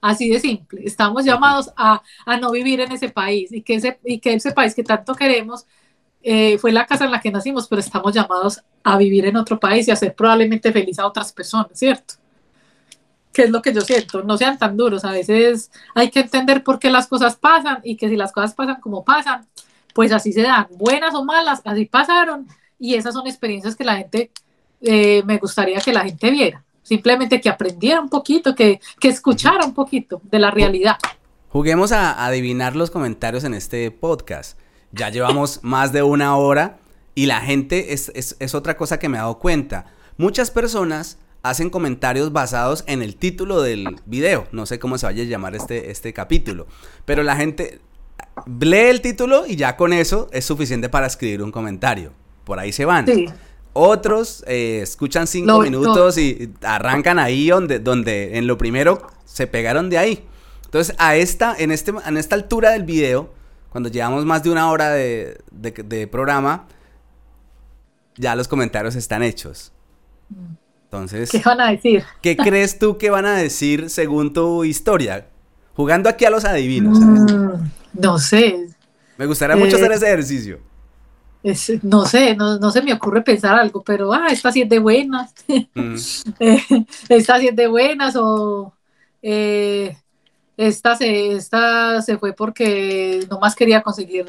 Así 0.00 0.30
de 0.30 0.40
simple, 0.40 0.82
estamos 0.84 1.24
llamados 1.24 1.70
a, 1.76 2.02
a, 2.24 2.36
no 2.38 2.50
vivir 2.50 2.80
en 2.80 2.92
ese 2.92 3.10
país 3.10 3.52
y 3.52 3.62
que 3.62 3.74
ese, 3.74 3.98
y 4.04 4.18
que 4.18 4.32
ese 4.32 4.52
país 4.52 4.74
que 4.74 4.82
tanto 4.82 5.14
queremos 5.14 5.66
eh, 6.22 6.56
fue 6.58 6.72
la 6.72 6.86
casa 6.86 7.04
en 7.04 7.10
la 7.10 7.20
que 7.20 7.30
nacimos, 7.30 7.68
pero 7.68 7.80
estamos 7.80 8.14
llamados 8.14 8.62
a 8.82 8.96
vivir 8.96 9.26
en 9.26 9.36
otro 9.36 9.60
país 9.60 9.88
y 9.88 9.90
a 9.90 9.96
ser 9.96 10.14
probablemente 10.14 10.72
feliz 10.72 10.98
a 10.98 11.06
otras 11.06 11.32
personas, 11.32 11.78
¿cierto? 11.78 12.14
Que 13.36 13.42
es 13.42 13.50
lo 13.50 13.60
que 13.60 13.74
yo 13.74 13.82
siento, 13.82 14.22
no 14.22 14.38
sean 14.38 14.56
tan 14.56 14.78
duros, 14.78 15.04
a 15.04 15.10
veces 15.10 15.70
hay 15.94 16.10
que 16.10 16.20
entender 16.20 16.64
por 16.64 16.78
qué 16.78 16.88
las 16.88 17.06
cosas 17.06 17.36
pasan 17.36 17.80
y 17.84 17.94
que 17.94 18.08
si 18.08 18.16
las 18.16 18.32
cosas 18.32 18.54
pasan 18.54 18.80
como 18.80 19.04
pasan, 19.04 19.46
pues 19.92 20.10
así 20.10 20.32
se 20.32 20.40
dan, 20.40 20.68
buenas 20.70 21.14
o 21.14 21.22
malas, 21.22 21.60
así 21.66 21.84
pasaron 21.84 22.48
y 22.78 22.94
esas 22.94 23.12
son 23.12 23.26
experiencias 23.26 23.76
que 23.76 23.84
la 23.84 23.98
gente, 23.98 24.30
eh, 24.80 25.22
me 25.26 25.36
gustaría 25.36 25.78
que 25.82 25.92
la 25.92 26.04
gente 26.04 26.30
viera, 26.30 26.64
simplemente 26.82 27.38
que 27.38 27.50
aprendiera 27.50 28.00
un 28.00 28.08
poquito, 28.08 28.54
que, 28.54 28.80
que 28.98 29.08
escuchara 29.08 29.66
un 29.66 29.74
poquito 29.74 30.22
de 30.24 30.38
la 30.38 30.50
realidad. 30.50 30.96
Juguemos 31.50 31.92
a 31.92 32.24
adivinar 32.24 32.74
los 32.74 32.90
comentarios 32.90 33.44
en 33.44 33.52
este 33.52 33.90
podcast. 33.90 34.58
Ya 34.92 35.10
llevamos 35.10 35.60
más 35.62 35.92
de 35.92 36.02
una 36.02 36.38
hora 36.38 36.78
y 37.14 37.26
la 37.26 37.42
gente 37.42 37.92
es, 37.92 38.10
es, 38.14 38.34
es 38.38 38.54
otra 38.54 38.78
cosa 38.78 38.98
que 38.98 39.10
me 39.10 39.18
he 39.18 39.20
dado 39.20 39.38
cuenta. 39.38 39.84
Muchas 40.16 40.50
personas 40.50 41.18
hacen 41.48 41.70
comentarios 41.70 42.32
basados 42.32 42.84
en 42.86 43.02
el 43.02 43.16
título 43.16 43.62
del 43.62 44.00
video. 44.06 44.46
No 44.52 44.66
sé 44.66 44.78
cómo 44.78 44.98
se 44.98 45.06
vaya 45.06 45.22
a 45.22 45.26
llamar 45.26 45.54
este, 45.54 45.90
este 45.90 46.12
capítulo. 46.12 46.66
Pero 47.04 47.22
la 47.22 47.36
gente 47.36 47.80
lee 48.60 48.88
el 48.90 49.00
título 49.00 49.46
y 49.46 49.56
ya 49.56 49.76
con 49.76 49.92
eso 49.92 50.28
es 50.32 50.44
suficiente 50.44 50.88
para 50.88 51.06
escribir 51.06 51.42
un 51.42 51.52
comentario. 51.52 52.12
Por 52.44 52.58
ahí 52.58 52.72
se 52.72 52.84
van. 52.84 53.06
Otros 53.72 54.42
eh, 54.46 54.80
escuchan 54.82 55.26
cinco 55.26 55.60
minutos 55.60 56.18
y 56.18 56.52
arrancan 56.62 57.18
ahí 57.18 57.48
donde, 57.48 57.78
donde 57.78 58.38
en 58.38 58.46
lo 58.46 58.56
primero 58.56 59.06
se 59.24 59.46
pegaron 59.46 59.90
de 59.90 59.98
ahí. 59.98 60.24
Entonces, 60.64 60.96
a 60.98 61.16
esta, 61.16 61.54
en, 61.56 61.70
este, 61.70 61.92
en 62.06 62.16
esta 62.16 62.34
altura 62.34 62.70
del 62.70 62.84
video, 62.84 63.32
cuando 63.70 63.88
llevamos 63.88 64.24
más 64.24 64.42
de 64.42 64.50
una 64.50 64.70
hora 64.70 64.90
de, 64.90 65.38
de 65.50 66.06
programa, 66.06 66.66
ya 68.16 68.34
los 68.34 68.48
comentarios 68.48 68.94
están 68.96 69.22
hechos. 69.22 69.72
Mm. 70.30 70.65
Entonces, 70.86 71.30
¿qué 71.30 71.42
van 71.44 71.60
a 71.60 71.70
decir? 71.70 72.04
¿Qué 72.22 72.36
crees 72.36 72.78
tú 72.78 72.96
que 72.96 73.10
van 73.10 73.26
a 73.26 73.34
decir 73.36 73.90
según 73.90 74.32
tu 74.32 74.64
historia? 74.64 75.26
Jugando 75.74 76.08
aquí 76.08 76.24
a 76.24 76.30
los 76.30 76.44
adivinos. 76.44 76.98
Mm, 76.98 77.70
no 77.94 78.18
sé. 78.18 78.68
Me 79.18 79.26
gustaría 79.26 79.56
mucho 79.56 79.76
hacer 79.76 79.90
eh, 79.92 79.94
ese 79.94 80.06
ejercicio. 80.06 80.60
no 81.82 82.06
sé, 82.06 82.36
no, 82.36 82.70
se 82.70 82.82
me 82.82 82.92
ocurre 82.92 83.22
pensar 83.22 83.58
algo, 83.58 83.82
pero 83.82 84.12
ah, 84.12 84.28
esta 84.30 84.52
sí 84.52 84.62
es 84.62 84.68
de 84.68 84.78
buenas. 84.78 85.34
Mm. 85.74 85.96
Eh, 86.40 86.62
esta 87.08 87.38
sí 87.38 87.48
es 87.48 87.56
de 87.56 87.66
buenas 87.66 88.14
o 88.16 88.72
eh, 89.22 89.96
esta, 90.56 90.96
se, 90.96 91.32
esta 91.32 92.00
se 92.00 92.16
fue 92.18 92.32
porque 92.32 93.26
nomás 93.28 93.54
quería 93.54 93.82
conseguir 93.82 94.26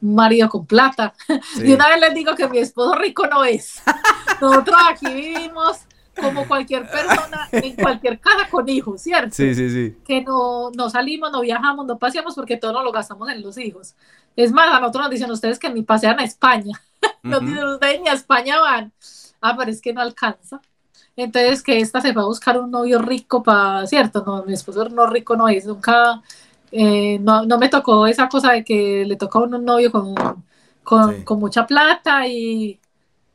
marido 0.00 0.48
con 0.48 0.66
plata. 0.66 1.14
Y 1.56 1.72
una 1.72 1.88
vez 1.88 2.00
les 2.00 2.14
digo 2.14 2.34
que 2.34 2.48
mi 2.48 2.58
esposo 2.58 2.94
rico 2.94 3.26
no 3.26 3.44
es. 3.44 3.82
Nosotros 4.40 4.76
aquí 4.90 5.06
vivimos 5.06 5.78
como 6.20 6.46
cualquier 6.46 6.88
persona 6.90 7.48
en 7.52 7.76
cualquier 7.76 8.18
casa 8.18 8.48
con 8.50 8.68
hijos, 8.68 9.02
¿cierto? 9.02 9.34
Sí, 9.34 9.54
sí, 9.54 9.70
sí. 9.70 9.96
Que 10.04 10.22
no, 10.22 10.70
no 10.70 10.90
salimos, 10.90 11.30
no 11.30 11.40
viajamos, 11.40 11.86
no 11.86 11.98
paseamos 11.98 12.34
porque 12.34 12.56
todo 12.56 12.72
nos 12.72 12.84
lo 12.84 12.92
gastamos 12.92 13.28
en 13.30 13.42
los 13.42 13.56
hijos. 13.58 13.94
Es 14.36 14.52
más, 14.52 14.68
a 14.68 14.80
nosotros 14.80 15.04
nos 15.04 15.10
dicen 15.10 15.30
ustedes 15.30 15.58
que 15.58 15.70
ni 15.70 15.82
pasean 15.82 16.18
a 16.20 16.24
España. 16.24 16.80
Nos 17.22 17.40
dicen 17.40 17.64
ustedes 17.64 18.00
ni 18.00 18.08
a 18.08 18.12
España 18.12 18.60
van. 18.60 18.92
Ah, 19.40 19.56
pero 19.56 19.70
es 19.70 19.80
que 19.80 19.92
no 19.92 20.00
alcanza. 20.00 20.60
Entonces, 21.16 21.62
que 21.62 21.80
esta 21.80 22.00
se 22.00 22.12
va 22.12 22.22
a 22.22 22.26
buscar 22.26 22.58
un 22.60 22.70
novio 22.70 23.00
rico 23.00 23.42
para, 23.42 23.86
¿cierto? 23.86 24.22
No, 24.24 24.44
mi 24.44 24.52
esposo 24.52 24.88
no 24.88 25.06
rico 25.06 25.36
no 25.36 25.48
es, 25.48 25.66
nunca, 25.66 26.22
eh, 26.72 27.18
no, 27.20 27.44
no, 27.44 27.58
me 27.58 27.68
tocó 27.68 28.06
esa 28.06 28.28
cosa 28.28 28.52
de 28.52 28.64
que 28.64 29.04
le 29.06 29.16
tocó 29.16 29.38
a 29.38 29.42
un 29.42 29.64
novio 29.64 29.90
con, 29.90 30.14
con, 30.82 31.22
con 31.22 31.38
mucha 31.38 31.66
plata 31.66 32.26
y 32.26 32.78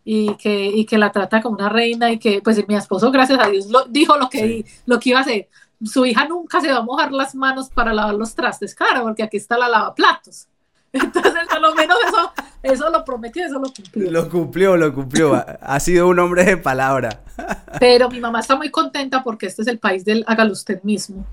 y 0.06 0.36
que, 0.36 0.66
y 0.68 0.86
que 0.86 0.98
la 0.98 1.12
trata 1.12 1.42
como 1.42 1.56
una 1.56 1.70
reina 1.70 2.12
y 2.12 2.20
que 2.20 2.42
pues 2.42 2.68
mi 2.68 2.76
esposo, 2.76 3.12
gracias 3.12 3.40
a 3.40 3.50
Dios, 3.50 3.68
lo, 3.68 3.86
dijo 3.86 4.18
lo 4.18 4.30
que, 4.30 4.66
lo 4.86 5.00
que 5.00 5.10
iba 5.10 5.20
a 5.20 5.22
hacer. 5.22 5.50
Su 5.84 6.06
hija 6.06 6.28
nunca 6.28 6.62
se 6.62 6.72
va 6.72 6.78
a 6.78 6.82
mojar 6.82 7.12
las 7.12 7.36
manos 7.36 7.70
para 7.70 7.94
lavar 7.94 8.16
los 8.16 8.36
trastes, 8.36 8.76
claro, 8.76 9.04
porque 9.04 9.24
aquí 9.24 9.38
está 9.38 9.58
la 9.58 9.68
lavaplatos. 9.68 10.48
Entonces, 10.94 11.34
a 11.50 11.60
lo 11.60 11.74
menos 11.74 11.98
eso, 12.08 12.32
eso 12.62 12.90
lo 12.90 13.04
prometió, 13.04 13.46
eso 13.46 13.60
lo 13.60 13.74
cumplió. 13.74 14.12
Lo 14.12 14.30
cumplió, 14.30 14.78
lo 14.78 14.94
cumplió. 14.94 15.44
ha 15.60 15.80
sido 15.80 16.08
un 16.08 16.20
hombre 16.20 16.44
de 16.44 16.58
palabra. 16.58 17.22
Pero 17.80 18.10
mi 18.10 18.20
mamá 18.20 18.42
está 18.42 18.56
muy 18.56 18.70
contenta 18.70 19.24
porque 19.24 19.48
este 19.48 19.64
es 19.64 19.68
el 19.68 19.80
país 19.80 20.06
del 20.06 20.24
hágalo 20.28 20.54
usted 20.54 20.84
mismo 20.84 21.26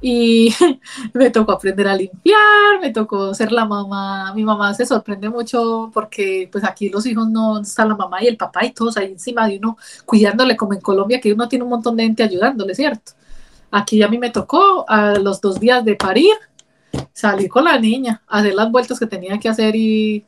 y 0.00 0.54
me 1.14 1.30
tocó 1.30 1.52
aprender 1.52 1.86
a 1.86 1.94
limpiar, 1.94 2.80
me 2.80 2.90
tocó 2.90 3.34
ser 3.34 3.52
la 3.52 3.66
mamá, 3.66 4.32
mi 4.34 4.44
mamá 4.44 4.72
se 4.74 4.86
sorprende 4.86 5.28
mucho 5.28 5.90
porque 5.92 6.48
pues 6.50 6.64
aquí 6.64 6.88
los 6.88 7.04
hijos 7.06 7.28
no 7.28 7.60
están 7.60 7.88
la 7.88 7.96
mamá 7.96 8.22
y 8.22 8.26
el 8.26 8.36
papá 8.36 8.64
y 8.64 8.72
todos 8.72 8.96
ahí 8.96 9.12
encima 9.12 9.46
de 9.46 9.58
uno 9.58 9.76
cuidándole 10.06 10.56
como 10.56 10.72
en 10.72 10.80
Colombia 10.80 11.20
que 11.20 11.32
uno 11.32 11.48
tiene 11.48 11.64
un 11.64 11.70
montón 11.70 11.96
de 11.96 12.04
gente 12.04 12.22
ayudándole, 12.22 12.74
¿cierto? 12.74 13.12
Aquí 13.70 14.02
a 14.02 14.08
mí 14.08 14.18
me 14.18 14.30
tocó 14.30 14.84
a 14.88 15.14
los 15.18 15.40
dos 15.40 15.60
días 15.60 15.84
de 15.84 15.94
parir 15.94 16.34
salir 17.12 17.48
con 17.48 17.64
la 17.64 17.78
niña, 17.78 18.22
hacer 18.26 18.54
las 18.54 18.70
vueltas 18.70 18.98
que 18.98 19.06
tenía 19.06 19.38
que 19.38 19.48
hacer 19.48 19.76
y, 19.76 20.24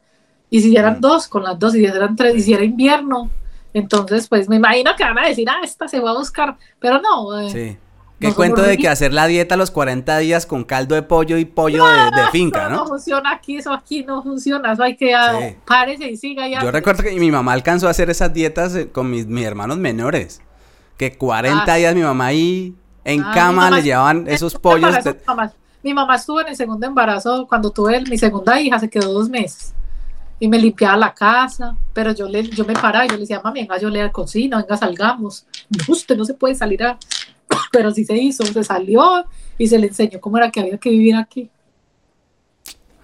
y 0.51 0.61
si 0.61 0.77
eran 0.77 1.01
dos, 1.01 1.27
con 1.27 1.43
las 1.43 1.59
dos, 1.59 1.75
y 1.75 1.79
si 1.79 1.87
eran 1.87 2.15
tres, 2.15 2.37
y 2.37 2.41
si 2.43 2.53
era 2.53 2.63
invierno, 2.63 3.31
entonces 3.73 4.29
pues 4.29 4.49
me 4.49 4.57
imagino 4.57 4.93
que 4.97 5.03
van 5.03 5.19
a 5.19 5.27
decir, 5.27 5.49
ah, 5.49 5.61
esta 5.65 5.89
se 5.89 5.99
va 5.99 6.11
a 6.11 6.19
buscar, 6.19 6.57
pero 6.79 7.01
no. 7.01 7.41
Eh, 7.41 7.51
sí 7.51 7.79
¿Qué 8.23 8.35
cuento 8.35 8.63
de 8.63 8.79
que 8.79 8.89
hacer 8.89 9.13
la 9.13 9.27
dieta 9.27 9.57
a 9.57 9.59
los 9.59 9.71
40 9.71 10.19
días 10.19 10.47
con 10.47 10.65
caldo 10.65 10.95
de 10.95 11.03
pollo 11.03 11.37
y 11.39 11.45
pollo 11.45 11.85
de, 11.85 12.27
finca, 12.31 12.69
¿no? 12.69 12.77
No 12.77 12.87
funciona 12.87 13.33
aquí, 13.33 13.57
eso 13.57 13.73
aquí 13.73 14.05
no 14.05 14.23
funciona, 14.23 14.73
eso 14.73 14.83
hay 14.83 14.97
que 14.97 15.09
sí. 15.09 15.57
párese 15.67 16.09
y 16.09 16.17
siga 16.17 16.47
ya. 16.49 16.63
Yo 16.63 16.71
recuerdo 16.71 17.03
que 17.03 17.13
mi 17.19 17.31
mamá 17.31 17.53
alcanzó 17.53 17.89
a 17.89 17.91
hacer 17.91 18.11
esas 18.11 18.33
dietas 18.33 18.75
eh, 18.77 18.91
con 18.91 19.11
mis, 19.11 19.27
hermanos 19.45 19.79
menores, 19.79 20.41
que 20.97 21.17
40 21.17 21.65
ah. 21.67 21.77
días 21.77 21.95
mi 21.95 22.03
mamá 22.03 22.27
ahí 22.27 22.75
en 23.05 23.23
ah, 23.23 23.33
cama 23.35 23.71
le 23.71 23.83
llevaban 23.83 24.27
esos 24.29 24.55
pollos. 24.55 24.95
Mi 25.83 25.93
mamá 25.93 26.15
estuvo 26.15 26.41
en 26.41 26.49
el 26.49 26.57
segundo 26.57 26.87
embarazo, 26.87 27.47
cuando 27.49 27.71
tuve 27.71 28.01
mi 28.03 28.17
segunda 28.17 28.61
hija, 28.61 28.79
se 28.79 28.89
quedó 28.89 29.13
dos 29.13 29.29
meses. 29.29 29.75
y 30.39 30.49
me 30.49 30.59
limpiaba 30.59 30.97
la 30.97 31.15
casa, 31.15 31.77
pero 31.93 32.13
yo, 32.13 32.29
le, 32.29 32.43
yo 32.49 32.65
me 32.65 32.75
paraba 32.75 33.05
y 33.05 33.09
yo 33.09 33.15
le 33.15 33.21
decía, 33.21 33.41
mami, 33.43 33.61
venga, 33.61 33.79
yo 33.79 33.89
le 33.89 34.11
cocina, 34.11 34.59
venga, 34.59 34.77
salgamos. 34.77 35.45
No, 35.69 35.85
usted 35.93 36.17
no 36.17 36.25
se 36.25 36.35
puede 36.35 36.55
salir 36.55 36.83
a... 36.85 36.99
Pero 37.71 37.91
sí 37.91 38.05
se 38.05 38.17
hizo, 38.17 38.45
se 38.45 38.65
salió 38.65 39.25
y 39.59 39.69
se 39.69 39.79
le 39.79 39.89
enseñó 39.89 40.21
cómo 40.21 40.39
era 40.39 40.51
que 40.51 40.61
había 40.61 40.79
que 40.79 40.91
vivir 40.91 41.17
aquí. 41.17 41.51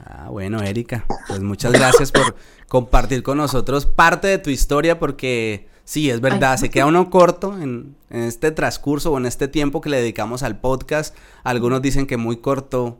Ah, 0.04 0.28
bueno, 0.30 0.62
Erika, 0.62 1.04
pues 1.26 1.40
muchas 1.40 1.72
gracias 1.72 2.12
por 2.12 2.34
compartir 2.68 3.22
con 3.22 3.38
nosotros 3.38 3.84
parte 3.84 4.28
de 4.28 4.38
tu 4.38 4.50
historia 4.50 4.98
porque 4.98 5.68
sí, 5.84 6.08
es 6.08 6.20
verdad, 6.20 6.56
se 6.56 6.70
queda 6.70 6.86
uno 6.86 7.10
corto 7.10 7.58
en, 7.60 7.94
en, 8.08 8.22
este 8.22 8.50
transcurso 8.50 9.12
o 9.12 9.18
en 9.18 9.26
este 9.26 9.48
tiempo 9.48 9.80
que 9.80 9.90
le 9.90 9.98
dedicamos 9.98 10.42
al 10.42 10.60
podcast. 10.60 11.14
Algunos 11.44 11.82
dicen 11.82 12.06
que 12.06 12.16
muy 12.16 12.38
corto. 12.38 12.98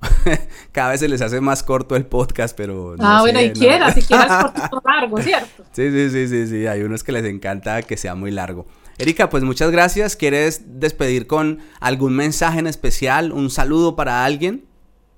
Cada 0.72 0.90
vez 0.90 1.00
se 1.00 1.08
les 1.08 1.20
hace 1.20 1.40
más 1.40 1.62
corto 1.62 1.96
el 1.96 2.06
podcast, 2.06 2.56
pero... 2.56 2.96
No 2.96 3.06
ah, 3.06 3.20
bueno, 3.20 3.40
y 3.40 3.50
quiera, 3.52 3.92
si 3.92 4.02
quieras 4.02 4.44
corto 4.44 4.82
largo, 4.84 5.20
¿cierto? 5.20 5.64
Sí, 5.72 5.90
sí, 5.90 6.10
sí, 6.10 6.28
sí, 6.28 6.46
sí, 6.46 6.66
hay 6.66 6.82
unos 6.82 7.04
que 7.04 7.12
les 7.12 7.24
encanta 7.24 7.82
que 7.82 7.96
sea 7.96 8.14
muy 8.14 8.30
largo. 8.30 8.66
Erika, 8.98 9.28
pues 9.28 9.42
muchas 9.42 9.70
gracias. 9.70 10.16
¿Quieres 10.16 10.62
despedir 10.80 11.26
con 11.26 11.60
algún 11.80 12.14
mensaje 12.14 12.58
en 12.58 12.66
especial, 12.66 13.32
un 13.32 13.50
saludo 13.50 13.94
para 13.94 14.24
alguien? 14.24 14.64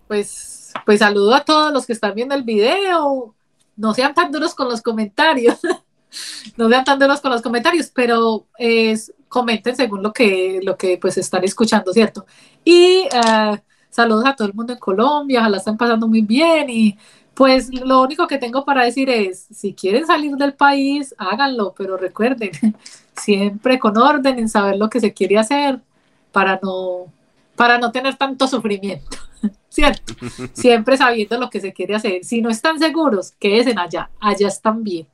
Pues 0.08 0.48
pues 0.84 1.00
saludo 1.00 1.34
a 1.34 1.44
todos 1.44 1.72
los 1.72 1.86
que 1.86 1.92
están 1.92 2.14
viendo 2.14 2.34
el 2.34 2.42
video. 2.42 3.34
No 3.76 3.94
sean 3.94 4.14
tan 4.14 4.32
duros 4.32 4.54
con 4.54 4.68
los 4.68 4.82
comentarios. 4.82 5.58
no 6.56 6.68
sean 6.68 6.84
tan 6.84 6.98
duros 6.98 7.20
con 7.20 7.30
los 7.30 7.42
comentarios, 7.42 7.90
pero 7.92 8.46
es, 8.58 9.12
comenten 9.28 9.76
según 9.76 10.02
lo 10.02 10.12
que, 10.12 10.60
lo 10.62 10.76
que 10.76 10.98
pues 10.98 11.18
están 11.18 11.44
escuchando, 11.44 11.92
¿cierto? 11.92 12.26
Y 12.64 13.04
uh, 13.12 13.56
saludos 13.90 14.24
a 14.26 14.34
todo 14.34 14.48
el 14.48 14.54
mundo 14.54 14.72
en 14.72 14.78
Colombia, 14.78 15.40
ojalá 15.40 15.58
estén 15.58 15.76
pasando 15.76 16.08
muy 16.08 16.22
bien 16.22 16.68
y 16.70 16.96
pues 17.34 17.72
lo 17.72 18.02
único 18.02 18.26
que 18.26 18.38
tengo 18.38 18.64
para 18.64 18.84
decir 18.84 19.08
es, 19.08 19.46
si 19.54 19.72
quieren 19.72 20.06
salir 20.06 20.32
del 20.32 20.54
país, 20.54 21.14
háganlo, 21.18 21.72
pero 21.76 21.96
recuerden, 21.96 22.50
siempre 23.18 23.78
con 23.78 23.96
orden 23.96 24.38
en 24.38 24.48
saber 24.48 24.76
lo 24.76 24.88
que 24.88 25.00
se 25.00 25.12
quiere 25.12 25.38
hacer 25.38 25.80
para 26.32 26.58
no, 26.62 27.06
para 27.56 27.78
no 27.78 27.92
tener 27.92 28.16
tanto 28.16 28.46
sufrimiento. 28.48 29.16
¿cierto? 29.68 30.14
Siempre 30.52 30.96
sabiendo 30.96 31.38
lo 31.38 31.50
que 31.50 31.60
se 31.60 31.72
quiere 31.72 31.94
hacer. 31.94 32.24
Si 32.24 32.42
no 32.42 32.50
están 32.50 32.78
seguros, 32.78 33.32
quédense 33.38 33.74
allá, 33.76 34.10
allá 34.20 34.48
están 34.48 34.82
bien, 34.82 35.06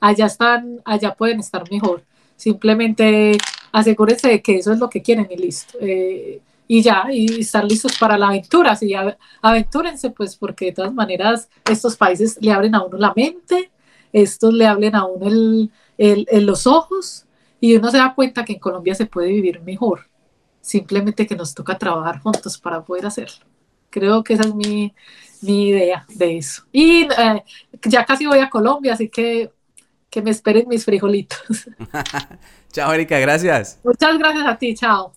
allá 0.00 0.26
están, 0.26 0.80
allá 0.84 1.14
pueden 1.14 1.40
estar 1.40 1.68
mejor. 1.70 2.02
Simplemente 2.36 3.38
asegúrense 3.72 4.28
de 4.28 4.42
que 4.42 4.56
eso 4.56 4.72
es 4.72 4.78
lo 4.78 4.90
que 4.90 5.02
quieren 5.02 5.26
y 5.30 5.36
listo. 5.36 5.78
Eh, 5.80 6.40
y 6.68 6.82
ya, 6.82 7.06
y 7.10 7.40
estar 7.40 7.64
listos 7.64 7.96
para 7.96 8.18
la 8.18 8.28
aventura, 8.28 8.74
sí, 8.74 8.92
aventúrense 9.40 10.10
pues 10.10 10.34
porque 10.34 10.66
de 10.66 10.72
todas 10.72 10.92
maneras 10.92 11.48
estos 11.64 11.96
países 11.96 12.38
le 12.40 12.50
abren 12.50 12.74
a 12.74 12.82
uno 12.82 12.98
la 12.98 13.12
mente, 13.14 13.70
estos 14.12 14.52
le 14.52 14.66
abren 14.66 14.96
a 14.96 15.04
uno 15.04 15.28
el, 15.28 15.70
el, 15.96 16.44
los 16.44 16.66
ojos 16.66 17.25
y 17.60 17.76
uno 17.76 17.90
se 17.90 17.98
da 17.98 18.14
cuenta 18.14 18.44
que 18.44 18.54
en 18.54 18.58
Colombia 18.58 18.94
se 18.94 19.06
puede 19.06 19.28
vivir 19.28 19.60
mejor, 19.62 20.08
simplemente 20.60 21.26
que 21.26 21.36
nos 21.36 21.54
toca 21.54 21.78
trabajar 21.78 22.20
juntos 22.20 22.58
para 22.58 22.84
poder 22.84 23.06
hacerlo. 23.06 23.46
Creo 23.90 24.22
que 24.22 24.34
esa 24.34 24.44
es 24.44 24.54
mi, 24.54 24.94
idea 25.42 26.04
de 26.08 26.38
eso. 26.38 26.64
Y 26.72 27.04
eh, 27.04 27.44
ya 27.84 28.04
casi 28.04 28.26
voy 28.26 28.40
a 28.40 28.50
Colombia, 28.50 28.94
así 28.94 29.08
que 29.08 29.50
que 30.10 30.22
me 30.22 30.30
esperen 30.30 30.66
mis 30.68 30.84
frijolitos. 30.84 31.68
chao, 32.72 32.92
Erika, 32.92 33.18
gracias. 33.18 33.78
Muchas 33.84 34.18
gracias 34.18 34.46
a 34.46 34.56
ti, 34.56 34.74
chao. 34.74 35.15